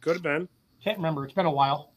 Could 0.01 0.15
have 0.15 0.23
been. 0.23 0.49
Can't 0.83 0.99
remember. 0.99 1.25
It's 1.25 1.35
been 1.35 1.47
a 1.47 1.51
while. 1.51 1.93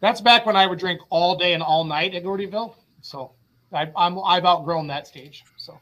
That's 0.00 0.20
back 0.20 0.46
when 0.46 0.56
I 0.56 0.66
would 0.66 0.78
drink 0.78 1.00
all 1.10 1.36
day 1.36 1.54
and 1.54 1.62
all 1.62 1.84
night 1.84 2.14
at 2.14 2.22
Gordyville. 2.22 2.74
So 3.02 3.32
I, 3.72 3.90
I'm 3.96 4.18
I've 4.20 4.44
outgrown 4.44 4.86
that 4.88 5.06
stage. 5.06 5.44
So 5.56 5.78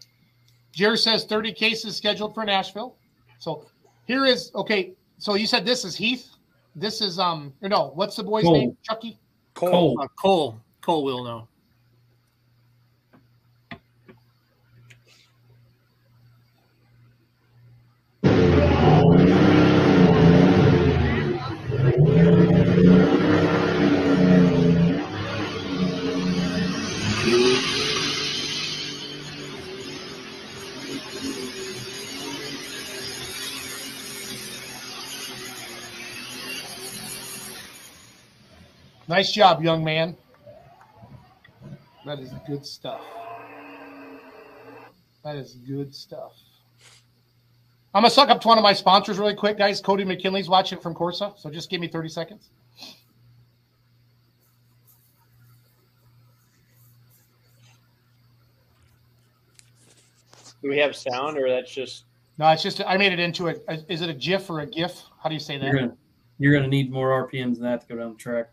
Jerry 0.72 0.96
says 0.98 1.24
30 1.24 1.52
cases 1.52 1.96
scheduled 1.96 2.34
for 2.34 2.44
Nashville. 2.44 2.96
So 3.38 3.66
here 4.06 4.24
is 4.24 4.50
okay. 4.54 4.94
So 5.18 5.34
you 5.34 5.46
said 5.46 5.66
this 5.66 5.84
is 5.84 5.96
Heath. 5.96 6.30
This 6.76 7.00
is 7.00 7.18
um 7.18 7.54
or 7.62 7.68
no, 7.70 7.90
what's 7.94 8.16
the 8.16 8.22
boy's 8.22 8.44
Cole. 8.44 8.52
name? 8.52 8.76
Chucky. 8.82 9.18
Cole. 9.54 9.70
Cole. 9.70 10.00
Uh, 10.00 10.08
Cole. 10.20 10.60
Cole 10.82 11.04
will 11.04 11.24
know. 11.24 11.48
Nice 39.08 39.30
job, 39.30 39.62
young 39.62 39.84
man. 39.84 40.16
That 42.04 42.18
is 42.18 42.32
good 42.46 42.66
stuff. 42.66 43.00
That 45.22 45.36
is 45.36 45.54
good 45.66 45.94
stuff. 45.94 46.32
I'm 47.94 48.02
gonna 48.02 48.10
suck 48.10 48.28
up 48.28 48.40
to 48.42 48.48
one 48.48 48.58
of 48.58 48.62
my 48.62 48.72
sponsors 48.72 49.18
really 49.18 49.34
quick, 49.34 49.58
guys. 49.58 49.80
Cody 49.80 50.04
McKinley's 50.04 50.48
watching 50.48 50.78
from 50.78 50.94
Corsa, 50.94 51.38
so 51.38 51.50
just 51.50 51.70
give 51.70 51.80
me 51.80 51.88
30 51.88 52.08
seconds. 52.08 52.50
Do 60.62 60.68
we 60.68 60.78
have 60.78 60.96
sound, 60.96 61.38
or 61.38 61.48
that's 61.48 61.72
just 61.72 62.04
No, 62.38 62.48
it's 62.50 62.62
just 62.62 62.82
I 62.84 62.96
made 62.96 63.12
it 63.12 63.20
into 63.20 63.48
a. 63.48 63.54
Is 63.88 64.02
it 64.02 64.10
a 64.10 64.14
GIF 64.14 64.50
or 64.50 64.60
a 64.60 64.66
GIF? 64.66 65.00
How 65.22 65.28
do 65.28 65.34
you 65.34 65.40
say 65.40 65.58
You're 65.58 65.88
that? 65.88 65.96
Gonna 66.38 66.44
you're 66.50 66.54
gonna 66.54 66.68
need 66.68 66.90
more 66.92 67.28
RPMs 67.28 67.54
than 67.54 67.62
that 67.62 67.80
to 67.82 67.86
go 67.86 67.96
down 67.96 68.12
the 68.12 68.18
track. 68.18 68.48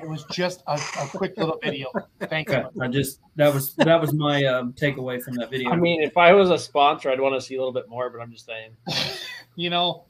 It 0.00 0.08
was 0.08 0.24
just 0.30 0.62
a, 0.66 0.72
a 0.74 1.06
quick 1.08 1.36
little 1.36 1.58
video. 1.62 1.88
Thank 2.28 2.50
Okay. 2.50 2.64
you. 2.74 2.82
I 2.82 2.88
just 2.88 3.20
that 3.36 3.52
was 3.52 3.74
that 3.76 4.00
was 4.00 4.12
my 4.12 4.44
um, 4.44 4.72
takeaway 4.72 5.22
from 5.22 5.34
that 5.36 5.50
video. 5.50 5.70
I 5.70 5.76
mean, 5.76 6.02
if 6.02 6.16
I 6.16 6.32
was 6.32 6.50
a 6.50 6.58
sponsor, 6.58 7.10
I'd 7.10 7.20
want 7.20 7.34
to 7.34 7.40
see 7.40 7.54
a 7.56 7.58
little 7.58 7.72
bit 7.72 7.88
more, 7.88 8.10
but 8.10 8.20
I'm 8.20 8.32
just 8.32 8.46
saying, 8.46 8.76
You 9.56 9.70
know, 9.70 10.04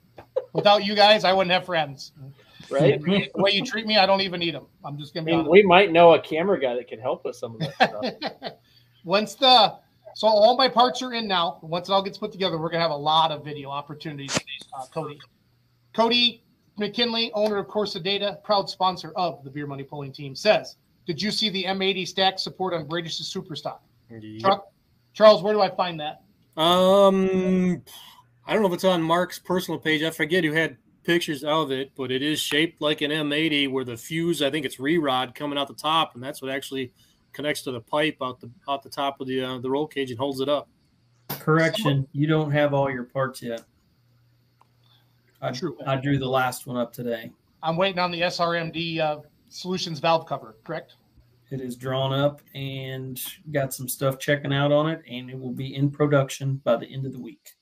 without 0.52 0.84
you 0.84 0.94
guys, 0.94 1.24
I 1.24 1.32
wouldn't 1.32 1.52
have 1.52 1.64
friends. 1.64 2.12
right? 2.70 3.00
The 3.02 3.30
way 3.36 3.50
you 3.52 3.64
treat 3.64 3.86
me, 3.86 3.96
I 3.96 4.04
don't 4.06 4.20
even 4.20 4.40
need 4.40 4.54
them. 4.54 4.66
I'm 4.84 4.98
just 4.98 5.14
gonna 5.14 5.24
be 5.24 5.32
mean, 5.32 5.40
honest. 5.40 5.52
we 5.52 5.62
might 5.62 5.90
know 5.92 6.12
a 6.14 6.20
camera 6.20 6.60
guy 6.60 6.74
that 6.74 6.88
could 6.88 7.00
help 7.00 7.24
with 7.24 7.36
some 7.36 7.54
of 7.54 7.60
that 7.60 7.74
stuff. 7.74 8.52
Once 9.04 9.34
the 9.36 9.74
so 10.14 10.26
all 10.26 10.56
my 10.56 10.68
parts 10.68 11.00
are 11.02 11.12
in 11.14 11.28
now. 11.28 11.58
Once 11.62 11.88
it 11.88 11.92
all 11.92 12.02
gets 12.02 12.18
put 12.18 12.32
together, 12.32 12.58
we're 12.58 12.68
gonna 12.70 12.82
have 12.82 12.90
a 12.90 12.96
lot 12.96 13.30
of 13.30 13.44
video 13.44 13.70
opportunities. 13.70 14.36
Uh, 14.76 14.84
Cody, 14.92 15.18
Cody 15.94 16.42
McKinley, 16.78 17.32
owner 17.32 17.58
of 17.58 17.66
Corsa 17.66 18.02
Data, 18.02 18.38
proud 18.44 18.68
sponsor 18.68 19.12
of 19.16 19.42
the 19.44 19.50
Beer 19.50 19.66
Money 19.66 19.84
Pulling 19.84 20.12
Team, 20.12 20.34
says, 20.34 20.76
"Did 21.06 21.20
you 21.20 21.30
see 21.30 21.48
the 21.48 21.64
M80 21.64 22.06
stack 22.06 22.38
support 22.38 22.74
on 22.74 22.86
Bradish's 22.86 23.32
Superstock?" 23.32 23.80
Chuck, 24.40 24.72
Charles, 25.12 25.42
where 25.42 25.52
do 25.52 25.60
I 25.60 25.68
find 25.68 26.00
that? 26.00 26.22
Um, 26.60 27.82
I 28.46 28.52
don't 28.52 28.62
know 28.62 28.68
if 28.68 28.74
it's 28.74 28.84
on 28.84 29.02
Mark's 29.02 29.38
personal 29.38 29.78
page. 29.78 30.02
I 30.02 30.10
forget 30.10 30.44
who 30.44 30.52
had 30.52 30.76
pictures 31.04 31.44
of 31.44 31.70
it, 31.70 31.92
but 31.96 32.10
it 32.10 32.22
is 32.22 32.40
shaped 32.40 32.80
like 32.80 33.00
an 33.00 33.10
M80, 33.10 33.70
where 33.70 33.84
the 33.84 33.96
fuse, 33.96 34.42
I 34.42 34.50
think 34.50 34.66
it's 34.66 34.78
re-rod 34.80 35.34
coming 35.34 35.58
out 35.58 35.68
the 35.68 35.74
top, 35.74 36.14
and 36.14 36.22
that's 36.22 36.42
what 36.42 36.50
actually 36.50 36.92
connects 37.32 37.62
to 37.62 37.70
the 37.70 37.80
pipe 37.80 38.16
out 38.22 38.40
the 38.40 38.50
out 38.68 38.82
the 38.82 38.90
top 38.90 39.20
of 39.20 39.26
the 39.26 39.42
uh, 39.42 39.58
the 39.58 39.70
roll 39.70 39.86
cage 39.86 40.10
and 40.10 40.18
holds 40.18 40.40
it 40.40 40.48
up. 40.48 40.68
Correction, 41.28 42.08
you 42.12 42.26
don't 42.26 42.50
have 42.50 42.74
all 42.74 42.90
your 42.90 43.04
parts 43.04 43.42
yet. 43.42 43.62
I, 45.40 45.50
True. 45.52 45.76
I 45.86 45.96
drew 45.96 46.18
the 46.18 46.28
last 46.28 46.66
one 46.66 46.76
up 46.76 46.92
today. 46.92 47.32
I'm 47.62 47.76
waiting 47.76 47.98
on 47.98 48.10
the 48.10 48.22
SRMD 48.22 49.00
uh, 49.00 49.18
Solutions 49.48 49.98
valve 49.98 50.26
cover. 50.26 50.56
Correct? 50.64 50.94
It 51.50 51.60
is 51.60 51.76
drawn 51.76 52.12
up 52.12 52.42
and 52.54 53.20
got 53.52 53.72
some 53.72 53.88
stuff 53.88 54.18
checking 54.18 54.52
out 54.52 54.70
on 54.70 54.90
it, 54.90 55.02
and 55.08 55.30
it 55.30 55.38
will 55.38 55.52
be 55.52 55.74
in 55.74 55.90
production 55.90 56.60
by 56.64 56.76
the 56.76 56.86
end 56.86 57.06
of 57.06 57.12
the 57.12 57.20
week. 57.20 57.52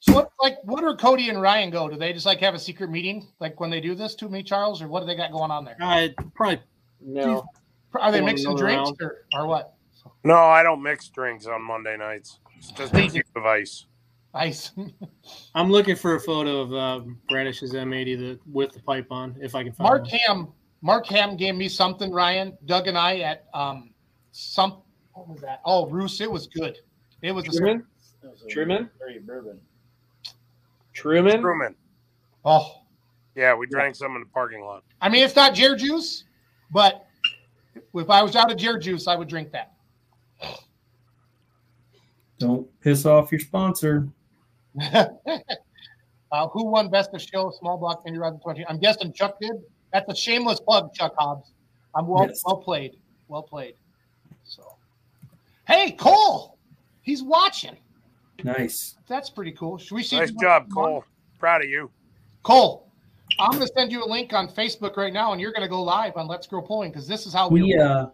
So 0.00 0.14
what 0.14 0.30
like 0.40 0.58
what 0.62 0.82
are 0.84 0.96
Cody 0.96 1.28
and 1.28 1.42
Ryan 1.42 1.70
go? 1.70 1.88
Do 1.88 1.96
they 1.96 2.12
just 2.12 2.24
like 2.24 2.38
have 2.40 2.54
a 2.54 2.58
secret 2.58 2.90
meeting 2.90 3.26
like 3.40 3.60
when 3.60 3.70
they 3.70 3.80
do 3.80 3.94
this 3.94 4.14
to 4.16 4.28
me, 4.28 4.42
Charles, 4.42 4.80
or 4.80 4.88
what 4.88 5.00
do 5.00 5.06
they 5.06 5.16
got 5.16 5.32
going 5.32 5.50
on 5.50 5.64
there? 5.64 5.76
I 5.80 6.14
probably 6.34 6.60
No. 7.00 7.44
Are 8.00 8.12
they 8.12 8.20
mixing 8.20 8.56
drinks 8.56 8.92
or, 9.00 9.24
or 9.34 9.46
what? 9.46 9.74
No, 10.24 10.36
I 10.36 10.62
don't 10.62 10.82
mix 10.82 11.08
drinks 11.08 11.46
on 11.46 11.62
Monday 11.62 11.96
nights. 11.96 12.40
It's 12.56 12.70
just 12.70 12.94
a 12.94 13.08
cube 13.08 13.24
of 13.34 13.44
ice. 13.44 13.86
Ice. 14.36 14.72
I'm 15.54 15.70
looking 15.70 15.96
for 15.96 16.14
a 16.14 16.20
photo 16.20 16.60
of 16.60 16.72
uh, 16.72 17.04
Bradish's 17.30 17.72
M80 17.72 18.18
the, 18.18 18.38
with 18.50 18.72
the 18.72 18.80
pipe 18.80 19.06
on, 19.10 19.36
if 19.40 19.54
I 19.54 19.64
can 19.64 19.72
find 19.72 19.86
it. 19.86 19.90
Mark 19.90 20.02
one. 20.02 20.10
Ham, 20.10 20.48
Mark 20.82 21.06
Ham 21.06 21.36
gave 21.36 21.54
me 21.54 21.68
something, 21.68 22.12
Ryan, 22.12 22.56
Doug 22.66 22.86
and 22.86 22.98
I 22.98 23.18
at 23.20 23.46
um 23.54 23.90
some 24.32 24.82
what 25.14 25.28
was 25.28 25.40
that? 25.40 25.62
Oh, 25.64 25.88
Roos, 25.88 26.20
it 26.20 26.30
was 26.30 26.46
good. 26.46 26.76
It 27.22 27.32
was 27.32 27.44
a 27.48 27.58
Truman? 27.58 27.86
That 28.22 28.32
was 28.32 28.42
a 28.42 28.48
Truman? 28.48 28.90
Very 28.98 29.18
bourbon. 29.18 29.58
Truman? 30.92 31.40
Truman. 31.40 31.74
oh 32.44 32.82
Yeah, 33.34 33.54
we 33.54 33.66
drank 33.66 33.96
some 33.96 34.14
in 34.14 34.20
the 34.20 34.28
parking 34.28 34.62
lot. 34.62 34.84
I 35.00 35.08
mean 35.08 35.24
it's 35.24 35.36
not 35.36 35.54
Jer 35.54 35.74
juice, 35.74 36.24
but 36.70 37.06
if 37.94 38.10
I 38.10 38.22
was 38.22 38.36
out 38.36 38.52
of 38.52 38.58
Jer 38.58 38.78
juice, 38.78 39.06
I 39.08 39.16
would 39.16 39.28
drink 39.28 39.52
that. 39.52 39.72
Don't 42.38 42.68
piss 42.80 43.06
off 43.06 43.32
your 43.32 43.40
sponsor. 43.40 44.08
uh, 46.32 46.48
who 46.48 46.66
won 46.66 46.90
best 46.90 47.14
of 47.14 47.22
show? 47.22 47.50
Small 47.58 47.78
block 47.78 48.02
Indy 48.06 48.18
Rod 48.18 48.40
20. 48.42 48.66
I'm 48.66 48.78
guessing 48.78 49.12
Chuck 49.12 49.38
did. 49.40 49.52
That's 49.92 50.10
a 50.10 50.14
shameless 50.14 50.60
plug, 50.60 50.92
Chuck 50.94 51.14
Hobbs. 51.18 51.52
I'm 51.94 52.06
well 52.06 52.26
Yes. 52.26 52.42
well 52.44 52.58
played. 52.58 52.96
Well 53.28 53.42
played. 53.42 53.74
So 54.44 54.62
hey, 55.66 55.92
Cole, 55.92 56.58
he's 57.02 57.22
watching. 57.22 57.76
Nice. 58.44 58.96
That's 59.06 59.30
pretty 59.30 59.52
cool. 59.52 59.78
Should 59.78 59.94
we 59.94 60.02
see? 60.02 60.18
Nice 60.18 60.32
job, 60.32 60.68
Cole. 60.72 61.04
Proud 61.38 61.62
of 61.64 61.70
you. 61.70 61.90
Cole, 62.42 62.86
I'm 63.38 63.52
going 63.52 63.66
to 63.66 63.72
send 63.76 63.90
you 63.90 64.04
a 64.04 64.06
link 64.08 64.32
on 64.32 64.48
Facebook 64.48 64.96
right 64.96 65.12
now, 65.12 65.32
and 65.32 65.40
you're 65.40 65.52
going 65.52 65.62
to 65.62 65.68
go 65.68 65.82
live 65.82 66.16
on 66.16 66.26
Let's 66.28 66.46
Grow 66.46 66.62
Pulling 66.62 66.90
because 66.90 67.08
this 67.08 67.26
is 67.26 67.32
how 67.32 67.48
we. 67.48 67.62
We 67.62 67.78
uh 67.78 68.06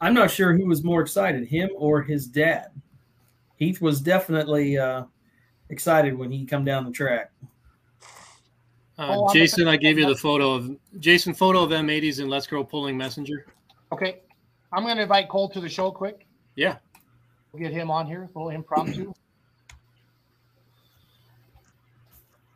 I'm 0.00 0.14
not 0.14 0.32
sure 0.32 0.52
who 0.56 0.66
was 0.66 0.82
more 0.82 1.00
excited, 1.00 1.46
him 1.46 1.70
or 1.76 2.02
his 2.02 2.26
dad. 2.26 2.66
Heath 3.56 3.80
was 3.80 4.00
definitely 4.00 4.76
uh 4.78 5.04
excited 5.72 6.16
when 6.16 6.30
he 6.30 6.44
come 6.44 6.64
down 6.64 6.84
the 6.84 6.92
track. 6.92 7.32
Uh, 8.98 9.06
Oh, 9.16 9.26
I'm 9.26 9.34
Jason, 9.34 9.66
a- 9.66 9.72
I 9.72 9.76
gave 9.76 9.98
you 9.98 10.06
the 10.06 10.14
photo 10.14 10.52
of 10.52 10.70
Jason 11.00 11.34
photo 11.34 11.62
of 11.64 11.70
M80s 11.70 12.20
and 12.20 12.28
Let's 12.30 12.46
Grow 12.46 12.62
Pulling 12.62 12.96
Messenger. 12.96 13.46
Okay, 13.90 14.20
I'm 14.72 14.84
going 14.84 14.96
to 14.96 15.02
invite 15.02 15.28
Cole 15.28 15.48
to 15.48 15.60
the 15.60 15.68
show 15.68 15.90
quick. 15.90 16.26
Yeah. 16.56 16.76
We'll 17.52 17.62
get 17.62 17.72
him 17.72 17.90
on 17.90 18.06
here, 18.06 18.28
a 18.34 18.38
little 18.38 18.50
impromptu. 18.50 19.12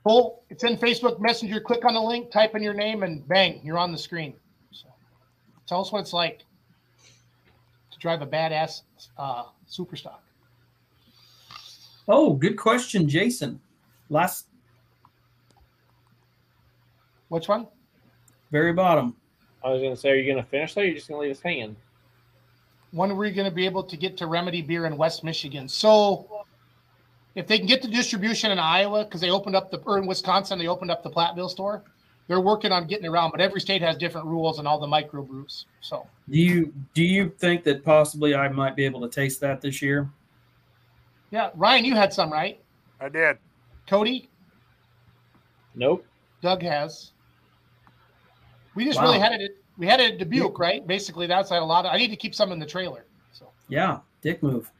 Cole, 0.05 0.45
it's 0.51 0.63
in 0.63 0.77
Facebook 0.77 1.19
Messenger. 1.19 1.61
Click 1.61 1.85
on 1.85 1.95
the 1.95 2.01
link, 2.01 2.31
type 2.31 2.55
in 2.55 2.63
your 2.63 2.75
name, 2.75 3.03
and 3.03 3.27
bang, 3.27 3.61
you're 3.65 3.79
on 3.79 3.91
the 3.91 3.99
screen. 3.99 4.35
So, 4.71 4.87
tell 5.67 5.81
us 5.81 5.91
what 5.91 6.01
it's 6.01 6.13
like 6.13 6.45
to 7.91 7.99
drive 7.99 8.23
a 8.23 8.27
badass 8.27 8.83
uh, 9.19 9.45
super 9.67 9.97
stock. 9.97 10.23
Oh, 12.09 12.35
good 12.35 12.57
question, 12.57 13.09
Jason. 13.09 13.61
Last 14.11 14.47
Which 17.29 17.49
one? 17.49 17.67
very 18.53 18.73
bottom. 18.73 19.17
I 19.65 19.71
was 19.71 19.83
gonna 19.83 19.97
say, 19.97 20.11
are 20.11 20.15
you 20.15 20.33
gonna 20.33 20.47
finish 20.47 20.75
that? 20.75 20.83
Or 20.83 20.85
are 20.85 20.87
you 20.87 20.95
just 20.95 21.09
gonna 21.09 21.21
leave 21.21 21.33
us 21.33 21.41
hanging? 21.41 21.75
When 22.93 23.11
are 23.11 23.15
we 23.17 23.31
going 23.33 23.51
to 23.51 23.55
be 23.55 23.67
able 23.67 23.83
to 23.83 23.97
get 23.97 24.17
to 24.19 24.27
Remedy 24.27 24.63
Beer 24.63 24.87
in 24.87 24.97
West 24.97 25.25
Michigan? 25.25 25.69
So, 25.69 26.45
if 27.35 27.47
they 27.47 27.59
can 27.59 27.67
get 27.67 27.83
the 27.83 27.89
distribution 27.89 28.53
in 28.53 28.59
Iowa, 28.59 29.05
because 29.05 29.21
they 29.21 29.29
opened 29.29 29.57
up 29.57 29.71
the, 29.71 29.79
or 29.79 29.99
in 29.99 30.07
Wisconsin, 30.07 30.59
they 30.59 30.69
opened 30.69 30.91
up 30.91 31.03
the 31.03 31.11
Platteville 31.11 31.51
store. 31.51 31.83
They're 32.29 32.41
working 32.41 32.73
on 32.73 32.87
getting 32.87 33.07
around, 33.07 33.33
but 33.33 33.41
every 33.41 33.61
state 33.61 33.83
has 33.83 33.97
different 33.97 34.27
rules 34.29 34.59
and 34.59 34.67
all 34.67 34.79
the 34.79 34.87
microbrews. 34.87 35.65
So, 35.81 36.07
Do 36.31 36.39
you 36.39 36.73
do 36.95 37.05
you 37.05 37.29
think 37.39 37.65
that 37.65 37.85
possibly 37.85 38.35
I 38.35 38.49
might 38.49 38.77
be 38.77 38.85
able 38.85 39.01
to 39.03 39.09
taste 39.09 39.41
that 39.41 39.61
this 39.61 39.83
year? 39.83 40.09
Yeah, 41.31 41.51
Ryan, 41.55 41.85
you 41.85 41.95
had 41.95 42.13
some, 42.13 42.33
right? 42.33 42.61
I 43.01 43.09
did. 43.09 43.39
Cody, 43.87 44.29
Nope. 45.75 46.07
Doug 46.41 46.63
has. 46.63 47.13
We 48.75 48.85
just 48.85 48.99
Wow. 48.99 49.05
really 49.07 49.19
had 49.19 49.41
it. 49.41 49.57
We 49.79 49.87
had 49.87 50.01
it 50.01 50.13
at 50.15 50.19
Dubuque, 50.19 50.59
right? 50.59 50.87
Basically, 50.87 51.27
that's 51.27 51.51
had 51.51 51.61
a 51.61 51.65
lot 51.65 51.85
of. 51.85 51.93
I 51.93 51.99
need 51.99 52.09
to 52.09 52.17
keep 52.17 52.35
some 52.35 52.51
in 52.53 52.59
the 52.59 52.67
trailer. 52.67 53.05
So, 53.33 53.51
Yeah, 53.69 53.99
dick 54.23 54.43
move. 54.43 54.71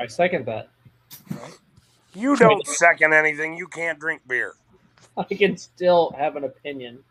I 0.00 0.06
second 0.06 0.46
that. 0.46 0.68
You 2.14 2.36
don't 2.36 2.64
second 2.66 3.12
anything. 3.12 3.56
You 3.56 3.66
can't 3.66 3.98
drink 3.98 4.22
beer. 4.26 4.54
I 5.16 5.24
can 5.24 5.56
still 5.56 6.14
have 6.16 6.36
an 6.36 6.44
opinion. 6.44 7.02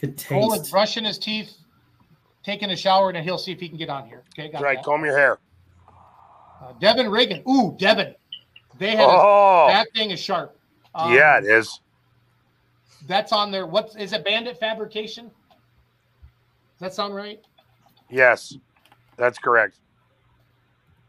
Good 0.00 0.22
Cole 0.28 0.52
is 0.54 0.70
brushing 0.70 1.04
his 1.04 1.18
teeth, 1.18 1.56
taking 2.44 2.70
a 2.70 2.76
shower, 2.76 3.10
and 3.10 3.18
he'll 3.18 3.36
see 3.38 3.50
if 3.52 3.58
he 3.60 3.68
can 3.68 3.76
get 3.76 3.90
on 3.90 4.06
here. 4.06 4.22
Okay, 4.32 4.44
got 4.46 4.52
That's 4.52 4.62
right. 4.64 4.78
that. 4.78 4.84
Comb 4.84 5.04
your 5.04 5.16
hair. 5.18 5.38
Uh, 6.60 6.72
Devin 6.80 7.08
Reagan. 7.08 7.42
Ooh, 7.48 7.76
Devin. 7.78 8.14
They 8.78 8.90
had 8.90 9.00
a, 9.00 9.10
Oh, 9.10 9.66
that 9.68 9.88
thing 9.94 10.10
is 10.10 10.20
sharp. 10.20 10.56
Um, 10.94 11.12
yeah, 11.12 11.38
it 11.38 11.44
is. 11.44 11.80
That's 13.06 13.32
on 13.32 13.50
there. 13.50 13.66
What 13.66 13.90
is 13.98 14.12
it? 14.12 14.24
Bandit 14.24 14.58
Fabrication. 14.58 15.26
Does 15.26 16.80
that 16.80 16.94
sound 16.94 17.14
right? 17.14 17.40
Yes, 18.10 18.56
that's 19.16 19.38
correct. 19.38 19.76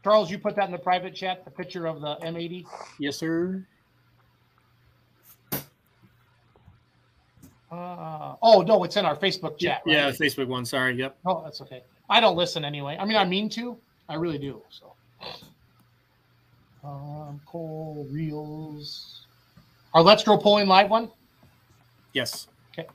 Charles, 0.02 0.30
you 0.30 0.38
put 0.38 0.56
that 0.56 0.64
in 0.64 0.72
the 0.72 0.78
private 0.78 1.14
chat, 1.14 1.44
the 1.44 1.50
picture 1.50 1.86
of 1.86 2.00
the 2.00 2.16
M80. 2.16 2.64
Yes, 2.98 3.16
sir. 3.16 3.64
Uh, 7.70 8.34
oh, 8.42 8.62
no, 8.62 8.82
it's 8.82 8.96
in 8.96 9.04
our 9.04 9.14
Facebook 9.14 9.58
chat. 9.58 9.82
Yeah, 9.86 10.06
right? 10.06 10.16
the 10.16 10.24
Facebook 10.24 10.48
one. 10.48 10.64
Sorry. 10.64 10.96
Yep. 10.96 11.18
Oh, 11.24 11.42
that's 11.44 11.60
okay. 11.60 11.82
I 12.08 12.18
don't 12.18 12.36
listen 12.36 12.64
anyway. 12.64 12.96
I 12.98 13.04
mean, 13.04 13.16
I 13.16 13.24
mean 13.24 13.48
to. 13.50 13.76
I 14.08 14.14
really 14.14 14.38
do. 14.38 14.60
So, 14.70 14.92
um, 16.84 17.40
Cole 17.46 18.06
Reels. 18.10 19.26
Our 19.94 20.02
Let's 20.02 20.22
Grow 20.24 20.38
Pulling 20.38 20.66
Live 20.68 20.90
one. 20.90 21.10
Yes. 22.12 22.48
Okay. 22.72 22.88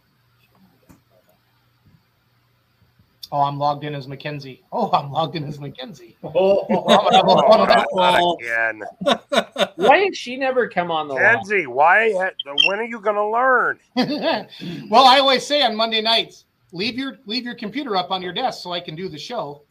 Oh, 3.31 3.41
I'm 3.41 3.57
logged 3.57 3.83
in 3.83 3.95
as 3.95 4.07
Mackenzie. 4.07 4.63
Oh, 4.71 4.91
I'm 4.91 5.11
logged 5.11 5.35
in 5.35 5.43
as 5.45 5.59
Mackenzie. 5.59 6.15
Oh, 6.23 6.65
I'm 6.69 7.03
gonna 7.03 7.15
have 7.17 7.25
a 7.25 7.29
little 7.29 7.49
fun 7.49 7.59
with 7.61 7.69
that. 7.69 7.87
Not 7.93 8.37
again. 8.39 9.75
Why 9.87 9.99
did 9.99 10.15
she 10.15 10.37
never 10.37 10.67
come 10.67 10.91
on 10.91 11.07
the 11.07 11.15
line? 11.15 11.37
Kenzie, 11.37 11.67
why? 11.67 12.11
ha- 12.13 12.31
When 12.67 12.79
are 12.79 12.83
you 12.85 12.99
going 12.99 13.15
to 13.15 13.25
learn? 13.25 13.79
well, 14.89 15.05
I 15.05 15.19
always 15.19 15.45
say 15.45 15.61
on 15.61 15.75
Monday 15.75 16.01
nights, 16.01 16.45
leave 16.71 16.97
your 16.97 17.17
leave 17.25 17.45
your 17.45 17.55
computer 17.55 17.95
up 17.95 18.11
on 18.11 18.21
your 18.21 18.33
desk 18.33 18.63
so 18.63 18.71
I 18.73 18.79
can 18.79 18.95
do 18.95 19.07
the 19.09 19.17
show. 19.17 19.61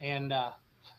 And 0.00 0.32
uh, 0.32 0.50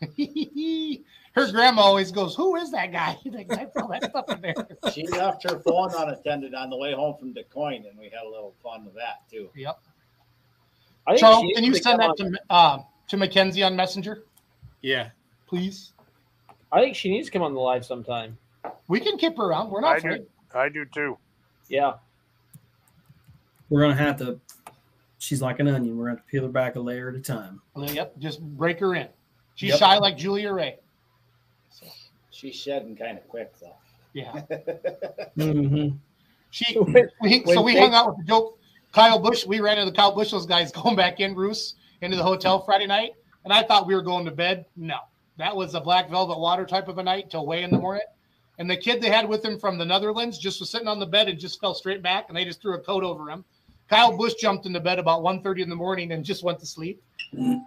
her 1.33 1.51
grandma 1.51 1.81
always 1.81 2.11
goes, 2.11 2.35
"Who 2.35 2.55
is 2.55 2.71
that 2.71 2.91
guy?" 2.91 3.17
Like, 3.25 3.51
I 3.51 3.65
throw 3.65 3.87
that 3.89 4.09
stuff 4.09 4.25
in 4.29 4.41
there. 4.41 4.55
she 4.93 5.07
left 5.07 5.43
her 5.43 5.59
phone 5.59 5.91
unattended 5.95 6.53
on 6.53 6.69
the 6.69 6.77
way 6.77 6.93
home 6.93 7.15
from 7.19 7.33
Des 7.33 7.43
Moines, 7.55 7.85
and 7.85 7.97
we 7.97 8.05
had 8.05 8.23
a 8.25 8.29
little 8.29 8.55
fun 8.63 8.85
with 8.85 8.95
that 8.95 9.29
too. 9.29 9.49
Yep. 9.55 9.79
I 11.07 11.11
think 11.11 11.19
Charles, 11.19 11.45
can 11.55 11.63
you 11.63 11.75
send 11.75 11.99
that 11.99 12.15
to 12.17 12.31
uh, 12.49 12.79
to 13.07 13.17
Mackenzie 13.17 13.63
on 13.63 13.75
Messenger, 13.75 14.23
Yeah. 14.81 15.09
please? 15.47 15.93
I 16.71 16.81
think 16.81 16.95
she 16.95 17.09
needs 17.09 17.27
to 17.27 17.31
come 17.31 17.41
on 17.41 17.53
the 17.53 17.59
live 17.59 17.83
sometime. 17.83 18.37
We 18.87 18.99
can 18.99 19.17
keep 19.17 19.35
her 19.37 19.43
around. 19.45 19.71
We're 19.71 19.81
not 19.81 19.95
I 19.95 19.97
afraid. 19.97 20.17
do. 20.19 20.57
I 20.57 20.69
do 20.69 20.85
too. 20.85 21.17
Yeah. 21.67 21.93
We're 23.69 23.81
gonna 23.81 23.95
have 23.95 24.17
to. 24.17 24.39
She's 25.17 25.41
like 25.41 25.59
an 25.59 25.67
onion. 25.67 25.97
We're 25.97 26.05
gonna 26.05 26.17
have 26.17 26.25
to 26.25 26.31
peel 26.31 26.43
her 26.43 26.49
back 26.49 26.75
a 26.75 26.79
layer 26.79 27.09
at 27.09 27.15
a 27.15 27.19
time. 27.19 27.61
Yep, 27.75 28.19
just 28.19 28.41
break 28.41 28.79
her 28.79 28.95
in. 28.95 29.07
She's 29.59 29.71
Yep. 29.71 29.79
shy 29.79 29.97
like 29.97 30.15
Julia 30.17 30.53
Ray. 30.53 30.77
She's 32.31 32.55
shedding 32.55 32.95
kind 32.95 33.17
of 33.17 33.27
quick 33.27 33.51
though. 33.59 33.75
Yeah. 34.13 34.31
Mm-hmm. 35.37 35.97
She 36.51 36.79
When- 36.79 37.09
we, 37.21 37.39
when 37.41 37.55
so 37.57 37.61
we 37.61 37.73
Jake- 37.73 37.81
hung 37.83 37.93
out 37.93 38.07
with 38.07 38.17
the 38.19 38.23
dope 38.23 38.57
Kyle 38.93 39.19
Bush. 39.19 39.45
We 39.45 39.59
ran 39.59 39.77
into 39.77 39.91
the 39.91 39.97
Kyle 39.97 40.15
Bush 40.15 40.31
those 40.31 40.45
guys 40.45 40.71
going 40.81 40.95
back 40.95 41.19
in 41.19 41.35
Roos 41.35 41.75
into 42.01 42.15
the 42.15 42.23
hotel 42.23 42.61
Friday 42.61 42.87
night, 42.87 43.15
and 43.43 43.51
I 43.51 43.63
thought 43.63 43.85
we 43.85 43.95
were 43.95 44.01
going 44.01 44.23
to 44.23 44.31
bed. 44.31 44.65
No, 44.77 44.99
that 45.37 45.53
was 45.53 45.75
a 45.75 45.81
black 45.81 46.09
velvet 46.09 46.39
water 46.39 46.65
type 46.65 46.87
of 46.87 46.97
a 46.97 47.03
night 47.03 47.29
till 47.29 47.45
way 47.45 47.63
in 47.63 47.69
the 47.71 47.77
morning. 47.77 48.03
And 48.59 48.69
the 48.69 48.77
kid 48.77 49.01
they 49.01 49.09
had 49.09 49.27
with 49.27 49.43
him 49.43 49.59
from 49.59 49.77
the 49.77 49.85
Netherlands 49.85 50.37
just 50.37 50.61
was 50.61 50.69
sitting 50.69 50.87
on 50.87 50.99
the 50.99 51.05
bed 51.05 51.27
and 51.27 51.37
just 51.37 51.59
fell 51.59 51.73
straight 51.73 52.01
back, 52.01 52.25
and 52.29 52.37
they 52.37 52.45
just 52.45 52.61
threw 52.61 52.75
a 52.75 52.79
coat 52.79 53.03
over 53.03 53.29
him. 53.29 53.43
Kyle 53.89 54.15
Bush 54.15 54.35
jumped 54.35 54.65
into 54.65 54.79
bed 54.79 54.99
about 54.99 55.21
1.30 55.23 55.61
in 55.61 55.69
the 55.69 55.75
morning 55.75 56.11
and 56.11 56.23
just 56.23 56.43
went 56.43 56.59
to 56.59 56.65
sleep. 56.65 57.01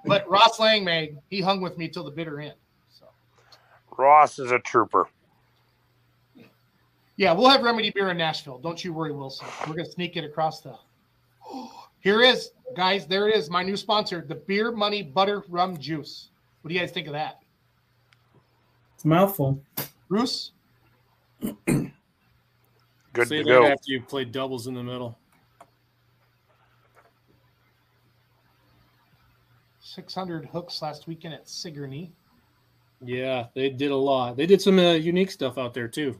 But 0.04 0.28
Ross 0.28 0.58
Langmag, 0.58 1.16
he 1.30 1.40
hung 1.40 1.60
with 1.60 1.76
me 1.78 1.88
till 1.88 2.04
the 2.04 2.10
bitter 2.10 2.40
end. 2.40 2.54
So 2.90 3.06
Ross 3.96 4.38
is 4.38 4.50
a 4.52 4.58
trooper. 4.60 5.08
yeah, 7.16 7.32
we'll 7.32 7.48
have 7.48 7.62
Remedy 7.62 7.90
beer 7.90 8.10
in 8.10 8.16
Nashville. 8.16 8.58
Don't 8.58 8.82
you 8.84 8.92
worry, 8.92 9.12
Wilson. 9.12 9.46
We're 9.66 9.74
gonna 9.74 9.84
sneak 9.90 10.16
it 10.16 10.24
across 10.24 10.60
the 10.60 10.76
Here 12.00 12.22
is, 12.22 12.50
guys. 12.76 13.06
There 13.06 13.28
it 13.28 13.36
is. 13.36 13.50
My 13.50 13.62
new 13.62 13.76
sponsor, 13.76 14.24
the 14.26 14.34
Beer 14.34 14.72
Money 14.72 15.02
Butter 15.02 15.44
Rum 15.48 15.76
Juice. 15.76 16.28
What 16.62 16.68
do 16.68 16.74
you 16.74 16.80
guys 16.80 16.90
think 16.92 17.06
of 17.08 17.12
that, 17.14 17.40
It's 18.94 19.04
a 19.04 19.08
mouthful. 19.08 19.60
Bruce? 20.08 20.52
Good 23.12 23.28
Say 23.28 23.38
to 23.38 23.44
that 23.44 23.44
go. 23.44 23.66
after 23.66 23.84
you 23.86 24.00
played 24.00 24.30
doubles 24.32 24.66
in 24.68 24.74
the 24.74 24.82
middle. 24.82 25.18
Six 29.94 30.14
hundred 30.14 30.46
hooks 30.46 30.80
last 30.80 31.06
weekend 31.06 31.34
at 31.34 31.46
Sigourney. 31.46 32.10
Yeah, 33.04 33.48
they 33.52 33.68
did 33.68 33.90
a 33.90 33.96
lot. 33.96 34.38
They 34.38 34.46
did 34.46 34.62
some 34.62 34.78
uh, 34.78 34.92
unique 34.92 35.30
stuff 35.30 35.58
out 35.58 35.74
there 35.74 35.86
too. 35.86 36.18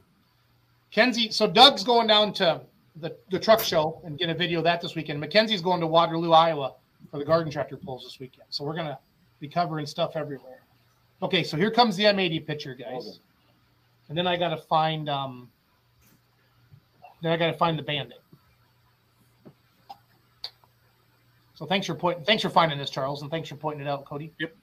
Kenzie, 0.91 1.31
so 1.31 1.47
Doug's 1.47 1.83
going 1.83 2.05
down 2.05 2.33
to 2.33 2.61
the, 2.97 3.15
the 3.31 3.39
truck 3.39 3.61
show 3.61 3.99
and 4.05 4.15
get 4.19 4.29
a 4.29 4.35
video 4.35 4.59
of 4.59 4.63
that 4.65 4.79
this 4.79 4.93
weekend. 4.93 5.19
Mackenzie's 5.19 5.63
going 5.63 5.81
to 5.81 5.87
Waterloo, 5.87 6.33
Iowa 6.33 6.73
for 7.09 7.17
the 7.17 7.25
garden 7.25 7.51
tractor 7.51 7.75
pulls 7.75 8.03
this 8.03 8.19
weekend. 8.19 8.45
So 8.51 8.63
we're 8.63 8.75
gonna 8.75 8.99
be 9.39 9.47
covering 9.47 9.87
stuff 9.87 10.15
everywhere. 10.15 10.61
Okay, 11.23 11.43
so 11.43 11.57
here 11.57 11.71
comes 11.71 11.95
the 11.95 12.03
M80 12.03 12.45
picture, 12.45 12.75
guys. 12.75 13.21
And 14.09 14.15
then 14.15 14.27
I 14.27 14.37
gotta 14.37 14.57
find 14.57 15.09
um 15.09 15.49
then 17.23 17.31
I 17.31 17.37
gotta 17.37 17.57
find 17.57 17.79
the 17.79 17.83
bandit. 17.83 18.22
So 21.55 21.65
thanks 21.65 21.85
for 21.87 21.95
pointing 21.95 22.25
thanks 22.25 22.41
for 22.43 22.49
finding 22.49 22.77
this, 22.77 22.89
Charles, 22.89 23.21
and 23.21 23.29
thanks 23.29 23.47
for 23.49 23.55
pointing 23.55 23.85
it 23.85 23.89
out, 23.89 24.05
Cody. 24.05 24.33
Yep. 24.39 24.55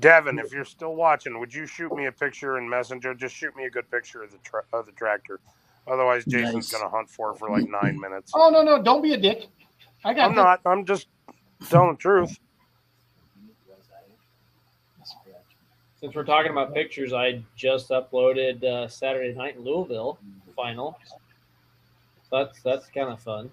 Devin, 0.00 0.38
if 0.38 0.52
you're 0.52 0.64
still 0.64 0.94
watching, 0.96 1.38
would 1.38 1.54
you 1.54 1.64
shoot 1.64 1.94
me 1.94 2.06
a 2.06 2.12
picture 2.12 2.58
in 2.58 2.68
Messenger? 2.68 3.14
Just 3.14 3.34
shoot 3.34 3.54
me 3.54 3.64
a 3.64 3.70
good 3.70 3.88
picture 3.90 4.22
of 4.22 4.32
the 4.32 4.38
tra- 4.38 4.64
of 4.72 4.84
the 4.86 4.92
tractor. 4.92 5.40
Otherwise, 5.86 6.24
Jason's 6.24 6.72
Nice. 6.72 6.80
gonna 6.80 6.90
hunt 6.90 7.08
for 7.08 7.30
it 7.32 7.38
for 7.38 7.48
like 7.50 7.68
nine 7.68 7.98
minutes. 8.00 8.32
Oh 8.34 8.50
no, 8.50 8.62
no, 8.62 8.82
don't 8.82 9.02
be 9.02 9.14
a 9.14 9.16
dick. 9.16 9.46
I 10.04 10.12
got 10.12 10.30
I'm 10.30 10.34
not. 10.36 10.60
I'm 10.66 10.84
just 10.84 11.08
telling 11.68 11.92
the 11.92 11.98
truth. 11.98 12.38
Since 16.00 16.16
we're 16.16 16.24
talking 16.24 16.50
about 16.50 16.74
pictures, 16.74 17.12
I 17.12 17.44
just 17.54 17.90
uploaded 17.90 18.64
uh, 18.64 18.88
Saturday 18.88 19.32
night 19.34 19.54
in 19.56 19.62
Louisville 19.62 20.18
final. 20.56 20.98
So 22.32 22.38
that's 22.38 22.62
that's 22.62 22.88
kind 22.88 23.10
of 23.10 23.20
fun. 23.20 23.50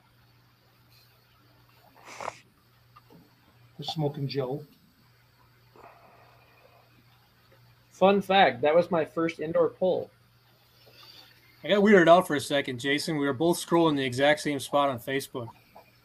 the 3.77 3.83
smoking 3.83 4.25
Joe. 4.25 4.63
Fun 7.91 8.21
fact: 8.21 8.61
that 8.61 8.73
was 8.73 8.89
my 8.89 9.03
first 9.03 9.41
indoor 9.41 9.67
pull. 9.67 10.09
I 11.61 11.67
got 11.67 11.79
weirded 11.79 12.07
out 12.07 12.25
for 12.25 12.37
a 12.37 12.39
second, 12.39 12.79
Jason. 12.79 13.17
We 13.17 13.25
were 13.25 13.33
both 13.33 13.57
scrolling 13.57 13.97
the 13.97 14.05
exact 14.05 14.39
same 14.39 14.61
spot 14.61 14.87
on 14.87 14.97
Facebook. 14.97 15.49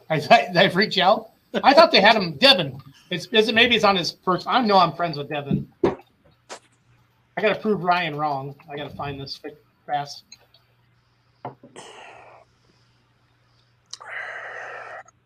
I, 0.09 0.15
I, 0.29 0.47
I 0.53 0.65
reach 0.73 0.97
out. 0.97 1.29
I 1.63 1.73
thought 1.73 1.93
they 1.93 2.01
had 2.01 2.17
him, 2.17 2.33
Devin. 2.33 2.81
It's 3.09 3.27
is 3.27 3.47
it 3.47 3.55
maybe 3.55 3.75
it's 3.75 3.85
on 3.85 3.95
his 3.95 4.17
first. 4.25 4.47
I 4.47 4.59
know 4.65 4.77
I'm 4.77 4.91
friends 4.91 5.17
with 5.17 5.29
Devin. 5.29 5.65
I 5.85 7.41
got 7.41 7.53
to 7.53 7.61
prove 7.61 7.83
Ryan 7.83 8.17
wrong. 8.17 8.53
I 8.69 8.75
got 8.75 8.89
to 8.89 8.95
find 8.97 9.19
this 9.21 9.37
fi- 9.37 9.55
fast. 9.85 10.25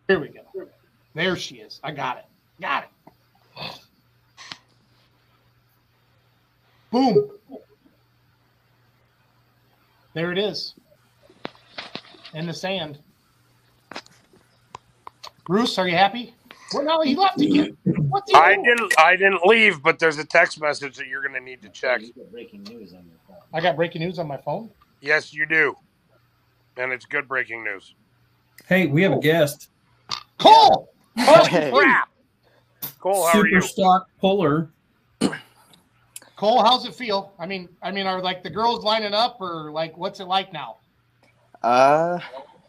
Here 0.09 0.19
we 0.19 0.29
go. 0.29 0.41
There 1.13 1.35
she 1.35 1.57
is. 1.57 1.79
I 1.83 1.91
got 1.91 2.17
it. 2.17 2.25
Got 2.59 2.85
it. 2.85 3.79
Boom. 6.89 7.29
There 10.15 10.31
it 10.31 10.39
is. 10.39 10.73
In 12.33 12.47
the 12.47 12.53
sand. 12.53 12.97
Bruce, 15.45 15.77
are 15.77 15.87
you 15.87 15.95
happy? 15.95 16.33
Well, 16.73 16.85
no, 16.85 17.01
he 17.01 17.15
left 17.15 17.39
again. 17.39 17.77
What's 17.83 18.31
he 18.31 18.35
I 18.35 18.55
didn't. 18.55 18.99
I 18.99 19.15
didn't 19.15 19.45
leave, 19.45 19.83
but 19.83 19.99
there's 19.99 20.17
a 20.17 20.25
text 20.25 20.59
message 20.59 20.97
that 20.97 21.05
you're 21.05 21.21
gonna 21.21 21.39
need 21.39 21.61
to 21.61 21.69
check. 21.69 22.01
Breaking 22.31 22.63
news 22.63 22.93
on 22.93 23.05
your 23.05 23.19
phone. 23.27 23.37
I 23.53 23.61
got 23.61 23.75
breaking 23.75 24.01
news 24.01 24.17
on 24.17 24.27
my 24.27 24.37
phone. 24.37 24.71
Yes, 25.01 25.35
you 25.35 25.45
do, 25.45 25.75
and 26.77 26.91
it's 26.91 27.05
good 27.05 27.27
breaking 27.27 27.63
news. 27.63 27.93
Hey, 28.67 28.87
we 28.87 29.03
have 29.03 29.13
a 29.13 29.19
guest. 29.19 29.69
Cole. 30.39 30.89
Hey. 31.15 31.71
Crap. 31.73 32.09
Cole, 32.99 33.23
how 33.27 33.29
are 33.29 33.31
Super 33.43 33.47
you? 33.47 33.61
stock 33.61 34.07
puller. 34.19 34.69
Cole, 36.35 36.63
how's 36.63 36.85
it 36.85 36.95
feel? 36.95 37.33
I 37.37 37.45
mean, 37.45 37.67
I 37.83 37.91
mean, 37.91 38.07
are 38.07 38.21
like 38.21 38.43
the 38.43 38.49
girls 38.49 38.83
lining 38.83 39.13
up, 39.13 39.37
or 39.41 39.71
like 39.71 39.97
what's 39.97 40.19
it 40.21 40.25
like 40.25 40.53
now? 40.53 40.77
Uh, 41.61 42.19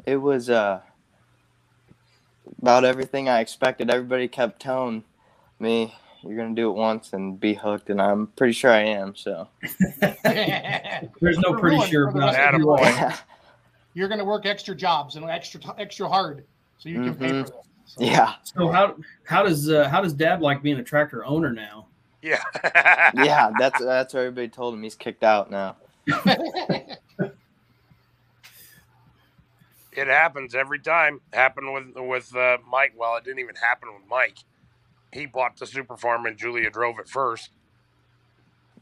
it 0.06 0.16
was 0.16 0.50
uh 0.50 0.80
about 2.60 2.84
everything 2.84 3.28
I 3.28 3.38
expected. 3.40 3.88
Everybody 3.90 4.26
kept 4.26 4.60
telling 4.60 5.04
me 5.60 5.94
you're 6.22 6.36
gonna 6.36 6.54
do 6.56 6.68
it 6.70 6.74
once 6.76 7.12
and 7.12 7.38
be 7.38 7.54
hooked, 7.54 7.90
and 7.90 8.02
I'm 8.02 8.26
pretty 8.28 8.52
sure 8.52 8.72
I 8.72 8.80
am. 8.80 9.14
So 9.14 9.46
There's 10.00 11.38
no 11.38 11.52
We're 11.52 11.58
pretty 11.60 11.86
sure 11.88 12.08
about 12.08 12.34
rest 12.34 12.38
of 12.40 12.54
it. 12.54 12.58
your 12.58 12.76
Attaboy. 12.76 12.80
life. 12.80 13.24
You're 13.94 14.08
going 14.08 14.18
to 14.20 14.24
work 14.24 14.46
extra 14.46 14.74
jobs 14.74 15.16
and 15.16 15.24
extra 15.28 15.60
extra 15.78 16.08
hard 16.08 16.44
so 16.80 16.88
you 16.88 16.96
can 17.04 17.14
pay 17.14 17.26
Mhm. 17.28 17.44
for 17.46 17.52
this. 17.52 17.52
So- 17.86 18.04
yeah, 18.04 18.34
So 18.42 18.68
how 18.70 18.96
how 19.24 19.42
does 19.44 19.68
uh, 19.70 19.88
how 19.88 20.00
does 20.00 20.12
Dad 20.12 20.40
like 20.40 20.62
being 20.62 20.78
a 20.78 20.82
tractor 20.84 21.24
owner 21.24 21.52
now? 21.52 21.86
Yeah. 22.22 22.42
yeah. 23.14 23.50
That's 23.58 23.78
that's 23.84 24.12
what 24.14 24.20
everybody 24.20 24.48
told 24.48 24.74
him. 24.74 24.82
He's 24.82 24.94
kicked 24.96 25.22
out 25.24 25.50
now. 25.50 25.76
It 29.92 30.06
happens 30.06 30.54
every 30.54 30.78
time. 30.78 31.20
Happened 31.32 31.72
with 31.72 31.96
with 31.96 32.34
uh, 32.36 32.58
Mike. 32.70 32.92
Well, 32.96 33.16
it 33.16 33.24
didn't 33.24 33.40
even 33.40 33.56
happen 33.56 33.88
with 33.92 34.02
Mike. 34.08 34.38
He 35.12 35.26
bought 35.26 35.56
the 35.56 35.66
super 35.66 35.96
farm 35.96 36.26
and 36.26 36.38
Julia 36.38 36.70
drove 36.70 36.98
it 37.00 37.08
first. 37.08 37.50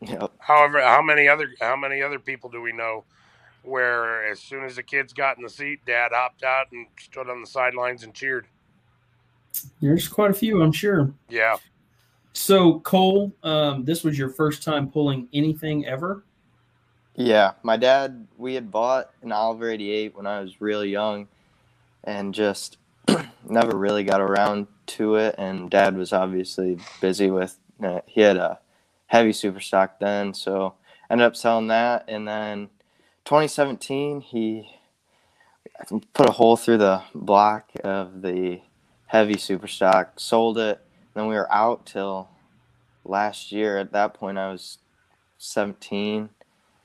Yep. 0.03 0.33
However, 0.39 0.81
how 0.83 1.01
many 1.03 1.27
other 1.27 1.49
how 1.61 1.77
many 1.77 2.03
other 2.03 2.19
people 2.19 2.51
do 2.51 2.61
we 2.61 2.73
know 2.73 3.05
where 3.69 4.27
as 4.31 4.41
soon 4.41 4.65
as 4.65 4.77
the 4.77 4.83
kids 4.83 5.13
got 5.13 5.37
in 5.37 5.43
the 5.43 5.51
seat, 5.51 5.81
Dad 5.87 6.11
hopped 6.13 6.43
out 6.43 6.67
and 6.73 6.87
stood 6.99 7.29
on 7.29 7.41
the 7.41 7.47
sidelines 7.47 8.03
and 8.03 8.15
cheered? 8.15 8.47
There's 9.81 10.09
quite 10.09 10.31
a 10.31 10.35
few, 10.35 10.63
I'm 10.63 10.73
sure. 10.73 11.13
Yeah. 11.29 11.57
So 12.33 12.81
Cole, 12.81 13.33
um, 13.43 13.85
this 13.85 14.05
was 14.05 14.19
your 14.19 14.31
first 14.31 14.63
time 14.63 14.89
pulling 14.91 15.29
anything 15.33 15.87
ever. 15.87 16.25
Yeah, 17.15 17.53
my 17.65 17.77
dad, 17.77 18.29
we 18.37 18.55
had 18.55 18.71
bought 18.71 19.11
an 19.23 19.33
Oliver 19.33 19.71
88 19.71 20.17
when 20.17 20.27
I 20.27 20.41
was 20.41 20.61
really 20.61 20.89
young 20.89 21.27
and 22.05 22.33
just 22.33 22.79
never 23.49 23.77
really 23.77 24.05
got 24.05 24.21
around 24.21 24.69
to 24.87 25.17
it. 25.17 25.35
And 25.37 25.69
dad 25.69 25.97
was 25.97 26.13
obviously 26.13 26.79
busy 27.01 27.31
with, 27.31 27.59
uh, 27.83 28.03
he 28.07 28.21
had 28.21 28.37
a 28.37 28.61
heavy 29.07 29.33
super 29.33 29.59
stock 29.59 29.99
then. 29.99 30.33
So 30.33 30.75
ended 31.11 31.27
up 31.27 31.35
selling 31.35 31.67
that. 31.69 32.05
And 32.07 32.29
then 32.29 32.69
2017, 33.29 34.23
he 34.23 34.71
put 36.15 36.27
a 36.27 36.33
hole 36.33 36.57
through 36.57 36.79
the 36.79 37.03
block 37.15 37.69
of 37.85 38.23
the 38.23 38.63
heavy 39.05 39.37
super 39.37 39.67
stock, 39.67 40.19
sold 40.19 40.57
it. 40.57 40.81
Then 41.13 41.27
we 41.27 41.35
were 41.35 41.53
out 41.53 41.85
till 41.85 42.31
last 43.05 43.53
year. 43.53 43.77
At 43.77 43.93
that 43.93 44.15
point, 44.15 44.39
I 44.39 44.51
was 44.51 44.79
17 45.37 46.31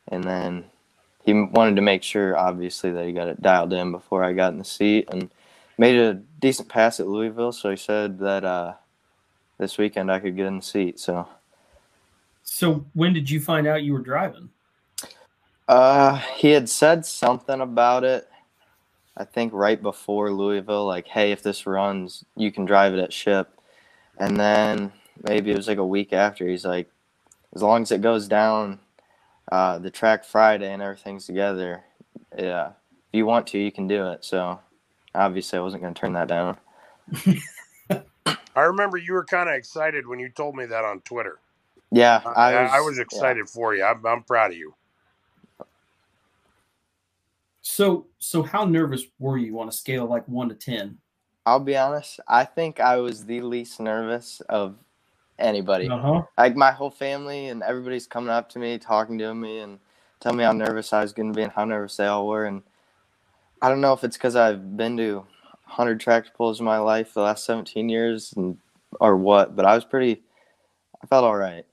and 0.09 0.23
then 0.25 0.65
he 1.23 1.31
wanted 1.31 1.77
to 1.77 1.81
make 1.81 2.03
sure 2.03 2.37
obviously 2.37 2.91
that 2.91 3.05
he 3.05 3.13
got 3.13 3.29
it 3.29 3.41
dialed 3.41 3.71
in 3.71 3.93
before 3.93 4.25
I 4.25 4.33
got 4.33 4.51
in 4.51 4.59
the 4.59 4.65
seat 4.65 5.07
and 5.13 5.29
made 5.77 5.95
a 5.95 6.15
decent 6.41 6.67
pass 6.67 6.99
at 6.99 7.07
Louisville 7.07 7.53
so 7.53 7.69
he 7.69 7.77
said 7.77 8.19
that 8.19 8.43
uh, 8.43 8.73
this 9.57 9.77
weekend 9.77 10.11
I 10.11 10.19
could 10.19 10.35
get 10.35 10.47
in 10.47 10.57
the 10.57 10.61
seat 10.61 10.99
so 10.99 11.25
So 12.43 12.85
when 12.93 13.13
did 13.13 13.29
you 13.29 13.39
find 13.39 13.65
out 13.65 13.83
you 13.83 13.93
were 13.93 13.99
driving? 13.99 14.49
Uh, 15.67 16.17
he 16.37 16.51
had 16.51 16.69
said 16.69 17.05
something 17.05 17.61
about 17.61 18.03
it 18.03 18.29
I 19.17 19.25
think 19.25 19.53
right 19.53 19.81
before 19.81 20.31
Louisville 20.31 20.87
like 20.87 21.07
hey 21.07 21.31
if 21.31 21.43
this 21.43 21.67
runs 21.67 22.25
you 22.35 22.51
can 22.51 22.65
drive 22.65 22.93
it 22.93 22.99
at 22.99 23.13
ship 23.13 23.59
and 24.19 24.37
then 24.39 24.93
maybe 25.27 25.51
it 25.51 25.57
was 25.57 25.67
like 25.67 25.79
a 25.79 25.85
week 25.85 26.13
after 26.13 26.47
he's 26.47 26.65
like 26.65 26.89
as 27.55 27.63
long 27.63 27.83
as 27.83 27.91
it 27.91 28.01
goes 28.01 28.27
down 28.27 28.79
uh, 29.51 29.79
the 29.79 29.91
track 29.91 30.25
Friday 30.25 30.71
and 30.71 30.81
everything's 30.81 31.25
together, 31.27 31.83
yeah, 32.37 32.69
if 32.69 33.13
you 33.13 33.25
want 33.25 33.47
to, 33.47 33.59
you 33.59 33.71
can 33.71 33.87
do 33.87 34.09
it. 34.11 34.25
So 34.25 34.59
obviously, 35.15 35.59
I 35.59 35.63
wasn't 35.63 35.83
going 35.83 35.93
to 35.93 36.01
turn 36.01 36.13
that 36.13 36.27
down. 36.29 36.57
I 38.55 38.61
remember 38.63 38.97
you 38.97 39.13
were 39.13 39.25
kind 39.25 39.49
of 39.49 39.55
excited 39.55 40.07
when 40.07 40.19
you 40.19 40.29
told 40.29 40.55
me 40.55 40.65
that 40.67 40.85
on 40.85 41.01
Twitter. 41.01 41.39
Yeah, 41.91 42.23
I 42.25 42.53
I 42.53 42.57
was, 42.57 42.71
I 42.73 42.81
was 42.81 42.99
excited 42.99 43.49
for 43.49 43.75
you. 43.75 43.83
I'm, 43.83 44.05
I'm 44.05 44.23
proud 44.23 44.51
of 44.51 44.57
you. 44.57 44.75
So 47.63 48.07
so 48.19 48.43
how 48.43 48.65
nervous 48.65 49.05
were 49.19 49.37
you 49.37 49.59
on 49.59 49.69
a 49.69 49.71
scale 49.71 50.03
of 50.03 50.09
like 50.09 50.27
one 50.27 50.49
to 50.49 50.55
ten? 50.55 50.97
I'll 51.45 51.59
be 51.59 51.75
honest. 51.75 52.19
I 52.27 52.43
think 52.45 52.79
I 52.79 52.97
was 52.97 53.25
the 53.25 53.41
least 53.41 53.79
nervous 53.79 54.41
of 54.49 54.75
anybody. 55.39 55.87
Uh 55.87 55.97
huh. 55.97 56.21
Like 56.37 56.55
my 56.55 56.71
whole 56.71 56.89
family 56.89 57.47
and 57.47 57.63
everybody's 57.63 58.05
coming 58.05 58.29
up 58.29 58.49
to 58.49 58.59
me, 58.59 58.77
talking 58.77 59.17
to 59.17 59.33
me, 59.33 59.59
and 59.59 59.79
tell 60.19 60.33
me 60.33 60.43
how 60.43 60.51
nervous 60.51 60.93
I 60.93 61.01
was 61.01 61.13
going 61.13 61.31
to 61.31 61.35
be 61.35 61.43
and 61.43 61.51
how 61.51 61.65
nervous 61.65 61.97
they 61.97 62.05
all 62.05 62.27
were. 62.27 62.45
And 62.45 62.63
I 63.61 63.69
don't 63.69 63.81
know 63.81 63.93
if 63.93 64.03
it's 64.03 64.17
because 64.17 64.35
I've 64.35 64.77
been 64.77 64.97
to 64.97 65.15
100 65.15 65.99
tractor 65.99 66.31
pulls 66.35 66.59
in 66.59 66.65
my 66.65 66.77
life 66.77 67.13
the 67.13 67.21
last 67.21 67.45
17 67.45 67.89
years 67.89 68.33
and 68.35 68.57
or 68.99 69.15
what, 69.15 69.55
but 69.55 69.65
I 69.65 69.73
was 69.73 69.85
pretty, 69.85 70.21
I 71.01 71.07
felt 71.07 71.23
all 71.23 71.35
right. 71.35 71.65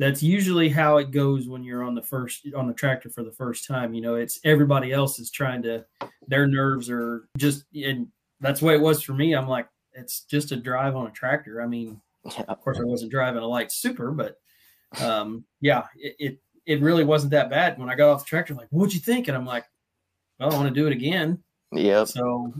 That's 0.00 0.22
usually 0.22 0.70
how 0.70 0.96
it 0.96 1.10
goes 1.10 1.46
when 1.46 1.62
you're 1.62 1.84
on 1.84 1.94
the 1.94 2.02
first 2.02 2.48
on 2.56 2.66
the 2.66 2.72
tractor 2.72 3.10
for 3.10 3.22
the 3.22 3.30
first 3.30 3.68
time. 3.68 3.92
You 3.92 4.00
know, 4.00 4.14
it's 4.14 4.40
everybody 4.44 4.92
else 4.92 5.18
is 5.18 5.30
trying 5.30 5.62
to, 5.64 5.84
their 6.26 6.46
nerves 6.46 6.88
are 6.88 7.28
just, 7.36 7.66
and 7.74 8.08
that's 8.40 8.60
the 8.60 8.66
way 8.66 8.74
it 8.74 8.80
was 8.80 9.02
for 9.02 9.12
me. 9.12 9.34
I'm 9.34 9.46
like, 9.46 9.68
it's 9.92 10.22
just 10.22 10.52
a 10.52 10.56
drive 10.56 10.96
on 10.96 11.06
a 11.06 11.10
tractor. 11.10 11.60
I 11.60 11.66
mean, 11.66 12.00
yeah. 12.24 12.44
of 12.48 12.62
course, 12.62 12.80
I 12.80 12.84
wasn't 12.84 13.10
driving 13.10 13.42
a 13.42 13.46
light 13.46 13.70
super, 13.70 14.10
but 14.10 14.36
um, 15.02 15.44
yeah, 15.60 15.84
it, 15.94 16.16
it, 16.18 16.38
it 16.64 16.80
really 16.80 17.04
wasn't 17.04 17.32
that 17.32 17.50
bad. 17.50 17.78
When 17.78 17.90
I 17.90 17.94
got 17.94 18.08
off 18.10 18.24
the 18.24 18.28
tractor, 18.28 18.54
I'm 18.54 18.58
like, 18.58 18.68
what'd 18.70 18.94
you 18.94 19.00
think? 19.00 19.28
And 19.28 19.36
I'm 19.36 19.44
like, 19.44 19.66
well, 20.38 20.50
I 20.50 20.56
want 20.56 20.68
to 20.68 20.74
do 20.74 20.86
it 20.86 20.92
again. 20.94 21.42
yeah 21.72 22.04
So 22.04 22.54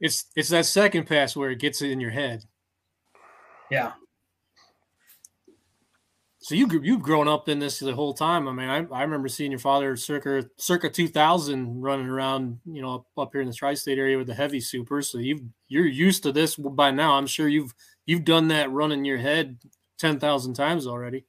it's 0.00 0.26
it's 0.34 0.48
that 0.48 0.66
second 0.66 1.06
pass 1.06 1.36
where 1.36 1.50
it 1.50 1.60
gets 1.60 1.82
it 1.82 1.90
in 1.90 2.00
your 2.00 2.10
head. 2.10 2.44
Yeah. 3.70 3.92
So 6.44 6.54
you 6.54 6.68
you've 6.82 7.00
grown 7.00 7.26
up 7.26 7.48
in 7.48 7.58
this 7.58 7.78
the 7.78 7.94
whole 7.94 8.12
time. 8.12 8.46
I 8.46 8.52
mean, 8.52 8.68
I, 8.68 8.84
I 8.94 9.00
remember 9.00 9.28
seeing 9.28 9.50
your 9.50 9.58
father 9.58 9.96
circa 9.96 10.44
circa 10.58 10.90
2000 10.90 11.80
running 11.80 12.06
around, 12.06 12.60
you 12.66 12.82
know, 12.82 12.96
up, 12.96 13.06
up 13.16 13.32
here 13.32 13.40
in 13.40 13.46
the 13.46 13.54
tri-state 13.54 13.96
area 13.96 14.18
with 14.18 14.26
the 14.26 14.34
heavy 14.34 14.60
super. 14.60 15.00
So 15.00 15.16
you've 15.16 15.40
you're 15.68 15.86
used 15.86 16.22
to 16.24 16.32
this 16.32 16.56
by 16.56 16.90
now. 16.90 17.14
I'm 17.14 17.26
sure 17.26 17.48
you've 17.48 17.74
you've 18.04 18.26
done 18.26 18.48
that 18.48 18.70
running 18.70 19.06
your 19.06 19.16
head 19.16 19.56
10,000 19.96 20.52
times 20.52 20.86
already. 20.86 21.24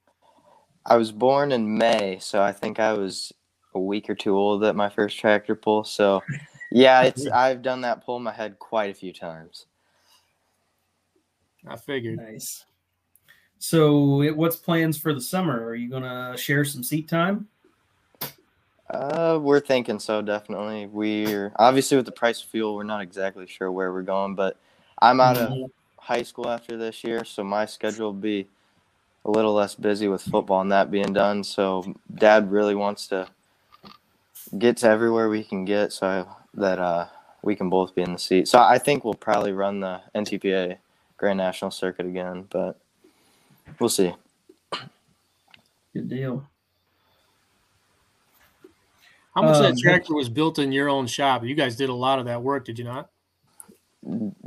I 0.85 0.97
was 0.97 1.13
born 1.13 1.53
in 1.53 1.77
May, 1.77 2.17
so 2.19 2.41
I 2.41 2.51
think 2.51 2.81
I 2.81 2.91
was 2.91 3.31
a 3.73 3.79
week 3.79 4.09
or 4.09 4.15
two 4.15 4.35
old 4.35 4.65
at 4.65 4.75
my 4.75 4.89
first 4.89 5.17
tractor 5.17 5.55
pull. 5.55 5.85
So 5.85 6.23
yeah, 6.73 7.03
it's 7.03 7.25
I've 7.33 7.61
done 7.61 7.79
that 7.81 8.05
pull 8.05 8.17
in 8.17 8.23
my 8.23 8.33
head 8.33 8.59
quite 8.59 8.89
a 8.89 8.93
few 8.93 9.13
times. 9.13 9.65
I 11.65 11.77
figured. 11.77 12.17
Nice. 12.17 12.65
So, 13.59 14.21
it, 14.21 14.35
what's 14.35 14.55
plans 14.55 14.97
for 14.97 15.13
the 15.13 15.21
summer? 15.21 15.65
Are 15.65 15.75
you 15.75 15.89
gonna 15.89 16.35
share 16.37 16.65
some 16.65 16.83
seat 16.83 17.07
time? 17.07 17.47
Uh, 18.89 19.39
we're 19.41 19.59
thinking 19.59 19.99
so. 19.99 20.21
Definitely. 20.21 20.87
We're 20.87 21.51
obviously 21.57 21.97
with 21.97 22.05
the 22.05 22.11
price 22.11 22.43
of 22.43 22.49
fuel, 22.49 22.75
we're 22.75 22.83
not 22.83 23.01
exactly 23.01 23.47
sure 23.47 23.71
where 23.71 23.91
we're 23.91 24.03
going, 24.03 24.35
but 24.35 24.57
I'm 24.99 25.19
out 25.19 25.37
of 25.37 25.49
mm-hmm. 25.49 25.65
high 25.97 26.23
school 26.23 26.49
after 26.49 26.77
this 26.77 27.03
year, 27.03 27.25
so 27.25 27.43
my 27.43 27.65
schedule 27.65 28.07
will 28.07 28.13
be 28.13 28.47
a 29.25 29.31
little 29.31 29.53
less 29.53 29.73
busy 29.73 30.07
with 30.07 30.21
football 30.21 30.61
and 30.61 30.71
that 30.71 30.91
being 30.91 31.13
done. 31.13 31.43
So, 31.43 31.95
Dad 32.13 32.51
really 32.51 32.75
wants 32.75 33.07
to 33.07 33.27
get 34.57 34.77
to 34.77 34.87
everywhere 34.87 35.29
we 35.29 35.43
can 35.43 35.65
get, 35.65 35.91
so 35.91 36.27
that 36.53 36.79
uh, 36.79 37.07
we 37.45 37.55
can 37.55 37.69
both 37.69 37.95
be 37.95 38.01
in 38.01 38.13
the 38.13 38.19
seat. 38.19 38.47
So 38.47 38.59
I 38.59 38.77
think 38.79 39.05
we'll 39.05 39.13
probably 39.13 39.51
run 39.51 39.79
the 39.79 40.01
NTPA 40.15 40.77
Grand 41.17 41.37
National 41.37 41.71
Circuit 41.71 42.05
again, 42.05 42.47
but 42.49 42.77
we'll 43.79 43.89
see. 43.89 44.13
Good 45.93 46.09
deal. 46.09 46.45
How 49.33 49.41
much 49.41 49.57
um, 49.57 49.65
of 49.65 49.75
that 49.75 49.81
tractor 49.81 50.13
was 50.13 50.29
built 50.29 50.59
in 50.59 50.71
your 50.71 50.89
own 50.89 51.07
shop? 51.07 51.43
You 51.43 51.55
guys 51.55 51.75
did 51.75 51.89
a 51.89 51.93
lot 51.93 52.19
of 52.19 52.25
that 52.25 52.41
work, 52.41 52.65
did 52.65 52.79
you 52.79 52.85
not? 52.85 53.09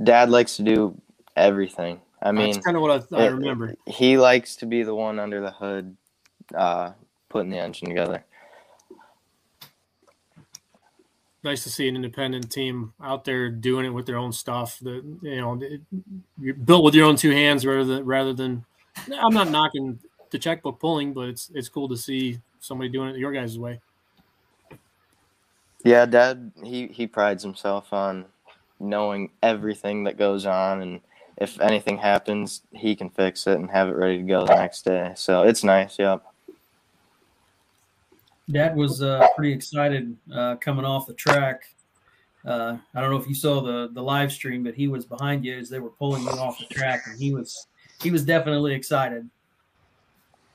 Dad 0.02 0.30
likes 0.30 0.56
to 0.56 0.62
do 0.62 1.00
everything. 1.36 2.00
I 2.22 2.32
mean, 2.32 2.52
that's 2.52 2.64
kind 2.64 2.76
of 2.76 2.82
what 2.82 3.12
I, 3.12 3.16
I 3.16 3.26
remember. 3.26 3.74
he 3.86 4.18
likes 4.18 4.56
to 4.56 4.66
be 4.66 4.82
the 4.82 4.94
one 4.94 5.18
under 5.18 5.40
the 5.40 5.50
hood, 5.50 5.96
uh, 6.54 6.92
putting 7.28 7.50
the 7.50 7.58
engine 7.58 7.88
together 7.88 8.24
nice 11.44 11.62
to 11.64 11.70
see 11.70 11.88
an 11.88 11.96
independent 11.96 12.50
team 12.50 12.92
out 13.02 13.24
there 13.24 13.48
doing 13.48 13.86
it 13.86 13.90
with 13.90 14.06
their 14.06 14.18
own 14.18 14.32
stuff. 14.32 14.78
That 14.80 15.02
you 15.22 15.40
know, 15.40 15.60
you're 16.38 16.54
built 16.54 16.84
with 16.84 16.94
your 16.94 17.06
own 17.06 17.16
two 17.16 17.30
hands 17.30 17.64
rather 17.66 17.84
than 17.84 18.04
rather 18.04 18.32
than. 18.32 18.64
I'm 19.20 19.34
not 19.34 19.50
knocking 19.50 19.98
the 20.30 20.38
checkbook 20.38 20.78
pulling, 20.78 21.12
but 21.12 21.28
it's 21.28 21.50
it's 21.54 21.68
cool 21.68 21.88
to 21.88 21.96
see 21.96 22.40
somebody 22.60 22.88
doing 22.90 23.14
it 23.14 23.18
your 23.18 23.32
guys' 23.32 23.58
way. 23.58 23.80
Yeah, 25.84 26.06
Dad, 26.06 26.52
he 26.62 26.88
he 26.88 27.06
prides 27.06 27.42
himself 27.42 27.92
on 27.92 28.26
knowing 28.80 29.30
everything 29.42 30.04
that 30.04 30.16
goes 30.16 30.46
on, 30.46 30.82
and 30.82 31.00
if 31.36 31.60
anything 31.60 31.98
happens, 31.98 32.62
he 32.72 32.96
can 32.96 33.10
fix 33.10 33.46
it 33.46 33.58
and 33.58 33.70
have 33.70 33.88
it 33.88 33.96
ready 33.96 34.18
to 34.18 34.24
go 34.24 34.44
the 34.44 34.54
next 34.54 34.84
day. 34.84 35.12
So 35.14 35.42
it's 35.42 35.62
nice. 35.62 35.98
Yep. 35.98 36.24
Dad 38.50 38.76
was 38.76 39.02
uh, 39.02 39.26
pretty 39.36 39.52
excited 39.52 40.16
uh, 40.32 40.56
coming 40.56 40.84
off 40.84 41.06
the 41.06 41.14
track. 41.14 41.68
Uh, 42.44 42.78
I 42.94 43.00
don't 43.00 43.10
know 43.10 43.18
if 43.18 43.28
you 43.28 43.34
saw 43.34 43.60
the 43.60 43.90
the 43.92 44.02
live 44.02 44.32
stream, 44.32 44.64
but 44.64 44.74
he 44.74 44.88
was 44.88 45.04
behind 45.04 45.44
you 45.44 45.56
as 45.58 45.68
they 45.68 45.80
were 45.80 45.90
pulling 45.90 46.22
you 46.22 46.30
off 46.30 46.58
the 46.58 46.72
track, 46.74 47.02
and 47.06 47.20
he 47.20 47.32
was 47.32 47.66
he 48.02 48.10
was 48.10 48.24
definitely 48.24 48.74
excited. 48.74 49.30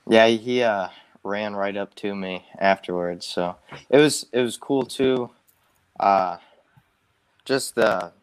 Yeah, 0.07 0.27
he 0.27 0.63
uh, 0.63 0.89
ran 1.23 1.55
right 1.55 1.77
up 1.77 1.95
to 1.95 2.15
me 2.15 2.45
afterwards, 2.59 3.25
so 3.25 3.57
it 3.89 3.97
was 3.97 4.25
it 4.33 4.41
was 4.41 4.57
cool 4.57 4.83
too. 4.83 5.31
Uh, 5.99 6.37
just 7.45 7.75
the 7.75 8.13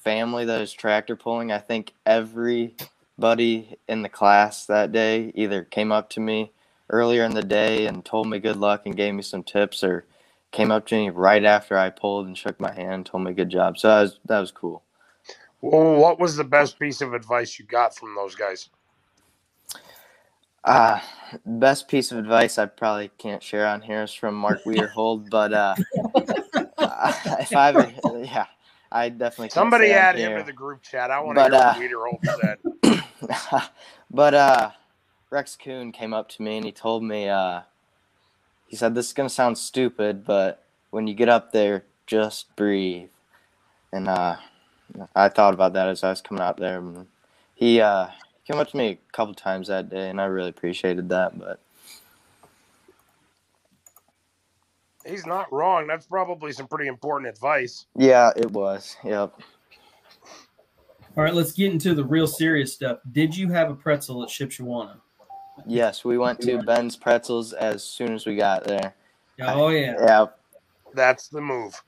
family 0.00 0.44
that 0.44 0.60
is 0.60 0.72
tractor 0.72 1.16
pulling. 1.16 1.52
I 1.52 1.58
think 1.58 1.94
everybody 2.06 3.76
in 3.88 4.02
the 4.02 4.08
class 4.08 4.66
that 4.66 4.92
day 4.92 5.32
either 5.34 5.64
came 5.64 5.92
up 5.92 6.10
to 6.10 6.20
me 6.20 6.52
earlier 6.90 7.24
in 7.24 7.34
the 7.34 7.42
day 7.42 7.86
and 7.86 8.04
told 8.04 8.28
me 8.28 8.38
good 8.38 8.56
luck 8.56 8.82
and 8.86 8.96
gave 8.96 9.14
me 9.14 9.22
some 9.22 9.42
tips 9.42 9.84
or 9.84 10.06
came 10.52 10.70
up 10.70 10.86
to 10.86 10.96
me 10.96 11.10
right 11.10 11.44
after 11.44 11.78
I 11.78 11.90
pulled 11.90 12.26
and 12.26 12.38
shook 12.38 12.60
my 12.60 12.72
hand, 12.72 13.06
told 13.06 13.24
me 13.24 13.32
good 13.34 13.50
job. 13.50 13.78
So 13.78 13.88
that 13.88 14.02
was 14.02 14.20
that 14.26 14.40
was 14.40 14.50
cool. 14.52 14.82
Well, 15.60 15.96
what 15.96 16.20
was 16.20 16.36
the 16.36 16.44
best 16.44 16.78
piece 16.78 17.00
of 17.00 17.14
advice 17.14 17.58
you 17.58 17.64
got 17.64 17.96
from 17.96 18.14
those 18.14 18.34
guys? 18.34 18.68
Uh, 20.64 21.00
best 21.46 21.88
piece 21.88 22.12
of 22.12 22.18
advice 22.18 22.58
I 22.58 22.66
probably 22.66 23.10
can't 23.18 23.42
share 23.42 23.66
on 23.66 23.80
here 23.80 24.02
is 24.02 24.12
from 24.12 24.34
Mark 24.34 24.64
Weirhold, 24.64 25.30
but 25.30 25.52
uh, 25.52 25.74
if 27.40 27.56
I 27.56 27.68
ever, 27.70 27.92
yeah, 28.22 28.46
I 28.92 29.08
definitely 29.08 29.50
somebody 29.50 29.92
add 29.92 30.16
him 30.16 30.36
to 30.38 30.44
the 30.44 30.52
group 30.52 30.82
chat. 30.82 31.10
I 31.10 31.20
want 31.20 31.38
to 31.38 31.44
hear 31.44 31.52
what 31.52 31.54
uh, 31.54 31.74
Weirhold 31.74 33.02
said. 33.42 33.70
but 34.10 34.34
uh, 34.34 34.70
Rex 35.30 35.56
Kuhn 35.56 35.92
came 35.92 36.12
up 36.12 36.28
to 36.30 36.42
me 36.42 36.56
and 36.56 36.66
he 36.66 36.72
told 36.72 37.02
me, 37.02 37.28
uh, 37.28 37.62
he 38.66 38.76
said, 38.76 38.94
This 38.94 39.08
is 39.08 39.12
to 39.28 39.34
sound 39.34 39.58
stupid, 39.58 40.24
but 40.24 40.64
when 40.90 41.06
you 41.06 41.14
get 41.14 41.28
up 41.28 41.52
there, 41.52 41.84
just 42.06 42.54
breathe. 42.56 43.10
And 43.92 44.08
uh, 44.08 44.36
I 45.14 45.28
thought 45.28 45.54
about 45.54 45.72
that 45.74 45.88
as 45.88 46.02
I 46.02 46.10
was 46.10 46.20
coming 46.20 46.42
out 46.42 46.56
there. 46.56 46.82
He 47.54 47.80
uh, 47.80 48.08
came 48.46 48.58
up 48.58 48.70
to 48.70 48.76
me 48.76 48.88
a 48.88 49.12
couple 49.12 49.34
times 49.34 49.68
that 49.68 49.90
day, 49.90 50.08
and 50.10 50.20
I 50.20 50.24
really 50.26 50.50
appreciated 50.50 51.08
that. 51.10 51.38
But 51.38 51.60
he's 55.04 55.26
not 55.26 55.52
wrong. 55.52 55.86
That's 55.86 56.06
probably 56.06 56.52
some 56.52 56.68
pretty 56.68 56.88
important 56.88 57.28
advice. 57.28 57.86
Yeah, 57.96 58.30
it 58.36 58.50
was. 58.50 58.96
Yep. 59.04 59.40
All 61.16 61.24
right, 61.24 61.34
let's 61.34 61.52
get 61.52 61.72
into 61.72 61.94
the 61.94 62.04
real 62.04 62.28
serious 62.28 62.72
stuff. 62.72 62.98
Did 63.10 63.36
you 63.36 63.50
have 63.50 63.70
a 63.70 63.74
pretzel 63.74 64.22
at 64.22 64.28
Shipshewana? 64.28 65.00
Yes, 65.66 66.04
we 66.04 66.16
went 66.16 66.40
to 66.42 66.62
Ben's 66.62 66.96
Pretzels 66.96 67.52
as 67.52 67.82
soon 67.82 68.14
as 68.14 68.24
we 68.24 68.36
got 68.36 68.64
there. 68.64 68.94
Oh 69.40 69.68
yeah. 69.68 69.94
Yeah. 70.00 70.26
That's 70.94 71.28
the 71.28 71.40
move. 71.40 71.80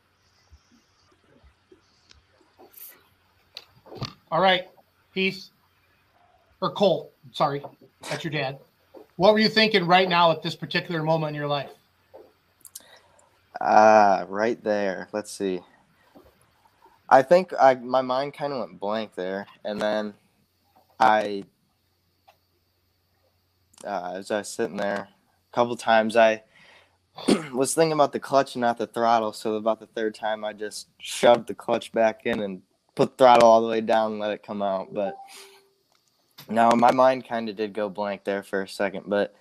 All 4.31 4.41
right, 4.41 4.69
Heath 5.13 5.51
or 6.61 6.71
Cole. 6.71 7.13
Sorry, 7.33 7.63
that's 8.09 8.23
your 8.23 8.31
dad. 8.31 8.59
What 9.17 9.33
were 9.33 9.41
you 9.41 9.49
thinking 9.49 9.87
right 9.87 10.09
now 10.09 10.31
at 10.31 10.43
this 10.43 10.55
particular 10.55 11.03
moment 11.03 11.31
in 11.31 11.35
your 11.35 11.49
life? 11.49 11.71
Ah, 13.61 14.21
uh, 14.21 14.27
right 14.27 14.63
there. 14.63 15.09
Let's 15.13 15.31
see. 15.31 15.61
I 17.09 17.23
think 17.23 17.53
I 17.59 17.75
my 17.75 18.03
mind 18.03 18.35
kind 18.35 18.53
of 18.53 18.61
went 18.61 18.79
blank 18.79 19.15
there, 19.17 19.47
and 19.65 19.81
then 19.81 20.15
I 21.01 21.45
uh, 23.85 24.13
as 24.15 24.31
I 24.31 24.39
was 24.39 24.49
sitting 24.49 24.77
there 24.77 25.09
a 25.09 25.55
couple 25.55 25.77
times, 25.77 26.17
I 26.17 26.43
was 27.53 27.75
thinking 27.75 27.93
about 27.93 28.13
the 28.13 28.21
clutch 28.21 28.55
and 28.55 28.61
not 28.61 28.79
the 28.79 28.87
throttle. 28.87 29.33
So 29.33 29.55
about 29.55 29.81
the 29.81 29.87
third 29.87 30.15
time, 30.15 30.45
I 30.45 30.53
just 30.53 30.89
shoved 30.99 31.49
the 31.49 31.55
clutch 31.55 31.91
back 31.93 32.27
in 32.27 32.41
and 32.41 32.63
put 33.01 33.17
throttle 33.17 33.49
all 33.49 33.63
the 33.63 33.69
way 33.69 33.81
down 33.81 34.13
and 34.13 34.21
let 34.21 34.31
it 34.31 34.43
come 34.43 34.61
out. 34.61 34.93
But 34.93 35.17
now 36.51 36.69
my 36.73 36.93
mind 36.93 37.27
kind 37.27 37.49
of 37.49 37.57
did 37.57 37.73
go 37.73 37.89
blank 37.89 38.25
there 38.25 38.43
for 38.43 38.61
a 38.61 38.69
second. 38.69 39.05
But 39.07 39.35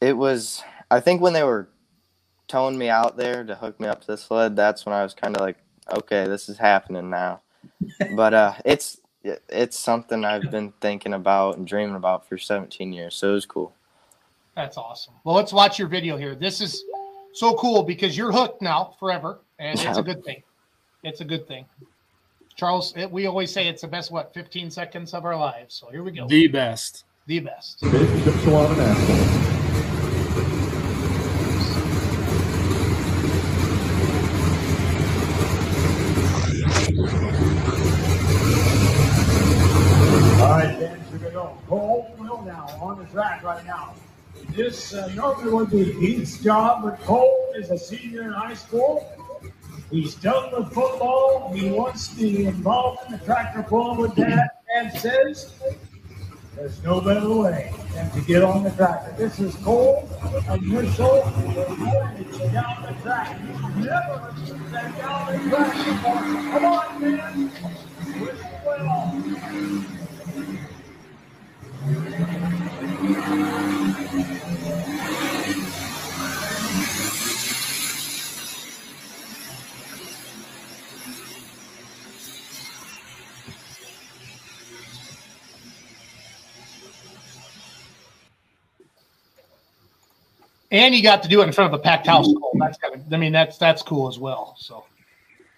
it 0.00 0.16
was, 0.16 0.62
I 0.90 1.00
think 1.00 1.20
when 1.20 1.34
they 1.34 1.42
were 1.42 1.68
towing 2.48 2.78
me 2.78 2.88
out 2.88 3.18
there 3.18 3.44
to 3.44 3.54
hook 3.54 3.78
me 3.80 3.86
up 3.86 4.00
to 4.00 4.06
the 4.06 4.16
sled, 4.16 4.56
that's 4.56 4.86
when 4.86 4.94
I 4.94 5.02
was 5.02 5.12
kind 5.12 5.36
of 5.36 5.42
like, 5.42 5.58
okay, 5.92 6.26
this 6.26 6.48
is 6.48 6.56
happening 6.56 7.10
now. 7.10 7.42
but 8.16 8.32
uh, 8.32 8.54
it's 8.64 8.98
it's 9.22 9.78
something 9.78 10.24
I've 10.24 10.50
been 10.50 10.72
thinking 10.80 11.12
about 11.12 11.58
and 11.58 11.66
dreaming 11.66 11.96
about 11.96 12.26
for 12.26 12.38
17 12.38 12.90
years. 12.94 13.14
So 13.14 13.32
it 13.32 13.34
was 13.34 13.44
cool. 13.44 13.74
That's 14.56 14.78
awesome. 14.78 15.12
Well, 15.24 15.36
let's 15.36 15.52
watch 15.52 15.78
your 15.78 15.88
video 15.88 16.16
here. 16.16 16.34
This 16.34 16.62
is 16.62 16.82
so 17.34 17.52
cool 17.56 17.82
because 17.82 18.16
you're 18.16 18.32
hooked 18.32 18.62
now 18.62 18.96
forever, 18.98 19.40
and 19.58 19.78
it's 19.78 19.98
a 19.98 20.02
good 20.02 20.24
thing. 20.24 20.42
It's 21.02 21.20
a 21.20 21.24
good 21.26 21.46
thing. 21.46 21.66
Charles, 22.60 22.92
it, 22.94 23.10
we 23.10 23.24
always 23.24 23.50
say 23.50 23.68
it's 23.68 23.80
the 23.80 23.88
best, 23.88 24.10
what, 24.10 24.34
15 24.34 24.70
seconds 24.70 25.14
of 25.14 25.24
our 25.24 25.34
lives. 25.34 25.74
So 25.74 25.88
here 25.90 26.02
we 26.02 26.10
go. 26.10 26.28
The 26.28 26.46
best. 26.46 27.04
The 27.24 27.40
best. 27.40 27.82
All 27.82 27.90
right, 40.50 40.78
Ben, 40.78 41.00
here 41.00 41.18
we 41.18 41.30
go. 41.30 41.56
Cole 41.66 42.14
Will 42.18 42.42
now 42.42 42.66
on 42.78 42.98
the 42.98 43.06
track 43.06 43.42
right 43.42 43.64
now. 43.64 43.94
This 44.50 44.92
uh, 44.92 45.10
normally 45.14 45.50
would 45.50 45.70
be 45.70 45.94
Pete's 45.94 46.36
job, 46.42 46.82
but 46.82 47.00
Cole 47.04 47.54
is 47.56 47.70
a 47.70 47.78
senior 47.78 48.24
in 48.24 48.32
high 48.32 48.52
school. 48.52 49.10
He's 49.90 50.14
done 50.14 50.52
with 50.52 50.72
football. 50.72 51.52
He 51.52 51.70
wants 51.70 52.08
to 52.08 52.16
be 52.16 52.46
involved 52.46 53.00
in 53.06 53.18
the 53.18 53.24
tractor 53.24 53.62
pulling 53.62 53.98
with 53.98 54.14
dad 54.14 54.48
and 54.76 54.92
says 54.92 55.52
there's 56.54 56.82
no 56.84 57.00
better 57.00 57.28
way 57.28 57.74
than 57.94 58.10
to 58.12 58.20
get 58.20 58.42
on 58.42 58.62
the 58.62 58.70
tractor. 58.70 59.12
This 59.18 59.40
is 59.40 59.56
Cole 59.56 60.08
initial 60.48 61.24
mortgage 61.78 62.52
down 62.52 62.82
the 62.82 62.94
track. 63.02 63.40
Never 63.76 64.32
been 64.36 64.92
down 64.96 65.32
the 65.32 65.38
track. 65.50 65.74
Come 66.52 66.64
on, 66.64 67.00
man. 67.00 67.50
Well. 68.64 69.30
And 90.70 90.94
you 90.94 91.02
got 91.02 91.22
to 91.22 91.28
do 91.28 91.42
it 91.42 91.46
in 91.46 91.52
front 91.52 91.72
of 91.72 91.78
a 91.78 91.82
packed 91.82 92.06
house. 92.06 92.26
Cole. 92.26 92.56
That's 92.58 92.78
gotta, 92.78 93.00
I 93.12 93.16
mean, 93.16 93.32
that's 93.32 93.58
that's 93.58 93.82
cool 93.82 94.08
as 94.08 94.18
well. 94.18 94.54
So 94.58 94.84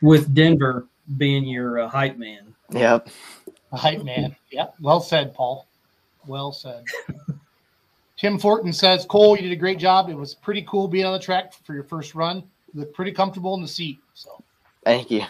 With 0.00 0.34
Denver 0.34 0.86
being 1.16 1.44
your 1.44 1.80
uh, 1.80 1.88
hype 1.88 2.16
man. 2.16 2.54
Yep. 2.70 3.08
a 3.72 3.76
hype 3.76 4.04
man. 4.04 4.34
Yeah. 4.50 4.68
Well 4.80 5.00
said, 5.00 5.34
Paul. 5.34 5.66
Well 6.26 6.52
said. 6.52 6.84
Tim 8.16 8.38
Fortin 8.38 8.72
says, 8.72 9.04
Cole, 9.04 9.36
you 9.36 9.42
did 9.42 9.52
a 9.52 9.56
great 9.56 9.78
job. 9.78 10.08
It 10.08 10.14
was 10.14 10.34
pretty 10.34 10.62
cool 10.62 10.86
being 10.86 11.04
on 11.04 11.12
the 11.12 11.18
track 11.18 11.52
for 11.64 11.74
your 11.74 11.82
first 11.82 12.14
run. 12.14 12.44
You 12.72 12.80
looked 12.80 12.94
pretty 12.94 13.12
comfortable 13.12 13.54
in 13.54 13.62
the 13.62 13.68
seat. 13.68 13.98
So 14.14 14.42
Thank 14.84 15.10
you. 15.10 15.22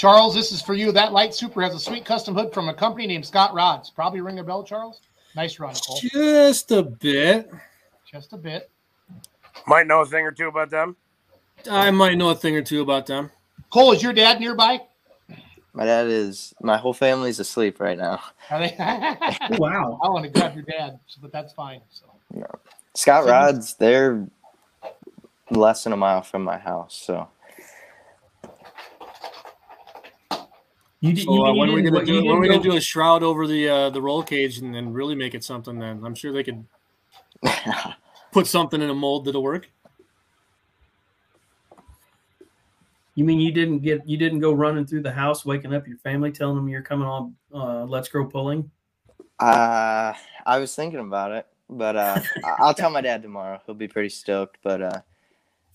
Charles, 0.00 0.34
this 0.34 0.50
is 0.50 0.62
for 0.62 0.72
you. 0.72 0.92
That 0.92 1.12
light 1.12 1.34
super 1.34 1.60
has 1.60 1.74
a 1.74 1.78
sweet 1.78 2.06
custom 2.06 2.34
hood 2.34 2.54
from 2.54 2.70
a 2.70 2.72
company 2.72 3.06
named 3.06 3.26
Scott 3.26 3.52
Rods. 3.52 3.90
Probably 3.90 4.22
ring 4.22 4.38
a 4.38 4.42
bell, 4.42 4.64
Charles. 4.64 5.02
Nice 5.36 5.60
run, 5.60 5.74
Cole. 5.74 6.00
Just 6.00 6.72
a 6.72 6.82
bit. 6.82 7.50
Just 8.10 8.32
a 8.32 8.38
bit. 8.38 8.70
Might 9.66 9.86
know 9.86 10.00
a 10.00 10.06
thing 10.06 10.24
or 10.24 10.32
two 10.32 10.48
about 10.48 10.70
them. 10.70 10.96
I 11.70 11.90
might 11.90 12.16
know 12.16 12.30
a 12.30 12.34
thing 12.34 12.56
or 12.56 12.62
two 12.62 12.80
about 12.80 13.04
them. 13.04 13.30
Cole, 13.68 13.92
is 13.92 14.02
your 14.02 14.14
dad 14.14 14.40
nearby? 14.40 14.80
My 15.74 15.84
dad 15.84 16.06
is. 16.06 16.54
My 16.62 16.78
whole 16.78 16.94
family's 16.94 17.38
asleep 17.38 17.78
right 17.78 17.98
now. 17.98 18.22
Oh, 18.50 19.56
wow. 19.58 20.00
I 20.02 20.08
want 20.08 20.24
to 20.24 20.30
grab 20.30 20.54
your 20.54 20.64
dad, 20.64 20.98
but 21.20 21.30
that's 21.30 21.52
fine. 21.52 21.82
So 21.90 22.06
Scott 22.94 23.26
Rods, 23.26 23.74
they're 23.74 24.26
less 25.50 25.84
than 25.84 25.92
a 25.92 25.98
mile 25.98 26.22
from 26.22 26.42
my 26.42 26.56
house, 26.56 26.94
so 26.94 27.28
You, 31.00 31.14
did, 31.14 31.24
So, 31.24 31.32
you, 31.32 31.44
uh, 31.44 31.54
when 31.54 31.70
are 31.70 31.72
we 31.72 31.82
going 31.82 31.94
to 31.94 32.12
do? 32.12 32.26
When 32.26 32.36
are 32.36 32.40
we 32.40 32.48
gonna 32.48 32.62
do 32.62 32.76
a 32.76 32.80
shroud 32.80 33.22
over 33.22 33.46
the 33.46 33.68
uh, 33.68 33.90
the 33.90 34.02
roll 34.02 34.22
cage 34.22 34.58
and, 34.58 34.76
and 34.76 34.94
really 34.94 35.14
make 35.14 35.34
it 35.34 35.42
something? 35.42 35.78
Then 35.78 36.02
I'm 36.04 36.14
sure 36.14 36.30
they 36.30 36.42
could 36.44 36.66
put 38.32 38.46
something 38.46 38.82
in 38.82 38.90
a 38.90 38.94
mold 38.94 39.24
that'll 39.24 39.42
work. 39.42 39.70
You 43.14 43.24
mean 43.24 43.40
you 43.40 43.50
didn't 43.50 43.80
get 43.80 44.06
you 44.06 44.18
didn't 44.18 44.40
go 44.40 44.52
running 44.52 44.86
through 44.86 45.02
the 45.02 45.12
house, 45.12 45.44
waking 45.44 45.74
up 45.74 45.88
your 45.88 45.96
family, 45.98 46.32
telling 46.32 46.56
them 46.56 46.68
you're 46.68 46.82
coming 46.82 47.08
on 47.08 47.34
uh, 47.54 47.84
Let's 47.84 48.08
Grow 48.08 48.26
Pulling? 48.26 48.70
uh, 49.38 50.12
I 50.44 50.58
was 50.58 50.74
thinking 50.74 51.00
about 51.00 51.32
it, 51.32 51.46
but 51.70 51.96
uh, 51.96 52.20
I- 52.44 52.56
I'll 52.58 52.74
tell 52.74 52.90
my 52.90 53.00
dad 53.00 53.22
tomorrow. 53.22 53.58
He'll 53.64 53.74
be 53.74 53.88
pretty 53.88 54.10
stoked. 54.10 54.58
But 54.62 54.82
uh, 54.82 55.00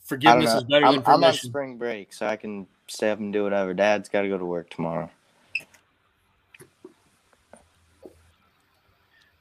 Forgiveness 0.04 0.54
is 0.54 0.64
better 0.66 0.86
I'm, 0.86 0.96
than 0.96 1.04
I'm 1.08 1.24
on 1.24 1.34
spring 1.34 1.78
break, 1.80 2.14
so 2.14 2.28
I 2.28 2.36
can 2.36 2.68
stay 2.88 3.12
up 3.12 3.20
and 3.20 3.34
do 3.34 3.44
whatever. 3.44 3.74
Dad's 3.74 4.10
got 4.10 4.22
to 4.22 4.30
go 4.30 4.38
to 4.38 4.46
work 4.46 4.70
tomorrow. 4.70 5.10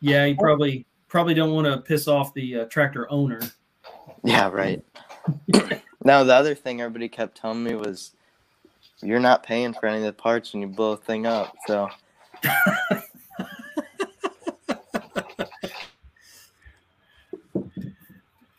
Yeah, 0.01 0.27
you 0.27 0.37
probably 0.37 0.87
probably 1.09 1.35
don't 1.35 1.53
want 1.53 1.67
to 1.67 1.79
piss 1.79 2.09
off 2.09 2.35
the 2.35 2.61
uh, 2.61 2.65
tractor 2.67 3.11
owner. 3.11 3.41
Yeah, 4.23 4.51
right. 4.51 4.85
now 6.05 6.25
the 6.25 6.35
other 6.35 6.55
thing 6.55 6.81
everybody 6.81 7.09
kept 7.09 7.37
telling 7.39 7.65
me 7.65 7.75
was, 7.75 8.13
"You're 9.01 9.21
not 9.21 9.43
paying 9.43 9.73
for 9.73 9.87
any 9.87 9.99
of 9.99 10.05
the 10.05 10.13
parts 10.13 10.53
when 10.53 10.63
you 10.63 10.69
blow 10.69 10.97
the 10.97 11.03
thing 11.03 11.27
up." 11.27 11.55
So 11.67 11.89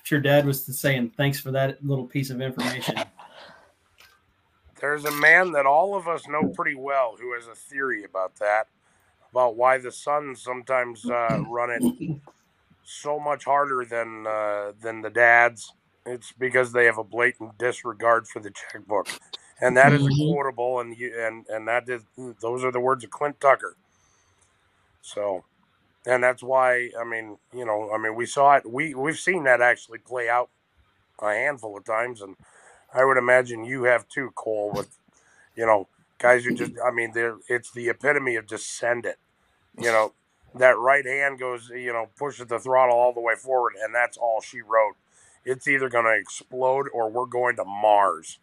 Sure, 0.06 0.20
Dad 0.20 0.46
was 0.46 0.64
saying 0.64 1.14
thanks 1.18 1.40
for 1.40 1.50
that 1.50 1.84
little 1.84 2.06
piece 2.06 2.30
of 2.30 2.40
information. 2.40 2.96
There's 4.86 5.06
a 5.06 5.12
man 5.12 5.54
that 5.54 5.66
all 5.66 5.96
of 5.98 6.08
us 6.08 6.28
know 6.28 6.46
pretty 6.46 6.76
well 6.76 7.18
who 7.20 7.34
has 7.34 7.48
a 7.48 7.56
theory 7.56 8.04
about 8.04 8.38
that, 8.40 8.68
about 9.32 9.58
why 9.58 9.78
the 9.80 9.92
sons 9.92 10.44
sometimes 10.44 11.10
uh, 11.10 11.40
run 11.42 11.72
it 11.72 11.84
so 12.84 13.20
much 13.20 13.46
harder 13.46 13.86
than 13.86 14.28
uh, 14.28 14.74
than 14.82 15.02
the 15.02 15.10
dads. 15.10 15.74
It's 16.06 16.34
because 16.34 16.74
they 16.74 16.86
have 16.86 17.00
a 17.00 17.04
blatant 17.06 17.58
disregard 17.58 18.28
for 18.28 18.42
the 18.42 18.52
checkbook, 18.52 19.10
and 19.62 19.78
that 19.78 19.94
is 19.94 20.08
a 20.08 20.12
Mhm. 20.12 20.18
quotable, 20.28 20.80
and 20.80 20.98
you, 20.98 21.14
and 21.20 21.48
and 21.50 21.68
that 21.68 21.90
is 21.90 22.04
those 22.42 22.64
are 22.66 22.72
the 22.72 22.80
words 22.82 23.04
of 23.04 23.12
Clint 23.12 23.42
Tucker. 23.42 23.78
So, 25.02 25.46
and 26.06 26.24
that's 26.24 26.44
why 26.44 26.92
I 27.00 27.06
mean, 27.06 27.38
you 27.54 27.66
know, 27.66 27.92
I 27.94 27.98
mean, 28.00 28.16
we 28.16 28.26
saw 28.28 28.56
it. 28.58 28.70
We 28.70 28.96
we've 28.96 29.20
seen 29.20 29.46
that 29.46 29.62
actually 29.62 30.00
play 30.00 30.30
out 30.30 30.50
a 31.22 31.34
handful 31.34 31.78
of 31.78 31.86
times, 31.86 32.22
and 32.22 32.36
I 32.94 33.06
would 33.06 33.18
imagine 33.18 33.66
you 33.66 33.84
have 33.84 34.08
too, 34.08 34.32
Cole. 34.36 34.72
With 34.74 34.98
you 35.56 35.66
know, 35.66 35.88
guys 36.20 36.46
who 36.46 36.54
just 36.56 36.74
I 36.86 36.92
mean, 36.92 37.12
they're 37.14 37.38
it's 37.50 37.72
the 37.72 37.90
epitome 37.90 38.36
of 38.36 38.48
just 38.48 38.78
send 38.78 39.06
it. 39.06 39.18
You 39.78 39.92
know, 39.92 40.14
that 40.56 40.78
right 40.78 41.06
hand 41.06 41.40
goes, 41.40 41.70
you 41.70 41.94
know, 41.94 42.10
pushes 42.18 42.48
the 42.48 42.60
throttle 42.60 42.98
all 42.98 43.14
the 43.14 43.22
way 43.22 43.36
forward, 43.36 43.74
and 43.84 43.94
that's 43.94 44.18
all 44.18 44.42
she 44.42 44.62
wrote. 44.62 44.96
It's 45.46 45.68
either 45.68 45.90
going 45.90 46.06
to 46.06 46.14
explode 46.20 46.88
or 46.94 47.10
we're 47.10 47.26
going 47.28 47.56
to 47.58 47.66
Mars. 47.66 48.40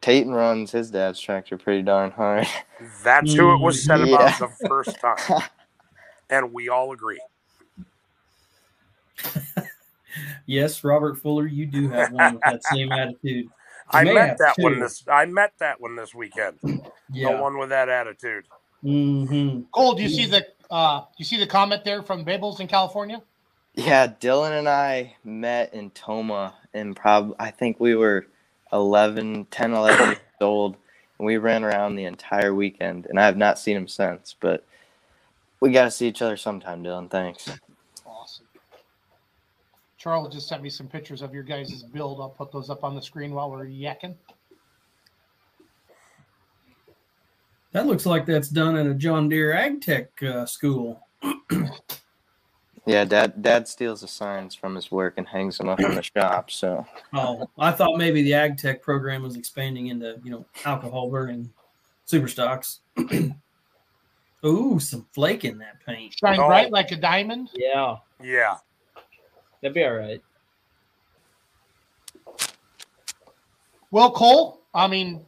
Tayton 0.00 0.32
runs 0.32 0.72
his 0.72 0.90
dad's 0.90 1.20
tractor 1.20 1.56
pretty 1.58 1.82
darn 1.82 2.10
hard. 2.10 2.46
That's 3.04 3.34
who 3.34 3.54
it 3.54 3.60
was 3.60 3.78
said 3.78 4.02
about 4.02 4.20
Yeah. 4.20 4.38
the 4.38 4.48
first 4.48 5.00
time, 5.00 5.16
and 6.30 6.52
we 6.52 6.68
all 6.68 6.92
agree. 6.92 7.20
yes, 10.46 10.84
Robert 10.84 11.18
Fuller, 11.18 11.46
you 11.46 11.66
do 11.66 11.88
have 11.88 12.12
one 12.12 12.34
with 12.34 12.42
that 12.42 12.64
same 12.64 12.92
attitude. 12.92 13.48
You 13.92 13.98
I 13.98 14.04
met 14.04 14.38
that 14.38 14.54
two. 14.56 14.62
one 14.62 14.80
this. 14.80 15.04
I 15.12 15.26
met 15.26 15.52
that 15.58 15.78
one 15.78 15.94
this 15.94 16.14
weekend. 16.14 16.58
Yeah. 17.12 17.36
The 17.36 17.42
one 17.42 17.58
with 17.58 17.68
that 17.68 17.90
attitude. 17.90 18.46
Mm-hmm. 18.82 19.64
Cole, 19.72 19.94
do 19.94 20.02
you 20.02 20.08
see 20.08 20.24
the 20.24 20.46
uh, 20.70 21.00
do 21.00 21.06
you 21.18 21.26
see 21.26 21.38
the 21.38 21.46
comment 21.46 21.84
there 21.84 22.02
from 22.02 22.24
Babels 22.24 22.60
in 22.60 22.66
California? 22.66 23.20
Yeah, 23.74 24.06
Dylan 24.06 24.58
and 24.58 24.68
I 24.68 25.16
met 25.22 25.74
in 25.74 25.90
Tomah 25.90 26.54
and 26.72 26.96
prob 26.96 27.34
I 27.38 27.50
think 27.50 27.78
we 27.78 27.94
were 27.94 28.26
11, 28.72 29.46
10, 29.50 29.72
11 29.72 30.06
years 30.06 30.18
old. 30.40 30.76
And 31.18 31.26
we 31.26 31.36
ran 31.36 31.62
around 31.62 31.94
the 31.94 32.04
entire 32.04 32.54
weekend 32.54 33.06
and 33.06 33.20
I 33.20 33.26
have 33.26 33.36
not 33.36 33.58
seen 33.58 33.76
him 33.76 33.88
since, 33.88 34.34
but 34.40 34.64
we 35.60 35.70
got 35.70 35.84
to 35.84 35.90
see 35.90 36.08
each 36.08 36.22
other 36.22 36.36
sometime, 36.36 36.82
Dylan. 36.82 37.10
Thanks. 37.10 37.48
Awesome. 40.06 40.10
Charles 40.22 40.34
just 40.34 40.48
sent 40.48 40.62
me 40.62 40.68
some 40.70 40.86
pictures 40.86 41.22
of 41.22 41.32
your 41.32 41.42
guys' 41.42 41.82
build. 41.82 42.20
I'll 42.20 42.28
put 42.30 42.52
those 42.52 42.68
up 42.70 42.84
on 42.84 42.94
the 42.94 43.00
screen 43.02 43.32
while 43.32 43.50
we're 43.50 43.66
yakking. 43.66 44.14
That 47.72 47.86
looks 47.86 48.06
like 48.06 48.26
that's 48.26 48.48
done 48.50 48.76
at 48.76 48.86
a 48.86 48.94
John 48.94 49.28
Deere 49.28 49.52
AgTech 49.52 50.22
uh, 50.22 50.46
school. 50.46 51.00
Yeah, 52.86 53.04
dad 53.06 53.40
dad 53.42 53.66
steals 53.66 54.02
the 54.02 54.08
signs 54.08 54.54
from 54.54 54.74
his 54.74 54.90
work 54.92 55.14
and 55.16 55.26
hangs 55.26 55.56
them 55.56 55.70
up 55.70 55.80
in 55.80 55.94
the 55.94 56.02
shop, 56.02 56.50
so 56.50 56.86
Oh, 57.14 57.48
I 57.58 57.72
thought 57.72 57.96
maybe 57.96 58.22
the 58.22 58.32
AgTech 58.32 58.82
program 58.82 59.22
was 59.22 59.36
expanding 59.36 59.86
into 59.86 60.20
you 60.22 60.30
know 60.30 60.44
alcohol 60.66 61.10
burning 61.10 61.50
super 62.04 62.28
stocks. 62.28 62.80
Ooh, 64.44 64.78
some 64.78 65.06
flake 65.14 65.46
in 65.46 65.56
that 65.58 65.84
paint. 65.86 66.14
Shine 66.20 66.38
Oh. 66.38 66.46
bright 66.46 66.70
like 66.70 66.92
a 66.92 66.96
diamond. 66.96 67.48
Yeah, 67.54 67.96
Yeah. 68.22 68.56
That'd 69.64 69.74
be 69.74 69.82
all 69.82 69.94
right. 69.94 70.22
Well, 73.90 74.10
Cole, 74.10 74.60
I 74.74 74.86
mean, 74.88 75.24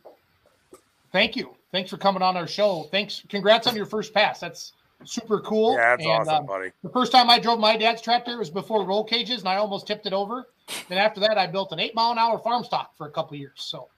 thank 1.10 1.36
you. 1.36 1.54
Thanks 1.72 1.88
for 1.90 1.96
coming 1.96 2.20
on 2.20 2.36
our 2.36 2.46
show. 2.46 2.86
Thanks. 2.90 3.22
Congrats 3.30 3.66
on 3.66 3.74
your 3.74 3.86
first 3.86 4.12
pass. 4.12 4.40
That's 4.40 4.74
super 5.04 5.40
cool. 5.40 5.74
Yeah, 5.74 5.96
that's 5.96 6.02
And, 6.02 6.12
awesome, 6.12 6.34
um, 6.34 6.46
buddy. 6.46 6.70
The 6.82 6.90
first 6.90 7.12
time 7.12 7.30
I 7.30 7.38
drove 7.38 7.58
my 7.58 7.76
dad's 7.78 8.02
tractor 8.02 8.32
it 8.32 8.38
was 8.38 8.50
before 8.50 8.84
roll 8.84 9.04
cages, 9.04 9.40
and 9.40 9.48
I 9.48 9.56
almost 9.56 9.86
tipped 9.86 10.04
it 10.04 10.12
over. 10.12 10.46
Then 10.88 10.98
after 10.98 11.20
that, 11.20 11.38
I 11.38 11.46
built 11.46 11.72
an 11.72 11.80
eight 11.80 11.94
mile 11.94 12.12
an 12.12 12.18
hour 12.18 12.38
farm 12.38 12.62
stock 12.64 12.94
for 12.98 13.06
a 13.06 13.10
couple 13.10 13.36
years. 13.38 13.52
So 13.56 13.88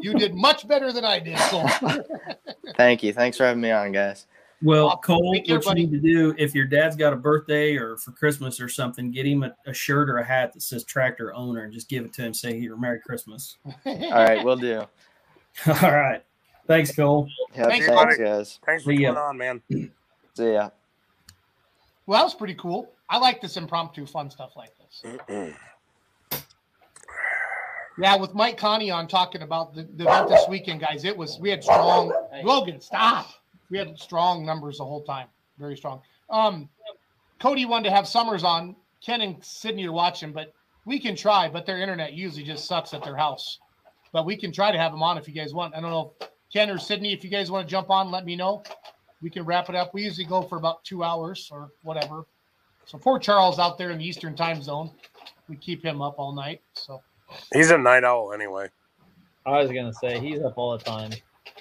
you 0.00 0.14
did 0.14 0.34
much 0.34 0.66
better 0.66 0.92
than 0.92 1.04
I 1.04 1.20
did. 1.20 1.36
Cole. 1.38 1.68
Thank 2.76 3.02
you. 3.04 3.12
Thanks 3.12 3.36
for 3.36 3.44
having 3.44 3.60
me 3.60 3.70
on, 3.70 3.92
guys. 3.92 4.26
Well, 4.62 4.88
Awesome. 4.88 5.00
Cole, 5.02 5.34
Take 5.34 5.46
care, 5.46 5.56
what 5.56 5.64
you 5.64 5.70
buddy. 5.70 5.86
need 5.86 6.02
to 6.02 6.12
do 6.14 6.34
if 6.38 6.54
your 6.54 6.64
dad's 6.66 6.96
got 6.96 7.12
a 7.12 7.16
birthday 7.16 7.76
or 7.76 7.96
for 7.98 8.12
Christmas 8.12 8.58
or 8.60 8.68
something, 8.68 9.10
get 9.10 9.26
him 9.26 9.42
a, 9.42 9.54
a 9.66 9.74
shirt 9.74 10.08
or 10.08 10.18
a 10.18 10.24
hat 10.24 10.52
that 10.54 10.62
says 10.62 10.82
tractor 10.84 11.34
owner 11.34 11.64
and 11.64 11.72
just 11.72 11.88
give 11.88 12.04
it 12.04 12.12
to 12.14 12.22
him. 12.22 12.32
Say 12.34 12.58
here, 12.58 12.74
Merry 12.76 13.00
Christmas. 13.00 13.58
All 13.86 13.94
right, 14.12 14.42
we'll 14.44 14.56
do. 14.56 14.78
All 15.66 15.74
right. 15.92 16.22
Thanks, 16.66 16.94
Cole. 16.94 17.28
Yeah, 17.54 17.66
Thanks, 17.66 17.86
thanks, 17.86 18.16
guys. 18.16 18.58
Thanks 18.66 18.82
for 18.84 18.90
See 18.92 19.02
ya. 19.02 19.10
coming 19.14 19.22
on, 19.22 19.36
man. 19.38 19.62
See 20.34 20.52
ya. 20.52 20.70
Well, 22.06 22.18
that 22.18 22.24
was 22.24 22.34
pretty 22.34 22.54
cool. 22.54 22.90
I 23.08 23.18
like 23.18 23.40
this 23.40 23.56
impromptu 23.56 24.04
fun 24.06 24.30
stuff 24.30 24.56
like 24.56 24.72
this. 24.78 25.54
Yeah, 27.98 28.16
with 28.16 28.34
Mike 28.34 28.58
Conny 28.58 28.90
on 28.90 29.08
talking 29.08 29.40
about 29.40 29.74
the, 29.74 29.84
the 29.96 30.04
event 30.04 30.28
this 30.28 30.46
weekend, 30.48 30.80
guys. 30.80 31.04
It 31.04 31.16
was 31.16 31.38
we 31.40 31.48
had 31.48 31.64
strong 31.64 32.12
Logan, 32.44 32.78
stop. 32.78 33.26
We 33.70 33.78
had 33.78 33.98
strong 33.98 34.44
numbers 34.44 34.78
the 34.78 34.84
whole 34.84 35.02
time. 35.02 35.28
Very 35.58 35.76
strong. 35.76 36.00
Um 36.30 36.68
Cody 37.40 37.66
wanted 37.66 37.90
to 37.90 37.94
have 37.94 38.08
Summers 38.08 38.44
on. 38.44 38.74
Ken 39.04 39.20
and 39.20 39.44
Sydney 39.44 39.86
are 39.86 39.92
watching, 39.92 40.32
but 40.32 40.52
we 40.86 40.98
can 40.98 41.14
try, 41.14 41.48
but 41.48 41.66
their 41.66 41.78
internet 41.78 42.14
usually 42.14 42.44
just 42.44 42.66
sucks 42.66 42.94
at 42.94 43.04
their 43.04 43.16
house. 43.16 43.58
But 44.12 44.24
we 44.24 44.36
can 44.36 44.52
try 44.52 44.72
to 44.72 44.78
have 44.78 44.92
them 44.92 45.02
on 45.02 45.18
if 45.18 45.28
you 45.28 45.34
guys 45.34 45.52
want. 45.52 45.74
I 45.74 45.80
don't 45.80 45.90
know, 45.90 46.14
Ken 46.52 46.70
or 46.70 46.78
Sydney, 46.78 47.12
if 47.12 47.22
you 47.22 47.30
guys 47.30 47.50
want 47.50 47.66
to 47.66 47.70
jump 47.70 47.90
on, 47.90 48.10
let 48.10 48.24
me 48.24 48.36
know. 48.36 48.62
We 49.20 49.30
can 49.30 49.44
wrap 49.44 49.68
it 49.68 49.74
up. 49.74 49.92
We 49.92 50.02
usually 50.02 50.26
go 50.26 50.42
for 50.42 50.56
about 50.56 50.84
two 50.84 51.02
hours 51.02 51.48
or 51.52 51.70
whatever. 51.82 52.26
So 52.86 52.98
poor 52.98 53.18
Charles 53.18 53.58
out 53.58 53.78
there 53.78 53.90
in 53.90 53.98
the 53.98 54.06
Eastern 54.06 54.34
time 54.34 54.62
zone. 54.62 54.90
We 55.48 55.56
keep 55.56 55.84
him 55.84 56.00
up 56.00 56.18
all 56.18 56.32
night. 56.32 56.62
So 56.72 57.02
He's 57.52 57.70
a 57.70 57.78
night 57.78 58.04
owl 58.04 58.32
anyway. 58.32 58.68
I 59.44 59.62
was 59.62 59.70
gonna 59.70 59.92
say 59.92 60.18
he's 60.18 60.40
up 60.42 60.56
all 60.56 60.76
the 60.76 60.84
time. 60.84 61.12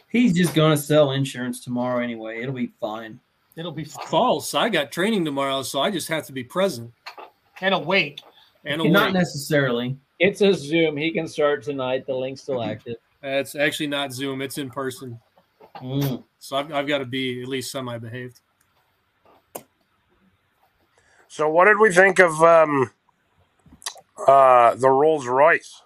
He's 0.10 0.34
just 0.34 0.53
going 0.53 0.72
to 0.72 0.82
sell 0.82 1.11
insurance 1.11 1.60
tomorrow 1.64 2.02
anyway. 2.02 2.41
It'll 2.41 2.53
be 2.56 2.72
fine. 2.80 3.19
it'll 3.56 3.72
be 3.72 3.84
fun. 3.84 4.06
False. 4.07 4.53
I 4.53 4.69
got 4.69 4.91
training 4.91 5.26
tomorrow, 5.26 5.61
so 5.64 5.82
I 5.82 5.91
just 5.91 6.07
have 6.07 6.26
to 6.27 6.32
be 6.34 6.44
present 6.44 6.91
And 7.61 7.73
awake. 7.73 8.22
and 8.64 8.82
Not 8.91 9.14
necessarily. 9.14 9.98
It's 10.19 10.41
a 10.41 10.53
Zoom. 10.53 10.95
He 10.95 11.11
can 11.11 11.27
start 11.27 11.64
tonight. 11.64 12.06
The 12.06 12.15
link's 12.15 12.41
still 12.41 12.64
active. 12.64 12.95
It's 13.22 13.56
actually 13.56 13.88
not 13.88 14.14
Zoom; 14.14 14.41
it's 14.41 14.57
in 14.57 14.69
person. 14.69 15.19
Mm. 15.77 16.23
So 16.40 16.56
I've, 16.56 16.72
I've 16.72 16.88
got 16.88 16.99
to 16.99 17.06
be 17.06 17.41
at 17.41 17.48
least 17.49 17.72
semi-behaved. 17.72 18.40
So, 21.27 21.49
what 21.49 21.65
did 21.65 21.80
we 21.80 21.91
think 21.91 22.19
of 22.19 22.41
um, 22.44 22.91
uh, 24.26 24.76
the 24.76 24.90
Rolls 24.90 25.27
Royce? 25.27 25.82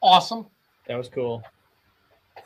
Awesome. 0.00 0.46
That 0.86 0.96
was 0.96 1.08
cool. 1.08 1.42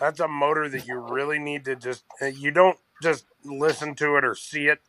That's 0.00 0.18
a 0.18 0.28
motor 0.28 0.68
that 0.70 0.86
you 0.86 0.98
really 0.98 1.38
need 1.38 1.66
to 1.66 1.76
just, 1.76 2.04
uh, 2.22 2.26
you 2.26 2.50
don't 2.50 2.78
just 3.02 3.26
listen 3.44 3.94
to 3.96 4.16
it 4.16 4.24
or 4.24 4.34
see 4.34 4.66
it, 4.66 4.80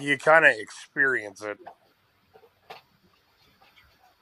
you 0.00 0.16
kind 0.16 0.46
of 0.46 0.52
experience 0.56 1.42
it. 1.42 1.58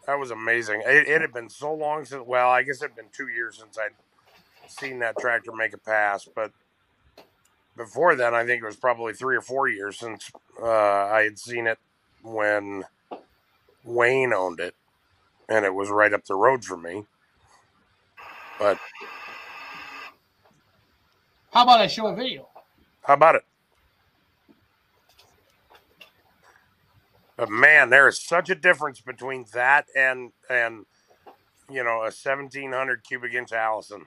That 0.07 0.19
was 0.19 0.33
amazing. 0.33 0.83
It, 0.85 1.09
it 1.09 1.21
had 1.21 1.33
been 1.33 1.49
so 1.49 1.73
long 1.73 2.05
since, 2.05 2.25
well, 2.27 2.51
I 2.51 2.65
guess 2.65 2.83
it 2.83 2.91
had 2.91 2.97
been 2.97 3.11
two 3.17 3.29
years 3.29 3.59
since 3.59 3.79
I'd 3.79 3.93
seen 4.69 4.99
that 4.99 5.17
tractor 5.19 5.53
make 5.53 5.75
a 5.75 5.79
pass, 5.79 6.29
but 6.35 6.51
before 7.77 8.17
then, 8.17 8.35
I 8.35 8.45
think 8.45 8.63
it 8.63 8.67
was 8.67 8.77
probably 8.77 9.13
three 9.13 9.37
or 9.37 9.41
four 9.41 9.69
years 9.69 9.99
since 9.99 10.31
uh, 10.61 10.67
I 10.67 11.23
had 11.23 11.39
seen 11.39 11.67
it 11.67 11.79
when 12.23 12.85
Wayne 13.85 14.33
owned 14.33 14.61
it, 14.61 14.75
and 15.49 15.65
it 15.65 15.75
was 15.75 15.89
right 15.89 16.13
up 16.13 16.25
the 16.25 16.35
road 16.35 16.65
from 16.65 16.83
me. 16.83 17.05
But 18.59 18.79
How 21.51 21.65
about 21.65 21.81
I 21.81 21.87
show 21.89 22.07
a 22.07 22.15
video? 22.15 22.49
How 23.03 23.15
about 23.15 23.35
it? 23.35 23.43
But 27.37 27.51
man, 27.51 27.91
there 27.91 28.07
is 28.07 28.21
such 28.21 28.51
a 28.51 28.55
difference 28.55 29.01
between 29.01 29.47
that 29.55 29.87
and 29.97 30.31
and 30.49 30.85
you 31.71 31.83
know 31.83 32.05
a 32.05 32.13
seventeen 32.13 32.73
hundred 32.73 33.03
cubic 33.03 33.35
inch 33.35 33.53
Allison. 33.53 34.07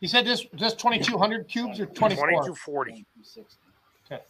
He 0.00 0.08
said 0.08 0.26
this 0.26 0.44
just 0.56 0.78
2200 0.78 1.48
cubes 1.48 1.80
or 1.80 1.86
24? 1.86 2.26
Twenty 2.26 2.46
two 2.46 2.54
forty. 2.54 3.06
Okay. 4.10 4.22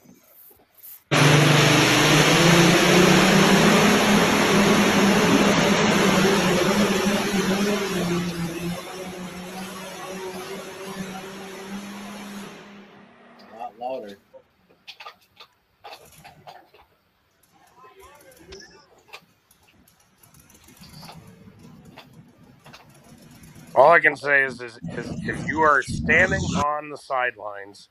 All 23.75 23.91
I 23.91 23.99
can 23.99 24.17
say 24.17 24.45
is, 24.45 24.61
is, 24.61 24.79
is 24.97 25.11
if 25.27 25.49
you 25.49 25.61
are 25.61 25.83
standing 25.83 26.41
on 26.41 26.91
the 26.91 26.97
sidelines 26.97 27.89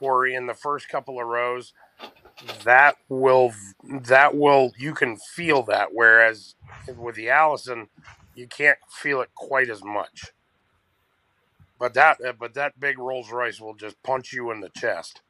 or 0.00 0.26
in 0.26 0.46
the 0.46 0.54
first 0.54 0.88
couple 0.88 1.20
of 1.20 1.26
rows, 1.28 1.72
that 2.64 2.96
will 3.08 3.52
that 3.84 4.34
will 4.34 4.72
you 4.78 4.94
can 4.94 5.16
feel 5.16 5.62
that. 5.64 5.88
Whereas 5.92 6.54
with 6.96 7.14
the 7.14 7.30
Allison, 7.30 7.88
you 8.34 8.48
can't 8.48 8.78
feel 8.90 9.20
it 9.20 9.30
quite 9.34 9.70
as 9.70 9.84
much. 9.84 10.32
But 11.80 11.94
that 11.94 12.18
uh, 12.24 12.34
but 12.38 12.54
that 12.54 12.78
big 12.78 12.98
Rolls 12.98 13.32
Royce 13.32 13.60
will 13.60 13.74
just 13.74 14.00
punch 14.04 14.32
you 14.34 14.52
in 14.52 14.60
the 14.60 14.68
chest. 14.68 15.22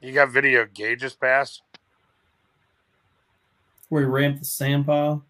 You 0.00 0.12
got 0.12 0.30
video 0.30 0.64
gauges 0.72 1.14
pass? 1.14 1.60
Where 3.88 4.02
he 4.02 4.08
ramped 4.08 4.38
the 4.38 4.44
sand 4.44 4.86
pile. 4.86 5.24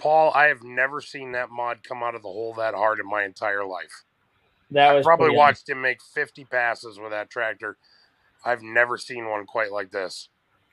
Paul, 0.00 0.32
I 0.34 0.46
have 0.46 0.62
never 0.62 1.00
seen 1.00 1.32
that 1.32 1.50
mod 1.50 1.84
come 1.84 2.02
out 2.02 2.16
of 2.16 2.22
the 2.22 2.28
hole 2.28 2.54
that 2.54 2.74
hard 2.74 2.98
in 2.98 3.08
my 3.08 3.24
entire 3.24 3.64
life. 3.64 4.04
That 4.70 4.90
I 4.90 4.94
was 4.94 5.04
probably 5.04 5.30
pretty 5.30 5.36
watched 5.36 5.68
him 5.68 5.80
make 5.80 6.02
50 6.02 6.44
passes 6.46 6.98
with 6.98 7.10
that 7.10 7.30
tractor. 7.30 7.78
I've 8.44 8.62
never 8.62 8.98
seen 8.98 9.28
one 9.28 9.46
quite 9.46 9.72
like 9.72 9.90
this. 9.90 10.28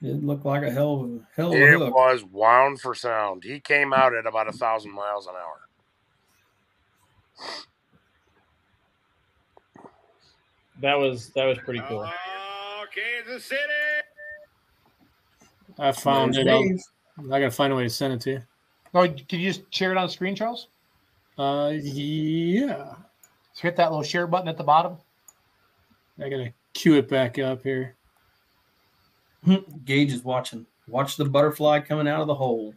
It 0.06 0.24
looked 0.24 0.46
like 0.46 0.62
a 0.62 0.70
hell 0.70 1.02
of 1.02 1.10
a 1.10 1.20
hell 1.36 1.48
of 1.54 1.60
a 1.60 1.64
It 1.64 1.80
hook. 1.80 1.96
was 1.96 2.24
wound 2.24 2.80
for 2.80 2.94
sound. 2.94 3.44
He 3.44 3.60
came 3.60 3.92
out 3.92 4.14
at 4.14 4.28
about 4.28 4.48
a 4.48 4.52
thousand 4.52 4.92
miles 4.92 5.26
an 5.26 5.34
hour. 5.34 5.62
That 10.82 11.00
was 11.00 11.30
that 11.30 11.46
was 11.46 11.58
pretty 11.60 11.82
cool. 11.88 12.08
Oh, 12.08 12.84
Kansas 12.94 13.46
City. 13.46 13.62
I 15.80 15.92
found 15.92 16.34
There's 16.36 16.46
it. 16.46 16.50
I'll- 16.52 16.62
Dave. 16.64 16.82
I 17.32 17.40
got 17.40 17.46
to 17.46 17.52
find 17.52 17.72
a 17.72 17.76
way 17.78 17.84
to 17.84 17.90
send 17.90 18.14
it 18.14 18.22
to 18.22 18.32
you. 18.32 18.44
Oh, 18.94 19.08
can 19.08 19.40
you 19.40 19.52
just 19.54 19.74
share 19.74 19.92
it 19.92 19.98
on 19.98 20.06
the 20.08 20.12
screen, 20.12 20.36
Charles? 20.36 20.68
Uh, 21.38 21.72
yeah. 21.82 22.94
So 23.54 23.62
hit 23.62 23.78
that 23.78 23.90
little 23.90 24.04
share 24.04 24.28
button 24.28 24.50
at 24.50 24.58
the 24.58 24.64
bottom. 24.66 24.98
I 26.20 26.30
gotta 26.30 26.54
cue 26.74 26.96
it 26.96 27.08
back 27.10 27.40
up 27.40 27.64
here. 27.64 27.95
Gage 29.86 30.14
is 30.14 30.24
watching. 30.24 30.66
Watch 30.88 31.18
the 31.18 31.26
butterfly 31.26 31.80
coming 31.80 32.08
out 32.08 32.22
of 32.22 32.28
the 32.28 32.36
hole. 32.36 32.74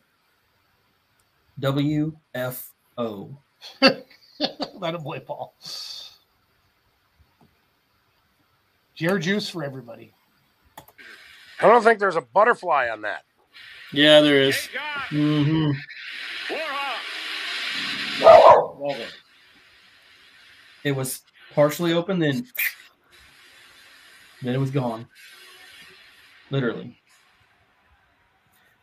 W 1.61 2.17
F 2.35 2.73
O. 2.97 3.37
Let 3.81 4.95
him 4.95 5.03
play 5.03 5.21
Paul. 5.21 5.55
Jared 8.95 9.23
juice 9.23 9.49
for 9.49 9.65
everybody. 9.65 10.13
I 11.61 11.67
don't 11.67 11.83
think 11.83 11.99
there's 11.99 12.17
a 12.17 12.21
butterfly 12.21 12.89
on 12.89 13.03
that. 13.03 13.25
Yeah, 13.93 14.21
there 14.21 14.43
is. 14.43 14.69
Mm-hmm. 15.11 15.73
It 20.85 20.93
was 20.93 21.23
partially 21.55 21.93
open, 21.93 22.19
then 22.19 22.47
then 24.43 24.55
it 24.55 24.59
was 24.59 24.71
gone. 24.71 25.07
Literally. 26.51 26.99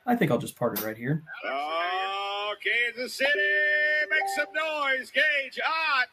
I 0.05 0.15
think 0.15 0.29
I'll 0.31 0.37
just 0.37 0.55
part 0.55 0.77
it 0.77 0.85
right 0.85 0.97
here. 0.97 1.23
Oh, 1.45 2.53
Kansas 2.63 3.13
City, 3.15 3.29
make 4.09 4.21
some 4.35 4.45
noise. 4.53 5.11
Gage 5.11 5.59
Ott. 5.67 6.07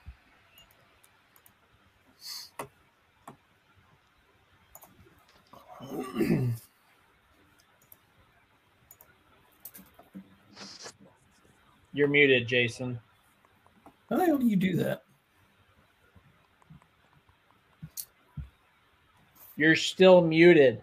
You're 11.93 12.09
muted, 12.09 12.49
Jason. 12.49 12.99
How 14.09 14.17
the 14.17 14.25
hell 14.25 14.39
do 14.39 14.47
you 14.47 14.57
do 14.57 14.77
that? 14.77 15.03
You're 19.57 19.77
still 19.77 20.23
muted. 20.23 20.83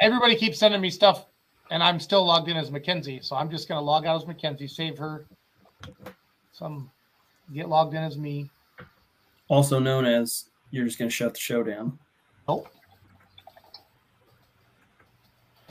Everybody 0.00 0.36
keeps 0.36 0.58
sending 0.58 0.80
me 0.80 0.90
stuff, 0.90 1.26
and 1.70 1.82
I'm 1.82 2.00
still 2.00 2.24
logged 2.24 2.48
in 2.48 2.56
as 2.56 2.70
Mackenzie. 2.70 3.20
So 3.22 3.36
I'm 3.36 3.50
just 3.50 3.68
going 3.68 3.78
to 3.78 3.84
log 3.84 4.06
out 4.06 4.20
as 4.20 4.26
Mackenzie, 4.26 4.66
save 4.66 4.96
her. 4.98 5.26
Some 6.52 6.90
get 7.52 7.68
logged 7.68 7.94
in 7.94 8.02
as 8.02 8.16
me. 8.16 8.48
Also 9.48 9.78
known 9.78 10.04
as 10.04 10.48
you're 10.70 10.84
just 10.84 10.98
going 10.98 11.08
to 11.08 11.14
shut 11.14 11.34
the 11.34 11.40
show 11.40 11.62
down. 11.62 11.98
Nope. 12.48 12.68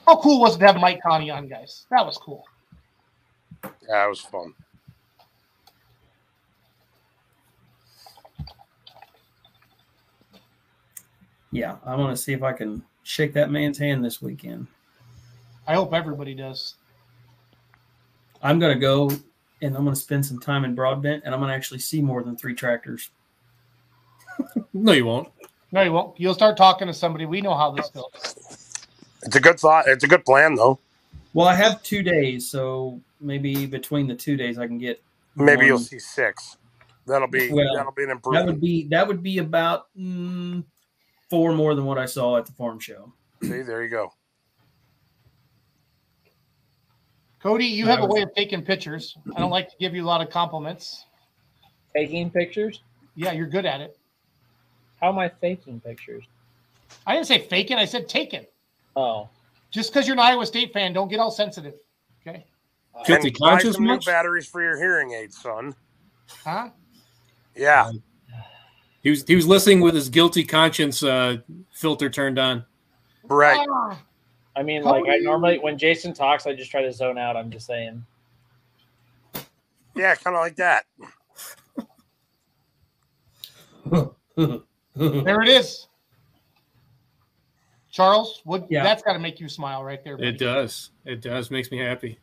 How 0.05 0.17
cool 0.17 0.41
was 0.41 0.55
it 0.55 0.59
to 0.59 0.65
have 0.65 0.77
Mike 0.77 1.01
Conny 1.01 1.29
on, 1.29 1.47
guys? 1.47 1.85
That 1.91 2.05
was 2.05 2.17
cool. 2.17 2.43
Yeah, 3.87 4.05
it 4.05 4.09
was 4.09 4.21
fun. 4.21 4.53
Yeah, 11.51 11.77
I 11.85 11.95
want 11.95 12.15
to 12.15 12.21
see 12.21 12.33
if 12.33 12.43
I 12.43 12.53
can 12.53 12.83
shake 13.03 13.33
that 13.33 13.49
man's 13.51 13.77
hand 13.77 14.03
this 14.05 14.21
weekend. 14.21 14.67
I 15.67 15.73
hope 15.73 15.93
everybody 15.93 16.33
does. 16.33 16.75
I'm 18.41 18.59
going 18.59 18.73
to 18.73 18.79
go 18.79 19.09
and 19.61 19.75
I'm 19.75 19.83
going 19.83 19.95
to 19.95 19.99
spend 19.99 20.25
some 20.25 20.39
time 20.39 20.63
in 20.63 20.75
Broadbent 20.75 21.23
and 21.25 21.33
I'm 21.33 21.39
going 21.39 21.49
to 21.49 21.55
actually 21.55 21.79
see 21.79 22.01
more 22.01 22.23
than 22.23 22.35
three 22.37 22.55
tractors. 22.55 23.09
No, 24.73 24.93
you 24.93 25.05
won't. 25.05 25.27
No, 25.71 25.81
you 25.81 25.91
won't. 25.91 26.17
You'll 26.17 26.33
start 26.33 26.55
talking 26.55 26.87
to 26.87 26.93
somebody. 26.93 27.25
We 27.25 27.41
know 27.41 27.55
how 27.55 27.71
this 27.71 27.89
goes. 27.89 28.85
It's 29.23 29.35
a 29.35 29.39
good 29.41 29.59
thought. 29.59 29.87
It's 29.87 30.03
a 30.03 30.07
good 30.07 30.23
plan, 30.23 30.55
though. 30.55 30.79
Well, 31.33 31.47
I 31.47 31.55
have 31.55 31.83
two 31.83 32.03
days, 32.03 32.49
so 32.49 33.01
maybe 33.19 33.65
between 33.65 34.07
the 34.07 34.15
two 34.15 34.37
days 34.37 34.57
I 34.57 34.67
can 34.67 34.77
get. 34.77 35.01
Maybe 35.35 35.57
one- 35.57 35.65
you'll 35.65 35.79
see 35.79 35.99
six. 35.99 36.57
That'll 37.05 37.27
be 37.27 37.51
Well, 37.51 37.75
that'll 37.75 37.91
be 37.91 38.03
an 38.03 38.11
improvement. 38.11 38.45
That 38.45 38.51
would 38.51 38.61
be 38.61 38.87
that 38.89 39.07
would 39.07 39.23
be 39.23 39.39
about 39.39 39.87
mm, 39.99 40.63
four 41.29 41.53
more 41.53 41.75
than 41.75 41.85
what 41.85 41.97
I 41.97 42.05
saw 42.05 42.37
at 42.37 42.45
the 42.45 42.51
farm 42.51 42.79
show. 42.79 43.13
See, 43.41 43.61
there 43.61 43.83
you 43.83 43.89
go. 43.89 44.11
Cody, 47.41 47.65
you 47.65 47.85
have 47.85 48.01
a 48.01 48.05
way 48.05 48.21
of 48.21 48.33
taking 48.35 48.61
pictures. 48.61 49.17
I 49.35 49.39
don't 49.39 49.49
like 49.49 49.69
to 49.69 49.75
give 49.79 49.95
you 49.95 50.03
a 50.03 50.07
lot 50.07 50.21
of 50.21 50.29
compliments. 50.29 51.05
Taking 51.95 52.29
pictures? 52.29 52.81
Yeah, 53.15 53.31
you're 53.31 53.47
good 53.47 53.65
at 53.65 53.79
it. 53.79 53.97
How 54.99 55.09
am 55.09 55.19
I 55.19 55.29
faking 55.29 55.79
pictures? 55.79 56.25
I 57.07 57.13
didn't 57.13 57.27
say 57.27 57.39
faking. 57.39 57.77
I 57.77 57.85
said 57.85 58.09
taken. 58.09 58.45
Oh. 58.95 59.29
Just 59.71 59.93
because 59.93 60.05
you're 60.05 60.15
an 60.15 60.19
Iowa 60.19 60.45
State 60.45 60.73
fan, 60.73 60.91
don't 60.91 61.07
get 61.07 61.19
all 61.19 61.31
sensitive. 61.31 61.75
Okay. 62.27 62.45
Guilty 63.05 63.29
and 63.29 63.37
buy 63.39 63.49
conscious 63.51 63.75
some 63.75 63.85
new 63.85 63.99
batteries 63.99 64.47
for 64.47 64.61
your 64.61 64.77
hearing 64.77 65.13
aids, 65.13 65.37
son. 65.41 65.73
Huh? 66.43 66.69
Yeah. 67.55 67.91
He 69.01 69.09
was 69.09 69.23
he 69.25 69.35
was 69.35 69.47
listening 69.47 69.79
with 69.81 69.95
his 69.95 70.09
guilty 70.09 70.43
conscience 70.43 71.01
uh, 71.03 71.37
filter 71.71 72.09
turned 72.09 72.37
on. 72.37 72.65
Right. 73.23 73.65
Ah, 73.69 73.99
I 74.55 74.63
mean, 74.63 74.83
like 74.83 75.05
I 75.09 75.17
normally 75.17 75.57
when 75.59 75.77
Jason 75.77 76.13
talks, 76.13 76.45
I 76.45 76.53
just 76.53 76.69
try 76.69 76.81
to 76.81 76.91
zone 76.91 77.17
out. 77.17 77.37
I'm 77.37 77.49
just 77.49 77.65
saying. 77.65 78.05
Yeah, 79.95 80.15
kind 80.15 80.35
of 80.35 80.41
like 80.41 80.55
that. 80.57 80.85
there 84.95 85.41
it 85.41 85.47
is. 85.47 85.87
Charles, 87.91 88.41
what 88.45 88.67
Yeah. 88.69 88.83
that's 88.83 89.01
got 89.01 89.13
to 89.13 89.19
make 89.19 89.39
you 89.39 89.49
smile 89.49 89.83
right 89.83 90.03
there. 90.03 90.15
It 90.21 90.37
does. 90.37 90.91
It 91.05 91.21
does. 91.21 91.49
Makes 91.51 91.71
me 91.71 91.79
happy. 91.79 92.19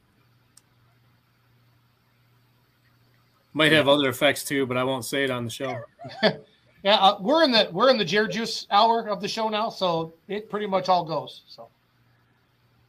Might 3.52 3.72
have 3.72 3.88
other 3.88 4.08
effects 4.08 4.44
too, 4.44 4.66
but 4.66 4.76
I 4.76 4.84
won't 4.84 5.04
say 5.04 5.24
it 5.24 5.30
on 5.30 5.44
the 5.44 5.50
show. 5.50 5.80
Yeah, 6.86 6.98
uh, 6.98 7.16
we're 7.18 7.42
in 7.42 7.50
the 7.50 7.68
we're 7.72 7.90
in 7.90 7.98
the 7.98 8.04
Jared 8.04 8.30
Juice 8.30 8.64
hour 8.70 9.08
of 9.08 9.20
the 9.20 9.26
show 9.26 9.48
now, 9.48 9.70
so 9.70 10.14
it 10.28 10.48
pretty 10.48 10.68
much 10.68 10.88
all 10.88 11.04
goes. 11.04 11.42
So 11.48 11.66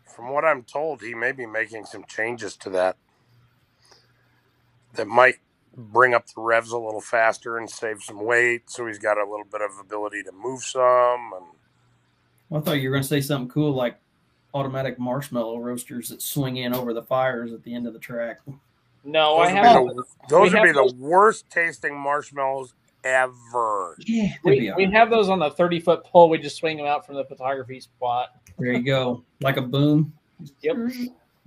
From 0.05 0.29
what 0.29 0.45
I'm 0.45 0.61
told, 0.61 1.01
he 1.01 1.15
may 1.15 1.31
be 1.31 1.47
making 1.47 1.85
some 1.85 2.03
changes 2.03 2.55
to 2.57 2.69
that 2.69 2.95
that 4.93 5.07
might 5.07 5.37
bring 5.75 6.13
up 6.13 6.27
the 6.27 6.41
revs 6.41 6.73
a 6.73 6.77
little 6.77 7.01
faster 7.01 7.57
and 7.57 7.67
save 7.67 8.03
some 8.03 8.23
weight. 8.23 8.69
So 8.69 8.85
he's 8.85 8.99
got 8.99 9.17
a 9.17 9.27
little 9.27 9.47
bit 9.51 9.61
of 9.61 9.71
ability 9.81 10.21
to 10.25 10.31
move 10.31 10.61
some. 10.61 11.33
And 11.35 12.55
I 12.55 12.63
thought 12.63 12.73
you 12.73 12.89
were 12.89 12.97
going 12.97 13.01
to 13.01 13.09
say 13.09 13.21
something 13.21 13.49
cool 13.49 13.73
like 13.73 13.97
automatic 14.53 14.99
marshmallow 14.99 15.57
roasters 15.57 16.09
that 16.09 16.21
swing 16.21 16.57
in 16.57 16.75
over 16.75 16.93
the 16.93 17.01
fires 17.01 17.51
at 17.51 17.63
the 17.63 17.73
end 17.73 17.87
of 17.87 17.93
the 17.93 17.99
track. 17.99 18.41
No, 19.03 19.37
I 19.37 19.47
those 19.47 19.53
would 19.53 19.65
have. 19.65 19.87
be 19.87 19.93
the, 19.95 20.03
those 20.29 20.53
we 20.53 20.59
would 20.59 20.71
be 20.71 20.77
have 20.79 20.87
the 20.87 20.95
worst 20.99 21.49
tasting 21.49 21.99
marshmallows 21.99 22.75
ever. 23.03 23.95
Yeah, 23.99 24.33
We, 24.43 24.71
we 24.75 24.85
have 24.91 25.09
those 25.09 25.29
on 25.29 25.39
the 25.39 25.49
30 25.49 25.79
foot 25.79 26.03
pole. 26.03 26.29
We 26.29 26.37
just 26.37 26.57
swing 26.57 26.77
them 26.77 26.85
out 26.85 27.05
from 27.05 27.15
the 27.15 27.25
photography 27.25 27.79
spot. 27.79 28.29
There 28.57 28.73
you 28.73 28.83
go, 28.83 29.23
like 29.41 29.57
a 29.57 29.61
boom. 29.61 30.13
Yep. 30.61 30.75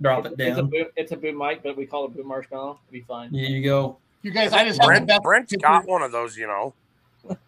Drop 0.01 0.25
it 0.25 0.33
It's 0.33 0.41
a 0.41 0.61
down. 0.61 0.69
boom, 0.69 0.85
it's 0.95 1.11
a 1.11 1.17
boom 1.17 1.37
mic, 1.37 1.61
but 1.63 1.77
we 1.77 1.85
call 1.85 2.05
it 2.05 2.15
boom 2.15 2.27
marshmallow. 2.27 2.79
It'll 2.87 2.91
be 2.91 3.01
fine. 3.01 3.31
There 3.31 3.41
you 3.43 3.63
go. 3.63 3.97
you 4.23 4.31
guys, 4.31 4.51
I 4.53 4.65
just 4.65 4.79
have 4.79 4.87
the 4.87 4.87
Brent, 4.87 5.07
best. 5.07 5.21
Brent's 5.23 5.51
picture- 5.51 5.67
got 5.67 5.87
one 5.87 6.01
of 6.01 6.11
those, 6.11 6.37
you 6.37 6.47
know. 6.47 6.73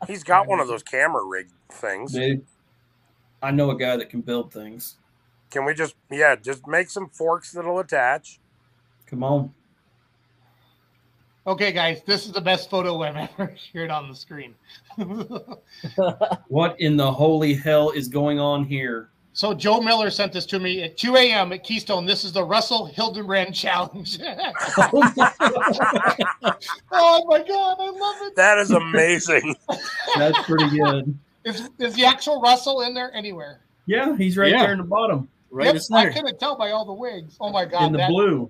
He's 0.08 0.24
got 0.24 0.48
one 0.48 0.60
of 0.60 0.68
those 0.68 0.84
camera 0.84 1.24
rig 1.26 1.48
things. 1.72 2.14
Dude, 2.14 2.46
I 3.42 3.50
know 3.52 3.72
a 3.72 3.76
guy 3.76 3.98
that 3.98 4.10
can 4.12 4.22
build 4.22 4.54
things. 4.54 4.98
Can 5.50 5.66
we 5.66 5.74
just, 5.74 5.96
yeah, 6.12 6.36
just 6.36 6.68
make 6.68 6.90
some 6.92 7.10
forks 7.10 7.52
that'll 7.52 7.80
attach? 7.80 8.40
Come 9.08 9.24
on. 9.24 9.54
Okay, 11.46 11.74
guys, 11.74 12.02
this 12.06 12.26
is 12.26 12.32
the 12.32 12.40
best 12.42 12.70
photo 12.70 13.02
I've 13.04 13.18
ever 13.18 13.54
shared 13.74 13.92
on 13.92 14.08
the 14.10 14.16
screen. 14.16 14.56
What 16.48 16.80
in 16.80 16.96
the 16.96 17.12
holy 17.12 17.54
hell 17.54 17.90
is 17.92 18.08
going 18.08 18.40
on 18.40 18.64
here? 18.64 19.10
so 19.36 19.52
Joe 19.52 19.82
Miller 19.82 20.12
sent 20.12 20.32
this 20.32 20.46
to 20.46 20.60
me 20.60 20.84
at 20.84 20.96
2 20.96 21.16
a.m. 21.16 21.52
at 21.54 21.64
Keystone. 21.64 22.06
This 22.06 22.24
is 22.24 22.32
the 22.34 22.44
Russell 22.44 22.86
Hildebrand 22.86 23.56
Challenge. 23.56 24.20
oh 24.22 24.46
my 27.26 27.40
god, 27.40 27.78
I 27.80 27.90
love 27.90 28.16
it. 28.28 28.36
That 28.36 28.60
is 28.60 28.70
amazing. 28.72 29.56
That's 30.18 30.40
pretty 30.44 30.78
good. 30.78 31.18
Is, 31.46 31.68
is 31.80 31.96
the 31.96 32.06
actual 32.06 32.42
Russell 32.42 32.82
in 32.82 32.94
there 32.94 33.12
anywhere? 33.14 33.60
Yeah, 33.88 34.16
he's 34.16 34.38
right 34.38 34.52
Yeah. 34.52 34.62
there 34.64 34.72
in 34.74 34.78
the 34.78 34.84
bottom, 34.86 35.28
Right 35.50 35.66
Yep, 35.74 35.82
in 35.90 35.96
I 35.98 36.10
couldn't 36.14 36.40
tell 36.40 36.56
by 36.56 36.72
all 36.72 36.86
the 36.86 36.94
wigs. 36.94 37.36
Oh 37.42 37.50
my 37.52 37.66
god, 37.66 37.88
in 37.88 37.92
the 37.92 37.98
that- 37.98 38.10
blue, 38.10 38.50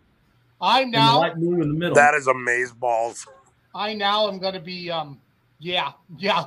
I'm 0.66 0.86
in 0.86 0.92
the 0.92 0.98
now 0.98 1.20
light 1.20 1.36
blue 1.36 1.62
in 1.62 1.68
the 1.68 1.74
middle. 1.76 1.96
that 1.96 2.14
is 2.16 2.28
amaze 2.28 2.72
balls. 2.72 3.28
I 3.76 3.94
now 3.94 4.30
am 4.30 4.40
going 4.40 4.54
to 4.54 4.60
be 4.62 4.90
um 4.90 5.20
yeah 5.60 5.92
yeah 6.18 6.44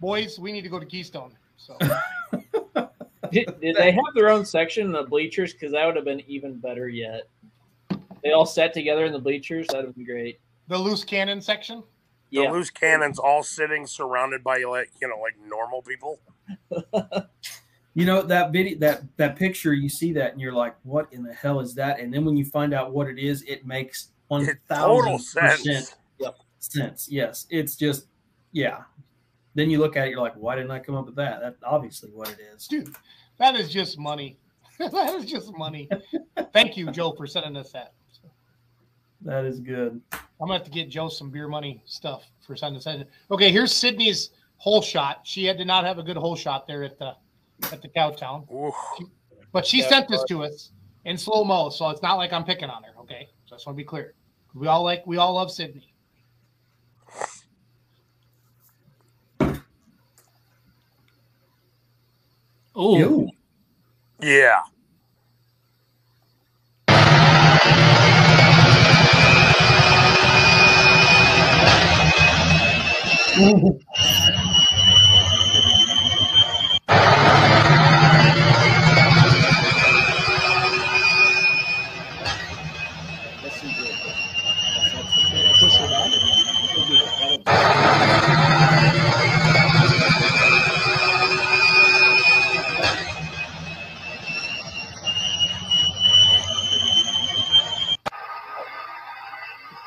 boys 0.00 0.38
we 0.38 0.52
need 0.52 0.62
to 0.62 0.68
go 0.68 0.78
to 0.78 0.86
Keystone. 0.86 1.32
So 1.56 1.78
Did, 3.32 3.58
did 3.60 3.74
they 3.76 3.90
have 3.90 4.04
their 4.14 4.28
own 4.28 4.44
section 4.44 4.86
in 4.86 4.92
the 4.92 5.02
bleachers? 5.02 5.52
Because 5.54 5.72
that 5.72 5.84
would 5.86 5.96
have 5.96 6.04
been 6.04 6.22
even 6.28 6.58
better 6.58 6.88
yet. 6.88 7.22
They 8.22 8.30
all 8.32 8.46
sat 8.46 8.72
together 8.72 9.06
in 9.06 9.12
the 9.12 9.18
bleachers. 9.18 9.66
That 9.68 9.84
would 9.84 9.96
be 9.96 10.04
great. 10.04 10.38
the 10.68 10.78
loose 10.78 11.02
cannon 11.04 11.40
section. 11.40 11.82
The 12.30 12.42
Yeah. 12.42 12.50
loose 12.52 12.70
cannons 12.70 13.18
all 13.18 13.42
sitting 13.42 13.86
surrounded 13.86 14.44
by 14.44 14.58
like 14.68 14.90
you 15.00 15.08
know 15.08 15.18
like 15.20 15.34
normal 15.48 15.82
people. 15.82 16.20
You 17.94 18.06
know 18.06 18.22
that 18.22 18.50
video, 18.50 18.76
that 18.80 19.02
that 19.16 19.36
picture, 19.36 19.72
you 19.72 19.88
see 19.88 20.12
that, 20.14 20.32
and 20.32 20.40
you're 20.40 20.52
like, 20.52 20.74
"What 20.82 21.12
in 21.12 21.22
the 21.22 21.32
hell 21.32 21.60
is 21.60 21.74
that?" 21.76 22.00
And 22.00 22.12
then 22.12 22.24
when 22.24 22.36
you 22.36 22.44
find 22.44 22.74
out 22.74 22.92
what 22.92 23.08
it 23.08 23.18
is, 23.18 23.42
it 23.42 23.64
makes 23.64 24.08
one 24.26 24.42
It 24.42 24.58
total 24.68 25.18
thousand 25.18 25.20
sense. 25.20 25.96
percent 26.18 26.34
sense. 26.58 27.08
Yes, 27.08 27.46
it's 27.50 27.76
just, 27.76 28.06
yeah. 28.52 28.82
Then 29.54 29.70
you 29.70 29.78
look 29.78 29.96
at 29.96 30.08
it, 30.08 30.10
you're 30.10 30.20
like, 30.20 30.34
"Why 30.34 30.56
didn't 30.56 30.72
I 30.72 30.80
come 30.80 30.96
up 30.96 31.06
with 31.06 31.14
that?" 31.16 31.40
That's 31.40 31.62
obviously 31.62 32.10
what 32.10 32.28
it 32.30 32.38
is. 32.40 32.66
Dude, 32.66 32.92
that 33.38 33.54
is 33.54 33.70
just 33.70 33.96
money. 33.96 34.38
that 34.78 35.14
is 35.14 35.24
just 35.26 35.56
money. 35.56 35.88
Thank 36.52 36.76
you, 36.76 36.90
Joe, 36.90 37.12
for 37.12 37.28
sending 37.28 37.56
us 37.56 37.70
that. 37.72 37.92
That 39.22 39.44
is 39.44 39.60
good. 39.60 40.00
I'm 40.12 40.48
gonna 40.48 40.54
have 40.54 40.64
to 40.64 40.70
get 40.70 40.90
Joe 40.90 41.08
some 41.08 41.30
beer 41.30 41.46
money 41.48 41.80
stuff 41.86 42.24
for 42.44 42.56
sending 42.56 42.78
us 42.78 42.84
that. 42.84 43.08
Okay, 43.30 43.52
here's 43.52 43.72
Sydney's 43.72 44.30
hole 44.56 44.82
shot. 44.82 45.20
She 45.22 45.44
had 45.44 45.56
did 45.58 45.66
not 45.68 45.84
have 45.84 45.98
a 45.98 46.02
good 46.02 46.16
hole 46.16 46.34
shot 46.36 46.66
there 46.66 46.82
at 46.82 46.98
the 46.98 47.14
at 47.72 47.82
the 47.82 47.88
Cowtown. 47.88 48.18
town, 48.18 48.46
but 49.52 49.66
she 49.66 49.82
sent 49.82 50.08
this 50.08 50.24
to 50.24 50.44
us 50.44 50.72
in 51.04 51.16
slow 51.16 51.44
mo, 51.44 51.68
so 51.68 51.90
it's 51.90 52.02
not 52.02 52.14
like 52.14 52.32
I'm 52.32 52.44
picking 52.44 52.70
on 52.70 52.82
her. 52.82 52.90
Okay, 53.00 53.28
so 53.46 53.54
I 53.54 53.56
just 53.56 53.66
want 53.66 53.76
to 53.76 53.82
be 53.82 53.84
clear. 53.84 54.14
We 54.54 54.66
all 54.66 54.82
like 54.82 55.06
we 55.06 55.16
all 55.16 55.34
love 55.34 55.50
Sydney. 55.50 55.94
Oh, 62.76 63.28
yeah. 64.20 64.62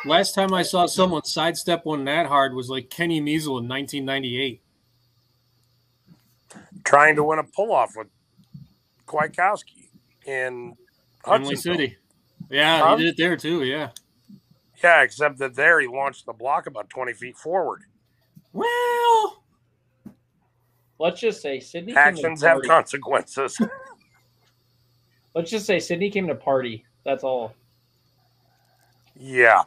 Last 0.08 0.34
time 0.36 0.54
I 0.54 0.64
saw 0.64 0.86
someone 0.86 1.24
sidestep 1.26 1.86
one 1.86 2.06
that 2.06 2.26
hard 2.28 2.54
was 2.54 2.70
like 2.70 2.90
Kenny 2.90 3.20
Measle 3.22 3.60
in 3.60 3.68
1998. 3.68 4.62
Trying 6.84 7.16
to 7.18 7.24
win 7.24 7.40
a 7.40 7.44
pull 7.44 7.72
off 7.74 7.92
with 7.96 8.08
Kwiatkowski 9.08 9.90
in 10.26 10.76
Emily 11.26 11.56
Hudsonville. 11.56 11.58
City. 11.58 11.98
Yeah, 12.50 12.80
Huh? 12.82 12.96
he 12.98 13.04
did 13.04 13.10
it 13.12 13.18
there 13.18 13.36
too. 13.38 13.64
Yeah. 13.64 13.90
Yeah, 14.84 15.02
except 15.02 15.40
that 15.40 15.56
there 15.56 15.80
he 15.82 15.88
launched 15.88 16.26
the 16.26 16.34
block 16.34 16.68
about 16.68 16.90
20 16.90 17.14
feet 17.14 17.38
forward. 17.38 17.82
Well, 18.54 19.44
Let's 21.00 21.20
just 21.20 21.42
say 21.42 21.60
Sydney 21.60 21.96
Actions 21.96 22.42
have 22.42 22.62
consequences. 22.64 23.58
Let's 25.36 25.52
just 25.52 25.66
say 25.68 25.80
Sydney 25.80 26.10
came 26.10 26.28
to 26.28 26.36
party. 26.36 26.86
That's 27.06 27.24
all. 27.24 27.54
yeah. 29.16 29.64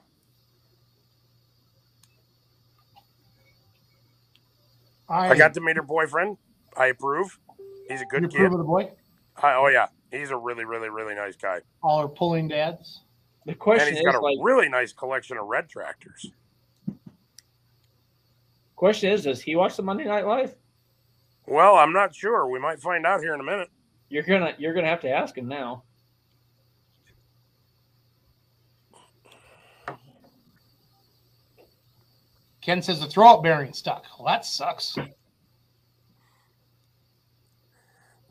I, 5.11 5.31
I 5.31 5.37
got 5.37 5.53
to 5.55 5.61
meet 5.61 5.77
her 5.77 5.83
boyfriend. 5.83 6.37
I 6.77 6.87
approve. 6.87 7.39
He's 7.89 8.01
a 8.01 8.05
good 8.05 8.23
you 8.23 8.29
kid. 8.29 8.37
approve 8.37 8.53
of 8.53 8.59
the 8.59 8.65
boy? 8.65 8.91
I, 9.37 9.55
oh, 9.55 9.67
yeah. 9.67 9.89
He's 10.13 10.31
a 10.31 10.37
really, 10.37 10.65
really, 10.65 10.89
really 10.89 11.15
nice 11.15 11.37
guy. 11.37 11.61
All 11.83 11.99
our 11.99 12.09
pulling 12.09 12.49
dads. 12.49 13.03
The 13.45 13.53
And 13.53 13.61
question 13.61 13.89
he's 13.89 13.99
is 13.99 14.05
got 14.05 14.15
a 14.15 14.21
like, 14.21 14.39
really 14.41 14.69
nice 14.69 14.93
collection 14.93 15.37
of 15.37 15.47
red 15.47 15.69
tractors. 15.69 16.31
question 18.77 19.13
is, 19.13 19.25
does 19.25 19.41
he 19.41 19.57
watch 19.57 19.77
the 19.77 19.83
Monday 19.83 20.05
Night 20.05 20.27
Live? 20.27 20.57
Well, 21.47 21.77
I'm 21.77 21.93
not 21.93 22.15
sure. 22.15 22.49
We 22.49 22.59
might 22.59 22.81
find 22.81 23.05
out 23.05 23.21
here 23.21 23.35
in 23.35 23.41
a 23.41 23.45
minute. 23.45 23.69
You're 24.09 24.23
gonna 24.23 24.55
you're 24.59 24.75
gonna 24.75 24.89
have 24.89 25.01
to 25.03 25.11
ask 25.11 25.37
him 25.37 25.49
now. 25.49 25.85
Ken 32.61 32.83
says 32.83 33.01
the 33.01 33.07
throwout 33.07 33.43
bearing 33.43 33.73
stuck. 33.73 34.05
Well, 34.19 34.27
that 34.27 34.45
sucks. 34.45 34.97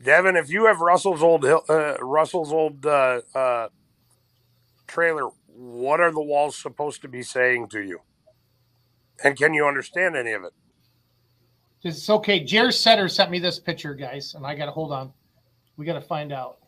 Devin, 0.02 0.36
if 0.36 0.48
you 0.48 0.66
have 0.66 0.80
Russell's 0.80 1.22
old 1.22 1.44
uh, 1.44 1.96
Russell's 2.00 2.52
old 2.52 2.86
uh, 2.86 3.20
uh, 3.34 3.68
trailer, 4.86 5.28
what 5.46 6.00
are 6.00 6.10
the 6.10 6.22
walls 6.22 6.56
supposed 6.56 7.02
to 7.02 7.08
be 7.08 7.22
saying 7.22 7.68
to 7.68 7.82
you? 7.82 8.00
And 9.22 9.36
can 9.36 9.52
you 9.52 9.66
understand 9.66 10.16
any 10.16 10.32
of 10.32 10.44
it? 10.44 10.52
It's 11.82 12.08
okay. 12.08 12.40
Jer 12.42 12.70
Setter 12.70 13.08
sent 13.08 13.30
me 13.30 13.38
this 13.38 13.58
picture, 13.58 13.94
guys, 13.94 14.34
and 14.34 14.46
I 14.46 14.54
got 14.54 14.66
to 14.66 14.72
hold 14.72 14.92
on. 14.92 15.12
We 15.76 15.84
got 15.84 15.94
to 15.94 16.00
find 16.00 16.32
out. 16.32 16.58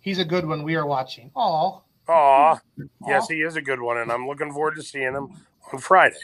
He's 0.00 0.18
a 0.18 0.24
good 0.24 0.46
one. 0.46 0.62
We 0.62 0.74
are 0.76 0.86
watching. 0.86 1.30
Oh, 1.36 1.82
Aw, 2.08 2.58
yes, 3.06 3.28
he 3.28 3.42
is 3.42 3.56
a 3.56 3.62
good 3.62 3.80
one, 3.80 3.98
and 3.98 4.12
I'm 4.12 4.26
looking 4.26 4.52
forward 4.52 4.76
to 4.76 4.82
seeing 4.82 5.12
him 5.12 5.28
on 5.72 5.78
Friday. 5.80 6.16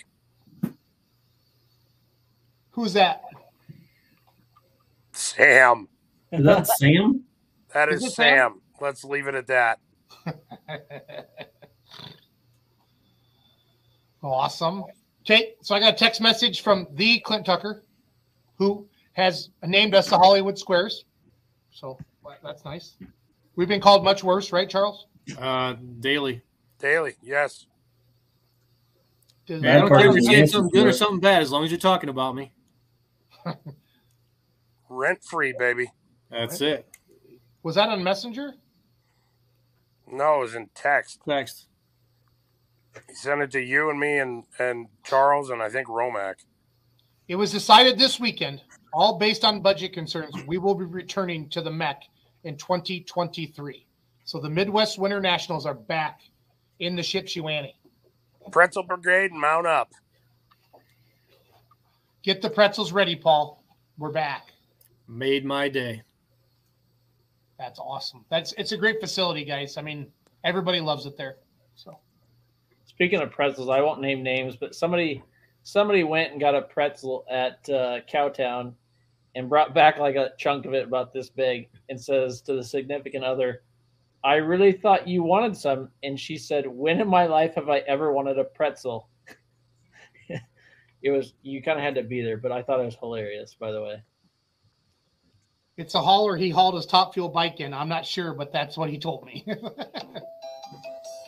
Who's 2.83 2.93
that? 2.95 3.23
Sam, 5.13 5.87
Is 6.33 6.45
that 6.45 6.67
Sam? 6.67 7.23
that 7.73 7.91
Is 7.91 8.03
is, 8.03 8.15
Sam? 8.17 8.37
Sam. 8.37 8.61
Let's 8.81 9.05
leave 9.05 9.29
it 9.29 9.37
at 9.37 9.47
that. 9.47 9.79
awesome. 14.23 14.83
Okay, 15.21 15.55
so 15.63 15.77
I 15.77 15.81
got 15.81 15.95
a 15.95 15.97
text 15.97 16.21
message 16.21 16.63
from 16.63 16.89
the 16.95 17.21
Clint 17.21 17.47
Tucker, 17.47 17.85
who 18.57 18.89
has 19.13 19.51
named 19.65 19.95
us 19.95 20.11
the 20.11 20.19
Hollywood 20.19 20.59
Squares. 20.59 21.05
So 21.71 21.97
that's 22.43 22.65
nice. 22.65 22.97
We've 23.55 23.69
been 23.69 23.81
called 23.81 24.03
much 24.03 24.25
worse, 24.25 24.51
right, 24.51 24.69
Charles? 24.69 25.07
Uh, 25.39 25.75
daily. 26.01 26.43
Daily, 26.81 27.15
yes. 27.23 27.67
Does- 29.47 29.63
I 29.65 29.79
don't 29.79 29.89
care 29.89 30.09
if 30.09 30.15
you're 30.17 30.23
saying 30.23 30.49
something 30.49 30.71
good 30.73 30.89
or 30.89 30.93
something 30.93 31.21
bad, 31.21 31.43
as 31.43 31.53
long 31.53 31.63
as 31.65 31.71
you're 31.71 31.79
talking 31.79 32.09
about 32.09 32.35
me. 32.35 32.51
Rent 34.89 35.25
free, 35.25 35.55
baby. 35.59 35.91
That's 36.31 36.61
it. 36.61 36.87
Was 37.63 37.77
that 37.77 37.89
on 37.89 38.03
Messenger? 38.03 38.55
No, 40.11 40.37
it 40.37 40.41
was 40.41 40.55
in 40.55 40.69
text. 40.75 41.21
Text. 41.27 41.67
He 43.09 43.15
sent 43.15 43.41
it 43.41 43.51
to 43.53 43.61
you 43.61 43.89
and 43.91 43.99
me 43.99 44.19
and, 44.19 44.45
and 44.59 44.89
Charles 45.05 45.51
and 45.51 45.63
I 45.63 45.69
think 45.69 45.89
Romac. 45.89 46.45
It 47.29 47.37
was 47.37 47.51
decided 47.51 47.99
this 47.99 48.21
weekend, 48.21 48.63
all 48.93 49.19
based 49.19 49.45
on 49.45 49.63
budget 49.63 49.95
concerns. 49.95 50.35
We 50.47 50.59
will 50.59 50.75
be 50.75 50.85
returning 50.85 51.49
to 51.51 51.63
the 51.63 51.71
MEC 51.71 51.97
in 52.45 52.57
2023. 52.57 53.87
So 54.25 54.39
the 54.39 54.51
Midwest 54.51 54.99
Winter 54.99 55.21
Nationals 55.21 55.65
are 55.65 55.75
back 55.75 56.21
in 56.81 56.97
the 56.97 57.03
Shipshewana. 57.03 57.73
Pretzel 58.51 58.83
Brigade 58.83 59.33
mount 59.33 59.67
up. 59.67 59.93
Get 62.23 62.41
the 62.41 62.51
pretzels 62.51 62.93
ready, 62.93 63.17
Paul. 63.17 63.65
We're 63.99 64.13
back. 64.13 64.53
Made 65.09 65.45
my 65.45 65.69
day. 65.69 66.03
That's 67.59 67.79
awesome. 67.79 68.25
That's 68.31 68.53
it's 68.55 68.73
a 68.73 68.77
great 68.77 69.01
facility, 69.01 69.45
guys. 69.45 69.77
I 69.77 69.83
mean, 69.83 70.07
everybody 70.45 70.81
loves 70.81 71.07
it 71.07 71.17
there. 71.17 71.37
So 71.75 71.99
Speaking 72.85 73.21
of 73.21 73.31
pretzels, 73.31 73.69
I 73.69 73.81
won't 73.81 74.01
name 74.01 74.23
names, 74.23 74.55
but 74.57 74.75
somebody 74.75 75.23
somebody 75.65 76.05
went 76.05 76.31
and 76.31 76.41
got 76.41 76.55
a 76.55 76.63
pretzel 76.63 77.25
at 77.31 77.69
uh, 77.69 78.01
Cowtown 78.09 78.75
and 79.35 79.49
brought 79.49 79.75
back 79.75 79.99
like 79.99 80.15
a 80.15 80.33
chunk 80.39 80.67
of 80.67 80.75
it 80.75 80.85
about 80.85 81.13
this 81.13 81.31
big 81.31 81.69
and 81.89 82.01
says 82.01 82.41
to 82.43 82.55
the 82.55 82.63
significant 82.63 83.25
other, 83.25 83.63
I 84.23 84.37
really 84.37 84.73
thought 84.73 85.09
you 85.09 85.23
wanted 85.23 85.57
some. 85.57 85.89
And 86.03 86.21
she 86.21 86.37
said, 86.37 86.67
When 86.67 87.01
in 87.01 87.09
my 87.09 87.27
life 87.27 87.55
have 87.55 87.69
I 87.69 87.79
ever 87.89 88.13
wanted 88.13 88.39
a 88.39 88.45
pretzel? 88.45 89.09
It 91.03 91.11
was, 91.13 91.35
you 91.43 91.63
kind 91.63 91.79
of 91.79 91.85
had 91.85 91.97
to 91.97 92.03
be 92.05 92.23
there, 92.23 92.39
but 92.39 92.53
I 92.53 92.63
thought 92.63 92.81
it 92.81 92.85
was 92.87 92.97
hilarious, 92.97 93.55
by 93.59 93.73
the 93.73 93.83
way. 93.83 94.03
it's 95.77 95.95
a 95.97 96.01
hauler 96.03 96.37
he 96.37 96.51
hauled 96.51 96.77
his 96.77 96.87
top 96.87 97.15
fuel 97.15 97.29
bike 97.31 97.61
in. 97.61 97.75
I'm 97.75 97.89
not 97.89 98.07
sure, 98.07 98.35
but 98.35 98.53
that's 98.53 98.77
what 98.79 98.91
he 98.91 98.99
told 98.99 99.27
me. 99.27 99.47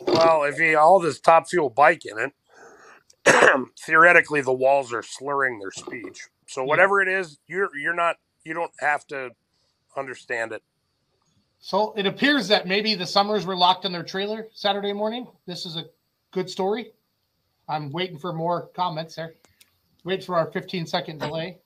Well, 0.07 0.43
if 0.45 0.57
he 0.57 0.73
hauled 0.73 1.05
his 1.05 1.19
top 1.19 1.49
fuel 1.49 1.69
bike 1.69 2.03
in 2.05 2.19
it, 3.25 3.69
theoretically 3.85 4.41
the 4.41 4.53
walls 4.53 4.93
are 4.93 5.03
slurring 5.03 5.59
their 5.59 5.71
speech. 5.71 6.27
So 6.47 6.63
whatever 6.63 7.01
it 7.01 7.07
is, 7.07 7.39
you're 7.47 7.69
you're 7.77 7.95
not 7.95 8.17
you 8.45 8.53
don't 8.53 8.71
have 8.79 9.07
to 9.07 9.31
understand 9.97 10.51
it. 10.53 10.63
so 11.59 11.93
it 11.97 12.05
appears 12.07 12.47
that 12.49 12.67
maybe 12.67 12.95
the 12.95 13.07
Summers 13.07 13.45
were 13.45 13.55
locked 13.57 13.85
in 13.85 13.91
their 13.93 14.03
trailer 14.03 14.47
Saturday 14.53 14.93
morning. 14.93 15.27
This 15.47 15.65
is 15.65 15.77
a 15.77 15.85
good 16.31 16.49
story. 16.49 16.91
I'm 17.69 17.91
waiting 17.91 18.19
for 18.19 18.33
more 18.33 18.67
comments 18.75 19.15
there. 19.15 19.35
Wait 20.05 20.23
for 20.23 20.35
our 20.37 20.49
15 20.51 20.85
second 20.85 21.19
delay. 21.19 21.57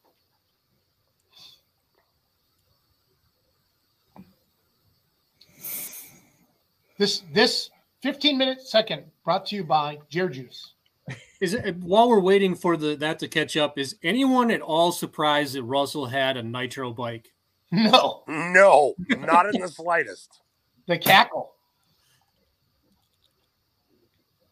This 6.98 7.24
this 7.34 7.70
15 8.02 8.38
minute 8.38 8.62
second 8.62 9.04
brought 9.24 9.46
to 9.48 9.56
you 9.56 9.64
by 9.64 10.00
Jer 10.10 10.30
Juice. 10.30 10.74
Is 11.40 11.54
it 11.54 11.78
while 11.78 12.10
we're 12.10 12.20
waiting 12.20 12.54
for 12.56 12.76
the 12.76 12.96
that 12.98 13.20
to 13.20 13.28
catch 13.28 13.56
up? 13.56 13.78
Is 13.80 13.96
anyone 14.04 14.52
at 14.52 14.62
all 14.62 14.92
surprised 14.92 15.56
that 15.56 15.64
Russell 15.64 16.08
had 16.08 16.36
a 16.38 16.44
nitro 16.44 16.92
bike? 16.92 17.32
No, 17.72 18.24
No, 18.28 18.96
not 19.10 19.54
in 19.54 19.62
the 19.62 19.68
slightest. 19.74 20.42
the 20.88 20.98
cackle. 20.98 21.54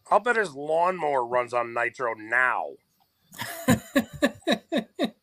I'll 0.10 0.20
bet 0.22 0.38
his 0.38 0.54
lawnmower 0.54 1.26
runs 1.26 1.54
on 1.54 1.74
nitro 1.74 2.14
now. 2.14 2.68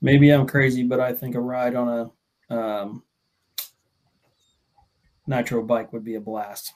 Maybe 0.00 0.30
I'm 0.30 0.46
crazy, 0.46 0.82
but 0.82 0.98
I 1.00 1.12
think 1.12 1.36
a 1.36 1.40
ride 1.40 1.74
on 1.76 2.10
a 2.50 2.54
um, 2.54 3.02
nitro 5.26 5.62
bike 5.62 5.92
would 5.92 6.04
be 6.04 6.16
a 6.16 6.20
blast. 6.20 6.72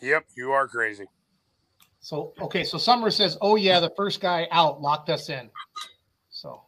Yep, 0.00 0.26
you 0.34 0.52
are 0.52 0.66
crazy. 0.66 1.06
So 2.00 2.32
okay, 2.40 2.64
so 2.64 2.78
Summer 2.78 3.10
says, 3.10 3.38
"Oh 3.40 3.56
yeah, 3.56 3.80
the 3.80 3.92
first 3.96 4.20
guy 4.20 4.48
out 4.50 4.80
locked 4.80 5.10
us 5.10 5.28
in." 5.30 5.50
So 6.30 6.62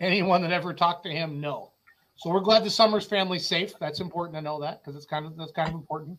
anyone 0.00 0.42
that 0.42 0.52
ever 0.52 0.74
talked 0.74 1.04
to 1.04 1.10
him, 1.10 1.40
no. 1.40 1.72
So 2.18 2.30
we're 2.30 2.40
glad 2.40 2.64
the 2.64 2.70
Summers 2.70 3.06
family's 3.06 3.46
safe. 3.46 3.72
That's 3.78 4.00
important 4.00 4.36
to 4.36 4.42
know 4.42 4.60
that 4.60 4.82
because 4.82 4.96
it's 4.96 5.06
kind 5.06 5.24
of 5.24 5.36
that's 5.36 5.52
kind 5.52 5.68
of 5.68 5.74
important. 5.74 6.18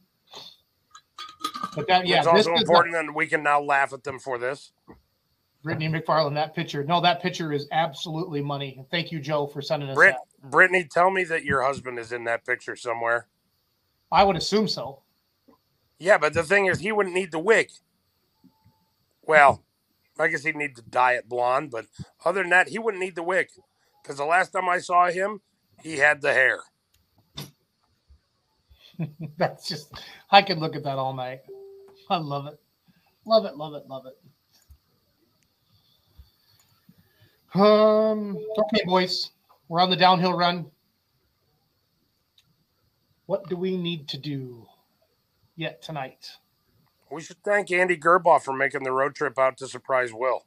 But 1.75 1.87
that, 1.87 2.07
yeah, 2.07 2.19
it's 2.19 2.25
this 2.25 2.47
also 2.47 2.55
important 2.55 2.93
that 2.95 3.13
we 3.13 3.27
can 3.27 3.43
now 3.43 3.61
laugh 3.61 3.91
at 3.91 4.03
them 4.03 4.17
for 4.17 4.37
this. 4.37 4.71
Brittany 5.61 5.89
McFarland, 5.89 6.35
that 6.35 6.55
picture. 6.55 6.85
No, 6.85 7.01
that 7.01 7.21
picture 7.21 7.51
is 7.51 7.67
absolutely 7.73 8.41
money. 8.41 8.85
Thank 8.91 9.11
you, 9.11 9.19
Joe, 9.19 9.45
for 9.45 9.61
sending 9.61 9.89
us 9.89 9.95
Brit, 9.95 10.15
that. 10.41 10.49
Brittany, 10.49 10.85
tell 10.85 11.11
me 11.11 11.25
that 11.25 11.43
your 11.43 11.61
husband 11.61 11.99
is 11.99 12.13
in 12.13 12.23
that 12.23 12.45
picture 12.45 12.77
somewhere. 12.77 13.27
I 14.09 14.23
would 14.23 14.37
assume 14.37 14.69
so. 14.69 15.01
Yeah, 15.99 16.17
but 16.17 16.33
the 16.33 16.43
thing 16.43 16.67
is, 16.67 16.79
he 16.79 16.93
wouldn't 16.93 17.13
need 17.13 17.31
the 17.31 17.39
wig. 17.39 17.71
Well, 19.21 19.63
I 20.17 20.29
guess 20.29 20.43
he'd 20.43 20.55
need 20.55 20.77
to 20.77 20.81
dye 20.81 21.13
it 21.13 21.27
blonde, 21.27 21.71
but 21.71 21.87
other 22.23 22.41
than 22.41 22.51
that, 22.51 22.69
he 22.69 22.79
wouldn't 22.79 23.03
need 23.03 23.15
the 23.15 23.23
wig. 23.23 23.49
Because 24.01 24.17
the 24.17 24.25
last 24.25 24.51
time 24.51 24.69
I 24.69 24.79
saw 24.79 25.09
him, 25.09 25.41
he 25.81 25.97
had 25.97 26.21
the 26.21 26.33
hair. 26.33 26.59
That's 29.37 29.67
just, 29.67 29.93
I 30.31 30.41
could 30.41 30.57
look 30.57 30.75
at 30.75 30.83
that 30.83 30.97
all 30.97 31.13
night. 31.13 31.41
I 32.09 32.17
love 32.17 32.47
it. 32.47 32.59
Love 33.25 33.45
it, 33.45 33.55
love 33.55 33.73
it, 33.73 33.87
love 33.87 34.05
it. 34.05 34.17
Um, 37.59 38.37
okay, 38.57 38.83
boys, 38.85 39.31
we're 39.67 39.81
on 39.81 39.89
the 39.89 39.95
downhill 39.95 40.37
run. 40.37 40.69
What 43.25 43.47
do 43.49 43.55
we 43.55 43.77
need 43.77 44.07
to 44.09 44.17
do 44.17 44.65
yet 45.55 45.81
tonight? 45.81 46.29
We 47.11 47.21
should 47.21 47.43
thank 47.43 47.71
Andy 47.71 47.97
Gerboff 47.97 48.41
for 48.43 48.53
making 48.53 48.83
the 48.83 48.91
road 48.91 49.15
trip 49.15 49.37
out 49.39 49.57
to 49.57 49.67
surprise 49.67 50.11
Will. 50.13 50.43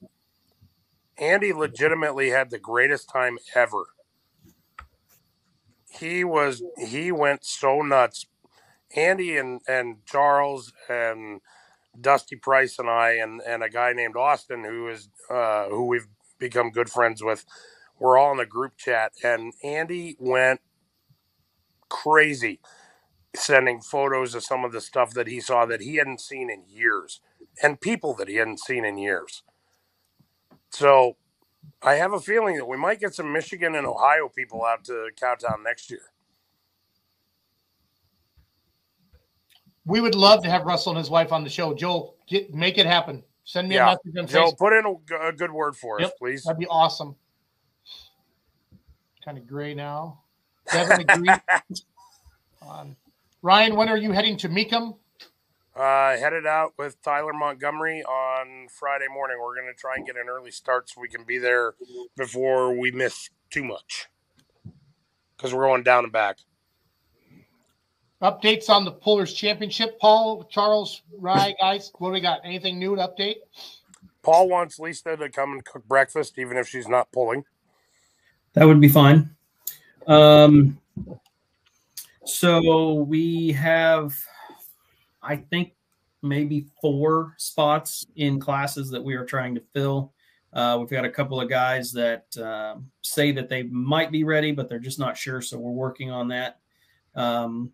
Andy 1.18 1.52
legitimately 1.52 2.30
had 2.30 2.50
the 2.50 2.58
greatest 2.58 3.08
time 3.08 3.38
ever. 3.54 3.84
He 6.00 6.24
was 6.24 6.62
he 6.78 7.12
went 7.12 7.44
so 7.44 7.82
nuts. 7.82 8.26
Andy 8.96 9.36
and 9.38 9.60
and 9.68 9.98
Charles 10.06 10.72
and 10.88 11.40
Dusty 12.00 12.36
Price 12.36 12.78
and 12.78 12.90
I 12.90 13.12
and 13.12 13.42
and 13.46 13.62
a 13.64 13.70
guy 13.70 13.92
named 13.94 14.16
Austin 14.16 14.64
who 14.64 14.88
is 14.88 15.10
uh, 15.30 15.68
who 15.68 15.86
we've 15.86 16.08
become 16.38 16.70
good 16.70 16.90
friends 16.90 17.22
with. 17.22 17.44
We're 18.00 18.18
all 18.18 18.32
in 18.32 18.40
a 18.40 18.46
group 18.46 18.76
chat, 18.78 19.12
and 19.24 19.54
Andy 19.64 20.16
went 20.20 20.60
crazy 21.90 22.60
sending 23.36 23.80
photos 23.80 24.34
of 24.34 24.44
some 24.44 24.64
of 24.64 24.72
the 24.72 24.80
stuff 24.82 25.14
that 25.14 25.28
he 25.28 25.40
saw 25.40 25.66
that 25.66 25.82
he 25.82 25.96
hadn't 25.96 26.20
seen 26.20 26.50
in 26.50 26.64
years 26.68 27.20
and 27.62 27.80
people 27.80 28.14
that 28.14 28.28
he 28.28 28.36
hadn't 28.36 28.60
seen 28.60 28.84
in 28.84 28.98
years. 28.98 29.42
So 30.70 31.16
I 31.82 31.94
have 31.94 32.12
a 32.12 32.20
feeling 32.20 32.56
that 32.58 32.66
we 32.66 32.76
might 32.76 33.00
get 33.00 33.14
some 33.14 33.32
Michigan 33.32 33.74
and 33.74 33.86
Ohio 33.86 34.28
people 34.28 34.64
out 34.64 34.84
to 34.86 35.10
Cowtown 35.20 35.64
next 35.64 35.90
year. 35.90 36.02
We 39.86 40.00
would 40.00 40.14
love 40.14 40.42
to 40.44 40.50
have 40.50 40.64
Russell 40.64 40.92
and 40.92 40.98
his 40.98 41.10
wife 41.10 41.32
on 41.32 41.44
the 41.44 41.50
show. 41.50 41.74
Joe, 41.74 42.14
get 42.28 42.54
make 42.54 42.78
it 42.78 42.86
happen. 42.86 43.24
Send 43.44 43.68
me 43.68 43.76
a 43.76 43.80
Yeah, 43.80 43.84
message 43.84 44.14
on 44.18 44.26
Joe, 44.26 44.52
Facebook. 44.52 44.58
put 44.58 44.72
in 44.74 44.84
a, 44.86 45.28
a 45.28 45.32
good 45.32 45.52
word 45.52 45.76
for 45.76 46.00
us, 46.00 46.02
Yep, 46.02 46.18
please. 46.18 46.44
That'd 46.44 46.58
be 46.60 46.66
awesome. 46.68 47.16
Kind 49.24 49.38
of 49.38 49.46
gray 49.46 49.74
now. 49.74 50.20
Devin 50.72 51.06
um, 52.68 52.96
Ryan, 53.42 53.76
when 53.76 53.88
are 53.88 53.96
you 53.98 54.12
heading 54.12 54.36
to 54.38 54.48
Meekum? 54.48 54.96
Uh, 55.74 56.16
headed 56.18 56.46
out 56.46 56.74
with 56.78 57.00
Tyler 57.02 57.32
Montgomery 57.32 58.02
on 58.04 58.31
Friday 58.68 59.06
morning. 59.12 59.38
We're 59.40 59.54
going 59.54 59.72
to 59.72 59.78
try 59.78 59.94
and 59.96 60.06
get 60.06 60.16
an 60.16 60.28
early 60.28 60.50
start 60.50 60.88
so 60.88 61.00
we 61.00 61.08
can 61.08 61.24
be 61.24 61.38
there 61.38 61.74
before 62.16 62.76
we 62.76 62.90
miss 62.90 63.30
too 63.50 63.64
much 63.64 64.08
because 65.36 65.54
we're 65.54 65.66
going 65.66 65.82
down 65.82 66.04
and 66.04 66.12
back. 66.12 66.38
Updates 68.22 68.70
on 68.70 68.84
the 68.84 68.92
Pullers 68.92 69.32
Championship. 69.32 69.98
Paul, 69.98 70.44
Charles, 70.44 71.02
Rye, 71.18 71.54
guys, 71.60 71.90
what 71.98 72.10
do 72.10 72.12
we 72.12 72.20
got? 72.20 72.40
Anything 72.44 72.78
new 72.78 72.94
to 72.94 73.02
update? 73.02 73.36
Paul 74.22 74.48
wants 74.48 74.78
Lisa 74.78 75.16
to 75.16 75.28
come 75.28 75.52
and 75.52 75.64
cook 75.64 75.86
breakfast, 75.88 76.38
even 76.38 76.56
if 76.56 76.68
she's 76.68 76.86
not 76.86 77.10
pulling. 77.10 77.44
That 78.52 78.66
would 78.66 78.80
be 78.80 78.88
fine. 78.88 79.34
Um, 80.06 80.78
so 82.24 82.94
we 82.94 83.52
have, 83.52 84.14
I 85.22 85.36
think, 85.36 85.74
maybe 86.22 86.66
four 86.80 87.34
spots 87.38 88.06
in 88.16 88.40
classes 88.40 88.90
that 88.90 89.02
we 89.02 89.14
are 89.14 89.24
trying 89.24 89.54
to 89.54 89.62
fill. 89.72 90.12
Uh, 90.52 90.76
we've 90.78 90.90
got 90.90 91.04
a 91.04 91.10
couple 91.10 91.40
of 91.40 91.48
guys 91.48 91.92
that 91.92 92.26
um 92.38 92.90
say 93.00 93.32
that 93.32 93.48
they 93.48 93.64
might 93.64 94.12
be 94.12 94.24
ready, 94.24 94.52
but 94.52 94.68
they're 94.68 94.78
just 94.78 94.98
not 94.98 95.16
sure. 95.16 95.40
So 95.40 95.58
we're 95.58 95.70
working 95.70 96.10
on 96.10 96.28
that. 96.28 96.60
Um, 97.14 97.72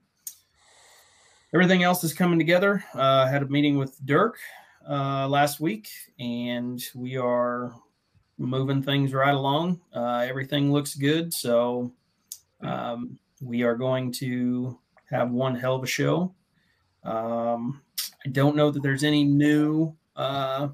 everything 1.53 1.83
else 1.83 2.05
is 2.05 2.12
coming 2.12 2.39
together. 2.39 2.85
Uh, 2.95 3.27
had 3.27 3.43
a 3.43 3.47
meeting 3.47 3.79
with 3.79 3.99
Dirk 4.07 4.39
uh, 4.89 5.29
last 5.29 5.61
week, 5.61 5.89
and 6.19 6.83
we 6.95 7.16
are 7.16 7.75
moving 8.39 8.83
things 8.83 9.12
right 9.12 9.35
along. 9.35 9.81
Uh, 9.93 10.25
everything 10.29 10.73
looks 10.73 10.95
good, 10.95 11.33
so 11.33 11.93
um, 12.62 13.19
we 13.41 13.62
are 13.62 13.75
going 13.75 14.12
to 14.12 14.79
have 15.11 15.31
one 15.31 15.55
hell 15.55 15.77
of 15.77 15.83
a 15.83 15.87
show. 15.87 16.35
Um, 17.05 17.81
I 18.28 18.30
don't 18.30 18.56
know 18.56 18.70
that 18.70 18.82
there's 18.82 19.05
any 19.05 19.24
new. 19.24 19.96
Uh, 20.14 20.68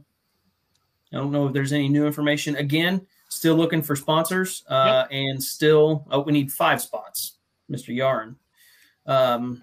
I 1.12 1.16
don't 1.16 1.30
know 1.30 1.46
if 1.46 1.52
there's 1.52 1.72
any 1.72 1.88
new 1.88 2.04
information. 2.04 2.56
Again, 2.56 3.06
still 3.28 3.54
looking 3.54 3.80
for 3.80 3.94
sponsors, 3.94 4.64
uh, 4.66 5.04
and 5.12 5.40
still. 5.40 6.04
Oh, 6.10 6.22
we 6.22 6.32
need 6.32 6.50
five 6.50 6.82
spots, 6.82 7.34
Mister 7.68 7.92
Yarn. 7.92 8.34
Um, 9.06 9.62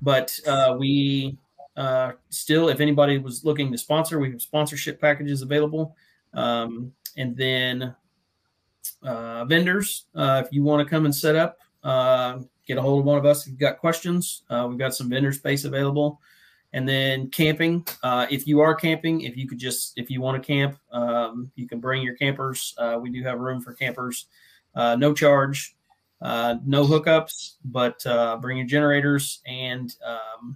but 0.00 0.38
uh, 0.46 0.76
we 0.78 1.36
uh, 1.76 2.12
still, 2.28 2.68
if 2.68 2.78
anybody 2.78 3.18
was 3.18 3.44
looking 3.44 3.72
to 3.72 3.78
sponsor, 3.78 4.20
we 4.20 4.30
have 4.30 4.40
sponsorship 4.40 5.00
packages 5.00 5.42
available. 5.42 5.96
Um, 6.34 6.92
and 7.16 7.36
then 7.36 7.96
uh, 9.02 9.44
vendors, 9.46 10.04
uh, 10.14 10.40
if 10.46 10.52
you 10.52 10.62
want 10.62 10.86
to 10.86 10.88
come 10.88 11.04
and 11.04 11.14
set 11.14 11.34
up, 11.34 11.58
uh, 11.82 12.38
get 12.64 12.78
a 12.78 12.82
hold 12.82 13.00
of 13.00 13.06
one 13.06 13.18
of 13.18 13.26
us 13.26 13.42
if 13.42 13.48
you've 13.50 13.58
got 13.58 13.78
questions. 13.78 14.42
Uh, 14.48 14.66
we've 14.68 14.78
got 14.78 14.94
some 14.94 15.08
vendor 15.10 15.32
space 15.32 15.64
available. 15.64 16.20
And 16.76 16.86
then 16.86 17.30
camping, 17.30 17.86
uh, 18.02 18.26
if 18.30 18.46
you 18.46 18.60
are 18.60 18.74
camping, 18.74 19.22
if 19.22 19.34
you 19.34 19.48
could 19.48 19.56
just, 19.56 19.94
if 19.96 20.10
you 20.10 20.20
want 20.20 20.42
to 20.42 20.46
camp, 20.46 20.78
um, 20.92 21.50
you 21.54 21.66
can 21.66 21.80
bring 21.80 22.02
your 22.02 22.14
campers. 22.16 22.74
Uh, 22.76 22.98
we 23.00 23.08
do 23.08 23.22
have 23.22 23.40
room 23.40 23.62
for 23.62 23.72
campers, 23.72 24.26
uh, 24.74 24.94
no 24.94 25.14
charge, 25.14 25.74
uh, 26.20 26.56
no 26.66 26.84
hookups, 26.84 27.54
but 27.64 28.04
uh, 28.04 28.36
bring 28.36 28.58
your 28.58 28.66
generators 28.66 29.40
and 29.46 29.94
um, 30.04 30.54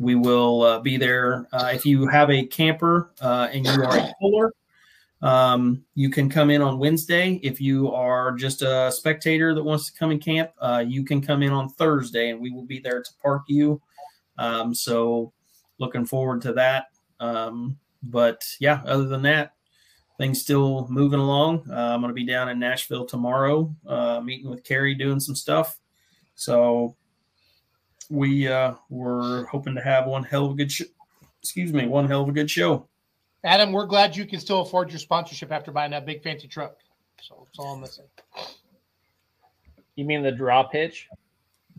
we 0.00 0.16
will 0.16 0.62
uh, 0.62 0.80
be 0.80 0.96
there. 0.96 1.46
If 1.52 1.86
you 1.86 2.08
have 2.08 2.28
a 2.28 2.44
camper 2.44 3.12
and 3.20 3.64
you 3.64 3.84
are 3.84 3.96
a 3.96 4.12
puller, 4.20 4.52
um, 5.22 5.84
you 5.94 6.10
can 6.10 6.28
come 6.28 6.50
in 6.50 6.60
on 6.60 6.80
Wednesday. 6.80 7.38
If 7.40 7.60
you 7.60 7.92
are 7.92 8.32
just 8.32 8.62
a 8.62 8.90
spectator 8.90 9.54
that 9.54 9.62
wants 9.62 9.86
to 9.92 9.96
come 9.96 10.10
and 10.10 10.20
camp, 10.20 10.50
you 10.88 11.04
can 11.04 11.22
come 11.22 11.44
in 11.44 11.52
on 11.52 11.68
Thursday, 11.68 12.30
and 12.30 12.40
we 12.40 12.50
will 12.50 12.66
be 12.66 12.80
there 12.80 13.00
to 13.00 13.10
park 13.22 13.42
you. 13.46 13.80
Um, 14.38 14.74
so, 14.74 15.32
looking 15.78 16.06
forward 16.06 16.42
to 16.42 16.52
that. 16.54 16.86
Um, 17.20 17.78
but 18.02 18.44
yeah, 18.60 18.82
other 18.86 19.06
than 19.06 19.22
that, 19.22 19.54
things 20.18 20.40
still 20.40 20.86
moving 20.90 21.20
along. 21.20 21.64
Uh, 21.70 21.74
I'm 21.74 22.00
going 22.00 22.10
to 22.10 22.14
be 22.14 22.26
down 22.26 22.48
in 22.48 22.58
Nashville 22.58 23.04
tomorrow, 23.04 23.74
uh, 23.86 24.20
meeting 24.20 24.50
with 24.50 24.64
Carrie, 24.64 24.94
doing 24.94 25.20
some 25.20 25.34
stuff. 25.34 25.78
So, 26.34 26.96
we 28.10 28.46
uh, 28.46 28.74
were 28.90 29.46
hoping 29.46 29.74
to 29.74 29.80
have 29.80 30.06
one 30.06 30.22
hell 30.22 30.46
of 30.46 30.52
a 30.52 30.54
good, 30.54 30.70
sh- 30.70 30.82
excuse 31.40 31.72
me, 31.72 31.86
one 31.86 32.06
hell 32.06 32.22
of 32.22 32.28
a 32.28 32.32
good 32.32 32.50
show. 32.50 32.88
Adam, 33.44 33.72
we're 33.72 33.86
glad 33.86 34.14
you 34.16 34.26
can 34.26 34.38
still 34.38 34.60
afford 34.60 34.90
your 34.90 34.98
sponsorship 34.98 35.50
after 35.50 35.72
buying 35.72 35.90
that 35.90 36.06
big 36.06 36.22
fancy 36.22 36.46
truck. 36.46 36.76
So 37.20 37.46
that's 37.46 37.58
all 37.58 37.74
I'm 37.74 37.80
missing. 37.80 38.04
You 39.96 40.04
mean 40.04 40.22
the 40.22 40.30
drop 40.30 40.72
hitch? 40.72 41.08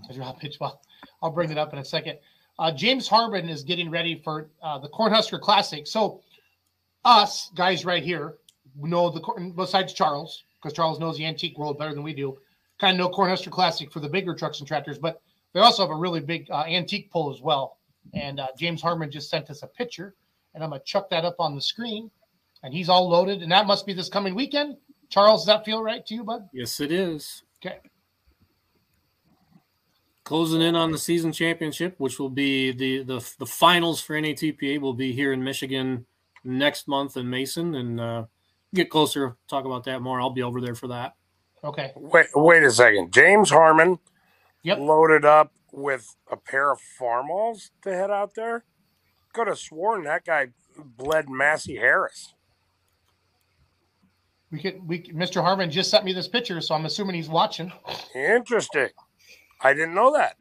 The 0.08 0.16
drop 0.16 0.42
hitch. 0.42 0.58
Well, 0.60 0.82
I'll 1.22 1.32
bring 1.32 1.52
it 1.52 1.58
up 1.58 1.72
in 1.72 1.80
a 1.80 1.86
second. 1.86 2.18
Uh, 2.60 2.72
James 2.72 3.08
Harmon 3.08 3.50
is 3.50 3.64
getting 3.64 3.90
ready 3.90 4.22
for 4.24 4.50
uh, 4.62 4.78
the 4.78 4.90
Cornhusker 4.90 5.40
Classic. 5.40 5.88
So, 5.88 6.22
us 7.04 7.50
guys 7.56 7.84
right 7.86 8.04
here 8.04 8.36
know 8.80 9.10
the 9.10 9.20
corn 9.20 9.52
besides 9.52 9.94
Charles, 9.94 10.44
because 10.62 10.76
Charles 10.76 11.00
knows 11.00 11.18
the 11.18 11.26
antique 11.26 11.58
world 11.58 11.78
better 11.78 11.94
than 11.94 12.04
we 12.04 12.14
do. 12.14 12.38
Kind 12.80 13.00
of 13.00 13.12
know 13.12 13.16
Cornhusker 13.16 13.52
Classic 13.52 13.92
for 13.92 14.00
the 14.00 14.10
bigger 14.10 14.34
trucks 14.34 14.60
and 14.60 14.68
tractors, 14.68 14.98
but 14.98 15.22
they 15.54 15.60
also 15.60 15.84
have 15.84 15.92
a 15.92 15.96
really 15.96 16.20
big 16.20 16.50
uh, 16.50 16.64
antique 16.64 17.12
pull 17.12 17.34
as 17.34 17.42
well. 17.42 17.78
And 18.14 18.40
uh, 18.40 18.48
James 18.58 18.82
Harmon 18.82 19.12
just 19.12 19.30
sent 19.30 19.50
us 19.50 19.64
a 19.64 19.68
picture, 19.68 20.16
and 20.54 20.64
I'm 20.64 20.72
gonna 20.72 20.82
chuck 20.84 21.10
that 21.10 21.26
up 21.26 21.36
on 21.40 21.56
the 21.56 21.62
screen. 21.62 22.10
And 22.64 22.74
he's 22.74 22.88
all 22.88 23.10
loaded, 23.10 23.42
and 23.42 23.52
that 23.52 23.68
must 23.68 23.86
be 23.86 23.94
this 23.94 24.08
coming 24.08 24.36
weekend. 24.36 24.78
Charles, 25.10 25.42
does 25.42 25.48
that 25.48 25.66
feel 25.66 25.84
right 25.84 26.06
to 26.06 26.14
you, 26.14 26.24
bud? 26.24 26.48
Yes, 26.54 26.80
it 26.80 26.92
is. 26.92 27.44
Okay. 27.64 27.80
Closing 30.24 30.62
in 30.62 30.76
on 30.76 30.92
the 30.92 30.98
season 30.98 31.32
championship, 31.34 31.96
which 31.98 32.18
will 32.20 32.30
be 32.30 32.72
the 32.72 33.04
the, 33.04 33.34
the 33.40 33.46
finals 33.46 34.00
for 34.02 34.16
NATPA, 34.16 34.80
will 34.80 34.94
be 34.94 35.12
here 35.12 35.34
in 35.34 35.44
Michigan 35.44 36.06
next 36.46 36.88
month 36.88 37.18
in 37.18 37.30
Mason, 37.30 37.76
and 37.76 38.00
uh, 38.00 38.26
get 38.74 38.90
closer. 38.90 39.36
Talk 39.50 39.66
about 39.66 39.84
that 39.86 40.02
more. 40.02 40.22
I'll 40.22 40.30
be 40.30 40.44
over 40.44 40.62
there 40.62 40.76
for 40.76 40.88
that. 40.88 41.16
Okay. 41.64 41.92
Wait, 41.96 42.28
wait 42.36 42.64
a 42.64 42.72
second. 42.72 43.12
James 43.14 43.50
Harmon 43.50 44.00
Yep. 44.64 44.80
loaded 44.80 45.26
up 45.26 45.52
with 45.74 46.16
a 46.32 46.38
pair 46.38 46.72
of 46.72 46.80
Farmalls 46.80 47.72
to 47.82 47.92
head 47.94 48.10
out 48.12 48.34
there. 48.36 48.64
could 49.34 49.48
have 49.48 49.60
sworn 49.60 50.04
that 50.04 50.24
guy 50.26 50.48
bled 50.78 51.30
Massey 51.30 51.76
Harris. 51.76 52.34
We 54.52 54.62
could 54.62 54.88
we 54.88 55.04
Mr. 55.12 55.42
Harmon 55.42 55.70
just 55.72 55.90
sent 55.90 56.06
me 56.06 56.14
this 56.14 56.28
picture, 56.28 56.62
so 56.62 56.76
I'm 56.76 56.86
assuming 56.86 57.16
he's 57.16 57.28
watching. 57.30 57.72
Interesting. 58.16 58.90
I 59.64 59.74
didn't 59.74 59.96
know 59.96 60.14
that. 60.14 60.36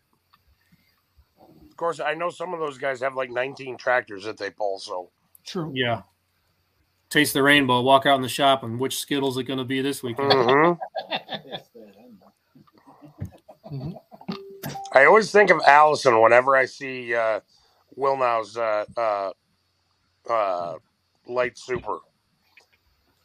Of 1.70 1.76
course, 1.76 2.00
I 2.00 2.14
know 2.14 2.28
some 2.28 2.52
of 2.52 2.60
those 2.60 2.76
guys 2.78 3.00
have 3.00 3.14
like 3.14 3.30
19 3.30 3.78
tractors 3.78 4.24
that 4.24 4.36
they 4.36 4.50
pull. 4.50 4.78
So 4.78 5.10
True. 5.46 5.72
Yeah. 5.74 6.02
Taste 7.08 7.34
the 7.34 7.42
rainbow. 7.42 7.80
Walk 7.82 8.06
out 8.06 8.16
in 8.16 8.22
the 8.22 8.28
shop, 8.28 8.62
and 8.62 8.78
which 8.78 8.98
Skittles 8.98 9.36
it 9.36 9.44
going 9.44 9.58
to 9.58 9.64
be 9.64 9.80
this 9.80 10.02
weekend? 10.02 10.32
Mhm. 13.72 13.94
I 14.92 15.06
always 15.06 15.30
think 15.30 15.50
of 15.50 15.60
Allison 15.66 16.20
whenever 16.20 16.54
I 16.54 16.66
see 16.66 17.14
uh, 17.14 17.40
Wilnow's 17.96 18.56
uh, 18.56 18.84
uh, 18.96 19.30
uh, 20.30 20.74
light 21.26 21.56
super 21.56 21.98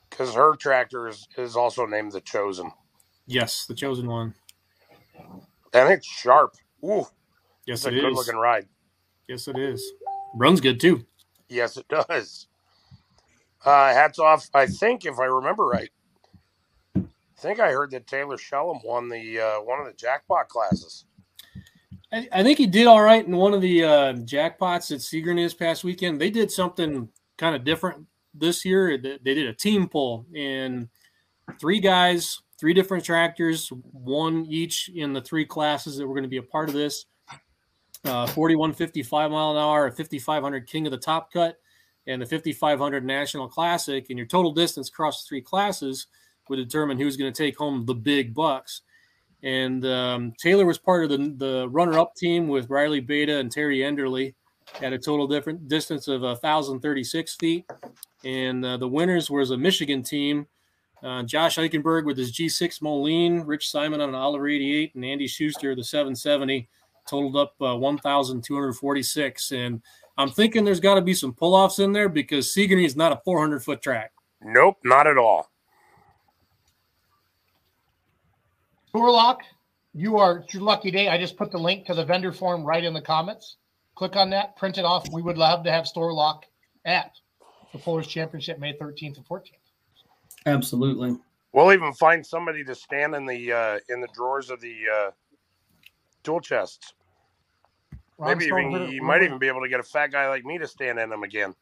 because 0.10 0.34
her 0.34 0.56
tractor 0.56 1.08
is, 1.08 1.28
is 1.38 1.56
also 1.56 1.86
named 1.86 2.14
the 2.14 2.22
Chosen, 2.22 2.72
Yes, 3.26 3.66
the 3.66 3.76
chosen 3.76 4.08
one. 4.08 4.34
And 5.74 5.90
it's 5.92 6.06
sharp. 6.08 6.56
Ooh, 6.84 7.06
Yes, 7.66 7.80
it's 7.80 7.86
a 7.88 7.90
it 7.90 8.02
good 8.02 8.12
is. 8.12 8.16
looking 8.18 8.38
ride. 8.38 8.68
Yes, 9.28 9.48
it 9.48 9.58
is. 9.58 9.84
Runs 10.36 10.62
good 10.62 10.80
too. 10.80 11.06
Yes, 11.50 11.78
it 11.78 11.88
does. 11.88 12.48
Uh, 13.66 13.94
hats 13.94 14.20
off. 14.20 14.50
I 14.54 14.68
think, 14.68 15.06
if 15.06 15.20
I 15.20 15.26
remember 15.26 15.66
right, 15.66 15.90
I 16.96 17.02
think 17.40 17.60
I 17.60 17.72
heard 17.72 17.92
that 17.92 18.08
Taylor 18.08 18.38
Shellum 18.38 18.80
won 18.84 19.10
the 19.10 19.40
uh, 19.40 19.62
one 19.62 19.80
of 19.80 19.86
the 19.86 19.94
jackpot 19.94 20.48
classes. 20.48 21.06
I, 22.14 22.28
I 22.32 22.44
think 22.44 22.58
he 22.58 22.68
did 22.68 22.88
all 22.88 23.02
right 23.02 23.26
in 23.26 23.36
one 23.36 23.54
of 23.54 23.62
the 23.62 23.84
uh, 23.84 24.14
jackpots 24.14 24.92
at 24.92 25.00
Seagren 25.00 25.36
this 25.36 25.54
past 25.54 25.84
weekend. 25.84 26.22
They 26.22 26.30
did 26.30 26.50
something 26.52 27.10
kind 27.38 27.56
of 27.56 27.64
different 27.66 28.06
this 28.34 28.64
year. 28.64 28.98
They 28.98 29.20
they 29.24 29.34
did 29.34 29.48
a 29.48 29.54
team 29.54 29.90
pull, 29.90 30.26
and 30.36 30.88
three 31.60 31.80
guys, 31.82 32.42
three 32.60 32.74
different 32.74 33.04
tractors, 33.04 33.70
one 33.92 34.46
each 34.48 34.90
in 34.94 35.14
the 35.14 35.22
three 35.22 35.46
classes 35.46 35.98
that 35.98 36.08
were 36.08 36.14
going 36.14 36.24
to 36.24 36.30
be 36.30 36.38
a 36.38 36.44
part 36.44 36.70
of 36.70 36.76
this. 36.76 37.06
Uh, 38.06 38.26
4155 38.28 39.32
mile 39.32 39.52
an 39.52 39.58
hour, 39.58 39.88
a 39.88 39.92
5500 39.92 40.68
King 40.68 40.86
of 40.88 40.92
the 40.92 40.98
Top 40.98 41.32
Cut, 41.32 41.58
and 42.06 42.22
the 42.22 42.26
5500 42.26 43.04
National 43.04 43.48
Classic. 43.48 44.06
And 44.10 44.18
your 44.18 44.28
total 44.28 44.52
distance 44.52 44.90
across 44.90 45.24
the 45.24 45.28
three 45.28 45.42
classes 45.42 46.08
would 46.50 46.58
determine 46.58 46.98
who's 46.98 47.18
going 47.18 47.32
to 47.32 47.44
take 47.44 47.58
home 47.58 47.86
the 47.86 47.96
big 47.96 48.34
bucks. 48.34 48.82
And 49.44 49.86
um, 49.86 50.34
Taylor 50.40 50.66
was 50.66 50.78
part 50.78 51.04
of 51.04 51.10
the, 51.10 51.34
the 51.38 51.70
runner-up 51.70 52.16
team 52.16 52.48
with 52.48 52.70
Riley 52.70 53.02
Beta 53.02 53.38
and 53.38 53.52
Terry 53.52 53.80
Enderly 53.80 54.34
at 54.82 54.94
a 54.94 54.98
total 54.98 55.28
different 55.28 55.68
distance 55.68 56.08
of 56.08 56.22
1,036 56.22 57.36
feet. 57.36 57.66
And 58.24 58.66
uh, 58.66 58.78
the 58.78 58.88
winners 58.88 59.30
was 59.30 59.52
a 59.52 59.58
Michigan 59.58 60.02
team. 60.02 60.48
Uh, 61.04 61.24
Josh 61.24 61.58
Eichenberg 61.58 62.06
with 62.06 62.18
his 62.18 62.32
G6 62.32 62.82
Moline, 62.82 63.42
Rich 63.42 63.70
Simon 63.70 64.02
on 64.02 64.10
an 64.10 64.16
Oliver 64.16 64.48
88, 64.48 64.96
and 64.96 65.06
Andy 65.06 65.28
Schuster 65.28 65.76
the 65.76 65.84
770 65.84 66.68
totaled 67.08 67.38
up 67.38 67.54
uh, 67.62 67.76
1,246. 67.76 69.52
And 69.52 69.82
I'm 70.18 70.30
thinking 70.30 70.66
there's 70.66 70.80
got 70.80 70.96
to 70.96 71.02
be 71.02 71.14
some 71.14 71.34
pull-offs 71.34 71.80
in 71.80 71.92
there 71.92 72.10
because 72.10 72.48
Seagreen 72.48 72.86
is 72.86 72.96
not 72.96 73.12
a 73.12 73.22
400 73.24 73.64
foot 73.64 73.82
track. 73.82 74.12
Nope, 74.42 74.78
not 74.84 75.08
at 75.08 75.18
all. 75.18 75.50
Tourlock, 78.94 79.42
you 79.94 80.18
are 80.18 80.40
it's 80.40 80.54
your 80.54 80.64
lucky 80.64 80.90
day. 80.90 81.08
I 81.08 81.18
just 81.18 81.38
put 81.38 81.52
the 81.52 81.58
link 81.58 81.86
to 81.86 81.94
the 81.94 82.06
vendor 82.06 82.32
form 82.32 82.64
right 82.64 82.84
in 82.84 82.94
the 82.94 83.02
comments. 83.02 83.58
Click 83.96 84.16
on 84.16 84.30
that, 84.32 84.56
print 84.56 84.78
it 84.78 84.86
off. 84.86 85.08
We 85.12 85.22
would 85.22 85.38
love 85.38 85.64
to 85.64 85.72
have 85.72 85.88
Storelock 85.88 86.46
at 86.86 87.12
the 87.74 87.80
Pullers 87.80 88.08
Championship 88.08 88.60
May 88.60 88.74
13th 88.74 89.18
and 89.18 89.28
14th. 89.28 89.57
Absolutely. 90.48 91.18
We'll 91.52 91.74
even 91.74 91.94
find 91.94 92.26
somebody 92.26 92.64
to 92.64 92.76
stand 92.76 93.16
in 93.16 93.26
the 93.26 93.52
uh, 93.52 93.80
in 93.90 94.02
the 94.02 94.08
drawers 94.14 94.50
of 94.50 94.62
the 94.62 94.76
uh, 94.94 95.12
tool 96.24 96.40
chests. 96.40 96.94
Ron 98.18 98.38
Maybe 98.38 98.48
Stone 98.48 98.72
even 98.72 98.92
you 98.92 99.02
might 99.02 99.24
even 99.24 99.38
be 99.38 99.48
able 99.48 99.62
to 99.62 99.70
get 99.70 99.80
a 99.80 99.84
fat 99.84 100.12
guy 100.12 100.28
like 100.28 100.46
me 100.46 100.58
to 100.58 100.68
stand 100.68 101.00
in 101.00 101.10
them 101.10 101.24
again. 101.24 101.54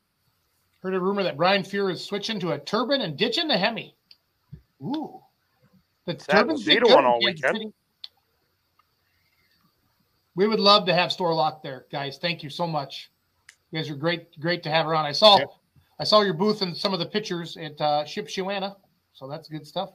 Heard 0.82 0.94
a 0.94 0.99
rumor 0.99 1.24
that 1.24 1.36
Brian 1.36 1.64
Fear 1.64 1.90
is 1.90 2.03
switching 2.03 2.40
to 2.41 2.52
a 2.52 2.60
turbine 2.60 3.02
and 3.02 3.18
ditching 3.18 3.48
the 3.48 3.57
Hemi. 3.57 3.95
Ooh. 4.82 5.20
The 6.06 6.14
That 6.14 6.20
turbines 6.20 6.64
Zeta 6.64 6.82
get 6.82 6.88
good 6.88 6.95
one 6.95 7.06
all 7.06 7.20
weekend. 7.20 7.57
City. 7.57 7.74
We 10.36 10.48
would 10.48 10.60
love 10.60 10.86
to 10.86 10.94
have 10.94 11.12
Storelock 11.12 11.64
there, 11.64 11.86
guys. 11.91 12.18
Thank 12.18 12.44
you 12.44 12.49
so 12.49 12.68
much. 12.68 13.10
You 13.72 13.80
guys 13.80 13.90
are 13.90 13.95
great, 13.95 14.40
great 14.40 14.62
to 14.64 14.70
have 14.70 14.86
her 14.86 14.94
on. 14.94 15.06
I 15.06 15.14
saw 15.14 15.40
I 15.99 16.03
saw 16.03 16.22
your 16.22 16.34
booth 16.34 16.61
and 16.61 16.76
some 16.76 16.93
of 16.93 16.99
the 16.99 17.05
pictures 17.05 17.57
at 17.57 17.80
uh 17.80 18.03
Shipshewana. 18.05 18.76
So 19.13 19.27
that's 19.27 19.47
good 19.47 19.65
stuff. 19.65 19.91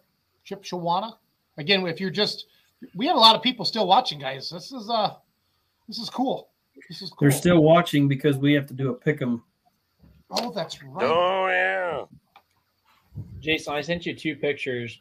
Shipshewana. 0.49 1.15
Again, 1.59 1.87
if 1.87 2.01
you're 2.01 2.11
just 2.11 2.47
we 2.95 3.07
have 3.07 3.17
a 3.17 3.21
lot 3.21 3.37
of 3.37 3.43
people 3.43 3.65
still 3.65 3.87
watching, 3.87 4.19
guys. 4.19 4.51
This 4.51 4.73
is 4.73 4.89
uh 4.91 5.15
this 5.89 5.99
is 5.99 6.09
cool. 6.09 6.49
This 6.89 7.03
is 7.03 7.11
cool. 7.11 7.19
They're 7.21 7.31
still 7.31 7.63
watching 7.63 8.09
because 8.09 8.39
we 8.39 8.53
have 8.55 8.67
to 8.67 8.75
do 8.75 8.91
a 8.91 8.95
pick 8.95 9.21
'em. 9.21 9.43
Oh, 10.31 10.53
that's 10.53 10.83
right. 10.83 11.05
Oh 11.05 11.49
yeah. 11.49 12.05
Jason, 13.41 13.75
I 13.75 13.81
sent 13.81 14.07
you 14.07 14.15
two 14.15 14.37
pictures, 14.37 15.01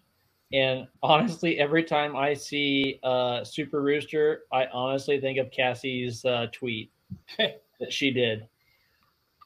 and 0.52 0.88
honestly, 1.04 1.60
every 1.60 1.84
time 1.84 2.16
I 2.16 2.34
see 2.34 3.00
uh, 3.04 3.44
Super 3.44 3.82
Rooster, 3.82 4.44
I 4.52 4.66
honestly 4.74 5.20
think 5.20 5.38
of 5.38 5.52
Cassie's 5.52 6.26
uh, 6.26 6.48
tweet 6.52 6.92
that 7.38 7.62
she 7.90 8.12
did, 8.12 8.48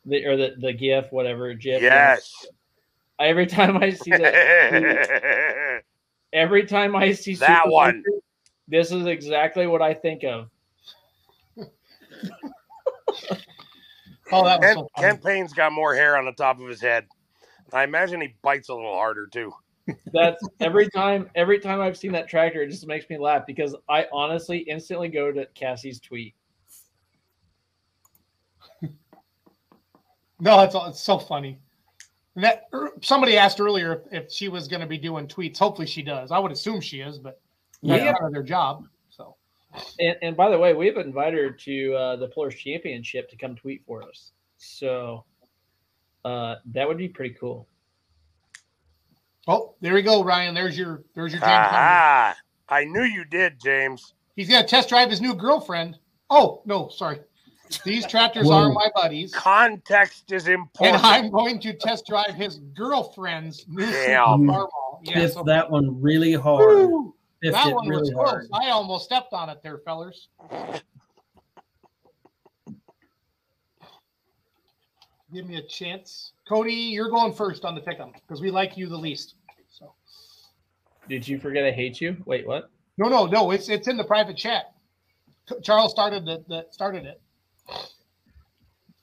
the, 0.05 0.25
or 0.25 0.37
the 0.37 0.55
the 0.59 0.73
GIF, 0.73 1.11
whatever 1.11 1.53
GIF. 1.53 1.81
Yes. 1.81 2.45
Every 3.19 3.45
time 3.45 3.77
I 3.77 3.91
see 3.91 4.11
that, 4.11 5.83
every 6.33 6.65
time 6.65 6.95
I 6.95 7.13
see 7.13 7.35
That 7.35 7.63
Super 7.63 7.71
one. 7.71 7.95
Rooster, 7.95 8.19
this 8.67 8.91
is 8.91 9.05
exactly 9.05 9.67
what 9.67 9.81
I 9.81 9.93
think 9.93 10.23
of. 10.23 10.49
oh, 14.31 14.43
that 14.43 14.59
was 14.59 14.65
Ken, 14.65 14.75
so 14.75 14.89
Ken 14.97 15.17
Payne's 15.17 15.53
got 15.53 15.71
more 15.71 15.93
hair 15.93 16.17
on 16.17 16.25
the 16.25 16.31
top 16.31 16.59
of 16.59 16.67
his 16.67 16.81
head. 16.81 17.05
I 17.71 17.83
imagine 17.83 18.21
he 18.21 18.35
bites 18.41 18.69
a 18.69 18.73
little 18.73 18.95
harder 18.95 19.27
too. 19.27 19.53
That's 20.13 20.45
every 20.59 20.89
time. 20.89 21.29
Every 21.35 21.59
time 21.59 21.81
I've 21.81 21.97
seen 21.97 22.11
that 22.13 22.29
tractor, 22.29 22.61
it 22.61 22.69
just 22.69 22.87
makes 22.87 23.09
me 23.09 23.17
laugh 23.17 23.45
because 23.45 23.75
I 23.89 24.07
honestly 24.13 24.59
instantly 24.59 25.09
go 25.09 25.31
to 25.31 25.45
Cassie's 25.53 25.99
tweet. 25.99 26.35
No, 30.43 30.59
it's 30.59 30.75
it's 30.75 30.99
so 30.99 31.17
funny. 31.17 31.57
And 32.35 32.43
that 32.43 32.63
er, 32.73 32.91
somebody 33.01 33.37
asked 33.37 33.61
earlier 33.61 34.03
if 34.11 34.29
she 34.29 34.49
was 34.49 34.67
going 34.67 34.81
to 34.81 34.87
be 34.87 34.97
doing 34.97 35.25
tweets. 35.25 35.57
Hopefully, 35.57 35.87
she 35.87 36.01
does. 36.01 36.31
I 36.31 36.39
would 36.39 36.51
assume 36.51 36.81
she 36.81 36.99
is, 36.99 37.17
but 37.17 37.39
that's 37.81 38.03
Yeah. 38.03 38.11
part 38.11 38.27
of 38.27 38.33
their 38.33 38.43
job. 38.43 38.85
So 39.09 39.37
And, 39.99 40.17
and 40.21 40.35
by 40.35 40.49
the 40.49 40.59
way, 40.59 40.73
we've 40.73 40.97
invited 40.97 41.39
her 41.39 41.51
to 41.51 41.93
uh, 41.93 42.15
the 42.17 42.27
Pullers 42.27 42.55
Championship 42.55 43.29
to 43.29 43.37
come 43.37 43.55
tweet 43.55 43.85
for 43.87 44.03
us. 44.03 44.31
So 44.57 45.23
uh, 46.25 46.55
that 46.73 46.87
would 46.87 46.97
be 46.97 47.07
pretty 47.07 47.35
cool. 47.39 47.65
Oh, 49.47 49.75
there 49.79 49.93
we 49.93 50.01
go, 50.01 50.23
Ryan. 50.25 50.53
There's 50.53 50.77
your 50.77 51.03
there's 51.15 51.31
your 51.31 51.41
James. 51.41 51.51
Ah, 51.51 52.35
I 52.67 52.83
knew 52.83 53.03
you 53.03 53.23
did, 53.23 53.61
James. 53.63 54.13
He's 54.35 54.49
gonna 54.49 54.67
test 54.67 54.89
drive 54.89 55.09
his 55.09 55.21
new 55.21 55.35
girlfriend. 55.35 55.99
Oh 56.29 56.61
no, 56.65 56.89
sorry. 56.89 57.19
These 57.79 58.05
tractors 58.07 58.47
Whoa. 58.47 58.53
are 58.53 58.71
my 58.71 58.89
buddies, 58.95 59.33
Context 59.33 60.31
is 60.31 60.47
important. 60.47 61.03
and. 61.03 61.05
I'm 61.25 61.31
going 61.31 61.59
to 61.61 61.73
test 61.73 62.05
drive 62.07 62.33
his 62.35 62.59
girlfriend's 62.75 63.65
new 63.67 63.85
Damn. 63.85 64.25
Super 64.25 64.37
Marvel. 64.37 65.01
Yeah, 65.03 65.13
Biffed 65.15 65.33
so 65.33 65.43
that 65.43 65.69
one 65.69 66.01
really 66.01 66.33
hard. 66.33 66.89
That 67.41 67.73
one 67.73 67.87
really 67.87 68.01
was 68.01 68.11
close. 68.11 68.29
hard. 68.29 68.47
I 68.53 68.69
almost 68.69 69.05
stepped 69.05 69.33
on 69.33 69.49
it 69.49 69.61
there, 69.63 69.79
fellers. 69.79 70.29
Give 75.33 75.47
me 75.47 75.55
a 75.55 75.61
chance, 75.63 76.33
Cody. 76.47 76.73
You're 76.73 77.09
going 77.09 77.33
first 77.33 77.65
on 77.65 77.73
the 77.73 77.81
pick'em 77.81 78.13
because 78.13 78.39
we 78.39 78.51
like 78.51 78.77
you 78.77 78.87
the 78.87 78.97
least. 78.97 79.35
So 79.71 79.93
Did 81.09 81.27
you 81.27 81.39
forget 81.39 81.65
I 81.65 81.71
hate 81.71 81.99
you? 81.99 82.17
Wait, 82.25 82.45
what? 82.45 82.69
no, 82.99 83.09
no, 83.09 83.25
no. 83.25 83.49
It's 83.51 83.67
it's 83.67 83.87
in 83.87 83.97
the 83.97 84.03
private 84.03 84.37
chat. 84.37 84.73
Charles 85.63 85.91
started 85.91 86.23
the, 86.25 86.43
the 86.47 86.67
started 86.69 87.05
it. 87.05 87.19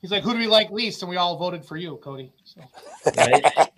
He's 0.00 0.10
like, 0.10 0.22
"Who 0.22 0.32
do 0.32 0.38
we 0.38 0.46
like 0.46 0.70
least?" 0.70 1.02
And 1.02 1.10
we 1.10 1.16
all 1.16 1.36
voted 1.36 1.64
for 1.64 1.76
you, 1.76 1.96
Cody. 1.96 2.32
So. 2.44 2.62
Right? 3.16 3.70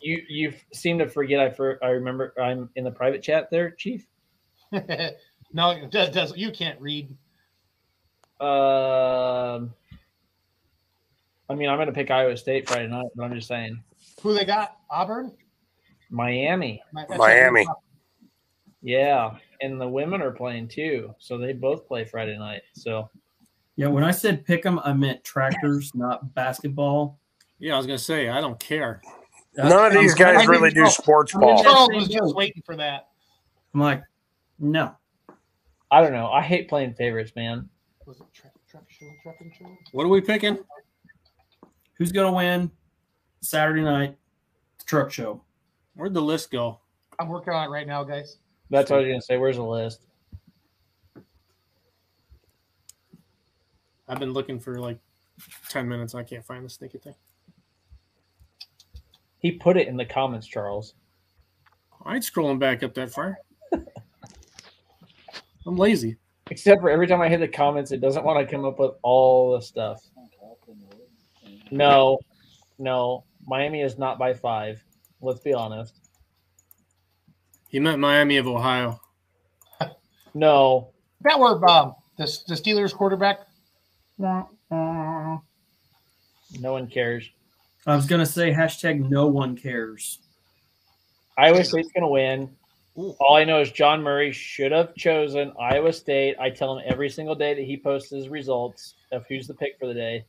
you 0.00 0.22
you 0.28 0.52
seem 0.72 0.98
to 0.98 1.08
forget. 1.08 1.40
I 1.40 1.50
for 1.50 1.82
I 1.82 1.88
remember 1.88 2.32
I'm 2.40 2.70
in 2.76 2.84
the 2.84 2.90
private 2.90 3.22
chat 3.22 3.50
there, 3.50 3.70
Chief. 3.70 4.06
no, 4.72 5.70
it 5.70 5.90
does, 5.90 6.10
does 6.10 6.36
you 6.36 6.50
can't 6.50 6.80
read. 6.80 7.08
Um, 8.40 9.72
I 11.48 11.54
mean, 11.54 11.68
I'm 11.68 11.76
going 11.76 11.86
to 11.86 11.92
pick 11.92 12.10
Iowa 12.10 12.36
State 12.36 12.68
Friday 12.68 12.88
night, 12.88 13.06
but 13.14 13.24
I'm 13.24 13.34
just 13.34 13.48
saying 13.48 13.82
Who 14.22 14.34
they 14.34 14.44
got? 14.44 14.76
Auburn. 14.90 15.32
Miami. 16.10 16.82
My- 16.92 17.06
that's 17.08 17.18
Miami. 17.18 17.66
Yeah, 18.82 19.36
and 19.60 19.80
the 19.80 19.88
women 19.88 20.22
are 20.22 20.30
playing 20.30 20.68
too, 20.68 21.14
so 21.18 21.38
they 21.38 21.52
both 21.52 21.88
play 21.88 22.04
Friday 22.04 22.38
night. 22.38 22.62
So 22.74 23.10
Yeah, 23.76 23.88
when 23.88 24.04
I 24.04 24.10
said 24.10 24.44
pick 24.44 24.64
'em, 24.64 24.80
I 24.80 24.92
meant 24.94 25.22
tractors, 25.22 25.94
not 25.94 26.34
basketball. 26.34 27.18
Yeah, 27.58 27.74
I 27.74 27.76
was 27.76 27.86
gonna 27.86 27.98
say 27.98 28.28
I 28.28 28.40
don't 28.40 28.58
care. 28.58 29.02
None 29.56 29.86
of 29.86 29.92
these 29.92 30.14
guys 30.14 30.46
really 30.46 30.70
do 30.70 30.84
oh, 30.84 30.88
sports 30.88 31.32
ball. 31.32 31.62
Charles 31.62 31.90
was 31.94 32.08
just 32.08 32.34
waiting 32.34 32.62
for 32.64 32.76
that. 32.76 33.08
I'm 33.72 33.80
like, 33.80 34.02
no. 34.58 34.94
I 35.90 36.02
don't 36.02 36.12
know. 36.12 36.28
I 36.28 36.42
hate 36.42 36.68
playing 36.68 36.94
favorites, 36.94 37.32
man. 37.36 37.68
Was 38.06 38.20
it 38.20 38.26
truck, 38.32 38.52
truck 38.68 38.84
show, 38.88 39.06
trucking 39.22 39.52
show? 39.58 39.66
What 39.92 40.04
are 40.04 40.08
we 40.08 40.20
picking? 40.20 40.58
Who's 41.94 42.12
gonna 42.12 42.32
win 42.32 42.70
Saturday 43.40 43.82
night 43.82 44.16
truck 44.84 45.10
show? 45.10 45.42
Where'd 45.94 46.14
the 46.14 46.22
list 46.22 46.50
go? 46.50 46.80
I'm 47.18 47.28
working 47.28 47.54
on 47.54 47.66
it 47.66 47.70
right 47.70 47.86
now, 47.86 48.04
guys. 48.04 48.38
That's 48.68 48.90
what 48.90 48.98
I 48.98 49.02
was 49.02 49.08
gonna 49.08 49.22
say. 49.22 49.38
Where's 49.38 49.56
the 49.56 49.62
list? 49.62 50.06
I've 54.08 54.18
been 54.18 54.32
looking 54.32 54.58
for 54.60 54.78
like 54.78 54.98
ten 55.68 55.88
minutes. 55.88 56.14
I 56.14 56.22
can't 56.22 56.44
find 56.44 56.64
the 56.64 56.70
sneaky 56.70 56.98
thing. 56.98 57.14
He 59.38 59.52
put 59.52 59.76
it 59.76 59.88
in 59.88 59.96
the 59.96 60.04
comments, 60.04 60.46
Charles. 60.46 60.94
I 62.04 62.14
ain't 62.14 62.24
scrolling 62.24 62.58
back 62.58 62.82
up 62.82 62.94
that 62.94 63.10
far. 63.10 63.38
I'm 65.66 65.76
lazy. 65.76 66.16
Except 66.50 66.80
for 66.80 66.90
every 66.90 67.06
time 67.06 67.20
I 67.20 67.28
hit 67.28 67.40
the 67.40 67.48
comments, 67.48 67.90
it 67.90 68.00
doesn't 68.00 68.24
want 68.24 68.38
to 68.38 68.50
come 68.50 68.64
up 68.64 68.78
with 68.78 68.92
all 69.02 69.52
the 69.52 69.60
stuff. 69.60 70.00
No, 71.70 72.18
no. 72.78 73.24
Miami 73.46 73.82
is 73.82 73.98
not 73.98 74.18
by 74.18 74.32
five. 74.32 74.82
Let's 75.20 75.40
be 75.40 75.52
honest. 75.52 76.00
He 77.68 77.80
meant 77.80 77.98
Miami 77.98 78.36
of 78.36 78.46
Ohio. 78.46 79.00
No. 80.34 80.90
That 81.22 81.38
were 81.38 81.68
um, 81.68 81.94
the, 82.16 82.24
the 82.46 82.54
Steelers 82.54 82.94
quarterback. 82.94 83.45
No 84.18 85.42
one 86.72 86.86
cares. 86.88 87.28
I 87.86 87.94
was 87.94 88.06
gonna 88.06 88.26
say 88.26 88.50
hashtag 88.52 89.08
no 89.10 89.26
one 89.26 89.56
cares. 89.56 90.18
Iowa 91.38 91.62
State's 91.64 91.92
going 91.92 92.02
to 92.02 92.08
win. 92.08 92.56
All 92.96 93.36
I 93.36 93.44
know 93.44 93.60
is 93.60 93.70
John 93.70 94.02
Murray 94.02 94.32
should 94.32 94.72
have 94.72 94.94
chosen 94.94 95.52
Iowa 95.60 95.92
State. 95.92 96.34
I 96.40 96.48
tell 96.48 96.78
him 96.78 96.82
every 96.88 97.10
single 97.10 97.34
day 97.34 97.52
that 97.52 97.62
he 97.62 97.76
posts 97.76 98.08
his 98.10 98.30
results 98.30 98.94
of 99.12 99.26
who's 99.28 99.46
the 99.46 99.52
pick 99.52 99.78
for 99.78 99.86
the 99.86 99.92
day. 99.92 100.24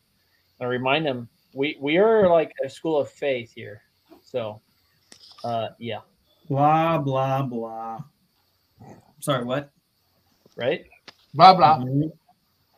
I 0.60 0.66
remind 0.66 1.06
him 1.08 1.30
we 1.54 1.78
we 1.80 1.98
are 1.98 2.28
like 2.30 2.52
a 2.66 2.70
school 2.70 3.00
of 3.00 3.10
faith 3.10 3.54
here. 3.56 3.82
So, 4.22 4.60
uh, 5.46 5.70
yeah, 5.80 6.02
Blah 6.50 6.98
blah 6.98 7.42
blah. 7.44 8.00
Sorry, 9.22 9.46
what? 9.46 9.72
right. 10.58 10.86
Blah 11.34 11.54
blah 11.56 11.80
Mhm. 11.80 12.12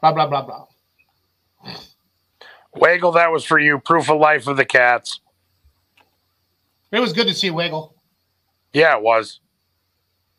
blah 0.01 0.11
blah 0.13 0.27
blah 0.27 0.41
blah. 0.43 0.65
Waggle, 2.75 3.11
that 3.13 3.31
was 3.31 3.43
for 3.43 3.59
you. 3.59 3.79
Proof 3.79 4.09
of 4.09 4.19
life 4.19 4.47
of 4.47 4.57
the 4.57 4.65
cats. 4.65 5.19
It 6.91 6.99
was 6.99 7.13
good 7.13 7.27
to 7.27 7.33
see 7.33 7.51
Wiggle. 7.51 7.95
Yeah, 8.73 8.97
it 8.97 9.03
was. 9.03 9.39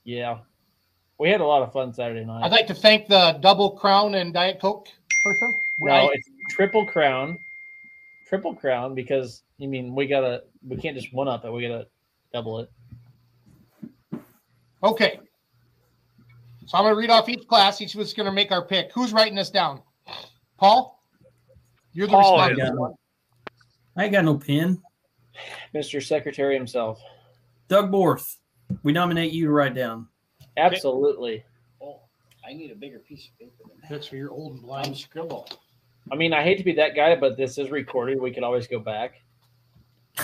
Yeah, 0.04 0.38
we 1.18 1.28
had 1.30 1.40
a 1.40 1.44
lot 1.44 1.62
of 1.62 1.72
fun 1.72 1.92
Saturday 1.92 2.24
night. 2.24 2.44
I'd 2.44 2.52
like 2.52 2.66
to 2.68 2.74
thank 2.74 3.06
the 3.08 3.38
Double 3.40 3.70
Crown 3.72 4.14
and 4.14 4.32
Diet 4.32 4.60
Coke 4.60 4.88
person. 5.24 5.54
No, 5.80 5.92
I- 5.92 6.10
it's 6.12 6.28
triple 6.50 6.86
crown, 6.86 7.38
triple 8.26 8.54
crown 8.54 8.94
because 8.94 9.42
I 9.62 9.66
mean 9.66 9.94
we 9.94 10.06
gotta 10.06 10.42
we 10.66 10.76
can't 10.76 10.96
just 10.96 11.12
one 11.12 11.28
up 11.28 11.44
it. 11.44 11.52
We 11.52 11.62
gotta 11.62 11.86
double 12.32 12.60
it. 12.60 12.70
Okay. 14.82 15.20
So 16.66 16.78
I'm 16.78 16.84
going 16.84 16.94
to 16.94 16.98
read 17.00 17.10
off 17.10 17.28
each 17.28 17.46
class. 17.48 17.80
Each 17.80 17.94
of 17.94 18.00
us 18.00 18.08
is 18.08 18.14
going 18.14 18.26
to 18.26 18.32
make 18.32 18.52
our 18.52 18.64
pick. 18.64 18.92
Who's 18.94 19.12
writing 19.12 19.34
this 19.34 19.50
down? 19.50 19.82
Paul? 20.56 20.99
You're 21.92 22.06
the 22.06 22.12
Paul 22.12 22.38
I 22.38 22.48
responsible 22.48 22.76
got, 22.76 22.80
one. 22.80 22.94
I 23.96 24.04
ain't 24.04 24.12
got 24.12 24.24
no 24.24 24.38
pen. 24.38 24.80
Mr. 25.74 26.02
Secretary 26.04 26.54
himself. 26.54 27.00
Doug 27.68 27.90
Borth, 27.90 28.38
we 28.82 28.92
nominate 28.92 29.32
you 29.32 29.46
to 29.46 29.52
write 29.52 29.74
down. 29.74 30.08
Absolutely. 30.56 31.44
Oh, 31.82 32.00
I 32.46 32.52
need 32.52 32.70
a 32.70 32.74
bigger 32.74 32.98
piece 32.98 33.28
of 33.28 33.38
paper 33.38 33.64
than 33.68 33.80
that. 33.80 33.90
That's 33.90 34.06
for 34.06 34.16
your 34.16 34.30
old 34.30 34.52
and 34.54 34.62
blind. 34.62 34.96
scribble. 34.96 35.48
I 36.12 36.16
mean, 36.16 36.32
I 36.32 36.42
hate 36.42 36.58
to 36.58 36.64
be 36.64 36.72
that 36.74 36.96
guy, 36.96 37.14
but 37.14 37.36
this 37.36 37.58
is 37.58 37.70
recorded. 37.70 38.20
We 38.20 38.32
can 38.32 38.42
always 38.44 38.66
go 38.66 38.78
back. 38.80 39.22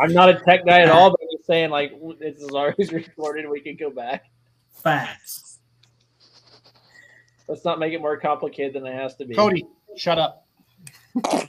I'm 0.00 0.12
not 0.12 0.28
a 0.28 0.34
tech 0.40 0.64
guy 0.66 0.80
at 0.80 0.90
all, 0.90 1.10
but 1.10 1.20
I'm 1.22 1.28
just 1.36 1.46
saying, 1.46 1.70
like, 1.70 1.92
this 2.18 2.36
is 2.36 2.50
always 2.50 2.92
recorded. 2.92 3.48
We 3.48 3.60
can 3.60 3.76
go 3.76 3.90
back. 3.90 4.24
Facts. 4.70 5.49
Let's 7.50 7.64
not 7.64 7.80
make 7.80 7.92
it 7.92 8.00
more 8.00 8.16
complicated 8.16 8.74
than 8.74 8.86
it 8.86 8.94
has 8.94 9.16
to 9.16 9.24
be. 9.24 9.34
Cody, 9.34 9.66
shut 9.96 10.20
up. 10.20 10.46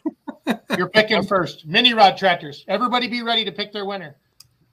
You're 0.75 0.89
picking 0.89 1.21
first. 1.23 1.67
Mini 1.67 1.93
rod 1.93 2.17
tractors. 2.17 2.65
Everybody 2.67 3.07
be 3.07 3.21
ready 3.21 3.45
to 3.45 3.51
pick 3.51 3.71
their 3.71 3.85
winner. 3.85 4.15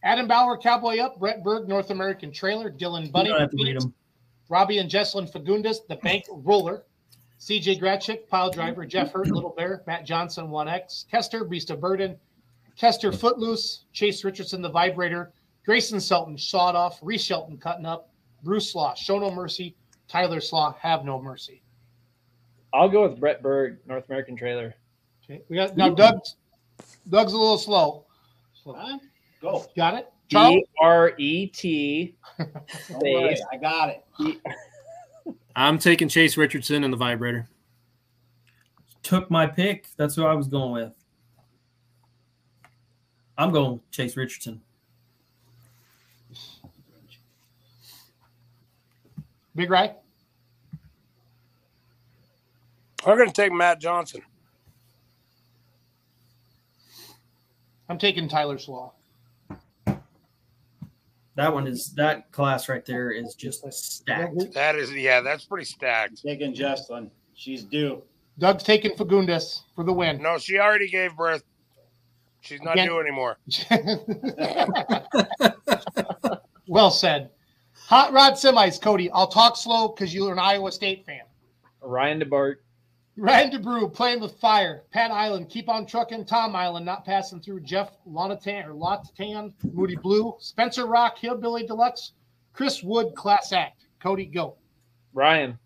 Adam 0.03 0.27
Bauer, 0.27 0.57
Cowboy 0.57 1.01
Up. 1.01 1.19
Brett 1.21 1.45
Berg, 1.45 1.69
North 1.69 1.91
American 1.91 2.33
Trailer. 2.33 2.71
Dylan 2.71 3.05
You 3.05 3.13
Bunny, 3.13 3.29
don't 3.29 3.41
have 3.41 3.51
to 3.51 3.57
read 3.59 3.67
Phoenix. 3.79 3.87
Robbie 4.49 4.79
and 4.79 4.91
Jesselyn 4.91 5.31
Fagundes, 5.31 5.87
the 5.87 5.97
Bank 5.97 6.25
Roller. 6.31 6.85
CJ 7.39 7.79
Gratchik, 7.79 8.27
Pile 8.29 8.51
Driver. 8.51 8.87
Jeff 8.87 9.13
Hurt, 9.13 9.27
Little 9.31 9.51
Bear. 9.55 9.83
Matt 9.87 10.07
Johnson, 10.07 10.49
1X. 10.49 11.11
Kester, 11.11 11.45
Beast 11.45 11.69
of 11.69 11.79
Burden. 11.79 12.17
Kester, 12.79 13.13
Footloose. 13.13 13.85
Chase 13.93 14.25
Richardson, 14.25 14.63
the 14.63 14.71
Vibrator. 14.71 15.31
Grayson 15.67 16.01
Selton, 16.01 16.39
Sawed 16.39 16.75
Off. 16.75 17.01
Reese 17.03 17.23
Shelton, 17.23 17.59
Cutting 17.59 17.85
Up. 17.85 18.09
Bruce 18.43 18.75
Law, 18.75 18.95
Show 18.95 19.19
No 19.19 19.31
Mercy. 19.31 19.75
Tyler 20.09 20.41
Slaw, 20.41 20.75
Have 20.81 21.05
No 21.05 21.21
Mercy. 21.21 21.63
I'll 22.73 22.89
go 22.89 23.09
with 23.09 23.21
Brett 23.21 23.43
Berg, 23.43 23.79
North 23.87 24.07
American 24.09 24.37
Trailer. 24.37 24.75
Okay, 25.25 25.43
we 25.49 25.57
got 25.57 25.77
now 25.77 25.91
Doug's. 25.91 26.37
Doug's 27.09 27.33
a 27.33 27.37
little 27.37 27.59
slow. 27.59 28.05
Huh? 28.65 28.99
Go. 29.41 29.67
Got 29.77 29.95
it, 29.95 30.13
Charles. 30.29 30.57
B 30.57 30.67
R 30.81 31.13
E 31.19 31.47
T 31.47 32.15
Don't 32.39 32.53
worry, 33.03 33.37
space. 33.37 33.47
I 33.53 33.57
got 33.57 33.91
it. 33.91 34.41
I'm 35.57 35.79
taking 35.79 36.09
Chase 36.09 36.37
Richardson 36.37 36.85
and 36.85 36.93
the 36.93 36.97
vibrator. 36.97 37.49
Took 39.03 39.31
my 39.31 39.47
pick. 39.47 39.87
That's 39.97 40.15
who 40.15 40.25
I 40.25 40.35
was 40.35 40.49
going 40.49 40.73
with. 40.73 40.93
I'm 43.37 43.53
going 43.53 43.75
with 43.75 43.91
Chase 43.91 44.17
Richardson. 44.17 44.61
Big 49.59 49.71
Rye. 49.71 49.93
We're 53.05 53.17
going 53.17 53.29
to 53.29 53.35
take 53.35 53.53
Matt 53.53 53.81
Johnson. 53.81 54.23
I'm 57.89 57.99
taking 57.99 58.29
Tyler 58.29 58.59
Slaw. 58.59 58.93
That 61.35 61.53
one 61.53 61.67
is 61.67 61.93
that 61.95 62.31
class 62.31 62.69
right 62.69 62.87
there 62.87 63.11
is 63.11 63.35
just 63.35 63.65
stacked. 63.73 64.55
That 64.55 64.77
is, 64.77 64.93
yeah, 64.93 65.23
that's 65.23 65.45
pretty 65.45 65.65
stacked. 65.65 66.23
Taking 66.23 66.55
Jesselyn. 66.55 67.11
She's 67.35 67.65
due. 67.65 68.03
Doug's 68.39 68.63
taking 68.63 68.93
Fagundes 68.93 69.63
for 69.75 69.83
the 69.83 69.93
win. 69.93 70.23
No, 70.23 70.39
she 70.39 70.59
already 70.59 70.89
gave 70.89 71.17
birth. 71.17 71.43
She's 72.43 72.63
not 72.63 72.75
Again. 72.75 72.89
due 72.89 73.01
anymore. 73.01 73.39
well 76.69 76.93
said. 76.93 77.31
Hot 77.89 78.13
rod 78.13 78.35
semis, 78.35 78.79
Cody. 78.79 79.11
I'll 79.13 79.29
talk 79.29 79.57
slow 79.57 79.89
because 79.89 80.13
you're 80.13 80.31
an 80.31 80.39
Iowa 80.39 80.71
State 80.71 81.07
fan. 81.07 81.23
Ryan 81.81 82.21
DeBart. 82.21 82.57
Ryan 83.17 83.51
DeBrew 83.51 83.95
playing 83.95 84.21
with 84.21 84.39
fire. 84.39 84.83
Pat 84.91 85.11
Island, 85.11 85.49
keep 85.49 85.71
on 85.71 85.87
trucking. 85.87 86.27
Tom 86.27 86.55
Island, 86.55 86.85
not 86.85 87.07
passing 87.07 87.41
through. 87.41 87.61
Jeff 87.61 87.93
Lonatan 88.07 88.67
or 88.67 88.75
Lotatan, 88.75 89.55
Moody 89.73 89.97
Blue. 89.97 90.37
Spencer 90.39 90.85
Rock, 90.85 91.17
Hillbilly 91.17 91.67
Deluxe. 91.67 92.13
Chris 92.53 92.83
Wood, 92.83 93.15
Class 93.15 93.55
Act. 93.55 93.87
Cody, 94.03 94.27
go. 94.27 94.59
Ryan. 95.15 95.59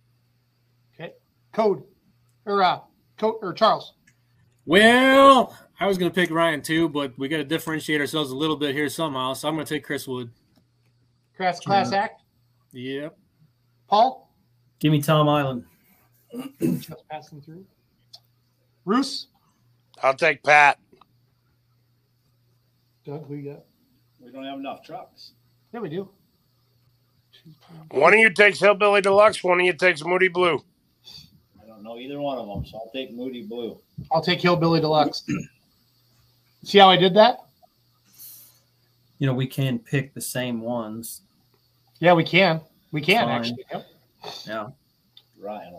Okay. 0.95 1.15
Code. 1.53 1.83
Or 2.47 2.63
uh 2.63 2.79
Code 3.19 3.35
or 3.43 3.53
Charles. 3.53 3.95
Well, 4.65 5.59
I 5.81 5.89
was 5.89 5.99
going 5.99 6.13
to 6.13 6.15
pick 6.15 6.31
Ryan 6.31 6.63
too, 6.63 6.89
but 6.89 7.19
we 7.19 7.27
got 7.27 7.39
to 7.39 7.45
differentiate 7.45 8.01
ourselves 8.01 8.31
a 8.31 8.37
little 8.37 8.55
bit 8.55 8.77
here 8.77 8.89
somehow. 8.89 9.33
So 9.33 9.49
I'm 9.49 9.57
going 9.57 9.67
to 9.67 9.75
take 9.75 9.83
Chris 9.83 10.07
Wood. 10.07 10.31
Class 11.37 11.61
Class 11.61 11.93
Act. 11.93 12.23
Yep. 12.73 13.17
Paul. 13.89 14.31
Give 14.79 14.93
me 14.93 15.01
Tom 15.01 15.29
Island. 15.29 15.65
Just 16.61 17.09
passing 17.11 17.41
through. 17.41 17.65
Bruce. 18.85 19.29
I'll 20.03 20.15
take 20.15 20.43
Pat. 20.43 20.79
Doug, 23.05 23.27
who 23.27 23.35
you 23.35 23.51
got? 23.53 23.65
We 24.21 24.31
don't 24.31 24.45
have 24.45 24.59
enough 24.59 24.85
trucks. 24.85 25.33
Yeah, 25.73 25.81
we 25.81 25.89
do. 25.89 26.09
One 27.91 28.15
of 28.15 28.21
you 28.21 28.31
takes 28.31 28.61
Hillbilly 28.61 29.01
Deluxe. 29.01 29.43
One 29.43 29.61
of 29.61 29.67
you 29.67 29.73
takes 29.73 30.05
Moody 30.05 30.29
Blue. 30.29 30.63
I 31.61 31.67
don't 31.67 31.83
know 31.83 31.99
either 31.99 32.21
one 32.21 32.39
of 32.39 32.47
them, 32.47 32.65
so 32.65 32.79
I'll 32.79 32.91
take 32.93 33.13
Moody 33.13 33.43
Blue. 33.43 33.79
I'll 34.13 34.23
take 34.23 34.41
Hillbilly 34.41 34.81
Deluxe. 34.81 35.25
See 36.65 36.79
how 36.79 36.89
I 36.91 36.97
did 36.97 37.15
that? 37.15 37.39
You 39.23 39.29
know, 39.29 39.35
we 39.35 39.47
can 39.47 39.79
pick 39.79 40.15
the 40.15 40.21
same 40.21 40.61
ones. 40.61 41.23
Yeah, 42.01 42.13
we 42.13 42.25
can. 42.25 42.61
We 42.91 43.01
can 43.01 43.25
Fine. 43.25 43.39
actually. 43.39 43.65
Yep. 43.71 43.87
Yeah. 44.49 44.67
Ryan. 45.39 45.75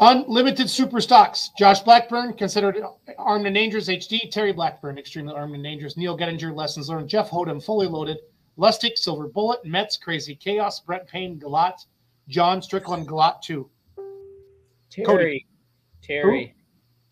Unlimited 0.00 0.68
super 0.68 1.00
stocks. 1.00 1.50
Josh 1.56 1.82
Blackburn, 1.82 2.32
considered 2.32 2.82
armed 3.18 3.46
and 3.46 3.54
dangerous. 3.54 3.88
HD. 3.88 4.28
Terry 4.32 4.52
Blackburn, 4.52 4.98
extremely 4.98 5.32
armed 5.32 5.54
and 5.54 5.62
dangerous. 5.62 5.96
Neil 5.96 6.18
Gettinger, 6.18 6.52
lessons 6.52 6.88
learned. 6.88 7.08
Jeff 7.08 7.30
Hodem, 7.30 7.64
fully 7.64 7.86
loaded. 7.86 8.18
Lustig, 8.58 8.98
Silver 8.98 9.28
Bullet. 9.28 9.64
Mets, 9.64 9.96
Crazy 9.96 10.34
Chaos. 10.34 10.80
Brett 10.80 11.06
Payne, 11.06 11.38
Galat. 11.38 11.86
John 12.26 12.60
Strickland, 12.60 13.06
Galat 13.06 13.42
2. 13.42 13.70
Terry. 14.90 15.46
Terry. 16.02 16.56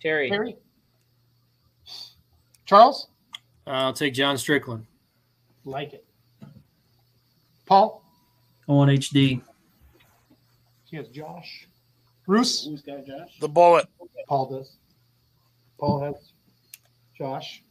Terry. 0.02 0.28
Terry. 0.31 0.56
Charles? 2.66 3.06
I'll 3.68 3.93
take 3.93 4.14
John 4.14 4.36
Strickland. 4.36 4.86
Like 5.65 5.93
it. 5.95 6.05
Paul? 7.66 8.03
On 8.69 8.89
HD. 8.89 9.41
He 10.85 10.97
has 10.97 11.09
Josh. 11.09 11.66
Bruce? 12.27 12.65
Who's 12.65 12.82
got 12.82 13.07
Josh? 13.07 13.39
The 13.41 13.49
bullet. 13.49 13.86
Paul 14.28 14.51
does. 14.51 14.77
Paul 15.78 16.01
has 16.01 16.15
Josh. 17.16 17.62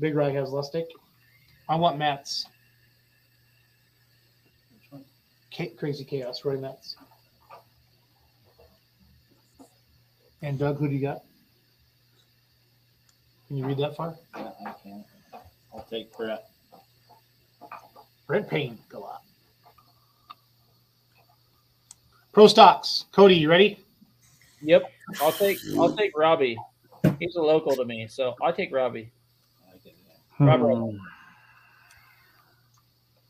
Big 0.00 0.14
Rye 0.14 0.30
has 0.30 0.50
Lustig. 0.50 0.84
I 1.68 1.76
want 1.76 1.98
Matt's. 1.98 2.46
Ca- 5.56 5.74
Crazy 5.78 6.04
Chaos, 6.04 6.44
Roy 6.44 6.58
Mets. 6.58 6.96
And 10.42 10.58
Doug, 10.58 10.78
who 10.78 10.88
do 10.88 10.94
you 10.94 11.00
got? 11.00 11.22
Can 13.48 13.56
you 13.56 13.64
read 13.66 13.78
that 13.78 13.96
far? 13.96 14.16
Yeah, 14.36 14.50
I 14.66 14.72
can't. 14.82 15.04
I'll 15.72 15.86
take 15.88 16.14
Brett. 16.16 16.48
Brett 18.26 18.48
Payne, 18.48 18.78
go 18.88 19.04
out. 19.04 19.20
Pro 22.32 22.46
stocks. 22.46 23.04
Cody, 23.12 23.36
you 23.36 23.48
ready? 23.48 23.78
Yep. 24.62 24.90
I'll 25.20 25.32
take 25.32 25.58
I'll 25.78 25.94
take 25.94 26.16
Robbie. 26.16 26.56
He's 27.20 27.36
a 27.36 27.40
local 27.40 27.76
to 27.76 27.84
me, 27.84 28.06
so 28.08 28.34
I'll 28.42 28.52
take 28.52 28.72
Robbie. 28.72 29.12
Hmm. 30.38 30.46
Robbie. 30.46 30.98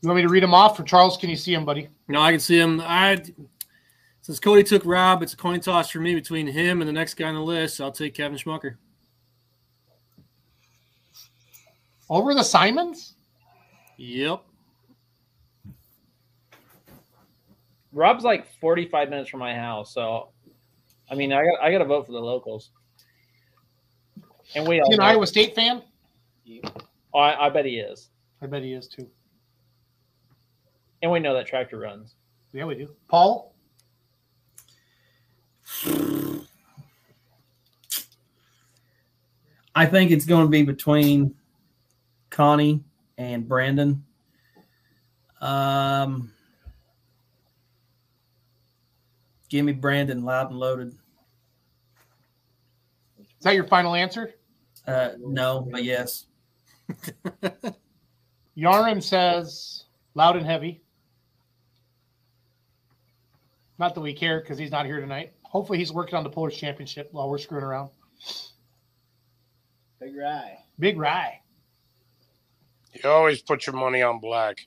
You 0.01 0.09
want 0.09 0.15
me 0.17 0.21
to 0.21 0.29
read 0.29 0.43
them 0.43 0.53
off, 0.53 0.79
or 0.79 0.83
Charles? 0.83 1.17
Can 1.17 1.29
you 1.29 1.35
see 1.35 1.53
him, 1.53 1.65
buddy? 1.65 1.89
No, 2.07 2.21
I 2.21 2.31
can 2.31 2.39
see 2.39 2.59
him. 2.59 2.81
I 2.81 3.21
since 4.21 4.39
Cody 4.39 4.63
took 4.63 4.83
Rob, 4.85 5.21
it's 5.21 5.33
a 5.33 5.37
coin 5.37 5.59
toss 5.59 5.91
for 5.91 5.99
me 5.99 6.15
between 6.15 6.47
him 6.47 6.81
and 6.81 6.87
the 6.87 6.93
next 6.93 7.13
guy 7.13 7.27
on 7.27 7.35
the 7.35 7.41
list. 7.41 7.79
I'll 7.79 7.91
take 7.91 8.15
Kevin 8.15 8.39
Schmucker. 8.39 8.77
Over 12.09 12.33
the 12.33 12.43
Simons? 12.43 13.15
Yep. 13.97 14.43
Rob's 17.95 18.25
like 18.25 18.45
45 18.59 19.09
minutes 19.09 19.29
from 19.29 19.39
my 19.39 19.55
house, 19.55 19.93
so 19.93 20.29
I 21.09 21.15
mean, 21.15 21.31
I 21.31 21.43
got 21.45 21.61
I 21.61 21.71
got 21.71 21.77
to 21.79 21.85
vote 21.85 22.05
for 22.05 22.11
the 22.11 22.19
locals. 22.19 22.69
And 24.53 24.67
we 24.67 24.75
Is 24.77 24.81
all 24.83 24.89
he 24.89 24.93
an 24.95 24.99
know- 24.99 25.05
Iowa 25.05 25.25
State 25.27 25.55
fan? 25.55 25.81
Oh, 27.13 27.19
I, 27.19 27.47
I 27.47 27.49
bet 27.49 27.65
he 27.65 27.79
is. 27.79 28.09
I 28.41 28.47
bet 28.47 28.61
he 28.61 28.73
is 28.73 28.87
too. 28.87 29.07
And 31.01 31.11
we 31.11 31.19
know 31.19 31.33
that 31.33 31.47
tractor 31.47 31.79
runs. 31.79 32.15
Yeah, 32.51 32.65
we 32.65 32.75
do. 32.75 32.89
Paul? 33.07 33.53
I 39.73 39.85
think 39.85 40.11
it's 40.11 40.25
going 40.25 40.45
to 40.45 40.49
be 40.49 40.63
between 40.63 41.35
Conny 42.29 42.83
and 43.17 43.47
Brandon. 43.47 44.03
Um, 45.41 46.31
give 49.49 49.65
me 49.65 49.73
Brandon 49.73 50.23
loud 50.23 50.51
and 50.51 50.59
loaded. 50.59 50.93
Is 53.19 53.27
that 53.41 53.55
your 53.55 53.67
final 53.67 53.95
answer? 53.95 54.33
Uh, 54.87 55.11
no, 55.19 55.67
but 55.71 55.83
yes. 55.83 56.25
Yarn 58.55 59.01
says 59.01 59.85
loud 60.13 60.37
and 60.37 60.45
heavy. 60.45 60.81
Not 63.77 63.93
that 63.95 64.01
we 64.01 64.13
care 64.13 64.39
because 64.39 64.57
he's 64.57 64.71
not 64.71 64.85
here 64.85 65.01
tonight. 65.01 65.33
Hopefully, 65.43 65.77
he's 65.77 65.91
working 65.91 66.15
on 66.15 66.23
the 66.23 66.29
Pullers 66.29 66.55
Championship 66.55 67.09
while 67.11 67.29
we're 67.29 67.37
screwing 67.37 67.63
around. 67.63 67.89
Big 69.99 70.15
Rye. 70.15 70.57
Big 70.79 70.97
Rye. 70.97 71.41
You 72.93 73.09
always 73.09 73.41
put 73.41 73.65
your 73.67 73.75
money 73.75 74.01
on 74.01 74.19
black. 74.19 74.65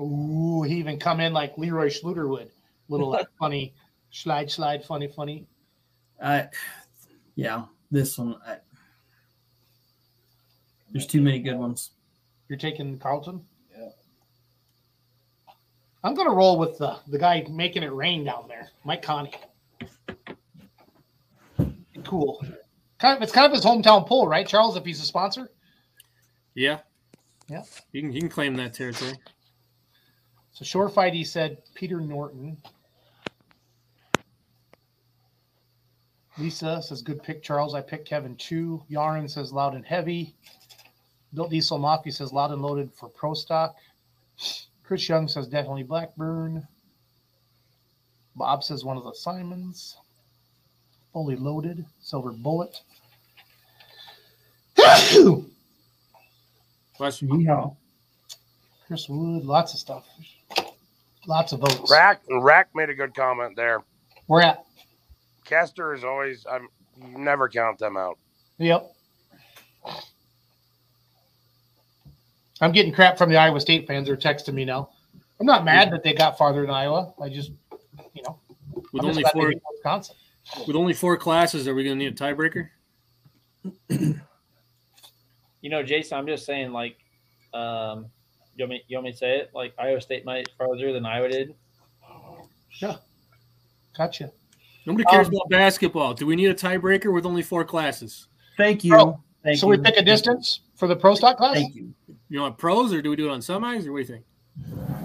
Ooh, 0.00 0.62
he 0.62 0.76
even 0.76 0.98
come 0.98 1.20
in 1.20 1.32
like 1.32 1.56
Leroy 1.58 1.88
Schluter 1.88 2.28
would. 2.28 2.50
Little 2.88 3.10
like, 3.10 3.26
funny 3.38 3.74
slide, 4.10 4.50
slide, 4.50 4.84
funny, 4.84 5.08
funny. 5.08 5.46
I, 6.22 6.48
yeah, 7.34 7.64
this 7.90 8.18
one. 8.18 8.36
I, 8.46 8.56
there's 10.92 11.06
too 11.06 11.20
many 11.20 11.38
good 11.38 11.56
ones. 11.56 11.90
You're 12.48 12.58
taking 12.58 12.98
Carlton? 12.98 13.44
Yeah. 13.76 13.90
I'm 16.02 16.14
gonna 16.14 16.34
roll 16.34 16.58
with 16.58 16.78
the 16.78 16.96
the 17.08 17.18
guy 17.18 17.46
making 17.50 17.82
it 17.82 17.92
rain 17.92 18.24
down 18.24 18.46
there, 18.48 18.68
Mike 18.84 19.02
Conny. 19.02 19.32
Cool. 22.04 22.42
Kind 22.98 23.16
of, 23.16 23.22
it's 23.22 23.32
kind 23.32 23.46
of 23.46 23.52
his 23.52 23.64
hometown 23.64 24.06
pull, 24.06 24.26
right, 24.26 24.46
Charles? 24.46 24.76
If 24.76 24.84
he's 24.84 25.00
a 25.00 25.04
sponsor. 25.04 25.50
Yeah. 26.54 26.78
Yeah. 27.48 27.62
You 27.92 28.02
can 28.02 28.12
you 28.12 28.20
can 28.20 28.30
claim 28.30 28.56
that 28.56 28.74
territory. 28.74 29.12
So 30.52 30.64
short 30.64 30.92
fight, 30.92 31.14
he 31.14 31.22
said 31.22 31.58
Peter 31.74 32.00
Norton. 32.00 32.56
Lisa 36.38 36.80
says 36.82 37.02
good 37.02 37.22
pick, 37.22 37.42
Charles. 37.42 37.74
I 37.74 37.80
picked 37.80 38.08
Kevin 38.08 38.36
too. 38.36 38.82
Yarn 38.88 39.28
says 39.28 39.52
loud 39.52 39.74
and 39.74 39.84
heavy. 39.84 40.34
Built 41.34 41.50
Diesel 41.50 41.78
Mafia 41.78 42.12
says 42.12 42.32
loud 42.32 42.52
and 42.52 42.62
loaded 42.62 42.92
for 42.94 43.08
pro 43.08 43.34
stock. 43.34 43.74
Chris 44.84 45.08
Young 45.08 45.28
says 45.28 45.48
definitely 45.48 45.82
Blackburn. 45.82 46.66
Bob 48.36 48.62
says 48.62 48.84
one 48.84 48.96
of 48.96 49.04
the 49.04 49.14
Simons. 49.14 49.96
Fully 51.12 51.36
loaded. 51.36 51.84
Silver 52.00 52.32
bullet. 52.32 52.80
Question. 56.96 57.40
Yeah. 57.40 57.66
Chris 58.86 59.08
Wood, 59.08 59.44
lots 59.44 59.74
of 59.74 59.80
stuff. 59.80 60.06
Lots 61.26 61.52
of 61.52 61.60
votes. 61.60 61.90
Rack 61.90 62.22
Rack 62.30 62.68
made 62.74 62.88
a 62.88 62.94
good 62.94 63.14
comment 63.14 63.54
there. 63.56 63.82
We're 64.28 64.42
at. 64.42 64.64
Kester 65.48 65.94
is 65.94 66.04
always 66.04 66.46
I'm 66.50 66.68
you 67.00 67.18
never 67.18 67.48
count 67.48 67.78
them 67.78 67.96
out. 67.96 68.18
Yep. 68.58 68.92
I'm 72.60 72.72
getting 72.72 72.92
crap 72.92 73.16
from 73.16 73.30
the 73.30 73.36
Iowa 73.36 73.60
State 73.60 73.86
fans. 73.86 74.08
They're 74.08 74.16
texting 74.16 74.54
me 74.54 74.64
now. 74.64 74.90
I'm 75.38 75.46
not 75.46 75.64
mad 75.64 75.92
that 75.92 76.02
they 76.02 76.12
got 76.12 76.36
farther 76.36 76.62
than 76.62 76.70
Iowa. 76.70 77.12
I 77.22 77.28
just, 77.28 77.52
you 78.14 78.22
know, 78.22 78.40
With 78.92 79.04
I'm 79.04 79.10
only 79.10 79.22
glad 79.22 79.32
four 79.32 79.52
Wisconsin. 79.72 80.16
with 80.66 80.74
only 80.74 80.92
four 80.92 81.16
classes, 81.16 81.68
are 81.68 81.74
we 81.74 81.84
going 81.84 81.96
to 81.96 82.04
need 82.04 82.12
a 82.12 82.16
tiebreaker? 82.16 82.70
You 85.60 85.70
know, 85.70 85.82
Jason, 85.82 86.16
I'm 86.16 86.26
just 86.26 86.46
saying, 86.46 86.72
like, 86.72 86.96
um, 87.52 88.06
you 88.54 88.62
want 88.62 88.70
me, 88.70 88.82
you 88.86 88.96
want 88.96 89.06
me 89.06 89.10
to 89.10 89.18
say 89.18 89.38
it? 89.38 89.50
Like, 89.52 89.74
Iowa 89.76 90.00
State 90.00 90.24
might 90.24 90.48
farther 90.56 90.92
than 90.92 91.04
Iowa 91.04 91.28
did. 91.28 91.54
Yeah. 92.80 92.96
Gotcha. 93.96 94.30
Nobody 94.88 95.04
cares 95.04 95.28
Um, 95.28 95.34
about 95.34 95.50
basketball. 95.50 96.14
Do 96.14 96.24
we 96.26 96.34
need 96.34 96.46
a 96.46 96.54
tiebreaker 96.54 97.12
with 97.12 97.26
only 97.26 97.42
four 97.42 97.62
classes? 97.62 98.26
Thank 98.56 98.84
you. 98.84 98.96
Oh, 98.96 99.20
Thank 99.44 99.58
so 99.58 99.66
you. 99.70 99.76
we 99.78 99.84
pick 99.84 99.98
a 99.98 100.02
distance 100.02 100.60
for 100.76 100.88
the 100.88 100.96
pro 100.96 101.14
stock 101.14 101.36
class? 101.36 101.56
Thank 101.56 101.74
you. 101.74 101.92
You 102.30 102.40
want 102.40 102.56
pros 102.56 102.92
or 102.94 103.02
do 103.02 103.10
we 103.10 103.16
do 103.16 103.28
it 103.28 103.30
on 103.30 103.40
semis 103.40 103.86
or 103.86 103.92
what 103.92 104.06
do 104.06 104.14
you 104.14 104.22
think? 104.22 104.24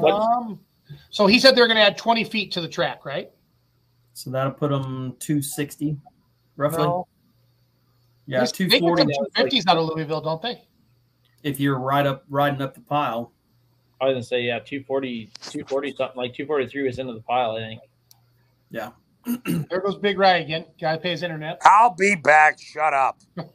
Um, 0.05 0.59
so 1.09 1.27
he 1.27 1.37
said 1.37 1.53
they're 1.55 1.67
going 1.67 1.75
to 1.77 1.83
add 1.83 1.97
20 1.97 2.23
feet 2.23 2.51
to 2.53 2.61
the 2.61 2.67
track, 2.67 3.03
right? 3.05 3.29
So 4.13 4.29
that'll 4.29 4.53
put 4.53 4.69
them 4.71 5.15
260, 5.19 5.97
roughly. 6.55 6.83
No. 6.83 7.07
Yeah, 8.25 8.39
They- 8.39 8.45
they 8.45 8.79
get 8.79 8.79
240 8.79 9.03
them 9.03 9.11
250s 9.35 9.67
out 9.67 9.77
of 9.77 9.85
Louisville, 9.87 10.21
don't 10.21 10.41
they? 10.41 10.63
if 11.43 11.59
you're 11.59 11.77
right 11.77 12.07
up 12.07 12.23
riding 12.29 12.61
up 12.61 12.73
the 12.73 12.79
pile. 12.79 13.33
I 13.99 14.05
was 14.05 14.13
gonna 14.13 14.23
say, 14.23 14.43
yeah, 14.43 14.59
240, 14.59 15.25
240 15.41 15.93
something 15.93 16.15
like 16.15 16.33
243 16.33 16.83
was 16.83 16.99
into 16.99 17.11
the 17.13 17.19
pile, 17.19 17.51
I 17.57 17.59
think. 17.59 17.81
Yeah. 18.71 18.91
There 19.69 19.81
goes 19.81 19.95
Big 19.97 20.17
Ray 20.17 20.43
again. 20.43 20.65
Guy 20.79 20.95
to 20.95 21.01
pay 21.01 21.11
his 21.11 21.23
internet. 21.23 21.61
I'll 21.63 21.95
be 21.95 22.15
back. 22.15 22.59
Shut 22.59 22.93
up. 22.93 23.21
do 23.37 23.45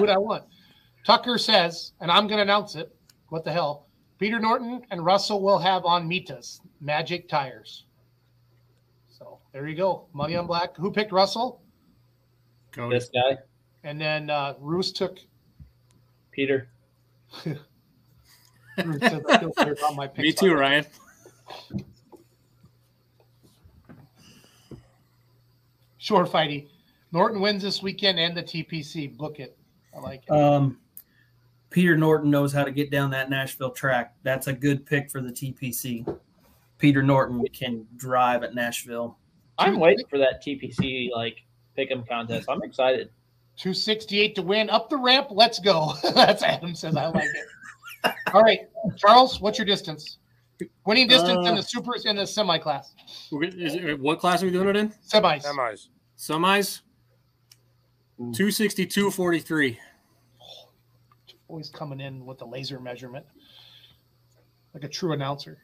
what 0.00 0.10
I 0.10 0.18
want. 0.18 0.44
Tucker 1.04 1.38
says, 1.38 1.92
and 2.00 2.10
I'm 2.10 2.26
going 2.26 2.38
to 2.38 2.42
announce 2.42 2.74
it. 2.76 2.94
What 3.28 3.44
the 3.44 3.52
hell? 3.52 3.86
Peter 4.18 4.38
Norton 4.38 4.82
and 4.90 5.04
Russell 5.04 5.42
will 5.42 5.58
have 5.58 5.84
on 5.84 6.08
Mitas 6.08 6.60
Magic 6.80 7.28
Tires. 7.28 7.86
So 9.08 9.40
there 9.52 9.66
you 9.66 9.76
go. 9.76 10.06
Money 10.12 10.36
on 10.36 10.46
black. 10.46 10.76
Who 10.76 10.92
picked 10.92 11.10
Russell? 11.12 11.62
Cody. 12.72 12.96
This 12.96 13.08
guy, 13.08 13.38
And 13.82 14.00
then 14.00 14.30
uh, 14.30 14.54
Roos 14.60 14.92
took. 14.92 15.18
Peter. 16.30 16.68
Roos 17.44 17.58
said, 19.00 19.22
"I 19.28 19.38
feel 19.38 19.94
my 19.94 20.10
Me 20.18 20.32
too, 20.32 20.54
Ryan. 20.54 20.86
Short 26.10 26.28
fighty. 26.28 26.66
Norton 27.12 27.40
wins 27.40 27.62
this 27.62 27.84
weekend 27.84 28.18
and 28.18 28.36
the 28.36 28.42
TPC. 28.42 29.16
Book 29.16 29.38
it. 29.38 29.56
I 29.96 30.00
like 30.00 30.24
it. 30.26 30.32
Um, 30.32 30.76
Peter 31.70 31.96
Norton 31.96 32.32
knows 32.32 32.52
how 32.52 32.64
to 32.64 32.72
get 32.72 32.90
down 32.90 33.10
that 33.10 33.30
Nashville 33.30 33.70
track. 33.70 34.16
That's 34.24 34.48
a 34.48 34.52
good 34.52 34.84
pick 34.84 35.08
for 35.08 35.20
the 35.20 35.30
TPC. 35.30 36.04
Peter 36.78 37.00
Norton 37.00 37.44
can 37.52 37.86
drive 37.94 38.42
at 38.42 38.56
Nashville. 38.56 39.18
I'm 39.56 39.78
waiting 39.78 40.04
for 40.10 40.18
that 40.18 40.42
TPC 40.44 41.10
like 41.14 41.44
pick'em 41.78 42.04
contest. 42.08 42.48
I'm 42.50 42.64
excited. 42.64 43.10
268 43.58 44.34
to 44.34 44.42
win. 44.42 44.68
Up 44.68 44.90
the 44.90 44.96
ramp. 44.96 45.28
Let's 45.30 45.60
go. 45.60 45.92
That's 46.16 46.42
Adam 46.42 46.74
says. 46.74 46.96
I 46.96 47.06
like 47.06 47.22
it. 47.22 48.12
All 48.34 48.42
right, 48.42 48.62
Charles, 48.96 49.40
what's 49.40 49.58
your 49.58 49.64
distance? 49.66 50.18
Winning 50.84 51.06
distance 51.06 51.46
in 51.46 51.52
Uh, 51.52 51.56
the 51.58 51.62
super 51.62 51.92
in 52.04 52.16
the 52.16 52.26
semi 52.26 52.58
class. 52.58 52.96
We're 53.30 53.48
gonna- 53.48 53.62
Is 53.62 53.74
it, 53.76 54.00
what 54.00 54.18
class 54.18 54.42
are 54.42 54.46
we 54.46 54.50
doing 54.52 54.66
it 54.70 54.76
in? 54.76 54.88
Semis. 55.08 55.44
Semis. 55.44 55.86
Semis. 56.20 56.82
262 58.18 59.10
43. 59.10 59.78
Always 61.48 61.70
coming 61.70 61.98
in 61.98 62.26
with 62.26 62.38
the 62.38 62.44
laser 62.44 62.78
measurement, 62.78 63.24
like 64.74 64.84
a 64.84 64.88
true 64.88 65.12
announcer. 65.12 65.56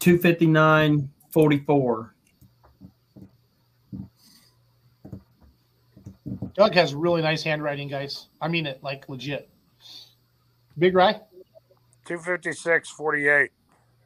259 0.00 1.08
44. 1.30 2.14
Doug 6.54 6.74
has 6.74 6.92
really 6.92 7.22
nice 7.22 7.44
handwriting, 7.44 7.86
guys. 7.86 8.26
I 8.40 8.48
mean 8.48 8.66
it, 8.66 8.82
like 8.82 9.08
legit. 9.08 9.48
Big 10.76 10.96
Rye. 10.96 11.20
256 12.06 12.90
48. 12.90 13.50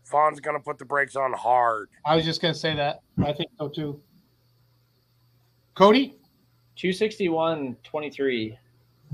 Fawn's 0.04 0.40
going 0.40 0.56
to 0.56 0.62
put 0.62 0.78
the 0.78 0.84
brakes 0.84 1.16
on 1.16 1.32
hard. 1.32 1.88
I 2.04 2.14
was 2.14 2.26
just 2.26 2.42
gonna 2.42 2.52
say 2.52 2.76
that. 2.76 3.00
I 3.24 3.32
think 3.32 3.50
so 3.58 3.68
too. 3.70 4.02
Cody. 5.74 6.16
261 6.76 7.76
23. 7.82 8.58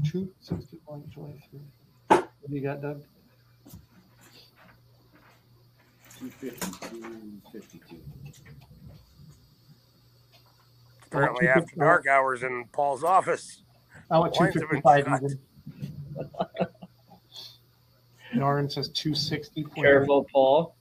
261 0.04 1.02
23. 1.12 1.60
What 2.08 2.28
do 2.48 2.56
you 2.56 2.62
got, 2.62 2.80
Doug? 2.80 3.02
252. 6.18 7.96
Apparently, 11.06 11.48
after 11.48 11.76
dark 11.76 12.06
hours 12.06 12.42
in 12.42 12.66
Paul's 12.72 13.02
office. 13.02 13.62
Oh, 14.10 14.16
I 14.16 14.18
went 14.20 14.36
Lines 14.38 14.54
have 14.54 14.70
been 14.70 14.82
255 14.82 15.06
cut. 15.06 15.22
even. 15.22 15.38
Norrin 18.42 18.70
says 18.70 18.88
260. 18.90 19.64
Careful, 19.74 20.26
Paul. 20.32 20.74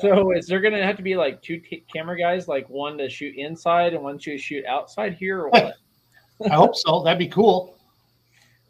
So 0.00 0.32
is 0.32 0.46
there 0.46 0.60
gonna 0.60 0.84
have 0.84 0.96
to 0.96 1.02
be 1.02 1.16
like 1.16 1.42
two 1.42 1.58
t- 1.58 1.84
camera 1.92 2.18
guys, 2.18 2.48
like 2.48 2.68
one 2.68 2.98
to 2.98 3.08
shoot 3.08 3.34
inside 3.36 3.94
and 3.94 4.02
one 4.02 4.18
to 4.20 4.38
shoot 4.38 4.64
outside 4.64 5.14
here, 5.14 5.40
or 5.40 5.48
what? 5.50 5.74
I 6.50 6.54
hope 6.54 6.76
so. 6.76 7.02
That'd 7.02 7.18
be 7.18 7.28
cool. 7.28 7.76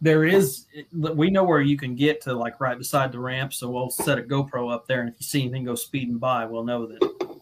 There 0.00 0.24
is, 0.24 0.66
we 0.92 1.28
know 1.28 1.42
where 1.42 1.60
you 1.60 1.76
can 1.76 1.96
get 1.96 2.20
to 2.22 2.32
like 2.32 2.60
right 2.60 2.78
beside 2.78 3.10
the 3.12 3.18
ramp. 3.18 3.52
So 3.52 3.68
we'll 3.68 3.90
set 3.90 4.18
a 4.18 4.22
GoPro 4.22 4.72
up 4.72 4.86
there. 4.86 5.00
And 5.00 5.10
if 5.10 5.16
you 5.18 5.24
see 5.24 5.42
anything 5.42 5.64
go 5.64 5.74
speeding 5.74 6.18
by, 6.18 6.46
we'll 6.46 6.64
know 6.64 6.86
that. 6.86 7.38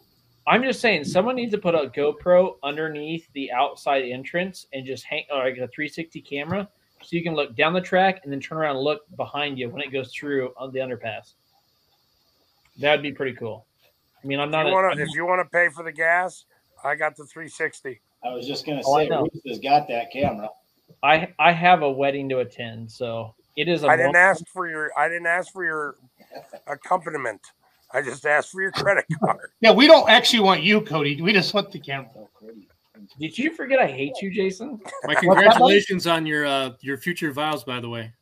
I'm 0.49 0.63
just 0.63 0.81
saying, 0.81 1.05
someone 1.05 1.37
needs 1.37 1.53
to 1.53 1.59
put 1.59 1.75
a 1.75 1.91
GoPro 1.91 2.55
underneath 2.63 3.29
the 3.35 3.51
outside 3.53 4.05
entrance 4.05 4.67
and 4.73 4.87
just 4.87 5.05
hang 5.05 5.25
uh, 5.33 5.39
like 5.39 5.55
a 5.55 5.69
360 5.69 6.21
camera, 6.23 6.69
so 7.03 7.09
you 7.11 7.23
can 7.23 7.35
look 7.35 7.57
down 7.57 7.73
the 7.73 7.81
track 7.81 8.21
and 8.23 8.33
then 8.33 8.39
turn 8.39 8.59
around 8.59 8.77
and 8.77 8.85
look 8.85 9.03
behind 9.17 9.59
you 9.59 9.69
when 9.69 9.83
it 9.83 9.93
goes 9.93 10.13
through 10.15 10.53
on 10.57 10.73
the 10.73 10.79
underpass. 10.79 11.35
That'd 12.79 13.03
be 13.03 13.13
pretty 13.13 13.37
cool. 13.37 13.67
I 14.23 14.27
mean, 14.27 14.41
I'm 14.41 14.49
If 14.49 14.53
not. 14.53 14.67
you 14.67 14.73
wanna- 14.73 14.89
I'm 14.89 14.99
if 14.99 15.09
you 15.15 15.25
want 15.27 15.41
to 15.45 15.51
pay 15.51 15.69
for 15.69 15.83
the 15.85 15.93
gas, 15.93 16.45
I 16.85 16.95
got 16.95 17.17
the 17.17 17.25
360. 17.25 18.01
I 18.25 18.33
was 18.35 18.47
just 18.47 18.67
gonna 18.67 18.83
Oh, 18.85 18.97
say, 18.99 19.09
know. 19.09 19.23
Ruth 19.23 19.43
has 19.47 19.59
got 19.61 19.87
that 19.89 20.11
camera. 20.13 20.49
I 21.03 21.33
I 21.39 21.53
have 21.53 21.83
a 21.83 21.91
wedding 21.91 22.29
to 22.31 22.39
attend, 22.41 22.91
so 22.91 23.35
it 23.57 23.69
is 23.69 23.83
a. 23.85 23.89
I 23.89 23.97
didn't 23.97 24.13
mo- 24.13 24.19
ask 24.19 24.45
for 24.49 24.69
your. 24.69 24.91
I 24.99 25.09
didn't 25.09 25.27
ask 25.27 25.53
for 25.53 25.65
your 25.65 25.97
accompaniment. 26.67 27.41
I 27.93 28.03
just 28.03 28.27
asked 28.27 28.51
for 28.51 28.61
your 28.63 28.73
credit 28.73 29.05
card. 29.25 29.51
Yeah, 29.61 29.73
we 29.73 29.87
don't 29.87 30.09
actually 30.09 30.41
want 30.41 30.63
you, 30.63 30.81
Cody. 30.81 31.21
We 31.23 31.33
just 31.33 31.55
want 31.55 31.71
the 31.73 31.79
camera. 31.79 32.11
Did 33.21 33.39
you 33.39 33.53
forget 33.55 33.79
I 33.79 33.87
hate 33.87 34.15
you, 34.21 34.31
Jason? 34.31 34.81
My 35.05 35.15
congratulations 35.21 36.07
on 36.07 36.27
your 36.27 36.47
uh, 36.47 36.71
your 36.81 36.97
future 36.97 37.31
vows, 37.33 37.63
by 37.65 37.79
the 37.81 37.89
way. 37.89 38.13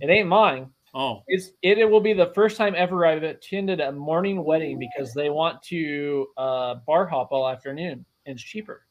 It 0.00 0.10
ain't 0.10 0.28
mine. 0.28 0.70
Oh, 0.94 1.22
It's 1.26 1.52
it, 1.62 1.78
it 1.78 1.88
will 1.88 2.00
be 2.00 2.12
the 2.12 2.32
first 2.34 2.56
time 2.56 2.74
ever 2.76 3.06
I've 3.06 3.22
attended 3.22 3.80
a 3.80 3.90
morning 3.92 4.44
wedding 4.44 4.78
because 4.78 5.14
they 5.14 5.30
want 5.30 5.62
to 5.64 6.26
uh, 6.36 6.74
bar 6.86 7.06
hop 7.06 7.28
all 7.32 7.48
afternoon 7.48 8.04
and 8.26 8.34
it's 8.34 8.42
cheaper 8.42 8.82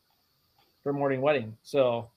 for 0.82 0.94
morning 0.94 1.22
wedding. 1.22 1.56
So 1.61 2.10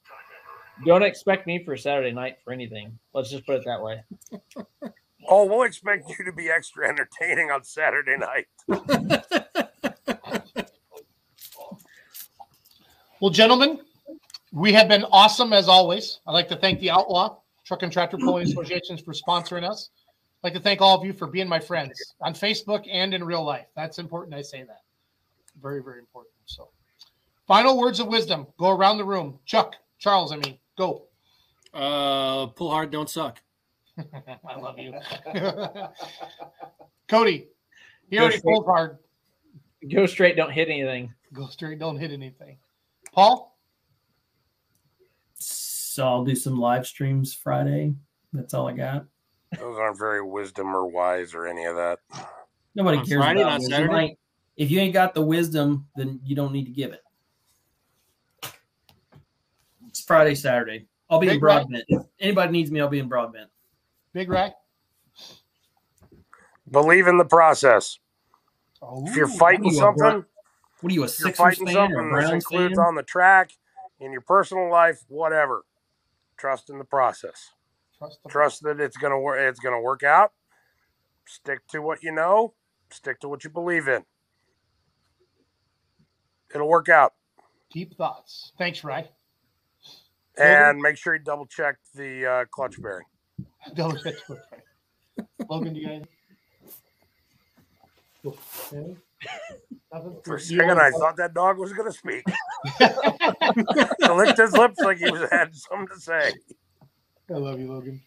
don't 0.87 1.03
expect 1.03 1.47
me 1.47 1.63
for 1.65 1.77
Saturday 1.77 2.13
night 2.13 2.39
for 2.43 2.53
anything. 2.53 2.99
Let's 3.13 3.31
just 3.31 3.45
put 3.47 3.57
it 3.57 3.65
that 3.67 3.83
way. 3.83 4.03
Oh, 5.27 5.47
we'll 5.47 5.63
expect 5.63 6.11
you 6.11 6.23
to 6.27 6.33
be 6.35 6.51
extra 6.51 6.87
entertaining 6.87 7.51
on 7.51 7.65
Saturday 7.65 8.19
night. 8.19 8.47
Well, 13.21 13.31
gentlemen, 13.31 13.81
we 14.53 14.75
have 14.75 14.87
been 14.87 15.05
awesome 15.05 15.55
as 15.55 15.67
always. 15.67 16.21
I'd 16.27 16.33
like 16.33 16.49
to 16.49 16.57
thank 16.57 16.81
the 16.81 16.91
Outlaw 16.91 17.39
Truck 17.65 17.83
and 17.83 17.93
Tractor 17.93 18.19
Pulling 18.19 18.47
Associations 18.47 19.01
for 19.01 19.13
sponsoring 19.15 19.69
us. 19.69 19.91
I'd 20.43 20.49
like 20.49 20.55
to 20.55 20.61
thank 20.61 20.81
all 20.83 20.99
of 20.99 21.05
you 21.07 21.13
for 21.15 21.27
being 21.27 21.49
my 21.49 21.59
friends 21.59 22.15
on 22.21 22.35
Facebook 22.35 22.87
and 22.91 23.15
in 23.15 23.25
real 23.25 23.43
life. 23.43 23.67
That's 23.75 23.99
important. 23.99 24.35
I 24.37 24.43
say 24.43 24.63
that. 24.65 24.83
Very, 25.63 25.83
very 25.83 25.99
important. 26.01 26.35
So, 26.45 26.69
final 27.47 27.79
words 27.79 28.01
of 28.01 28.09
wisdom 28.09 28.47
go 28.59 28.71
around 28.71 28.99
the 28.99 29.05
room. 29.05 29.39
Chuck, 29.47 29.77
Charles, 29.99 30.33
I 30.33 30.37
mean, 30.37 30.59
go. 30.77 31.05
uh, 31.73 32.47
pull 32.49 32.71
hard, 32.71 32.91
don't 32.91 33.09
suck. 33.09 33.41
I 33.99 34.59
love 34.61 34.79
you. 34.79 34.93
Cody, 37.09 37.49
he 38.11 38.17
Go 38.17 38.23
already 38.25 38.39
straight. 38.39 38.53
pulled 38.53 38.67
hard. 38.67 38.99
Go 39.91 40.07
straight, 40.07 40.37
don't 40.37 40.51
hit 40.51 40.69
anything. 40.69 41.13
Go 41.33 41.47
straight, 41.47 41.79
don't 41.79 41.97
hit 41.97 42.11
anything. 42.11 42.59
Paul, 43.13 43.54
So 45.95 46.05
I'll 46.05 46.25
do 46.25 46.35
some 46.35 46.59
live 46.59 46.89
streams 46.89 47.33
Friday. 47.33 47.95
That's 48.33 48.53
all 48.53 48.67
I 48.67 48.73
got. 48.73 49.05
Those 49.57 49.79
aren't 49.79 49.97
very 49.97 50.21
wisdom 50.21 50.75
or 50.75 50.89
wise 50.89 51.35
or 51.35 51.47
any 51.47 51.67
of 51.67 51.77
that. 51.77 52.01
Nobody 52.75 52.99
On 52.99 53.07
cares 53.07 53.21
Friday, 53.23 53.43
about 53.43 53.51
not 53.51 53.61
wisdom. 53.61 53.73
Saturday? 53.77 53.93
Like, 53.95 54.19
if 54.57 54.73
you 54.73 54.81
ain't 54.81 54.93
got 54.93 55.15
the 55.15 55.23
wisdom, 55.23 55.87
then 55.95 56.19
you 56.25 56.35
don't 56.35 56.53
need 56.53 56.65
to 56.65 56.73
give 56.73 56.93
it. 56.93 57.03
It's 59.87 60.03
Friday, 60.03 60.35
Saturday. 60.35 60.87
I'll 61.09 61.21
be 61.21 61.29
in 61.29 61.35
Big 61.35 61.43
Red. 61.45 61.69
Broadbent. 61.69 61.85
If 61.87 62.03
anybody 62.19 62.51
needs 62.51 62.73
me, 62.73 62.81
I'll 62.81 62.89
be 62.89 62.99
in 62.99 63.07
Broadbent. 63.09 63.49
Big 64.13 64.29
Rack. 64.29 64.55
Believe 66.69 67.07
in 67.07 67.19
the 67.19 67.25
process. 67.25 68.01
Oh, 68.83 69.07
If 69.07 69.15
you're 69.15 69.29
fighting 69.29 69.67
What 69.67 69.75
you, 69.75 69.79
something, 69.79 70.01
Bra- 70.01 70.23
What 70.81 70.91
are 70.91 70.93
you, 70.93 71.03
a 71.03 71.07
if 71.07 71.21
you're 71.21 71.29
Sixers 71.33 71.59
fan 71.59 71.69
or 71.69 71.71
a 71.71 71.73
something, 71.73 71.97
this 71.97 72.11
Browns 72.25 72.33
includes 72.33 72.75
fan? 72.79 72.85
on 72.85 72.95
the 72.97 73.05
track, 73.05 73.53
in 74.01 74.11
your 74.11 74.23
personal 74.23 74.69
life, 74.69 75.05
whatever. 75.07 75.63
Trust 76.45 76.69
in 76.69 76.77
the 76.77 76.85
process. 76.85 77.53
Trust 77.97 78.19
the 78.23 78.29
Trust 78.29 78.63
that 78.65 78.79
it's 78.79 78.99
gonna 78.99 79.19
work. 79.19 79.41
It's 79.41 79.59
gonna 79.59 79.81
work 79.81 80.03
out. 80.03 80.33
Stick 81.27 81.67
to 81.69 81.81
what 81.81 82.03
you 82.03 82.13
know. 82.13 82.53
Stick 82.93 83.19
to 83.21 83.31
what 83.31 83.45
you 83.45 83.49
believe 83.49 83.89
in. 83.89 84.05
It'll 86.55 86.69
work 86.69 86.91
out. 86.91 87.15
deep 87.73 87.97
thoughts. 87.97 88.53
Thanks, 88.59 88.85
Ray. 88.85 89.09
And 90.37 90.81
make 90.83 90.99
sure 90.99 91.15
you 91.15 91.23
double 91.25 91.47
check 91.47 91.79
the 91.95 92.27
uh, 92.27 92.45
clutch 92.51 92.75
bearing. 92.83 93.07
Double 93.75 93.97
check 93.97 94.17
with 94.29 94.39
Rye. 94.53 94.61
Logan, 95.49 95.75
you 95.75 95.87
guys. 95.87 96.05
Okay. 98.73 98.97
Nothing? 99.95 100.17
For 100.25 100.35
a 100.37 100.41
second, 100.41 100.81
I 100.81 100.91
thought 100.91 101.17
that 101.19 101.35
dog 101.35 101.59
was 101.59 101.73
going 101.73 101.91
to 101.91 101.97
speak. 101.97 102.25
he 102.79 104.09
licked 104.09 104.39
his 104.39 104.53
lips 104.53 104.81
like 104.81 104.99
he 104.99 105.09
was 105.09 105.29
had 105.31 105.55
something 105.55 105.89
to 105.89 106.01
say. 106.01 106.33
I 107.31 107.35
love 107.35 107.61
you, 107.61 107.73
Logan. 107.73 108.03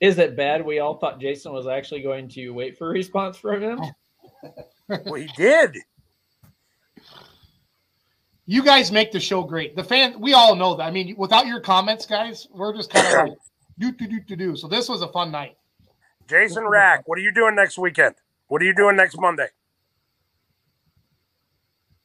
Is 0.00 0.18
it 0.18 0.34
bad? 0.34 0.64
We 0.64 0.78
all 0.78 0.96
thought 0.96 1.20
Jason 1.20 1.52
was 1.52 1.66
actually 1.66 2.00
going 2.00 2.28
to 2.30 2.50
wait 2.50 2.78
for 2.78 2.88
a 2.88 2.90
response 2.90 3.36
from 3.36 3.62
him. 3.62 3.80
Oh. 3.82 3.90
Well, 4.88 5.14
he 5.14 5.26
did. 5.36 5.78
You 8.46 8.62
guys 8.62 8.92
make 8.92 9.10
the 9.10 9.18
show 9.18 9.42
great. 9.42 9.74
The 9.74 9.82
fan, 9.82 10.20
we 10.20 10.32
all 10.32 10.54
know 10.54 10.76
that. 10.76 10.84
I 10.84 10.92
mean, 10.92 11.16
without 11.18 11.48
your 11.48 11.58
comments, 11.58 12.06
guys, 12.06 12.46
we're 12.52 12.72
just 12.72 12.90
kind 12.90 13.04
of 13.04 13.12
like 13.30 13.38
do 13.80 13.90
do 13.90 14.06
do 14.06 14.20
do 14.20 14.36
do. 14.36 14.56
So 14.56 14.68
this 14.68 14.88
was 14.88 15.02
a 15.02 15.08
fun 15.08 15.32
night. 15.32 15.56
Jason 16.28 16.68
Rack, 16.68 17.08
what 17.08 17.18
are 17.18 17.22
you 17.22 17.32
doing 17.32 17.56
next 17.56 17.78
weekend? 17.78 18.14
What 18.46 18.62
are 18.62 18.64
you 18.64 18.76
doing 18.76 18.94
next 18.94 19.18
Monday? 19.18 19.48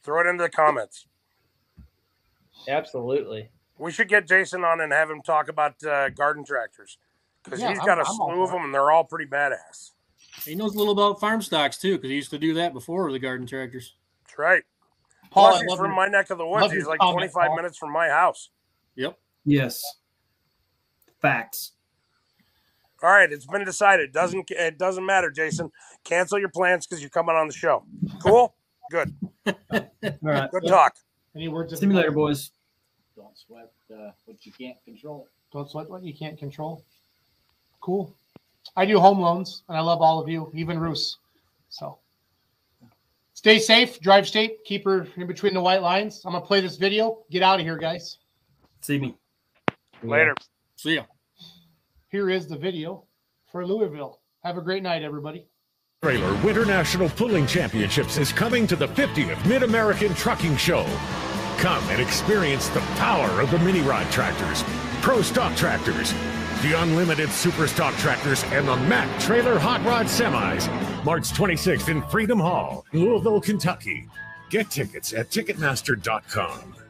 Throw 0.04 0.22
it 0.22 0.28
into 0.30 0.44
the 0.44 0.50
comments. 0.50 1.06
Absolutely. 2.68 3.50
We 3.78 3.92
should 3.92 4.08
get 4.08 4.28
Jason 4.28 4.64
on 4.64 4.82
and 4.82 4.92
have 4.94 5.10
him 5.10 5.22
talk 5.22 5.48
about 5.50 5.84
uh, 5.84 6.10
garden 6.10 6.44
tractors 6.44 6.98
because 7.44 7.60
Yeah, 7.60 7.70
he's 7.70 7.80
I'm- 7.80 7.86
got 7.88 7.98
a 7.98 8.02
I'm 8.02 8.20
all 8.20 8.32
slew 8.34 8.44
of 8.44 8.52
them 8.52 8.64
and 8.66 8.74
they're 8.74 8.92
all 8.92 9.04
pretty 9.04 9.30
badass. 9.30 9.92
He 10.46 10.56
knows 10.56 10.76
a 10.76 10.78
little 10.78 10.94
about 10.94 11.20
farm 11.20 11.42
stocks 11.42 11.78
too, 11.78 11.96
because 11.98 12.10
he 12.10 12.16
used 12.16 12.30
to 12.32 12.40
do 12.40 12.54
that 12.56 12.74
before 12.74 13.12
the 13.12 13.20
garden 13.20 13.46
tractors. 13.48 13.96
That's 14.26 14.38
right. 14.38 14.64
Paul, 15.30 15.50
Plus, 15.50 15.56
I 15.56 15.60
he's 15.64 15.70
love 15.70 15.78
from 15.80 15.88
your- 15.88 15.96
my 15.96 16.08
neck 16.08 16.30
of 16.30 16.38
the 16.38 16.46
woods. 16.46 16.62
love 16.64 16.72
He's 16.72 16.86
like 16.86 17.00
comment, 17.00 17.32
25 17.32 17.48
Paul. 17.48 17.56
minutes 17.56 17.78
from 17.78 17.92
my 17.92 18.10
house. 18.10 18.50
Yep. 18.96 19.18
Yes. 19.46 19.82
Facts. 21.22 21.74
All 23.04 23.10
right, 23.10 23.32
it's 23.32 23.48
been 23.48 23.66
decided. 23.66 24.12
Doesn't 24.12 24.52
it 24.52 24.78
doesn't 24.78 25.06
matter, 25.06 25.32
Jason. 25.32 25.72
Cancel 26.04 26.38
your 26.38 26.50
plans 26.50 26.86
because 26.86 27.02
you're 27.02 27.10
coming 27.10 27.36
on 27.36 27.48
the 27.48 27.54
show. 27.54 27.84
Cool. 28.22 28.54
Good. 28.92 29.16
All 29.48 29.56
right. 30.22 30.52
Good 30.52 30.68
talk. 30.68 30.98
Any 31.34 31.48
words? 31.48 31.72
of 31.72 31.80
See 31.80 31.86
me 31.86 31.96
later, 31.96 32.12
boys. 32.12 32.52
Don't 33.16 33.38
sweat 33.38 33.72
uh, 33.90 34.12
what 34.26 34.46
you 34.46 34.52
can't 34.52 34.76
control. 34.84 35.30
Don't 35.54 35.70
sweat 35.70 35.90
what 35.90 36.04
you 36.04 36.14
can't 36.14 36.38
control. 36.38 36.84
Cool. 37.80 38.14
I 38.76 38.86
do 38.86 39.00
home 39.00 39.20
loans, 39.20 39.64
and 39.70 39.78
I 39.78 39.82
love 39.82 40.02
all 40.02 40.20
of 40.20 40.28
you, 40.28 40.52
even 40.54 40.78
Roos. 40.78 41.20
So 41.70 42.00
stay 43.34 43.60
safe, 43.60 43.98
drive 44.02 44.28
safe, 44.28 44.52
keep 44.66 44.84
her 44.84 45.08
in 45.16 45.26
between 45.26 45.54
the 45.54 45.62
white 45.62 45.82
lines. 45.82 46.22
I'm 46.26 46.34
gonna 46.34 46.46
play 46.46 46.60
this 46.60 46.76
video. 46.76 47.24
Get 47.32 47.44
out 47.44 47.62
of 47.62 47.66
here, 47.66 47.78
guys. 47.78 48.18
See 48.82 49.00
me. 49.00 49.16
Later. 50.04 50.36
See 50.76 50.96
ya. 50.96 51.04
Here 52.10 52.30
is 52.30 52.46
the 52.46 52.58
video 52.58 53.06
for 53.52 53.66
Louisville. 53.66 54.20
Have 54.44 54.58
a 54.58 54.62
great 54.62 54.84
night, 54.84 55.02
everybody. 55.02 55.48
Trailer 56.04 56.34
Winter 56.44 56.66
National 56.66 57.10
Pulling 57.10 57.46
Championships 57.46 58.18
is 58.18 58.34
coming 58.34 58.66
to 58.66 58.76
the 58.76 58.88
50th 58.88 59.46
Mid 59.46 59.62
American 59.62 60.16
Trucking 60.16 60.58
Show. 60.58 60.84
Come 61.60 61.88
and 61.90 62.02
experience 62.02 62.70
the 62.70 62.80
power 62.98 63.40
of 63.40 63.52
the 63.52 63.60
mini 63.60 63.82
rod 63.82 64.12
tractors, 64.12 64.64
pro 65.04 65.22
stock 65.22 65.56
tractors, 65.56 66.12
the 66.64 66.74
unlimited 66.76 67.30
super 67.30 67.68
stock 67.68 67.94
tractors, 67.98 68.44
and 68.46 68.68
the 68.68 68.78
Mac 68.78 69.08
Trailer 69.20 69.60
Hot 69.60 69.86
Rod 69.86 70.08
Semis. 70.08 70.68
March 71.06 71.30
26th 71.34 71.88
in 71.88 72.02
Freedom 72.10 72.40
Hall, 72.40 72.84
Louisville, 72.94 73.40
Kentucky. 73.40 74.08
Get 74.50 74.72
tickets 74.72 75.14
at 75.14 75.30
Ticketmaster.com. 75.30 76.81